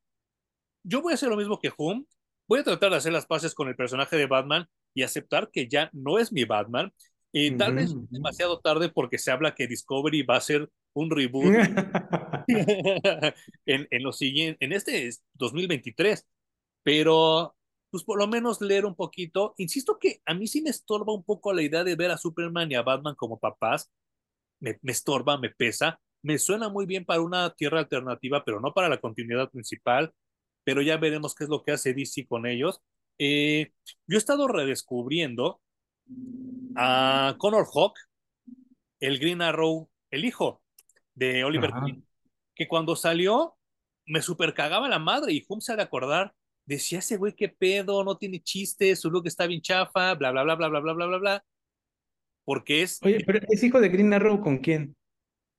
yo 0.83 1.01
voy 1.01 1.13
a 1.13 1.15
hacer 1.15 1.29
lo 1.29 1.37
mismo 1.37 1.59
que 1.59 1.71
Hum. 1.77 2.05
Voy 2.47 2.59
a 2.59 2.63
tratar 2.63 2.89
de 2.89 2.97
hacer 2.97 3.13
las 3.13 3.27
paces 3.27 3.53
con 3.53 3.69
el 3.69 3.77
personaje 3.77 4.17
de 4.17 4.25
Batman 4.25 4.67
y 4.93 5.03
aceptar 5.03 5.49
que 5.51 5.69
ya 5.69 5.89
no 5.93 6.19
es 6.19 6.33
mi 6.33 6.43
Batman. 6.43 6.91
Y 7.33 7.51
tal 7.57 7.75
vez 7.75 7.93
demasiado 8.09 8.59
tarde 8.59 8.89
porque 8.89 9.17
se 9.17 9.31
habla 9.31 9.55
que 9.55 9.67
Discovery 9.67 10.23
va 10.23 10.35
a 10.35 10.41
ser 10.41 10.69
un 10.93 11.09
reboot 11.09 11.45
en, 13.65 13.87
en, 13.89 14.03
lo 14.03 14.11
siguiente, 14.11 14.65
en 14.65 14.73
este 14.73 15.09
2023, 15.35 16.27
pero 16.83 17.55
pues 17.89 18.03
por 18.03 18.17
lo 18.17 18.27
menos 18.27 18.61
leer 18.61 18.85
un 18.85 18.95
poquito. 18.95 19.53
Insisto 19.57 19.99
que 19.99 20.21
a 20.25 20.33
mí 20.33 20.47
sí 20.47 20.61
me 20.61 20.69
estorba 20.69 21.13
un 21.13 21.23
poco 21.23 21.53
la 21.53 21.61
idea 21.61 21.83
de 21.83 21.95
ver 21.95 22.11
a 22.11 22.17
Superman 22.17 22.71
y 22.71 22.75
a 22.75 22.81
Batman 22.81 23.15
como 23.15 23.39
papás. 23.39 23.91
Me, 24.59 24.79
me 24.81 24.91
estorba, 24.93 25.37
me 25.37 25.49
pesa. 25.49 25.99
Me 26.23 26.37
suena 26.37 26.69
muy 26.69 26.85
bien 26.85 27.05
para 27.05 27.21
una 27.21 27.53
tierra 27.53 27.79
alternativa, 27.79 28.43
pero 28.45 28.61
no 28.61 28.73
para 28.73 28.89
la 28.89 29.01
continuidad 29.01 29.49
principal. 29.49 30.13
Pero 30.63 30.81
ya 30.81 30.97
veremos 30.97 31.35
qué 31.35 31.43
es 31.43 31.49
lo 31.49 31.63
que 31.63 31.71
hace 31.71 31.93
DC 31.93 32.25
con 32.27 32.45
ellos. 32.45 32.81
Eh, 33.19 33.73
yo 34.07 34.15
he 34.15 34.17
estado 34.17 34.47
redescubriendo 34.47 35.61
a 36.75 37.35
Connor 37.37 37.65
Hawk, 37.73 37.97
el 38.99 39.19
Green 39.19 39.41
Arrow, 39.41 39.89
el 40.09 40.25
hijo 40.25 40.61
de 41.13 41.43
Oliver 41.43 41.71
Queen, 41.83 42.05
que 42.55 42.67
cuando 42.67 42.95
salió 42.95 43.55
me 44.05 44.21
super 44.21 44.53
cagaba 44.53 44.89
la 44.89 44.99
madre 44.99 45.33
y 45.33 45.45
Hum 45.47 45.61
se 45.61 45.73
ha 45.73 45.75
de 45.75 45.83
acordar, 45.83 46.33
decía 46.65 46.99
ese 46.99 47.17
güey 47.17 47.33
qué 47.33 47.49
pedo, 47.49 48.03
no 48.03 48.17
tiene 48.17 48.41
chistes, 48.41 48.99
su 48.99 49.09
look 49.09 49.27
está 49.27 49.47
bien 49.47 49.61
chafa, 49.61 50.15
bla, 50.15 50.31
bla, 50.31 50.43
bla, 50.43 50.55
bla, 50.55 50.67
bla, 50.69 50.79
bla, 50.79 50.93
bla, 50.93 51.05
bla, 51.07 51.17
bla. 51.17 51.45
Porque 52.43 52.81
es... 52.81 52.99
Oye, 53.03 53.23
pero 53.25 53.39
¿es 53.49 53.63
hijo 53.63 53.79
de 53.79 53.89
Green 53.89 54.13
Arrow 54.13 54.41
con 54.41 54.57
quién? 54.57 54.95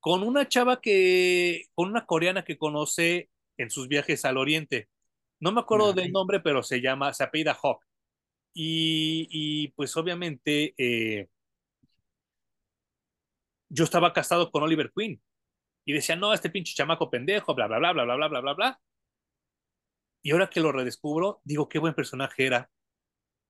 Con 0.00 0.22
una 0.22 0.48
chava 0.48 0.80
que, 0.80 1.66
con 1.74 1.88
una 1.88 2.06
coreana 2.06 2.44
que 2.44 2.58
conoce 2.58 3.30
en 3.56 3.70
sus 3.70 3.88
viajes 3.88 4.24
al 4.24 4.36
oriente. 4.36 4.88
No 5.40 5.52
me 5.52 5.60
acuerdo 5.60 5.92
del 5.92 6.10
nombre, 6.12 6.40
pero 6.40 6.62
se 6.62 6.80
llama, 6.80 7.12
se 7.12 7.24
apellida 7.24 7.56
Hawk. 7.60 7.84
Y, 8.54 9.28
y 9.30 9.68
pues 9.68 9.96
obviamente 9.96 10.74
eh, 10.76 11.28
yo 13.68 13.84
estaba 13.84 14.12
casado 14.12 14.50
con 14.50 14.62
Oliver 14.62 14.92
Queen 14.94 15.20
y 15.84 15.92
decía, 15.92 16.16
no, 16.16 16.34
este 16.34 16.50
pinche 16.50 16.74
chamaco 16.74 17.10
pendejo, 17.10 17.54
bla, 17.54 17.66
bla, 17.66 17.78
bla, 17.78 17.92
bla, 17.92 18.04
bla, 18.04 18.16
bla, 18.16 18.28
bla, 18.28 18.40
bla, 18.40 18.54
bla. 18.54 18.80
Y 20.22 20.30
ahora 20.30 20.48
que 20.50 20.60
lo 20.60 20.72
redescubro, 20.72 21.40
digo, 21.44 21.68
qué 21.68 21.78
buen 21.78 21.94
personaje 21.94 22.46
era. 22.46 22.70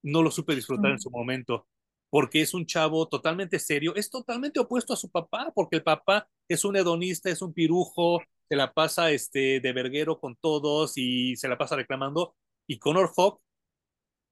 No 0.02 0.22
lo 0.22 0.30
supe 0.30 0.54
disfrutar 0.54 0.92
en 0.92 0.98
su 0.98 1.10
momento, 1.10 1.68
porque 2.10 2.40
es 2.40 2.54
un 2.54 2.66
chavo 2.66 3.08
totalmente 3.08 3.58
serio, 3.58 3.94
es 3.94 4.10
totalmente 4.10 4.60
opuesto 4.60 4.94
a 4.94 4.96
su 4.96 5.10
papá, 5.10 5.52
porque 5.54 5.76
el 5.76 5.82
papá 5.82 6.28
es 6.48 6.64
un 6.64 6.76
hedonista, 6.76 7.30
es 7.30 7.42
un 7.42 7.52
pirujo, 7.52 8.20
se 8.48 8.56
la 8.56 8.72
pasa 8.72 9.10
este, 9.12 9.60
de 9.60 9.72
verguero 9.72 10.18
con 10.18 10.36
todos 10.36 10.94
y 10.96 11.36
se 11.36 11.48
la 11.48 11.58
pasa 11.58 11.76
reclamando. 11.76 12.34
Y 12.66 12.78
Connor 12.78 13.12
Hawk 13.16 13.40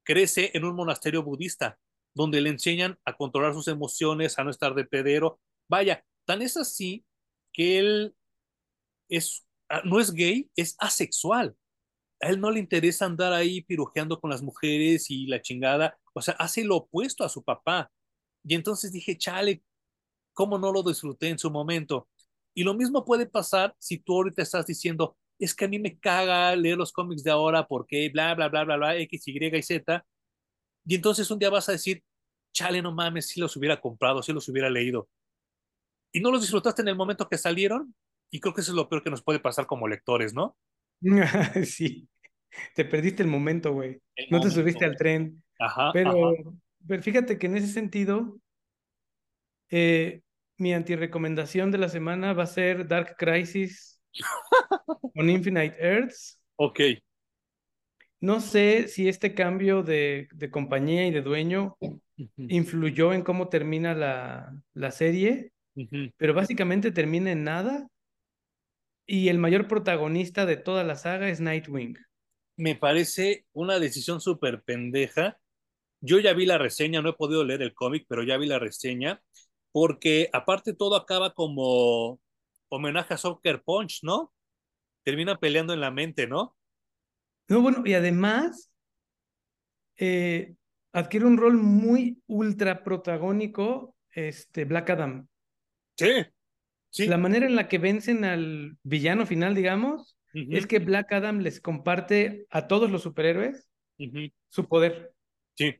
crece 0.04 0.50
en 0.54 0.64
un 0.64 0.74
monasterio 0.74 1.22
budista, 1.22 1.78
donde 2.14 2.40
le 2.40 2.50
enseñan 2.50 2.98
a 3.04 3.16
controlar 3.16 3.54
sus 3.54 3.68
emociones, 3.68 4.38
a 4.38 4.44
no 4.44 4.50
estar 4.50 4.74
de 4.74 4.84
pedero. 4.84 5.40
Vaya, 5.68 6.04
tan 6.24 6.42
es 6.42 6.56
así 6.56 7.04
que 7.52 7.78
él 7.78 8.14
es, 9.08 9.46
ah, 9.68 9.82
no 9.84 10.00
es 10.00 10.12
gay, 10.12 10.50
es 10.56 10.76
asexual. 10.78 11.56
A 12.20 12.28
él 12.28 12.40
no 12.40 12.50
le 12.50 12.60
interesa 12.60 13.06
andar 13.06 13.32
ahí 13.32 13.62
pirujeando 13.62 14.20
con 14.20 14.30
las 14.30 14.42
mujeres 14.42 15.10
y 15.10 15.26
la 15.26 15.40
chingada. 15.40 15.98
O 16.12 16.20
sea, 16.20 16.34
hace 16.34 16.64
lo 16.64 16.76
opuesto 16.76 17.24
a 17.24 17.28
su 17.28 17.42
papá. 17.42 17.90
Y 18.44 18.54
entonces 18.54 18.92
dije, 18.92 19.16
chale, 19.16 19.62
¿cómo 20.32 20.58
no 20.58 20.72
lo 20.72 20.82
disfruté 20.82 21.28
en 21.28 21.38
su 21.38 21.50
momento? 21.50 22.08
Y 22.54 22.64
lo 22.64 22.74
mismo 22.74 23.04
puede 23.04 23.26
pasar 23.26 23.74
si 23.78 23.98
tú 23.98 24.16
ahorita 24.16 24.42
estás 24.42 24.66
diciendo, 24.66 25.16
es 25.40 25.54
que 25.54 25.64
a 25.64 25.68
mí 25.68 25.78
me 25.78 25.98
caga 25.98 26.54
leer 26.54 26.76
los 26.76 26.92
cómics 26.92 27.24
de 27.24 27.30
ahora 27.30 27.66
porque 27.66 28.08
bla, 28.10 28.34
bla, 28.34 28.48
bla, 28.48 28.64
bla, 28.64 28.76
bla, 28.76 28.96
X, 28.98 29.26
Y 29.26 29.56
y 29.56 29.62
Z. 29.62 30.04
Y 30.86 30.94
entonces 30.94 31.30
un 31.30 31.38
día 31.38 31.50
vas 31.50 31.68
a 31.68 31.72
decir, 31.72 32.02
chale, 32.52 32.82
no 32.82 32.92
mames, 32.92 33.28
si 33.28 33.40
los 33.40 33.56
hubiera 33.56 33.80
comprado, 33.80 34.22
si 34.22 34.32
los 34.32 34.48
hubiera 34.48 34.70
leído 34.70 35.08
y 36.12 36.20
no 36.20 36.30
los 36.30 36.42
disfrutaste 36.42 36.82
en 36.82 36.88
el 36.88 36.96
momento 36.96 37.28
que 37.28 37.38
salieron. 37.38 37.94
Y 38.30 38.40
creo 38.40 38.54
que 38.54 38.60
eso 38.60 38.72
es 38.72 38.76
lo 38.76 38.88
peor 38.88 39.02
que 39.02 39.10
nos 39.10 39.22
puede 39.22 39.40
pasar 39.40 39.66
como 39.66 39.88
lectores, 39.88 40.34
¿no? 40.34 40.56
sí, 41.64 42.08
te 42.74 42.84
perdiste 42.84 43.22
el 43.22 43.28
momento, 43.28 43.72
güey. 43.72 44.00
No 44.30 44.40
te 44.40 44.50
subiste 44.50 44.84
al 44.84 44.96
tren. 44.96 45.42
Ajá. 45.58 45.90
Pero, 45.92 46.34
pero 46.86 47.02
fíjate 47.02 47.38
que 47.38 47.46
en 47.46 47.56
ese 47.56 47.68
sentido, 47.68 48.38
eh, 49.68 50.22
mi 50.58 50.74
antirecomendación 50.74 51.70
de 51.70 51.78
la 51.78 51.88
semana 51.88 52.32
va 52.32 52.44
a 52.44 52.46
ser 52.46 52.86
Dark 52.86 53.16
Crisis 53.18 53.99
con 55.14 55.30
Infinite 55.30 55.76
Earths. 55.78 56.42
Ok. 56.56 56.80
No 58.20 58.40
sé 58.40 58.88
si 58.88 59.08
este 59.08 59.34
cambio 59.34 59.82
de, 59.82 60.28
compañía 60.50 61.06
y 61.06 61.10
de 61.10 61.22
dueño 61.22 61.76
influyó 62.36 63.14
en 63.14 63.22
cómo 63.22 63.48
termina 63.48 63.94
la, 63.94 64.54
la 64.74 64.90
serie 64.90 65.52
pero 66.16 66.34
básicamente 66.34 66.90
termina 66.90 67.32
en 67.32 67.44
nada 67.44 67.88
y 69.06 69.28
el 69.28 69.38
mayor 69.38 69.68
protagonista 69.68 70.46
de 70.46 70.56
toda 70.56 70.84
la 70.84 70.96
saga 70.96 71.28
es 71.28 71.40
Nightwing. 71.40 71.96
Me 72.56 72.76
parece 72.76 73.46
una 73.52 73.78
decisión 73.78 74.20
súper 74.20 74.62
pendeja. 74.62 75.38
Yo 76.00 76.18
ya 76.18 76.32
vi 76.32 76.46
la 76.46 76.58
reseña, 76.58 77.02
no 77.02 77.10
he 77.10 77.14
podido 77.14 77.44
leer 77.44 77.62
el 77.62 77.74
cómic, 77.74 78.06
pero 78.08 78.22
ya 78.22 78.36
vi 78.36 78.46
la 78.46 78.58
reseña, 78.58 79.22
porque 79.72 80.28
aparte 80.32 80.74
todo 80.74 80.96
acaba 80.96 81.34
como 81.34 82.20
homenaje 82.70 83.14
a 83.14 83.18
Soccer 83.18 83.62
Punch, 83.62 84.00
¿no? 84.02 84.32
Termina 85.02 85.38
peleando 85.38 85.74
en 85.74 85.80
la 85.80 85.90
mente, 85.90 86.26
¿no? 86.26 86.56
No, 87.48 87.60
bueno, 87.60 87.82
y 87.84 87.94
además 87.94 88.72
eh, 89.96 90.54
adquiere 90.92 91.26
un 91.26 91.36
rol 91.36 91.54
muy 91.54 92.22
ultra 92.26 92.84
protagónico 92.84 93.96
este, 94.12 94.64
Black 94.64 94.90
Adam. 94.90 95.28
Sí, 95.96 96.24
sí. 96.90 97.06
La 97.06 97.18
manera 97.18 97.46
en 97.46 97.56
la 97.56 97.68
que 97.68 97.78
vencen 97.78 98.24
al 98.24 98.78
villano 98.82 99.26
final, 99.26 99.54
digamos, 99.54 100.16
es 100.32 100.66
que 100.68 100.78
Black 100.78 101.12
Adam 101.12 101.40
les 101.40 101.60
comparte 101.60 102.46
a 102.50 102.68
todos 102.68 102.90
los 102.90 103.02
superhéroes 103.02 103.68
su 104.48 104.68
poder. 104.68 105.12
Sí. 105.56 105.74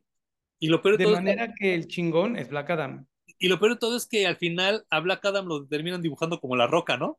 Y 0.59 0.69
lo 0.69 0.83
peor 0.83 0.99
de, 0.99 1.07
manera 1.07 1.55
que 1.55 1.75
el 1.75 1.87
chingón 1.87 2.37
es 2.37 2.51
Black 2.51 2.71
Adam. 2.71 3.07
Y 3.41 3.49
lo 3.49 3.59
peor 3.59 3.73
de 3.73 3.79
todo 3.79 3.97
es 3.97 4.07
que 4.07 4.27
al 4.27 4.37
final 4.37 4.85
a 4.91 5.01
Black 5.01 5.25
Adam 5.25 5.47
lo 5.47 5.67
terminan 5.67 6.03
dibujando 6.03 6.41
como 6.41 6.57
la 6.57 6.67
roca, 6.67 6.99
¿no? 6.99 7.19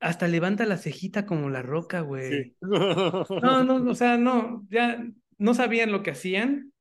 Hasta 0.00 0.26
levanta 0.28 0.64
la 0.64 0.78
cejita 0.78 1.26
como 1.26 1.50
la 1.50 1.60
roca, 1.60 2.00
güey. 2.00 2.56
No, 2.62 3.62
no, 3.64 3.74
o 3.90 3.94
sea, 3.94 4.16
no, 4.16 4.66
ya 4.70 5.06
no 5.36 5.54
sabían 5.54 5.92
lo 5.92 6.02
que 6.02 6.12
hacían. 6.12 6.72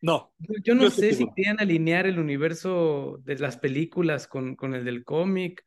No. 0.00 0.32
Yo, 0.62 0.76
no 0.76 0.88
sé 0.88 1.14
si 1.14 1.26
querían 1.34 1.58
alinear 1.58 2.06
el 2.06 2.20
universo 2.20 3.18
de 3.24 3.38
las 3.38 3.56
películas 3.56 4.28
con, 4.28 4.54
con 4.54 4.74
el 4.74 4.84
del 4.84 5.02
cómic. 5.02 5.64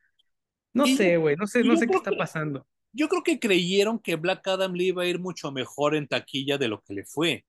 No 0.73 0.85
sé, 0.85 1.17
güey, 1.17 1.35
no 1.35 1.45
sé, 1.45 1.63
no 1.63 1.75
sé 1.75 1.87
qué 1.87 1.97
está 1.97 2.11
pasando. 2.11 2.65
Yo 2.93 3.09
creo 3.09 3.23
que 3.23 3.39
creyeron 3.39 3.99
que 3.99 4.15
Black 4.15 4.47
Adam 4.47 4.73
le 4.73 4.85
iba 4.85 5.03
a 5.03 5.07
ir 5.07 5.19
mucho 5.19 5.51
mejor 5.51 5.93
en 5.93 6.07
taquilla 6.07 6.57
de 6.57 6.69
lo 6.69 6.81
que 6.81 6.93
le 6.93 7.03
fue. 7.03 7.45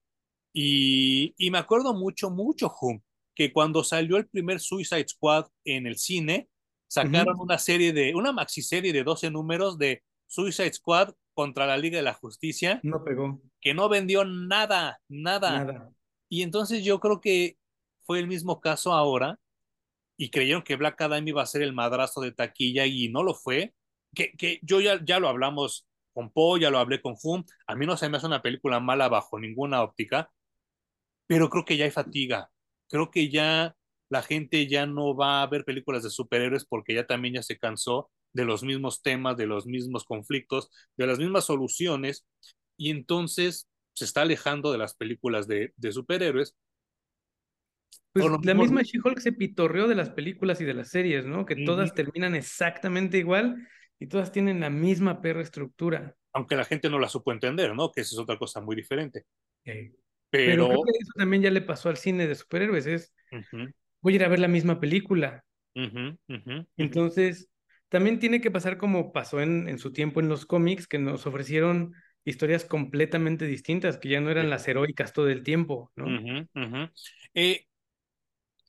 Y, 0.51 1.33
y 1.37 1.49
me 1.49 1.59
acuerdo 1.59 1.93
mucho, 1.93 2.29
mucho, 2.29 2.73
Hum, 2.81 3.01
que 3.39 3.53
cuando 3.53 3.85
salió 3.85 4.17
el 4.17 4.27
primer 4.27 4.59
Suicide 4.59 5.07
Squad 5.07 5.45
en 5.63 5.87
el 5.87 5.97
cine, 5.97 6.49
sacaron 6.89 7.39
una 7.39 7.57
serie 7.57 7.93
de, 7.93 8.13
una 8.13 8.33
maxi 8.33 8.61
serie 8.61 8.91
de 8.91 9.05
12 9.05 9.31
números 9.31 9.77
de 9.77 10.03
Suicide 10.27 10.73
Squad 10.73 11.13
contra 11.33 11.65
la 11.65 11.77
Liga 11.77 11.95
de 11.95 12.03
la 12.03 12.13
Justicia. 12.13 12.81
No 12.83 13.01
pegó. 13.01 13.39
Que 13.61 13.73
no 13.73 13.87
vendió 13.87 14.25
nada, 14.25 14.99
nada. 15.07 15.63
Nada. 15.63 15.89
Y 16.27 16.41
entonces 16.41 16.83
yo 16.83 16.99
creo 16.99 17.21
que 17.21 17.55
fue 18.01 18.19
el 18.19 18.27
mismo 18.27 18.59
caso 18.59 18.91
ahora 18.91 19.39
y 20.17 20.31
creyeron 20.31 20.61
que 20.61 20.75
Black 20.75 20.99
Adam 20.99 21.25
iba 21.25 21.41
a 21.41 21.45
ser 21.45 21.61
el 21.61 21.71
madrazo 21.71 22.19
de 22.19 22.33
taquilla 22.33 22.87
y 22.87 23.07
no 23.07 23.23
lo 23.23 23.35
fue. 23.35 23.73
Que, 24.13 24.33
que 24.33 24.59
yo 24.63 24.81
ya, 24.81 24.99
ya 25.01 25.21
lo 25.21 25.29
hablamos 25.29 25.87
con 26.11 26.29
Poe, 26.29 26.59
ya 26.59 26.71
lo 26.71 26.79
hablé 26.79 27.01
con 27.01 27.15
Hum. 27.23 27.45
A 27.67 27.75
mí 27.75 27.85
no 27.85 27.95
se 27.95 28.09
me 28.09 28.17
hace 28.17 28.27
una 28.27 28.41
película 28.41 28.81
mala 28.81 29.07
bajo 29.07 29.39
ninguna 29.39 29.81
óptica, 29.81 30.29
pero 31.25 31.49
creo 31.49 31.63
que 31.63 31.77
ya 31.77 31.85
hay 31.85 31.91
fatiga 31.91 32.51
creo 32.89 33.11
que 33.11 33.29
ya 33.29 33.75
la 34.09 34.21
gente 34.23 34.67
ya 34.67 34.85
no 34.85 35.15
va 35.15 35.41
a 35.41 35.47
ver 35.47 35.63
películas 35.63 36.03
de 36.03 36.09
superhéroes 36.09 36.65
porque 36.65 36.95
ya 36.95 37.05
también 37.05 37.35
ya 37.35 37.43
se 37.43 37.57
cansó 37.57 38.09
de 38.33 38.45
los 38.45 38.63
mismos 38.63 39.01
temas, 39.01 39.37
de 39.37 39.47
los 39.47 39.65
mismos 39.65 40.03
conflictos, 40.03 40.69
de 40.97 41.07
las 41.07 41.19
mismas 41.19 41.45
soluciones, 41.45 42.25
y 42.77 42.89
entonces 42.91 43.69
se 43.93 44.05
está 44.05 44.21
alejando 44.21 44.71
de 44.71 44.77
las 44.77 44.95
películas 44.95 45.47
de, 45.47 45.73
de 45.75 45.91
superhéroes. 45.91 46.55
Pues 48.13 48.25
la 48.43 48.53
misma 48.53 48.81
She-Hulk 48.81 49.19
se 49.19 49.33
pitorreó 49.33 49.87
de 49.87 49.95
las 49.95 50.09
películas 50.09 50.61
y 50.61 50.65
de 50.65 50.73
las 50.73 50.89
series, 50.89 51.25
¿no? 51.25 51.45
Que 51.45 51.55
todas 51.65 51.93
terminan 51.93 52.35
exactamente 52.35 53.17
igual 53.17 53.67
y 53.99 54.07
todas 54.07 54.31
tienen 54.31 54.59
la 54.59 54.69
misma 54.69 55.21
perra 55.21 55.41
estructura. 55.41 56.15
Aunque 56.33 56.55
la 56.55 56.65
gente 56.65 56.89
no 56.89 56.99
la 56.99 57.09
supo 57.09 57.31
entender, 57.31 57.75
¿no? 57.75 57.91
Que 57.91 58.01
esa 58.01 58.15
es 58.15 58.19
otra 58.19 58.37
cosa 58.37 58.61
muy 58.61 58.75
diferente. 58.75 59.25
Pero... 60.29 60.67
creo 60.67 60.83
que 60.83 60.91
eso 60.99 61.11
también 61.15 61.41
ya 61.41 61.51
le 61.51 61.61
pasó 61.61 61.89
al 61.89 61.97
cine 61.97 62.27
de 62.27 62.35
superhéroes, 62.35 62.85
es, 62.85 63.13
voy 64.01 64.13
a 64.13 64.15
ir 64.15 64.23
a 64.23 64.29
ver 64.29 64.39
la 64.39 64.47
misma 64.47 64.79
película. 64.79 65.43
Entonces, 66.77 67.49
también 67.89 68.19
tiene 68.19 68.41
que 68.41 68.51
pasar 68.51 68.77
como 68.77 69.11
pasó 69.11 69.41
en, 69.41 69.67
en 69.67 69.79
su 69.79 69.91
tiempo 69.91 70.19
en 70.19 70.29
los 70.29 70.45
cómics, 70.45 70.87
que 70.87 70.99
nos 70.99 71.25
ofrecieron 71.25 71.93
historias 72.25 72.65
completamente 72.65 73.45
distintas, 73.45 73.97
que 73.97 74.09
ya 74.09 74.21
no 74.21 74.29
eran 74.29 74.49
las 74.49 74.67
heroicas 74.67 75.13
todo 75.13 75.29
el 75.29 75.43
tiempo, 75.43 75.91
¿no? 75.95 76.47
Eh, 77.33 77.65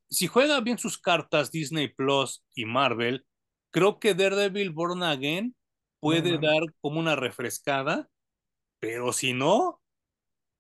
si 0.09 0.27
juega 0.27 0.61
bien 0.61 0.78
sus 0.78 0.99
cartas 0.99 1.51
Disney 1.51 1.89
Plus 1.89 2.45
y 2.55 2.65
Marvel, 2.65 3.24
creo 3.70 3.99
que 3.99 4.15
Daredevil 4.15 4.70
Born 4.70 5.03
Again 5.03 5.55
puede 6.01 6.39
dar 6.39 6.62
como 6.81 6.99
una 6.99 7.16
refrescada, 7.16 8.09
pero 8.81 9.12
si 9.12 9.35
no, 9.35 9.80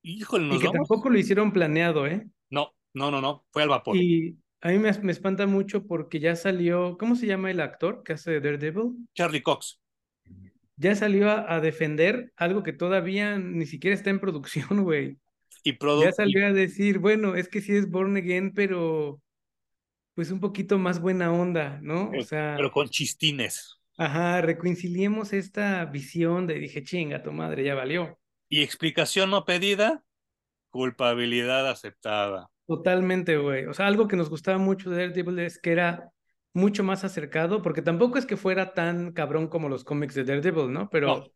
Híjole, 0.02 0.46
nos 0.46 0.56
y 0.56 0.66
que 0.66 0.72
tampoco 0.72 1.10
lo 1.10 1.18
hicieron 1.18 1.52
planeado, 1.52 2.06
¿eh? 2.06 2.26
No, 2.48 2.74
no, 2.94 3.10
no, 3.10 3.20
no, 3.20 3.44
fue 3.50 3.62
al 3.62 3.68
vapor. 3.68 3.96
Y 3.96 4.36
a 4.60 4.68
mí 4.68 4.78
me, 4.78 4.92
me, 5.00 5.12
espanta 5.12 5.46
mucho 5.46 5.86
porque 5.86 6.20
ya 6.20 6.36
salió, 6.36 6.96
¿cómo 6.98 7.16
se 7.16 7.26
llama 7.26 7.50
el 7.50 7.60
actor 7.60 8.02
que 8.02 8.14
hace 8.14 8.40
Daredevil? 8.40 9.08
Charlie 9.14 9.42
Cox. 9.42 9.80
Ya 10.76 10.94
salió 10.94 11.30
a, 11.30 11.60
defender 11.60 12.32
algo 12.36 12.62
que 12.62 12.72
todavía 12.72 13.38
ni 13.38 13.66
siquiera 13.66 13.94
está 13.94 14.08
en 14.08 14.20
producción, 14.20 14.66
güey. 14.84 15.18
Y 15.62 15.76
Ya 16.02 16.12
salió 16.12 16.46
a 16.46 16.52
decir, 16.52 16.98
bueno, 16.98 17.34
es 17.34 17.48
que 17.48 17.60
sí 17.60 17.76
es 17.76 17.90
Born 17.90 18.16
Again, 18.16 18.54
pero 18.54 19.20
pues 20.14 20.30
un 20.30 20.40
poquito 20.40 20.78
más 20.78 21.00
buena 21.00 21.32
onda, 21.32 21.78
¿no? 21.82 22.10
o 22.18 22.22
sea. 22.22 22.54
Pero 22.56 22.70
con 22.70 22.88
chistines. 22.88 23.78
Ajá, 23.98 24.40
reconciliemos 24.40 25.34
esta 25.34 25.84
visión 25.84 26.46
de 26.46 26.54
dije, 26.54 26.82
chinga, 26.82 27.22
tu 27.22 27.32
madre, 27.32 27.64
ya 27.64 27.74
valió. 27.74 28.19
Y 28.50 28.62
explicación 28.62 29.30
no 29.30 29.46
pedida, 29.46 30.04
culpabilidad 30.70 31.68
aceptada. 31.68 32.50
Totalmente, 32.66 33.36
güey. 33.36 33.66
O 33.66 33.74
sea, 33.74 33.86
algo 33.86 34.06
que 34.06 34.16
nos 34.16 34.30
gustaba 34.30 34.58
mucho 34.58 34.90
de 34.90 34.98
Daredevil 35.08 35.38
es 35.40 35.58
que 35.58 35.72
era 35.72 36.12
mucho 36.52 36.84
más 36.84 37.04
acercado, 37.04 37.62
porque 37.62 37.82
tampoco 37.82 38.18
es 38.18 38.26
que 38.26 38.36
fuera 38.36 38.74
tan 38.74 39.12
cabrón 39.12 39.48
como 39.48 39.68
los 39.68 39.84
cómics 39.84 40.14
de 40.14 40.24
Daredevil, 40.24 40.72
¿no? 40.72 40.88
Pero 40.90 41.32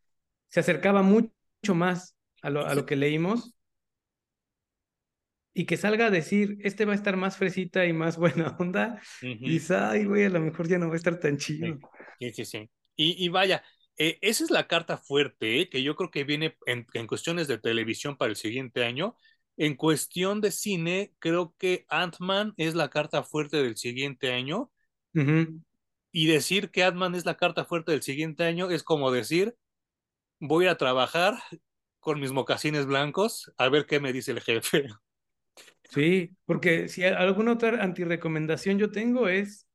se 0.49 0.61
acercaba 0.61 1.03
mucho 1.03 1.33
más 1.75 2.17
a 2.43 2.51
lo, 2.51 2.67
a 2.67 2.75
lo 2.75 2.87
que 2.87 2.97
leímos. 2.97 3.55
Y 5.57 5.67
que 5.67 5.77
salga 5.77 6.07
a 6.07 6.11
decir, 6.11 6.59
este 6.63 6.85
va 6.85 6.93
a 6.93 6.97
estar 6.97 7.17
más 7.17 7.37
fresita 7.37 7.85
y 7.87 7.93
más 7.93 8.17
buena 8.19 8.57
onda. 8.59 9.01
Y 9.23 9.51
dice, 9.51 9.77
ay, 9.77 10.05
güey, 10.05 10.25
a 10.25 10.31
lo 10.31 10.41
mejor 10.41 10.69
ya 10.69 10.79
no 10.79 10.89
va 10.89 10.95
a 10.95 10.97
estar 10.97 11.19
tan 11.19 11.37
chido. 11.37 11.79
Sí, 12.19 12.33
sí, 12.33 12.45
sí. 12.45 12.71
Y, 12.97 13.25
y 13.25 13.29
vaya, 13.29 13.63
eh, 13.97 14.19
esa 14.23 14.45
es 14.45 14.51
la 14.51 14.67
carta 14.67 14.99
fuerte 14.99 15.61
eh, 15.61 15.69
que 15.69 15.83
yo 15.83 15.95
creo 15.97 16.11
que 16.11 16.25
viene 16.25 16.57
en, 16.67 17.07
cuestiones 17.07 17.49
de 17.49 17.59
televisión 17.59 18.17
para 18.17 18.31
el 18.31 18.37
siguiente 18.37 18.85
año. 18.85 19.17
En 19.57 19.77
cuestión 19.77 20.41
de 20.41 20.51
cine, 20.51 21.15
creo 21.21 21.55
que 21.59 21.87
Ant-Man 21.89 22.55
es 22.57 22.75
la 22.75 22.91
carta 22.91 23.23
fuerte 23.23 23.63
del 23.63 23.77
siguiente 23.77 24.33
año. 24.33 24.71
Y 26.11 26.27
decir 26.27 26.71
que 26.71 26.83
Ant-Man 26.83 27.15
es 27.15 27.25
la 27.25 27.37
carta 27.37 27.65
fuerte 27.65 27.93
del 27.93 28.03
siguiente 28.03 28.43
año 28.43 28.69
es 28.71 28.83
como 28.83 29.13
decir, 29.13 29.55
voy 30.41 30.67
a 30.67 30.77
trabajar 30.77 31.35
con 32.01 32.19
mis 32.19 32.33
mocasines 32.33 32.87
blancos 32.87 33.53
a 33.59 33.69
ver 33.69 33.87
qué 33.87 34.01
me 34.01 34.13
dice 34.13 34.33
el 34.33 34.41
jefe. 34.41 34.89
Sí, 35.91 36.33
porque 36.45 36.89
si 36.89 37.05
alguna 37.05 37.53
otra 37.53 37.83
antirecomendación 37.83 38.79
yo 38.79 38.91
tengo 38.91 39.29
es 39.29 39.69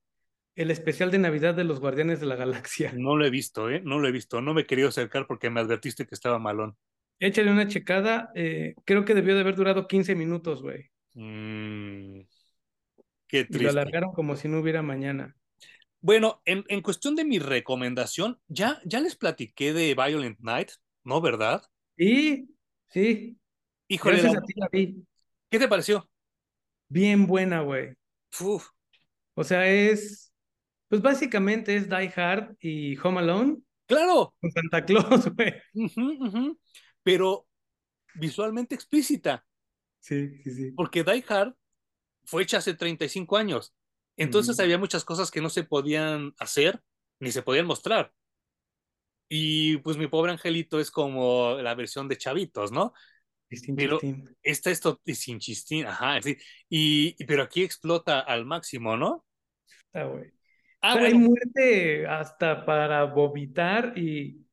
el 0.56 0.72
especial 0.72 1.12
de 1.12 1.20
Navidad 1.20 1.56
de 1.56 1.64
los 1.64 1.80
Guardianes 1.80 2.20
de 2.20 2.26
la 2.26 2.36
Galaxia. 2.36 2.94
No 2.96 3.16
lo 3.16 3.26
he 3.26 3.30
visto, 3.30 3.70
¿eh? 3.70 3.82
No 3.84 4.00
lo 4.00 4.08
he 4.08 4.12
visto. 4.12 4.42
No 4.42 4.54
me 4.54 4.62
he 4.62 4.66
querido 4.66 4.90
acercar 4.90 5.28
porque 5.28 5.50
me 5.50 5.60
advertiste 5.60 6.06
que 6.06 6.16
estaba 6.16 6.40
malón. 6.40 6.76
Échale 7.20 7.52
una 7.52 7.68
checada. 7.68 8.32
Eh, 8.36 8.76
creo 8.86 9.06
que 9.06 9.16
debió 9.16 9.36
de 9.36 9.42
haber 9.42 9.56
durado 9.56 9.88
15 9.88 10.16
minutos, 10.16 10.62
güey. 10.62 10.90
Mm, 11.14 12.22
qué 13.28 13.46
triste. 13.46 13.58
Y 13.58 13.64
lo 13.64 13.70
alargaron 13.70 14.12
como 14.14 14.36
si 14.36 14.48
no 14.48 14.60
hubiera 14.60 14.82
mañana. 14.82 15.36
Bueno, 16.02 16.42
en, 16.46 16.64
en, 16.70 16.82
cuestión 16.82 17.16
de 17.16 17.26
mi 17.26 17.40
recomendación, 17.40 18.40
ya, 18.48 18.80
ya 18.86 19.02
les 19.02 19.18
platiqué 19.18 19.74
de 19.74 19.96
Violent 19.96 20.40
Night, 20.40 20.72
¿no? 21.04 21.20
¿Verdad? 21.20 21.62
Sí, 21.98 22.50
sí. 22.88 23.38
Híjole. 23.90 24.22
Gracias 24.22 24.38
a 24.38 24.46
ti 24.46 24.54
la 24.56 24.70
vi. 24.72 25.04
¿Qué 25.50 25.60
te 25.60 25.68
pareció? 25.68 26.10
Bien 26.88 27.28
buena, 27.28 27.62
güey. 27.62 27.94
O 29.34 29.44
sea, 29.44 29.68
es 29.68 30.29
pues 30.90 31.02
básicamente 31.02 31.76
es 31.76 31.88
Die 31.88 32.14
Hard 32.16 32.58
y 32.60 32.98
Home 32.98 33.20
Alone. 33.20 33.58
Claro. 33.86 34.34
Con 34.42 34.52
Santa 34.52 34.84
Claus, 34.84 35.30
güey. 35.36 35.54
Pero 37.04 37.48
visualmente 38.16 38.76
explícita. 38.76 39.46
Sí, 40.00 40.42
sí, 40.44 40.52
sí. 40.52 40.72
Porque 40.72 41.04
Die 41.04 41.24
Hard 41.28 41.56
fue 42.26 42.44
hecha 42.44 42.58
hace 42.58 42.74
35 42.74 43.38
años. 43.38 43.74
Entonces 44.18 44.60
había 44.60 44.78
muchas 44.78 45.06
cosas 45.06 45.32
que 45.32 45.42
no 45.42 45.50
se 45.50 45.64
podían 45.64 46.34
hacer 46.40 46.82
ni 47.20 47.32
se 47.32 47.42
podían 47.42 47.66
mostrar. 47.66 48.12
Y 49.30 49.78
pues 49.78 49.98
mi 49.98 50.08
pobre 50.08 50.32
angelito 50.32 50.80
es 50.80 50.90
como 50.92 51.58
la 51.62 51.76
versión 51.76 52.08
de 52.08 52.18
chavitos, 52.18 52.72
¿no? 52.72 52.94
Sin 53.52 53.76
pero 53.76 54.00
esta 54.44 54.70
esto 54.70 55.02
sin 55.06 55.40
chistín, 55.40 55.86
ajá, 55.86 56.22
sí. 56.22 56.38
Y, 56.68 57.24
pero 57.26 57.44
aquí 57.44 57.64
explota 57.64 58.20
al 58.20 58.46
máximo, 58.46 58.98
¿no? 58.98 59.26
Está 59.88 60.04
güey. 60.06 60.32
Ah, 60.82 60.94
Hay 60.94 61.14
muerte 61.14 62.08
hasta 62.08 62.66
para 62.66 63.04
vomitar 63.06 63.98
y 63.98 64.46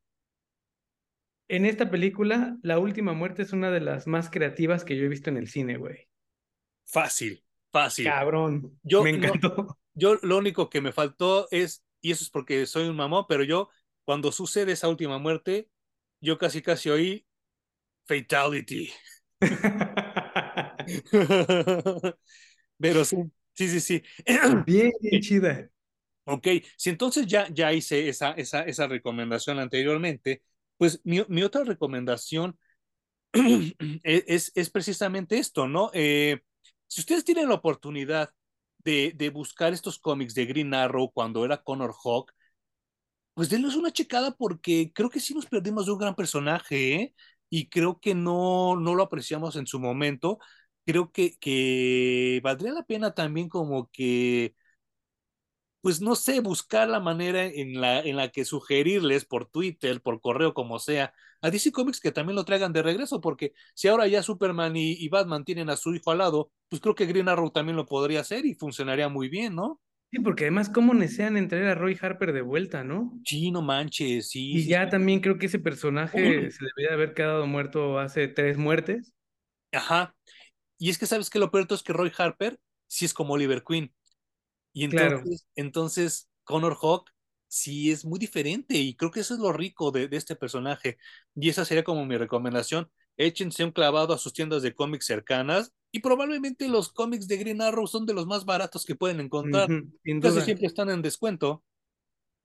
en 1.48 1.64
esta 1.64 1.90
película, 1.90 2.56
la 2.62 2.78
última 2.80 3.12
muerte 3.12 3.42
es 3.42 3.52
una 3.52 3.70
de 3.70 3.80
las 3.80 4.08
más 4.08 4.30
creativas 4.30 4.84
que 4.84 4.96
yo 4.96 5.04
he 5.04 5.08
visto 5.08 5.30
en 5.30 5.36
el 5.36 5.48
cine, 5.48 5.76
güey. 5.76 6.08
Fácil, 6.84 7.44
fácil. 7.70 8.06
Cabrón, 8.06 8.78
yo, 8.82 9.04
me 9.04 9.10
encantó. 9.10 9.78
yo 9.94 10.16
lo 10.22 10.38
único 10.38 10.68
que 10.68 10.80
me 10.80 10.90
faltó 10.92 11.46
es, 11.52 11.84
y 12.00 12.10
eso 12.10 12.24
es 12.24 12.30
porque 12.30 12.66
soy 12.66 12.88
un 12.88 12.96
mamón, 12.96 13.26
pero 13.28 13.44
yo, 13.44 13.68
cuando 14.04 14.32
sucede 14.32 14.72
esa 14.72 14.88
última 14.88 15.18
muerte, 15.18 15.70
yo 16.20 16.36
casi 16.38 16.62
casi 16.62 16.90
oí 16.90 17.26
Fatality. 18.06 18.90
pero 22.78 23.04
sí, 23.04 23.16
sí, 23.54 23.68
sí, 23.68 23.80
sí. 23.80 24.02
Bien, 24.64 24.92
bien 25.00 25.22
chida. 25.22 25.70
Ok, 26.28 26.48
si 26.76 26.90
entonces 26.90 27.26
ya, 27.26 27.48
ya 27.52 27.72
hice 27.72 28.08
esa, 28.08 28.32
esa, 28.32 28.62
esa 28.62 28.88
recomendación 28.88 29.60
anteriormente, 29.60 30.42
pues 30.76 31.00
mi, 31.04 31.22
mi 31.28 31.42
otra 31.44 31.62
recomendación 31.62 32.58
es, 34.04 34.52
es, 34.54 34.70
precisamente 34.70 35.38
esto, 35.38 35.68
¿no? 35.68 35.90
Eh, 35.94 36.40
si 36.88 37.02
ustedes 37.02 37.24
tienen 37.24 37.48
la 37.48 37.56
oportunidad 37.56 38.30
de, 38.78 39.12
de, 39.16 39.30
buscar 39.30 39.72
estos 39.72 39.98
cómics 39.98 40.34
de 40.34 40.46
Green 40.46 40.74
Arrow 40.74 41.12
cuando 41.12 41.44
era 41.44 41.62
Connor 41.62 41.94
Hawk, 42.04 42.32
pues 43.34 43.50
denles 43.50 43.76
una 43.76 43.92
checada 43.92 44.32
porque 44.36 44.92
creo 44.94 45.10
que 45.10 45.20
sí 45.20 45.34
nos 45.34 45.46
perdimos 45.46 45.86
de 45.86 45.92
un 45.92 45.98
gran 45.98 46.14
personaje, 46.16 46.94
¿eh? 46.94 47.14
Y 47.50 47.68
creo 47.68 48.00
que 48.00 48.14
no, 48.14 48.76
no 48.76 48.94
lo 48.94 49.02
apreciamos 49.04 49.56
en 49.56 49.66
su 49.66 49.78
momento. 49.78 50.38
Creo 50.84 51.12
que, 51.12 51.36
que 51.38 52.40
valdría 52.42 52.72
la 52.72 52.84
pena 52.84 53.14
también 53.14 53.48
como 53.48 53.90
que 53.92 54.54
pues 55.86 56.00
no 56.00 56.16
sé, 56.16 56.40
buscar 56.40 56.88
la 56.88 56.98
manera 56.98 57.46
en 57.46 57.80
la, 57.80 58.00
en 58.00 58.16
la 58.16 58.30
que 58.30 58.44
sugerirles 58.44 59.24
por 59.24 59.48
Twitter, 59.48 60.00
por 60.00 60.20
correo, 60.20 60.52
como 60.52 60.80
sea, 60.80 61.14
a 61.40 61.48
DC 61.48 61.70
Comics 61.70 62.00
que 62.00 62.10
también 62.10 62.34
lo 62.34 62.44
traigan 62.44 62.72
de 62.72 62.82
regreso, 62.82 63.20
porque 63.20 63.52
si 63.72 63.86
ahora 63.86 64.08
ya 64.08 64.20
Superman 64.24 64.72
y, 64.74 65.08
Batman 65.08 65.44
tienen 65.44 65.70
a 65.70 65.76
su 65.76 65.94
hijo 65.94 66.10
al 66.10 66.18
lado, 66.18 66.50
pues 66.68 66.82
creo 66.82 66.96
que 66.96 67.06
Green 67.06 67.28
Arrow 67.28 67.52
también 67.52 67.76
lo 67.76 67.86
podría 67.86 68.18
hacer 68.18 68.46
y 68.46 68.56
funcionaría 68.56 69.08
muy 69.08 69.28
bien, 69.28 69.54
¿no? 69.54 69.80
Sí, 70.10 70.18
porque 70.18 70.46
además, 70.46 70.70
¿cómo 70.70 70.92
desean 70.92 71.36
entregar 71.36 71.68
a 71.68 71.74
Roy 71.76 71.96
Harper 72.02 72.32
de 72.32 72.42
vuelta, 72.42 72.82
no? 72.82 73.12
Sí, 73.24 73.52
no 73.52 73.62
manches, 73.62 74.30
sí. 74.30 74.56
Y 74.56 74.66
ya 74.66 74.88
también 74.88 75.20
creo 75.20 75.38
que 75.38 75.46
ese 75.46 75.60
personaje 75.60 76.50
se 76.50 76.64
debería 76.64 76.94
haber 76.94 77.14
quedado 77.14 77.46
muerto 77.46 78.00
hace 78.00 78.26
tres 78.26 78.58
muertes. 78.58 79.14
Ajá. 79.70 80.16
Y 80.78 80.90
es 80.90 80.98
que, 80.98 81.06
¿sabes 81.06 81.30
que 81.30 81.38
Lo 81.38 81.52
peor 81.52 81.68
es 81.70 81.84
que 81.84 81.92
Roy 81.92 82.10
Harper 82.18 82.58
sí 82.88 83.04
es 83.04 83.14
como 83.14 83.34
Oliver 83.34 83.62
Queen. 83.62 83.94
Y 84.76 84.84
entonces, 84.84 85.46
entonces 85.54 86.28
Connor 86.44 86.76
Hawk 86.82 87.10
sí 87.48 87.90
es 87.90 88.04
muy 88.04 88.18
diferente 88.18 88.74
y 88.74 88.94
creo 88.94 89.10
que 89.10 89.20
eso 89.20 89.32
es 89.32 89.40
lo 89.40 89.50
rico 89.50 89.90
de, 89.90 90.06
de, 90.06 90.18
este 90.18 90.36
personaje. 90.36 90.98
Y 91.34 91.48
esa 91.48 91.64
sería 91.64 91.82
como 91.82 92.04
mi 92.04 92.18
recomendación. 92.18 92.90
Échense 93.16 93.64
un 93.64 93.72
clavado 93.72 94.12
a 94.12 94.18
sus 94.18 94.34
tiendas 94.34 94.60
de 94.60 94.74
cómics 94.74 95.06
cercanas 95.06 95.72
y 95.92 96.00
probablemente 96.00 96.68
los 96.68 96.92
cómics 96.92 97.26
de 97.26 97.38
Green 97.38 97.62
Arrow 97.62 97.86
son 97.86 98.04
de 98.04 98.12
los 98.12 98.26
más 98.26 98.44
baratos 98.44 98.84
que 98.84 98.94
pueden 98.94 99.20
encontrar. 99.20 99.66
Casi 100.20 100.42
siempre 100.42 100.66
están 100.66 100.90
en 100.90 101.00
descuento. 101.00 101.64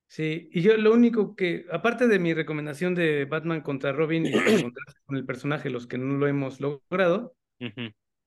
Sí, 0.07 0.47
y 0.53 0.61
yo 0.61 0.77
lo 0.77 0.93
único 0.93 1.35
que, 1.35 1.65
aparte 1.69 2.07
de 2.07 2.17
mi 2.17 2.33
recomendación 2.33 2.95
de 2.95 3.25
Batman 3.25 3.59
contra 3.59 3.91
Robin 3.91 4.25
y 4.25 4.31
con 5.05 5.17
el 5.17 5.25
personaje, 5.25 5.69
los 5.69 5.85
que 5.85 5.97
no 5.97 6.17
lo 6.17 6.27
hemos 6.27 6.61
logrado, 6.61 7.35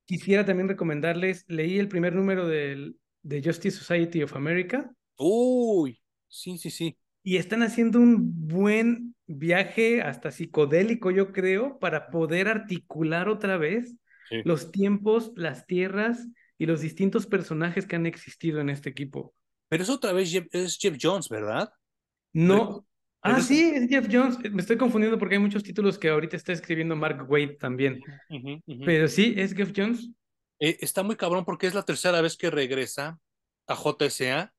quisiera 0.05 0.45
también 0.45 0.69
recomendarles, 0.69 1.47
leí 1.49 1.79
el 1.79 1.89
primer 1.89 2.15
número 2.15 2.47
del 2.47 2.99
de 3.25 3.43
Justice 3.43 3.77
Society 3.77 4.23
of 4.23 4.37
America. 4.37 4.89
Uy, 5.17 6.01
sí, 6.29 6.59
sí, 6.59 6.71
sí. 6.71 6.97
Y 7.25 7.39
están 7.39 7.63
haciendo 7.63 7.99
un 7.99 8.47
buen 8.47 9.17
viaje 9.27 10.03
hasta 10.03 10.31
psicodélico, 10.31 11.11
yo 11.11 11.33
creo, 11.33 11.79
para 11.79 12.11
poder 12.11 12.49
articular 12.49 13.29
otra 13.29 13.57
vez 13.57 13.97
los 14.45 14.71
tiempos, 14.71 15.33
las 15.37 15.67
tierras 15.67 16.29
y 16.59 16.67
los 16.67 16.81
distintos 16.81 17.27
personajes 17.27 17.87
que 17.87 17.97
han 17.97 18.07
existido 18.07 18.61
en 18.61 18.69
este 18.69 18.91
equipo. 18.91 19.35
Pero 19.69 19.83
es 19.83 19.91
otra 19.91 20.13
vez 20.13 20.31
Jeff, 20.31 20.47
es 20.53 20.79
Jeff 20.79 20.97
Jones, 21.01 21.29
¿verdad? 21.29 21.71
No. 22.33 22.87
ah, 23.23 23.41
sí, 23.41 23.73
es 23.75 23.89
Jeff 23.89 24.09
Jones. 24.11 24.39
Me 24.53 24.61
estoy 24.61 24.77
confundiendo 24.77 25.19
porque 25.19 25.37
hay 25.37 25.41
muchos 25.41 25.63
títulos 25.63 25.99
que 25.99 26.11
ahorita 26.11 26.37
está 26.37 26.53
escribiendo 26.53 26.95
Mark 26.95 27.25
Wade 27.29 27.57
también. 27.59 28.01
Pero 28.85 29.09
sí, 29.09 29.35
es 29.37 29.55
Jeff 29.55 29.73
Jones. 29.75 30.11
Eh, 30.65 30.79
está 30.81 31.03
muy 31.03 31.17
cabrón 31.17 31.45
porque 31.45 31.67
es 31.67 31.75
la 31.75 31.83
tercera 31.83 32.23
vez 32.23 32.39
que 32.39 32.49
regresa 32.49 33.21
a 33.67 33.77
JSA 33.77 34.55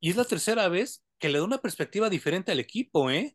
y 0.00 0.10
es 0.10 0.16
la 0.16 0.26
tercera 0.26 0.68
vez 0.68 1.02
que 1.18 1.30
le 1.30 1.38
da 1.38 1.44
una 1.44 1.62
perspectiva 1.62 2.10
diferente 2.10 2.52
al 2.52 2.60
equipo, 2.60 3.10
¿eh? 3.10 3.34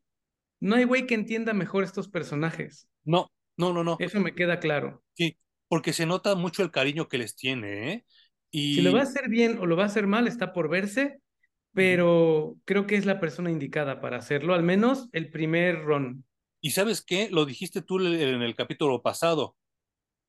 No 0.59 0.75
hay 0.75 0.83
güey 0.83 1.07
que 1.07 1.15
entienda 1.15 1.53
mejor 1.53 1.83
estos 1.83 2.09
personajes. 2.09 2.87
No, 3.03 3.31
no, 3.57 3.73
no, 3.73 3.83
no. 3.83 3.97
Eso 3.97 4.19
me 4.19 4.35
queda 4.35 4.59
claro. 4.59 5.03
Sí, 5.15 5.39
porque 5.67 5.93
se 5.93 6.05
nota 6.05 6.35
mucho 6.35 6.61
el 6.61 6.69
cariño 6.69 7.07
que 7.07 7.17
les 7.17 7.35
tiene, 7.35 7.91
¿eh? 7.91 8.05
Y... 8.51 8.75
Si 8.75 8.81
lo 8.83 8.93
va 8.93 8.99
a 8.99 9.03
hacer 9.03 9.27
bien 9.27 9.57
o 9.57 9.65
lo 9.65 9.75
va 9.75 9.81
a 9.81 9.87
hacer 9.87 10.05
mal, 10.05 10.27
está 10.27 10.53
por 10.53 10.69
verse, 10.69 11.17
pero 11.73 12.55
creo 12.65 12.85
que 12.85 12.97
es 12.97 13.07
la 13.07 13.19
persona 13.19 13.49
indicada 13.49 13.99
para 13.99 14.17
hacerlo, 14.17 14.53
al 14.53 14.61
menos 14.61 15.09
el 15.11 15.31
primer 15.31 15.81
run. 15.85 16.23
Y 16.61 16.69
sabes 16.69 17.01
qué, 17.01 17.31
lo 17.31 17.47
dijiste 17.47 17.81
tú 17.81 17.99
en 17.99 18.43
el 18.43 18.55
capítulo 18.55 19.01
pasado. 19.01 19.55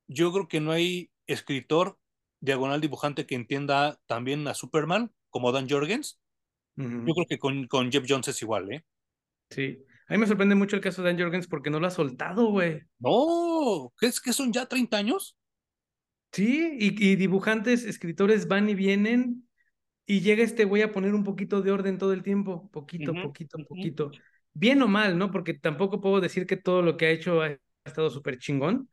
Yo 0.06 0.32
creo 0.32 0.48
que 0.48 0.60
no 0.60 0.72
hay 0.72 1.10
escritor, 1.28 1.98
diagonal 2.40 2.80
dibujante 2.80 3.26
que 3.26 3.36
entienda 3.36 4.00
también 4.06 4.48
a 4.48 4.54
Superman, 4.54 5.12
como 5.30 5.52
Dan 5.52 5.68
Jorgens. 5.68 6.20
Yo 6.74 7.12
creo 7.12 7.26
que 7.28 7.38
con, 7.38 7.66
con, 7.66 7.90
Jeff 7.90 8.04
Jones 8.08 8.28
es 8.28 8.40
igual, 8.40 8.72
¿eh? 8.72 8.84
Sí. 9.50 9.84
A 10.06 10.12
mí 10.12 10.18
me 10.18 10.26
sorprende 10.26 10.54
mucho 10.54 10.76
el 10.76 10.82
caso 10.82 11.02
de 11.02 11.08
Dan 11.08 11.20
Jorgens 11.20 11.48
porque 11.48 11.70
no 11.70 11.80
lo 11.80 11.88
ha 11.88 11.90
soltado, 11.90 12.50
güey. 12.50 12.82
No, 12.98 13.92
¿crees 13.96 14.20
que 14.20 14.32
son 14.32 14.52
ya 14.52 14.66
30 14.66 14.96
años? 14.96 15.36
Sí, 16.32 16.76
y, 16.78 17.16
dibujantes, 17.16 17.84
escritores 17.84 18.48
van 18.48 18.68
y 18.68 18.74
vienen 18.74 19.48
y 20.06 20.20
llega 20.20 20.44
este 20.44 20.64
güey 20.64 20.82
a 20.82 20.92
poner 20.92 21.14
un 21.14 21.24
poquito 21.24 21.62
de 21.62 21.72
orden 21.72 21.98
todo 21.98 22.12
el 22.12 22.22
tiempo, 22.22 22.70
poquito, 22.70 23.12
poquito, 23.12 23.58
poquito. 23.68 24.10
Bien 24.52 24.80
o 24.82 24.88
mal, 24.88 25.18
¿no? 25.18 25.30
Porque 25.30 25.54
tampoco 25.54 26.00
puedo 26.00 26.20
decir 26.20 26.46
que 26.46 26.56
todo 26.56 26.82
lo 26.82 26.96
que 26.96 27.06
ha 27.06 27.10
hecho 27.10 27.42
ha 27.42 27.56
estado 27.88 28.10
súper 28.10 28.38
chingón, 28.38 28.88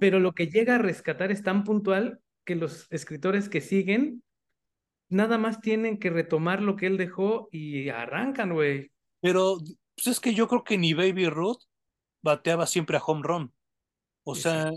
pero 0.00 0.18
lo 0.20 0.32
que 0.32 0.48
llega 0.48 0.76
a 0.76 0.78
rescatar 0.78 1.30
es 1.30 1.42
tan 1.42 1.64
puntual 1.64 2.20
que 2.44 2.56
los 2.56 2.86
escritores 2.90 3.48
que 3.48 3.60
siguen 3.60 4.22
nada 5.08 5.38
más 5.38 5.60
tienen 5.60 5.98
que 5.98 6.10
retomar 6.10 6.62
lo 6.62 6.76
que 6.76 6.86
él 6.86 6.96
dejó 6.96 7.48
y 7.50 7.88
arrancan, 7.88 8.52
güey. 8.52 8.90
Pero 9.20 9.58
pues 9.94 10.06
es 10.06 10.20
que 10.20 10.34
yo 10.34 10.48
creo 10.48 10.64
que 10.64 10.78
ni 10.78 10.94
Baby 10.94 11.28
Ruth 11.28 11.62
bateaba 12.22 12.66
siempre 12.66 12.96
a 12.96 13.02
home 13.04 13.22
run. 13.22 13.52
O 14.24 14.34
sea, 14.34 14.70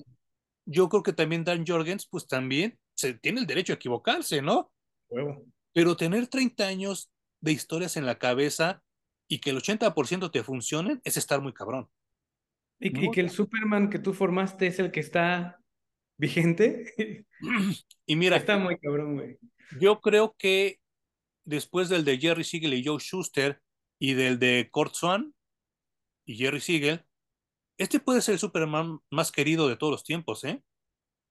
yo 0.66 0.90
creo 0.90 1.04
que 1.04 1.14
también 1.14 1.44
Dan 1.44 1.66
Jorgens, 1.66 2.08
pues 2.08 2.28
también 2.28 2.78
se 2.96 3.14
tiene 3.14 3.42
el 3.42 3.48
derecho 3.48 3.74
a 3.74 3.76
equivocarse, 3.76 4.42
¿no? 4.42 4.72
Pero 5.74 5.96
tener 5.96 6.28
30 6.28 6.66
años 6.66 7.12
de 7.42 7.52
historias 7.52 7.98
en 7.98 8.06
la 8.06 8.18
cabeza 8.18 8.82
y 9.28 9.40
que 9.40 9.52
el 9.52 9.58
80% 9.58 10.32
te 10.32 10.44
funcionen 10.44 11.02
es 11.04 11.18
estar 11.18 11.42
muy 11.42 11.54
cabrón. 11.54 11.90
Y, 12.84 13.12
que 13.12 13.22
el 13.22 13.30
Superman 13.30 13.90
que 13.90 14.00
tú 14.00 14.14
formaste 14.14 14.68
es 14.68 14.80
el 14.80 14.92
que 14.92 15.00
está 15.00 15.60
vigente. 16.18 16.94
Y 18.06 18.16
mira. 18.16 18.38
Está 18.38 18.58
muy 18.58 18.78
cabrón, 18.78 19.16
güey. 19.16 19.38
Yo 19.80 20.00
creo 20.00 20.36
que 20.38 20.80
después 21.46 21.90
del 21.90 22.06
de 22.06 22.18
Jerry 22.18 22.44
Siegel 22.44 22.74
y 22.74 22.84
Joe 22.84 23.00
Schuster 23.00 23.62
y 24.00 24.14
del 24.14 24.40
de 24.40 24.70
Kurt 24.72 24.94
Swan 24.94 25.34
y 26.26 26.36
Jerry 26.36 26.62
Siegel, 26.62 27.06
este 27.78 28.00
puede 28.00 28.22
ser 28.22 28.34
el 28.34 28.40
Superman 28.40 29.00
más 29.10 29.32
querido 29.32 29.68
de 29.68 29.78
todos 29.78 29.92
los 29.92 30.04
tiempos, 30.04 30.44
¿eh? 30.44 30.62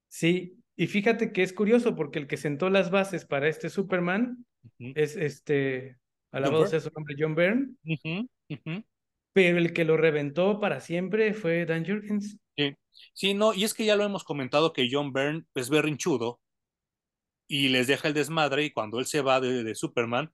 Sí, 0.08 0.58
y 0.76 0.86
fíjate 0.86 1.32
que 1.32 1.42
es 1.42 1.52
curioso 1.52 1.94
porque 1.94 2.18
el 2.18 2.26
que 2.26 2.36
sentó 2.36 2.68
las 2.68 2.90
bases 2.90 3.24
para 3.24 3.48
este 3.48 3.70
Superman 3.70 4.44
es 4.78 5.16
este, 5.16 5.98
alabado 6.30 6.66
sea 6.66 6.80
su 6.80 6.90
nombre, 6.90 7.14
John 7.18 7.34
Byrne 7.34 7.74
pero 9.32 9.58
el 9.58 9.72
que 9.72 9.84
lo 9.84 9.96
reventó 9.96 10.60
para 10.60 10.80
siempre 10.80 11.34
fue 11.34 11.64
Dan 11.64 11.84
Jurgens. 11.84 12.38
Sí. 12.56 12.74
sí, 13.14 13.34
no, 13.34 13.54
y 13.54 13.64
es 13.64 13.74
que 13.74 13.84
ya 13.84 13.96
lo 13.96 14.04
hemos 14.04 14.24
comentado 14.24 14.72
que 14.72 14.88
John 14.90 15.12
Byrne 15.12 15.44
es 15.54 15.70
berrinchudo 15.70 16.40
y 17.48 17.68
les 17.68 17.86
deja 17.86 18.08
el 18.08 18.14
desmadre 18.14 18.64
y 18.64 18.70
cuando 18.70 18.98
él 18.98 19.06
se 19.06 19.22
va 19.22 19.40
de, 19.40 19.74
Superman 19.74 20.32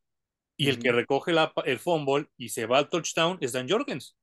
y 0.56 0.68
el 0.68 0.78
que 0.78 0.90
recoge 0.90 1.32
la, 1.32 1.52
el 1.64 1.78
fumble 1.78 2.26
y 2.36 2.48
se 2.48 2.66
va 2.66 2.78
al 2.78 2.88
touchdown 2.88 3.38
es 3.40 3.52
Dan 3.52 3.68
Jorgens. 3.68 4.16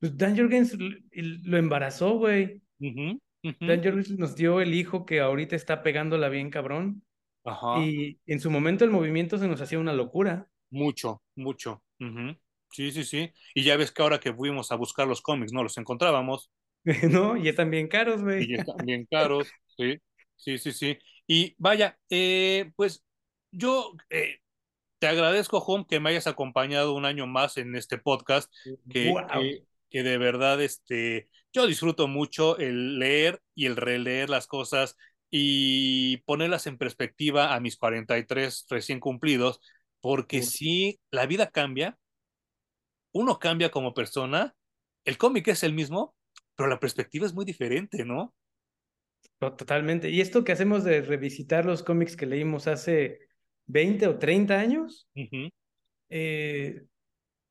Pues 0.00 0.16
Dan 0.16 0.36
Jorgens 0.36 0.76
lo 0.78 1.56
embarazó, 1.56 2.18
güey. 2.18 2.60
Dan 2.78 3.82
Jorgens 3.82 4.10
nos 4.18 4.36
dio 4.36 4.60
el 4.60 4.74
hijo 4.74 5.06
que 5.06 5.20
ahorita 5.20 5.56
está 5.56 5.82
pegándola 5.82 6.28
bien 6.28 6.50
cabrón. 6.50 7.02
Ajá. 7.44 7.82
Y 7.84 8.18
en 8.26 8.40
su 8.40 8.50
momento 8.50 8.84
el 8.84 8.90
movimiento 8.90 9.38
se 9.38 9.48
nos 9.48 9.60
hacía 9.60 9.78
una 9.78 9.94
locura. 9.94 10.50
Mucho, 10.70 11.22
mucho. 11.36 11.82
Sí, 12.70 12.90
sí, 12.90 13.04
sí. 13.04 13.32
Y 13.54 13.62
ya 13.62 13.76
ves 13.76 13.92
que 13.92 14.02
ahora 14.02 14.20
que 14.20 14.34
fuimos 14.34 14.72
a 14.72 14.76
buscar 14.76 15.06
los 15.06 15.22
cómics, 15.22 15.52
no 15.52 15.62
los 15.62 15.78
encontrábamos. 15.78 16.50
no, 17.10 17.36
y 17.36 17.48
están 17.48 17.70
bien 17.70 17.88
caros, 17.88 18.22
güey. 18.22 18.50
Y 18.50 18.54
están 18.54 18.76
bien 18.84 19.06
caros, 19.10 19.48
sí, 19.76 19.98
sí, 20.36 20.58
sí, 20.58 20.72
sí. 20.72 20.98
Y 21.26 21.54
vaya, 21.58 21.98
eh, 22.10 22.70
pues 22.76 23.04
yo, 23.50 23.92
eh, 24.10 24.38
te 24.98 25.08
agradezco, 25.08 25.58
Home, 25.58 25.86
que 25.88 26.00
me 26.00 26.10
hayas 26.10 26.26
acompañado 26.26 26.94
un 26.94 27.04
año 27.04 27.26
más 27.26 27.56
en 27.56 27.74
este 27.74 27.98
podcast, 27.98 28.52
que, 28.88 29.12
que, 29.90 30.02
de 30.02 30.18
verdad 30.18 30.60
este, 30.62 31.28
yo 31.52 31.66
disfruto 31.66 32.08
mucho 32.08 32.56
el 32.58 32.98
leer 32.98 33.42
y 33.54 33.66
el 33.66 33.76
releer 33.76 34.30
las 34.30 34.46
cosas 34.46 34.96
y 35.30 36.18
ponerlas 36.18 36.66
en 36.66 36.78
perspectiva 36.78 37.54
a 37.54 37.60
mis 37.60 37.76
43 37.76 38.66
recién 38.70 39.00
cumplidos, 39.00 39.60
porque 40.00 40.42
si 40.42 41.00
la 41.10 41.26
vida 41.26 41.50
cambia, 41.50 41.98
uno 43.16 43.38
cambia 43.38 43.70
como 43.70 43.94
persona, 43.94 44.54
el 45.04 45.18
cómic 45.18 45.48
es 45.48 45.62
el 45.62 45.72
mismo, 45.72 46.14
pero 46.54 46.68
la 46.68 46.80
perspectiva 46.80 47.26
es 47.26 47.34
muy 47.34 47.44
diferente, 47.44 48.04
¿no? 48.04 48.34
Totalmente. 49.38 50.10
Y 50.10 50.20
esto 50.20 50.44
que 50.44 50.52
hacemos 50.52 50.84
de 50.84 51.02
revisitar 51.02 51.66
los 51.66 51.82
cómics 51.82 52.16
que 52.16 52.26
leímos 52.26 52.66
hace 52.66 53.20
20 53.66 54.06
o 54.06 54.18
30 54.18 54.58
años, 54.58 55.08
eh, 56.08 56.84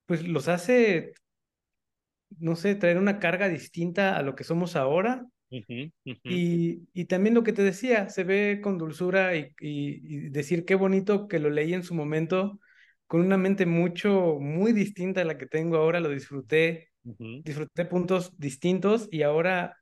pues 0.06 0.28
los 0.28 0.48
hace, 0.48 1.14
no 2.40 2.56
sé, 2.56 2.76
traer 2.76 2.98
una 2.98 3.20
carga 3.20 3.50
distinta 3.50 4.18
a 4.18 4.24
lo 4.24 4.36
que 4.36 4.44
somos 4.44 4.76
ahora. 4.76 5.26
Y, 5.50 6.82
y, 6.92 7.06
también 7.06 7.34
lo 7.36 7.44
que 7.44 7.54
te 7.54 7.62
decía, 7.62 8.10
se 8.10 8.24
ve 8.24 8.60
con 8.62 8.78
dulzura 8.78 9.38
y, 9.38 9.54
y, 9.60 10.30
decir 10.30 10.66
qué 10.66 10.76
bonito 10.76 11.28
que 11.28 11.40
lo 11.40 11.50
leí 11.50 11.74
en 11.74 11.84
su 11.84 11.94
momento 11.94 12.60
con 13.08 13.22
una 13.22 13.38
mente 13.38 13.66
mucho, 13.66 14.38
muy 14.40 14.74
distinta 14.74 15.22
a 15.22 15.26
la 15.26 15.38
que 15.38 15.46
tengo 15.46 15.78
ahora, 15.78 16.00
lo 16.00 16.10
disfruté, 16.10 16.90
disfruté 17.04 17.86
puntos 17.86 18.38
distintos 18.38 19.08
y 19.12 19.22
ahora 19.22 19.78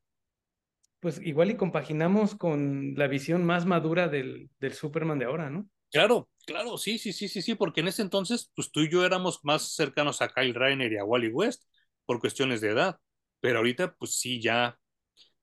pues 1.04 1.20
igual 1.22 1.52
y 1.52 1.58
compaginamos 1.58 2.34
con 2.34 2.94
la 2.95 3.08
visión 3.08 3.44
más 3.44 3.66
madura 3.66 4.08
del, 4.08 4.50
del 4.60 4.74
Superman 4.74 5.20
de 5.20 5.26
ahora, 5.26 5.50
¿no? 5.50 5.68
Claro, 5.91 6.30
claro, 6.45 6.78
sí, 6.78 6.98
sí, 6.98 7.12
sí, 7.12 7.28
sí, 7.28 7.41
sí, 7.41 7.56
porque 7.56 7.82
en 7.82 7.90
ese 7.90 8.02
entonces, 8.02 8.50
pues 8.56 8.72
tú 8.72 8.80
y 8.80 8.90
yo 8.90 9.06
éramos 9.06 9.41
más 9.44 9.76
cercanos 9.76 10.22
a 10.22 10.30
Kyle 10.30 10.54
Rainer 10.54 10.91
y 10.91 10.98
a 10.98 11.04
Wally 11.04 11.28
West 11.28 11.66
por 12.06 12.22
cuestiones 12.22 12.62
de 12.62 12.70
edad, 12.70 13.00
pero 13.41 13.58
ahorita, 13.58 13.95
pues 13.95 14.16
sí, 14.16 14.41
ya, 14.41 14.80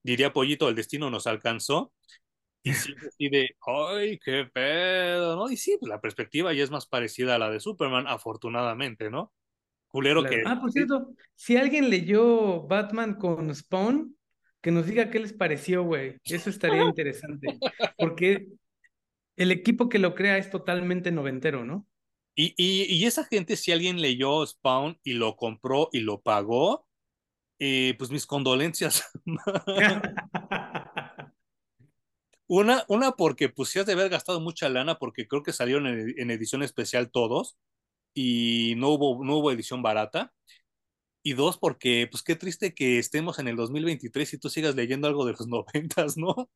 diría 0.03 0.33
Pollito, 0.33 0.69
el 0.69 0.75
destino 0.75 1.11
nos 1.11 1.27
alcanzó 1.27 1.93
y 2.63 2.75
sí, 2.75 2.95
así 3.07 3.29
de, 3.29 3.57
ay, 3.67 4.19
qué 4.19 4.45
pedo, 4.53 5.37
¿no? 5.37 5.51
Y 5.51 5.57
sí, 5.57 5.79
la 5.83 6.01
perspectiva 6.01 6.53
ya 6.53 6.63
es 6.63 6.71
más 6.71 6.87
parecida 6.87 7.35
a 7.35 7.39
la 7.39 7.51
de 7.51 7.61
Superman, 7.61 8.07
afortunadamente, 8.07 9.11
¿no? 9.11 9.33
Culero 9.89 10.23
que... 10.23 10.43
Ah, 10.47 10.61
por 10.61 10.71
cierto, 10.71 11.15
si 11.35 11.57
alguien 11.57 11.91
leyó 11.91 12.63
Batman 12.67 13.15
con 13.15 13.55
Spawn, 13.55 14.15
que 14.61 14.71
nos 14.71 14.87
diga 14.87 15.11
qué 15.11 15.21
les 15.21 15.33
pareció, 15.33 15.83
güey. 15.85 16.17
Eso 16.25 16.51
estaría 16.51 16.85
interesante. 16.85 17.59
Porque 17.99 18.47
el 19.37 19.53
equipo 19.53 19.89
que 19.89 19.99
lo 19.99 20.15
crea 20.15 20.37
es 20.37 20.51
totalmente 20.51 21.11
noventero, 21.11 21.65
¿no? 21.65 21.87
Y, 22.35 22.55
y, 22.57 23.05
esa 23.05 23.25
gente, 23.25 23.57
si 23.57 23.73
alguien 23.73 24.01
leyó 24.01 24.47
Spawn 24.47 24.99
y 25.03 25.15
lo 25.15 25.37
compró 25.37 25.91
y 25.93 26.01
lo 26.01 26.21
pagó, 26.23 26.87
eh, 27.59 27.95
pues 27.99 28.11
mis 28.11 28.27
condolencias. 28.27 29.11
una, 32.51 32.85
una 32.89 33.13
porque 33.13 33.49
pues 33.49 33.69
sí 33.69 33.79
has 33.79 33.87
de 33.87 33.93
haber 33.93 34.09
gastado 34.09 34.41
mucha 34.41 34.69
lana 34.69 34.97
porque 34.97 35.29
creo 35.29 35.45
que 35.45 35.53
salieron 35.53 35.87
en, 35.87 36.13
en, 36.17 36.31
edición 36.33 36.65
especial 36.65 37.09
todos 37.13 37.57
y 38.13 38.75
no 38.77 38.89
hubo, 38.89 39.25
no 39.25 39.37
hubo 39.37 39.53
edición 39.53 39.83
barata. 39.83 40.33
Y 41.23 41.35
dos, 41.35 41.59
porque 41.59 42.09
pues 42.11 42.25
qué 42.25 42.35
triste 42.35 42.75
que 42.75 42.99
estemos 42.99 43.39
en 43.39 43.47
el 43.47 43.55
2023 43.55 44.35
y 44.35 44.39
tú 44.39 44.49
sigas 44.49 44.75
leyendo 44.75 45.07
algo 45.07 45.25
de 45.27 45.33
los 45.33 45.47
noventas, 45.49 46.17
¿no? 46.17 46.51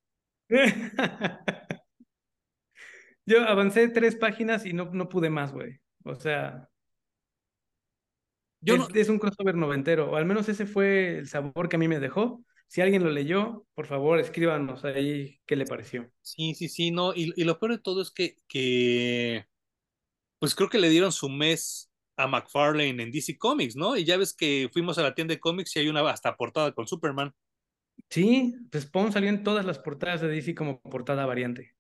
Yo 3.27 3.45
avancé 3.47 3.89
tres 3.89 4.17
páginas 4.17 4.67
y 4.67 4.73
no, 4.73 4.91
no 4.93 5.09
pude 5.09 5.31
más, 5.31 5.53
güey. 5.53 5.79
O 6.05 6.17
sea, 6.17 6.69
Yo 8.61 8.75
es, 8.75 8.81
no... 8.81 8.89
es, 8.95 9.09
un 9.09 9.21
crossover 9.21 9.55
noventero, 9.55 10.11
o 10.11 10.17
al 10.17 10.27
menos 10.27 10.49
ese 10.49 10.67
fue 10.67 11.19
el 11.19 11.29
sabor 11.29 11.69
que 11.69 11.77
a 11.77 11.79
mí 11.79 11.87
me 11.87 12.01
dejó. 12.01 12.45
Si 12.75 12.81
alguien 12.81 13.05
lo 13.05 13.11
leyó, 13.11 13.65
por 13.77 13.87
favor, 13.87 14.19
escríbanos 14.19 14.85
ahí 14.85 15.39
qué 15.47 15.55
le 15.55 15.65
pareció. 15.65 16.11
Sí, 16.23 16.57
sí, 16.57 16.69
sí, 16.69 16.91
no. 16.91 17.15
Y, 17.15 17.33
y 17.37 17.45
lo 17.45 17.61
peor 17.61 17.71
de 17.71 17.79
todo 17.79 18.03
es 18.03 18.11
que, 18.11 18.35
que, 18.49 19.47
pues 20.41 20.57
creo 20.57 20.69
que 20.69 20.81
le 20.81 20.89
dieron 20.89 21.13
su 21.13 21.29
mes 21.29 21.93
a 22.17 22.27
McFarlane 22.27 23.01
en 23.01 23.13
DC 23.13 23.39
Comics, 23.39 23.77
¿no? 23.77 23.97
Y 23.97 24.03
ya 24.03 24.17
ves 24.17 24.35
que 24.35 24.69
fuimos 24.73 24.99
a 24.99 25.05
la 25.05 25.15
tienda 25.15 25.35
de 25.35 25.39
cómics 25.39 25.77
y 25.77 25.79
hay 25.79 25.89
una 25.89 26.01
hasta 26.11 26.37
portada 26.37 26.73
con 26.73 26.89
Superman. 26.89 27.33
Sí, 28.11 28.57
pues 28.73 28.83
Spawn 28.83 29.13
salió 29.13 29.29
en 29.29 29.45
todas 29.45 29.65
las 29.65 29.79
portadas 29.79 30.21
de 30.23 30.27
DC 30.27 30.57
como 30.57 30.81
portada 30.81 31.27
variante. 31.27 31.77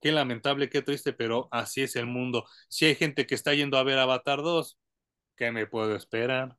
Qué 0.00 0.10
lamentable, 0.10 0.68
qué 0.68 0.82
triste, 0.82 1.12
pero 1.12 1.46
así 1.52 1.82
es 1.82 1.94
el 1.94 2.06
mundo. 2.06 2.44
Si 2.68 2.86
hay 2.86 2.96
gente 2.96 3.28
que 3.28 3.36
está 3.36 3.54
yendo 3.54 3.78
a 3.78 3.84
ver 3.84 4.00
Avatar 4.00 4.42
2, 4.42 4.80
¿qué 5.36 5.52
me 5.52 5.68
puedo 5.68 5.94
esperar? 5.94 6.58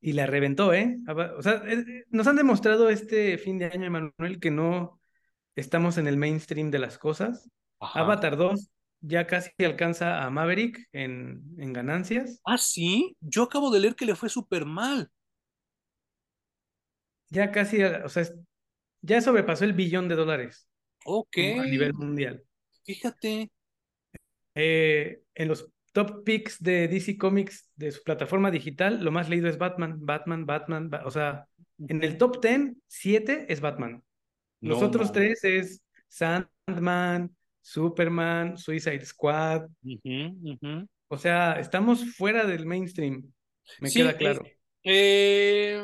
Y 0.00 0.12
la 0.12 0.26
reventó, 0.26 0.72
¿eh? 0.72 0.98
O 1.36 1.42
sea, 1.42 1.62
eh, 1.66 1.84
eh, 1.86 2.04
nos 2.08 2.26
han 2.26 2.36
demostrado 2.36 2.88
este 2.88 3.36
fin 3.38 3.58
de 3.58 3.66
año, 3.66 3.86
Emanuel, 3.86 4.40
que 4.40 4.50
no 4.50 5.00
estamos 5.54 5.98
en 5.98 6.06
el 6.06 6.16
mainstream 6.16 6.70
de 6.70 6.78
las 6.78 6.96
cosas. 6.96 7.50
Ajá. 7.78 8.00
Avatar 8.00 8.36
2 8.36 8.70
ya 9.00 9.26
casi 9.26 9.50
alcanza 9.64 10.22
a 10.22 10.30
Maverick 10.30 10.88
en, 10.92 11.42
en 11.58 11.72
ganancias. 11.72 12.40
Ah, 12.44 12.58
sí, 12.58 13.16
yo 13.20 13.44
acabo 13.44 13.70
de 13.70 13.80
leer 13.80 13.94
que 13.94 14.04
le 14.04 14.14
fue 14.14 14.28
súper 14.28 14.64
mal. 14.64 15.10
Ya 17.30 17.50
casi, 17.50 17.82
o 17.82 18.08
sea, 18.08 18.24
ya 19.02 19.20
sobrepasó 19.20 19.64
el 19.64 19.72
billón 19.72 20.08
de 20.08 20.16
dólares. 20.16 20.68
Ok. 21.04 21.38
A 21.58 21.64
nivel 21.64 21.94
mundial. 21.94 22.44
Fíjate. 22.84 23.50
Eh, 24.54 25.22
en 25.34 25.48
los 25.48 25.68
top 25.92 26.24
picks 26.24 26.62
de 26.62 26.88
DC 26.88 27.16
Comics 27.18 27.70
de 27.76 27.92
su 27.92 28.02
plataforma 28.02 28.50
digital, 28.50 29.02
lo 29.02 29.10
más 29.10 29.28
leído 29.28 29.48
es 29.48 29.58
Batman, 29.58 29.98
Batman, 30.00 30.46
Batman. 30.46 30.90
o 31.04 31.10
sea, 31.10 31.46
en 31.88 32.04
el 32.04 32.18
top 32.18 32.42
10, 32.42 32.72
7 32.86 33.46
es 33.48 33.60
Batman. 33.60 34.02
Los 34.60 34.80
no, 34.80 34.86
otros 34.86 35.10
tres 35.12 35.42
es 35.44 35.82
Sandman, 36.08 37.34
Superman, 37.62 38.58
Suicide 38.58 39.04
Squad. 39.04 39.64
Uh 39.82 39.98
-huh, 40.02 40.36
uh 40.42 40.58
-huh. 40.60 40.88
O 41.08 41.18
sea, 41.18 41.54
estamos 41.54 42.04
fuera 42.14 42.44
del 42.44 42.66
mainstream. 42.66 43.32
Me 43.80 43.88
sí, 43.88 44.00
queda 44.00 44.16
claro. 44.16 44.44
Eh, 44.84 45.82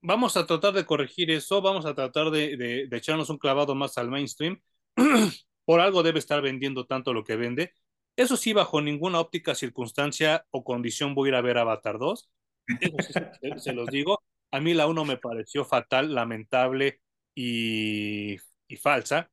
vamos 0.00 0.36
a 0.36 0.46
tratar 0.46 0.72
de 0.74 0.84
corregir 0.84 1.30
eso, 1.30 1.62
vamos 1.62 1.86
a 1.86 1.94
tratar 1.94 2.30
de, 2.30 2.56
de, 2.56 2.86
de, 2.88 2.96
echarnos 2.96 3.30
un 3.30 3.38
clavado 3.38 3.74
más 3.74 3.96
al 3.98 4.10
mainstream. 4.10 4.60
Por 5.64 5.80
algo 5.80 6.02
debe 6.02 6.18
estar 6.18 6.42
vendiendo 6.42 6.86
tanto 6.86 7.12
lo 7.12 7.24
que 7.24 7.36
vende. 7.36 7.72
Eso 8.16 8.36
sí, 8.36 8.52
bajo 8.52 8.80
ninguna 8.80 9.20
óptica, 9.20 9.54
circunstancia 9.54 10.46
o 10.50 10.62
condición 10.64 11.14
voy 11.14 11.28
a 11.28 11.30
ir 11.30 11.34
a 11.36 11.40
ver 11.40 11.58
Avatar 11.58 11.98
2. 11.98 12.30
Eso 12.80 12.96
sí, 13.00 13.12
se, 13.58 13.72
los 13.72 13.88
digo. 13.88 14.22
A 14.50 14.60
mí 14.60 14.72
la 14.74 14.86
1 14.86 15.04
me 15.04 15.16
pareció 15.16 15.64
fatal, 15.64 16.14
lamentable 16.14 17.00
y, 17.34 18.36
y 18.68 18.76
falsa 18.76 19.30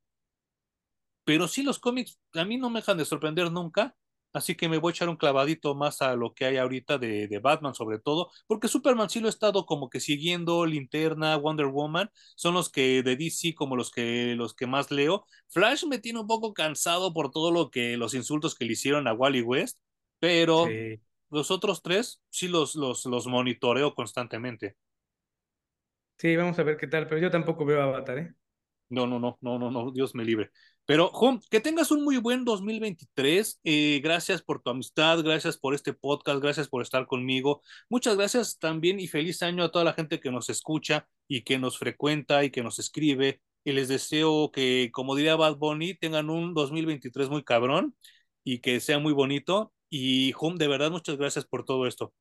pero 1.24 1.48
sí 1.48 1.64
los 1.64 1.80
cómics 1.80 2.20
a 2.34 2.46
mí 2.46 2.58
no 2.58 2.70
me 2.70 2.80
dejan 2.80 2.98
de 2.98 3.06
sorprender 3.06 3.52
nunca, 3.52 3.96
así 4.34 4.56
que 4.56 4.70
me 4.70 4.78
voy 4.78 4.92
a 4.92 4.94
echar 4.94 5.10
un 5.10 5.18
clavadito 5.18 5.76
más 5.76 6.02
a 6.02 6.16
lo 6.16 6.34
que 6.34 6.46
hay 6.46 6.58
ahorita 6.58 6.98
de, 6.98 7.28
de, 7.28 7.40
Batman 7.40 7.74
sobre 7.74 8.00
todo, 8.00 8.32
porque 8.48 8.68
Superman 8.68 9.10
sí 9.10 9.20
lo 9.20 9.28
he 9.28 9.30
estado 9.30 9.66
como 9.66 9.90
que 9.90 10.00
siguiendo, 10.00 10.66
Linterna, 10.66 11.36
Wonder 11.38 11.68
Woman, 11.68 12.10
son 12.36 12.54
los 12.54 12.70
que 12.70 13.04
de 13.04 13.16
DC 13.16 13.56
como 13.56 13.76
los 13.76 13.92
que, 13.92 14.36
los 14.36 14.54
que 14.54 14.68
más 14.68 14.92
leo. 14.92 15.26
Flash 15.50 15.86
me 15.86 16.00
tiene 16.00 16.20
un 16.20 16.28
poco 16.28 16.54
cansado 16.54 17.14
por 17.14 17.32
todo 17.32 17.52
lo 17.52 17.70
que, 17.70 17.98
los 17.98 18.14
insultos 18.14 18.56
que 18.56 18.66
le 18.66 18.74
hicieron 18.74 19.08
a 19.08 19.14
Wally 19.14 19.42
West, 19.42 19.80
pero 20.20 20.66
sí. 20.66 21.02
los 21.30 21.52
otros 21.52 21.82
tres 21.82 22.22
sí 22.30 22.48
los, 22.48 22.76
los, 22.76 23.06
los 23.06 23.28
monitoreo 23.28 23.96
constantemente. 23.96 24.76
Sí, 26.18 26.36
vamos 26.36 26.60
a 26.60 26.64
ver 26.64 26.78
qué 26.78 26.86
tal, 26.88 27.08
pero 27.08 27.20
yo 27.20 27.32
tampoco 27.32 27.66
veo 27.66 27.82
Avatar, 27.82 28.20
¿eh? 28.20 28.36
No, 28.90 29.08
no, 29.08 29.20
no, 29.20 29.38
no, 29.42 29.58
no, 29.58 29.72
no, 29.72 29.92
Dios 29.92 30.14
me 30.14 30.26
libre. 30.26 30.52
Pero, 30.92 31.08
Juan, 31.08 31.40
que 31.50 31.62
tengas 31.62 31.90
un 31.92 32.04
muy 32.04 32.18
buen 32.18 32.44
2023. 32.44 33.62
Eh, 33.64 34.02
gracias 34.04 34.42
por 34.42 34.62
tu 34.62 34.72
amistad, 34.72 35.24
gracias 35.24 35.58
por 35.58 35.74
este 35.74 35.94
podcast, 35.94 36.42
gracias 36.42 36.68
por 36.68 36.82
estar 36.82 37.08
conmigo. 37.08 37.62
Muchas 37.90 38.18
gracias 38.18 38.60
también 38.60 39.00
y 39.00 39.08
feliz 39.08 39.42
año 39.42 39.64
a 39.64 39.72
toda 39.72 39.86
la 39.86 39.94
gente 39.94 40.20
que 40.20 40.32
nos 40.32 40.50
escucha 40.50 41.08
y 41.30 41.44
que 41.44 41.58
nos 41.60 41.80
frecuenta 41.80 42.44
y 42.44 42.50
que 42.50 42.62
nos 42.62 42.78
escribe. 42.78 43.40
Y 43.64 43.72
les 43.72 43.88
deseo 43.88 44.52
que, 44.52 44.90
como 44.92 45.16
diría 45.16 45.38
Bad 45.38 45.56
Bunny, 45.56 45.94
tengan 45.94 46.30
un 46.30 46.54
2023 46.54 47.30
muy 47.30 47.46
cabrón 47.46 47.96
y 48.44 48.60
que 48.60 48.82
sea 48.82 49.00
muy 49.00 49.14
bonito. 49.14 49.72
Y, 49.90 50.34
Juan, 50.34 50.58
de 50.58 50.68
verdad, 50.68 50.92
muchas 50.92 51.16
gracias 51.16 51.46
por 51.46 51.64
todo 51.64 51.88
esto. 51.88 52.14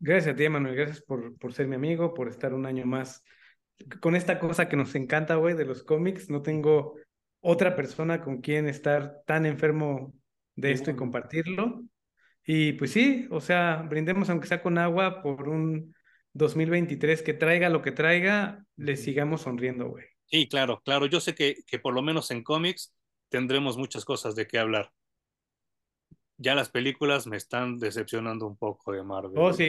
Gracias 0.00 0.34
a 0.34 0.36
ti, 0.36 0.48
Manuel. 0.48 0.74
Gracias 0.74 1.00
por, 1.00 1.38
por 1.38 1.52
ser 1.52 1.68
mi 1.68 1.76
amigo, 1.76 2.12
por 2.12 2.26
estar 2.26 2.54
un 2.54 2.66
año 2.66 2.86
más 2.86 3.22
con 4.00 4.16
esta 4.16 4.40
cosa 4.40 4.68
que 4.68 4.76
nos 4.76 4.96
encanta, 4.96 5.36
güey, 5.36 5.54
de 5.54 5.64
los 5.64 5.84
cómics. 5.84 6.28
No 6.28 6.42
tengo 6.42 6.96
otra 7.40 7.74
persona 7.74 8.22
con 8.22 8.40
quien 8.40 8.68
estar 8.68 9.22
tan 9.26 9.46
enfermo 9.46 10.14
de 10.56 10.72
esto 10.72 10.90
y 10.90 10.96
compartirlo. 10.96 11.82
Y 12.44 12.72
pues 12.72 12.92
sí, 12.92 13.26
o 13.30 13.40
sea, 13.40 13.82
brindemos 13.88 14.30
aunque 14.30 14.48
sea 14.48 14.62
con 14.62 14.78
agua 14.78 15.22
por 15.22 15.48
un 15.48 15.94
2023 16.32 17.22
que 17.22 17.34
traiga 17.34 17.68
lo 17.68 17.82
que 17.82 17.92
traiga, 17.92 18.64
le 18.76 18.96
sigamos 18.96 19.42
sonriendo, 19.42 19.88
güey. 19.88 20.04
Sí, 20.26 20.48
claro, 20.48 20.80
claro. 20.84 21.06
Yo 21.06 21.20
sé 21.20 21.34
que, 21.34 21.56
que 21.66 21.78
por 21.78 21.92
lo 21.94 22.02
menos 22.02 22.30
en 22.30 22.42
cómics 22.42 22.94
tendremos 23.28 23.76
muchas 23.76 24.04
cosas 24.04 24.34
de 24.34 24.46
qué 24.46 24.58
hablar. 24.58 24.90
ya 26.36 26.54
las 26.54 26.70
películas 26.70 27.26
me 27.26 27.36
están 27.36 27.78
decepcionando 27.78 28.46
un 28.46 28.56
poco 28.56 28.92
de 28.92 29.02
Marvel. 29.02 29.32
Oh, 29.36 29.52
sí. 29.52 29.68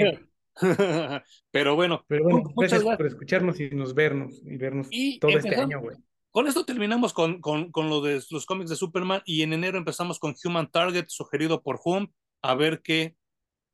Pero 1.52 1.76
bueno, 1.76 2.04
Pero 2.08 2.24
bueno 2.24 2.44
muchas 2.56 2.84
gracias 2.84 2.98
por 2.98 3.08
escucharnos 3.08 3.60
y 3.60 3.70
nos 3.72 3.94
vernos 3.94 4.42
y 4.46 4.58
vernos 4.58 4.90
todo 5.20 5.38
este 5.38 5.56
año, 5.56 5.82
güey. 5.82 5.98
Con 6.32 6.48
esto 6.48 6.64
terminamos 6.66 7.12
con, 7.12 7.42
con, 7.42 7.72
con, 7.72 7.90
lo 7.90 8.00
de 8.02 8.24
los 8.30 8.46
cómics 8.46 8.70
de 8.70 8.78
Superman 8.78 9.22
y 9.26 9.42
en 9.42 9.52
enero 9.52 9.78
empezamos 9.78 10.18
con 10.18 10.34
Human 10.44 10.72
Target, 10.72 11.06
sugerido 11.10 11.62
por 11.62 11.80
Hum, 11.84 12.08
a 12.42 12.56
ver 12.56 12.82
qué, 12.82 13.18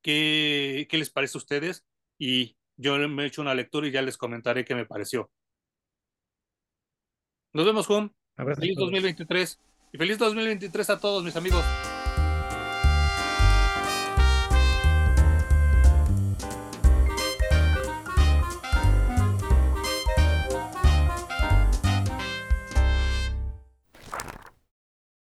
qué, 0.02 0.88
qué 0.90 0.98
les 0.98 1.10
parece 1.10 1.38
a 1.38 1.40
ustedes. 1.40 1.84
Y 2.18 2.56
yo 2.76 2.98
me 3.08 3.22
he 3.22 3.26
hecho 3.26 3.42
una 3.42 3.54
lectura 3.54 3.86
y 3.86 3.92
ya 3.92 4.02
les 4.02 4.16
comentaré 4.16 4.64
qué 4.64 4.74
me 4.74 4.86
pareció. 4.86 5.30
Nos 7.52 7.64
vemos, 7.64 7.88
Hum. 7.88 8.10
Feliz 8.36 8.76
2023. 8.76 9.60
Y 9.92 9.98
feliz 9.98 10.18
2023 10.18 10.90
a 10.90 11.00
todos 11.00 11.24
mis 11.24 11.36
amigos. 11.36 11.64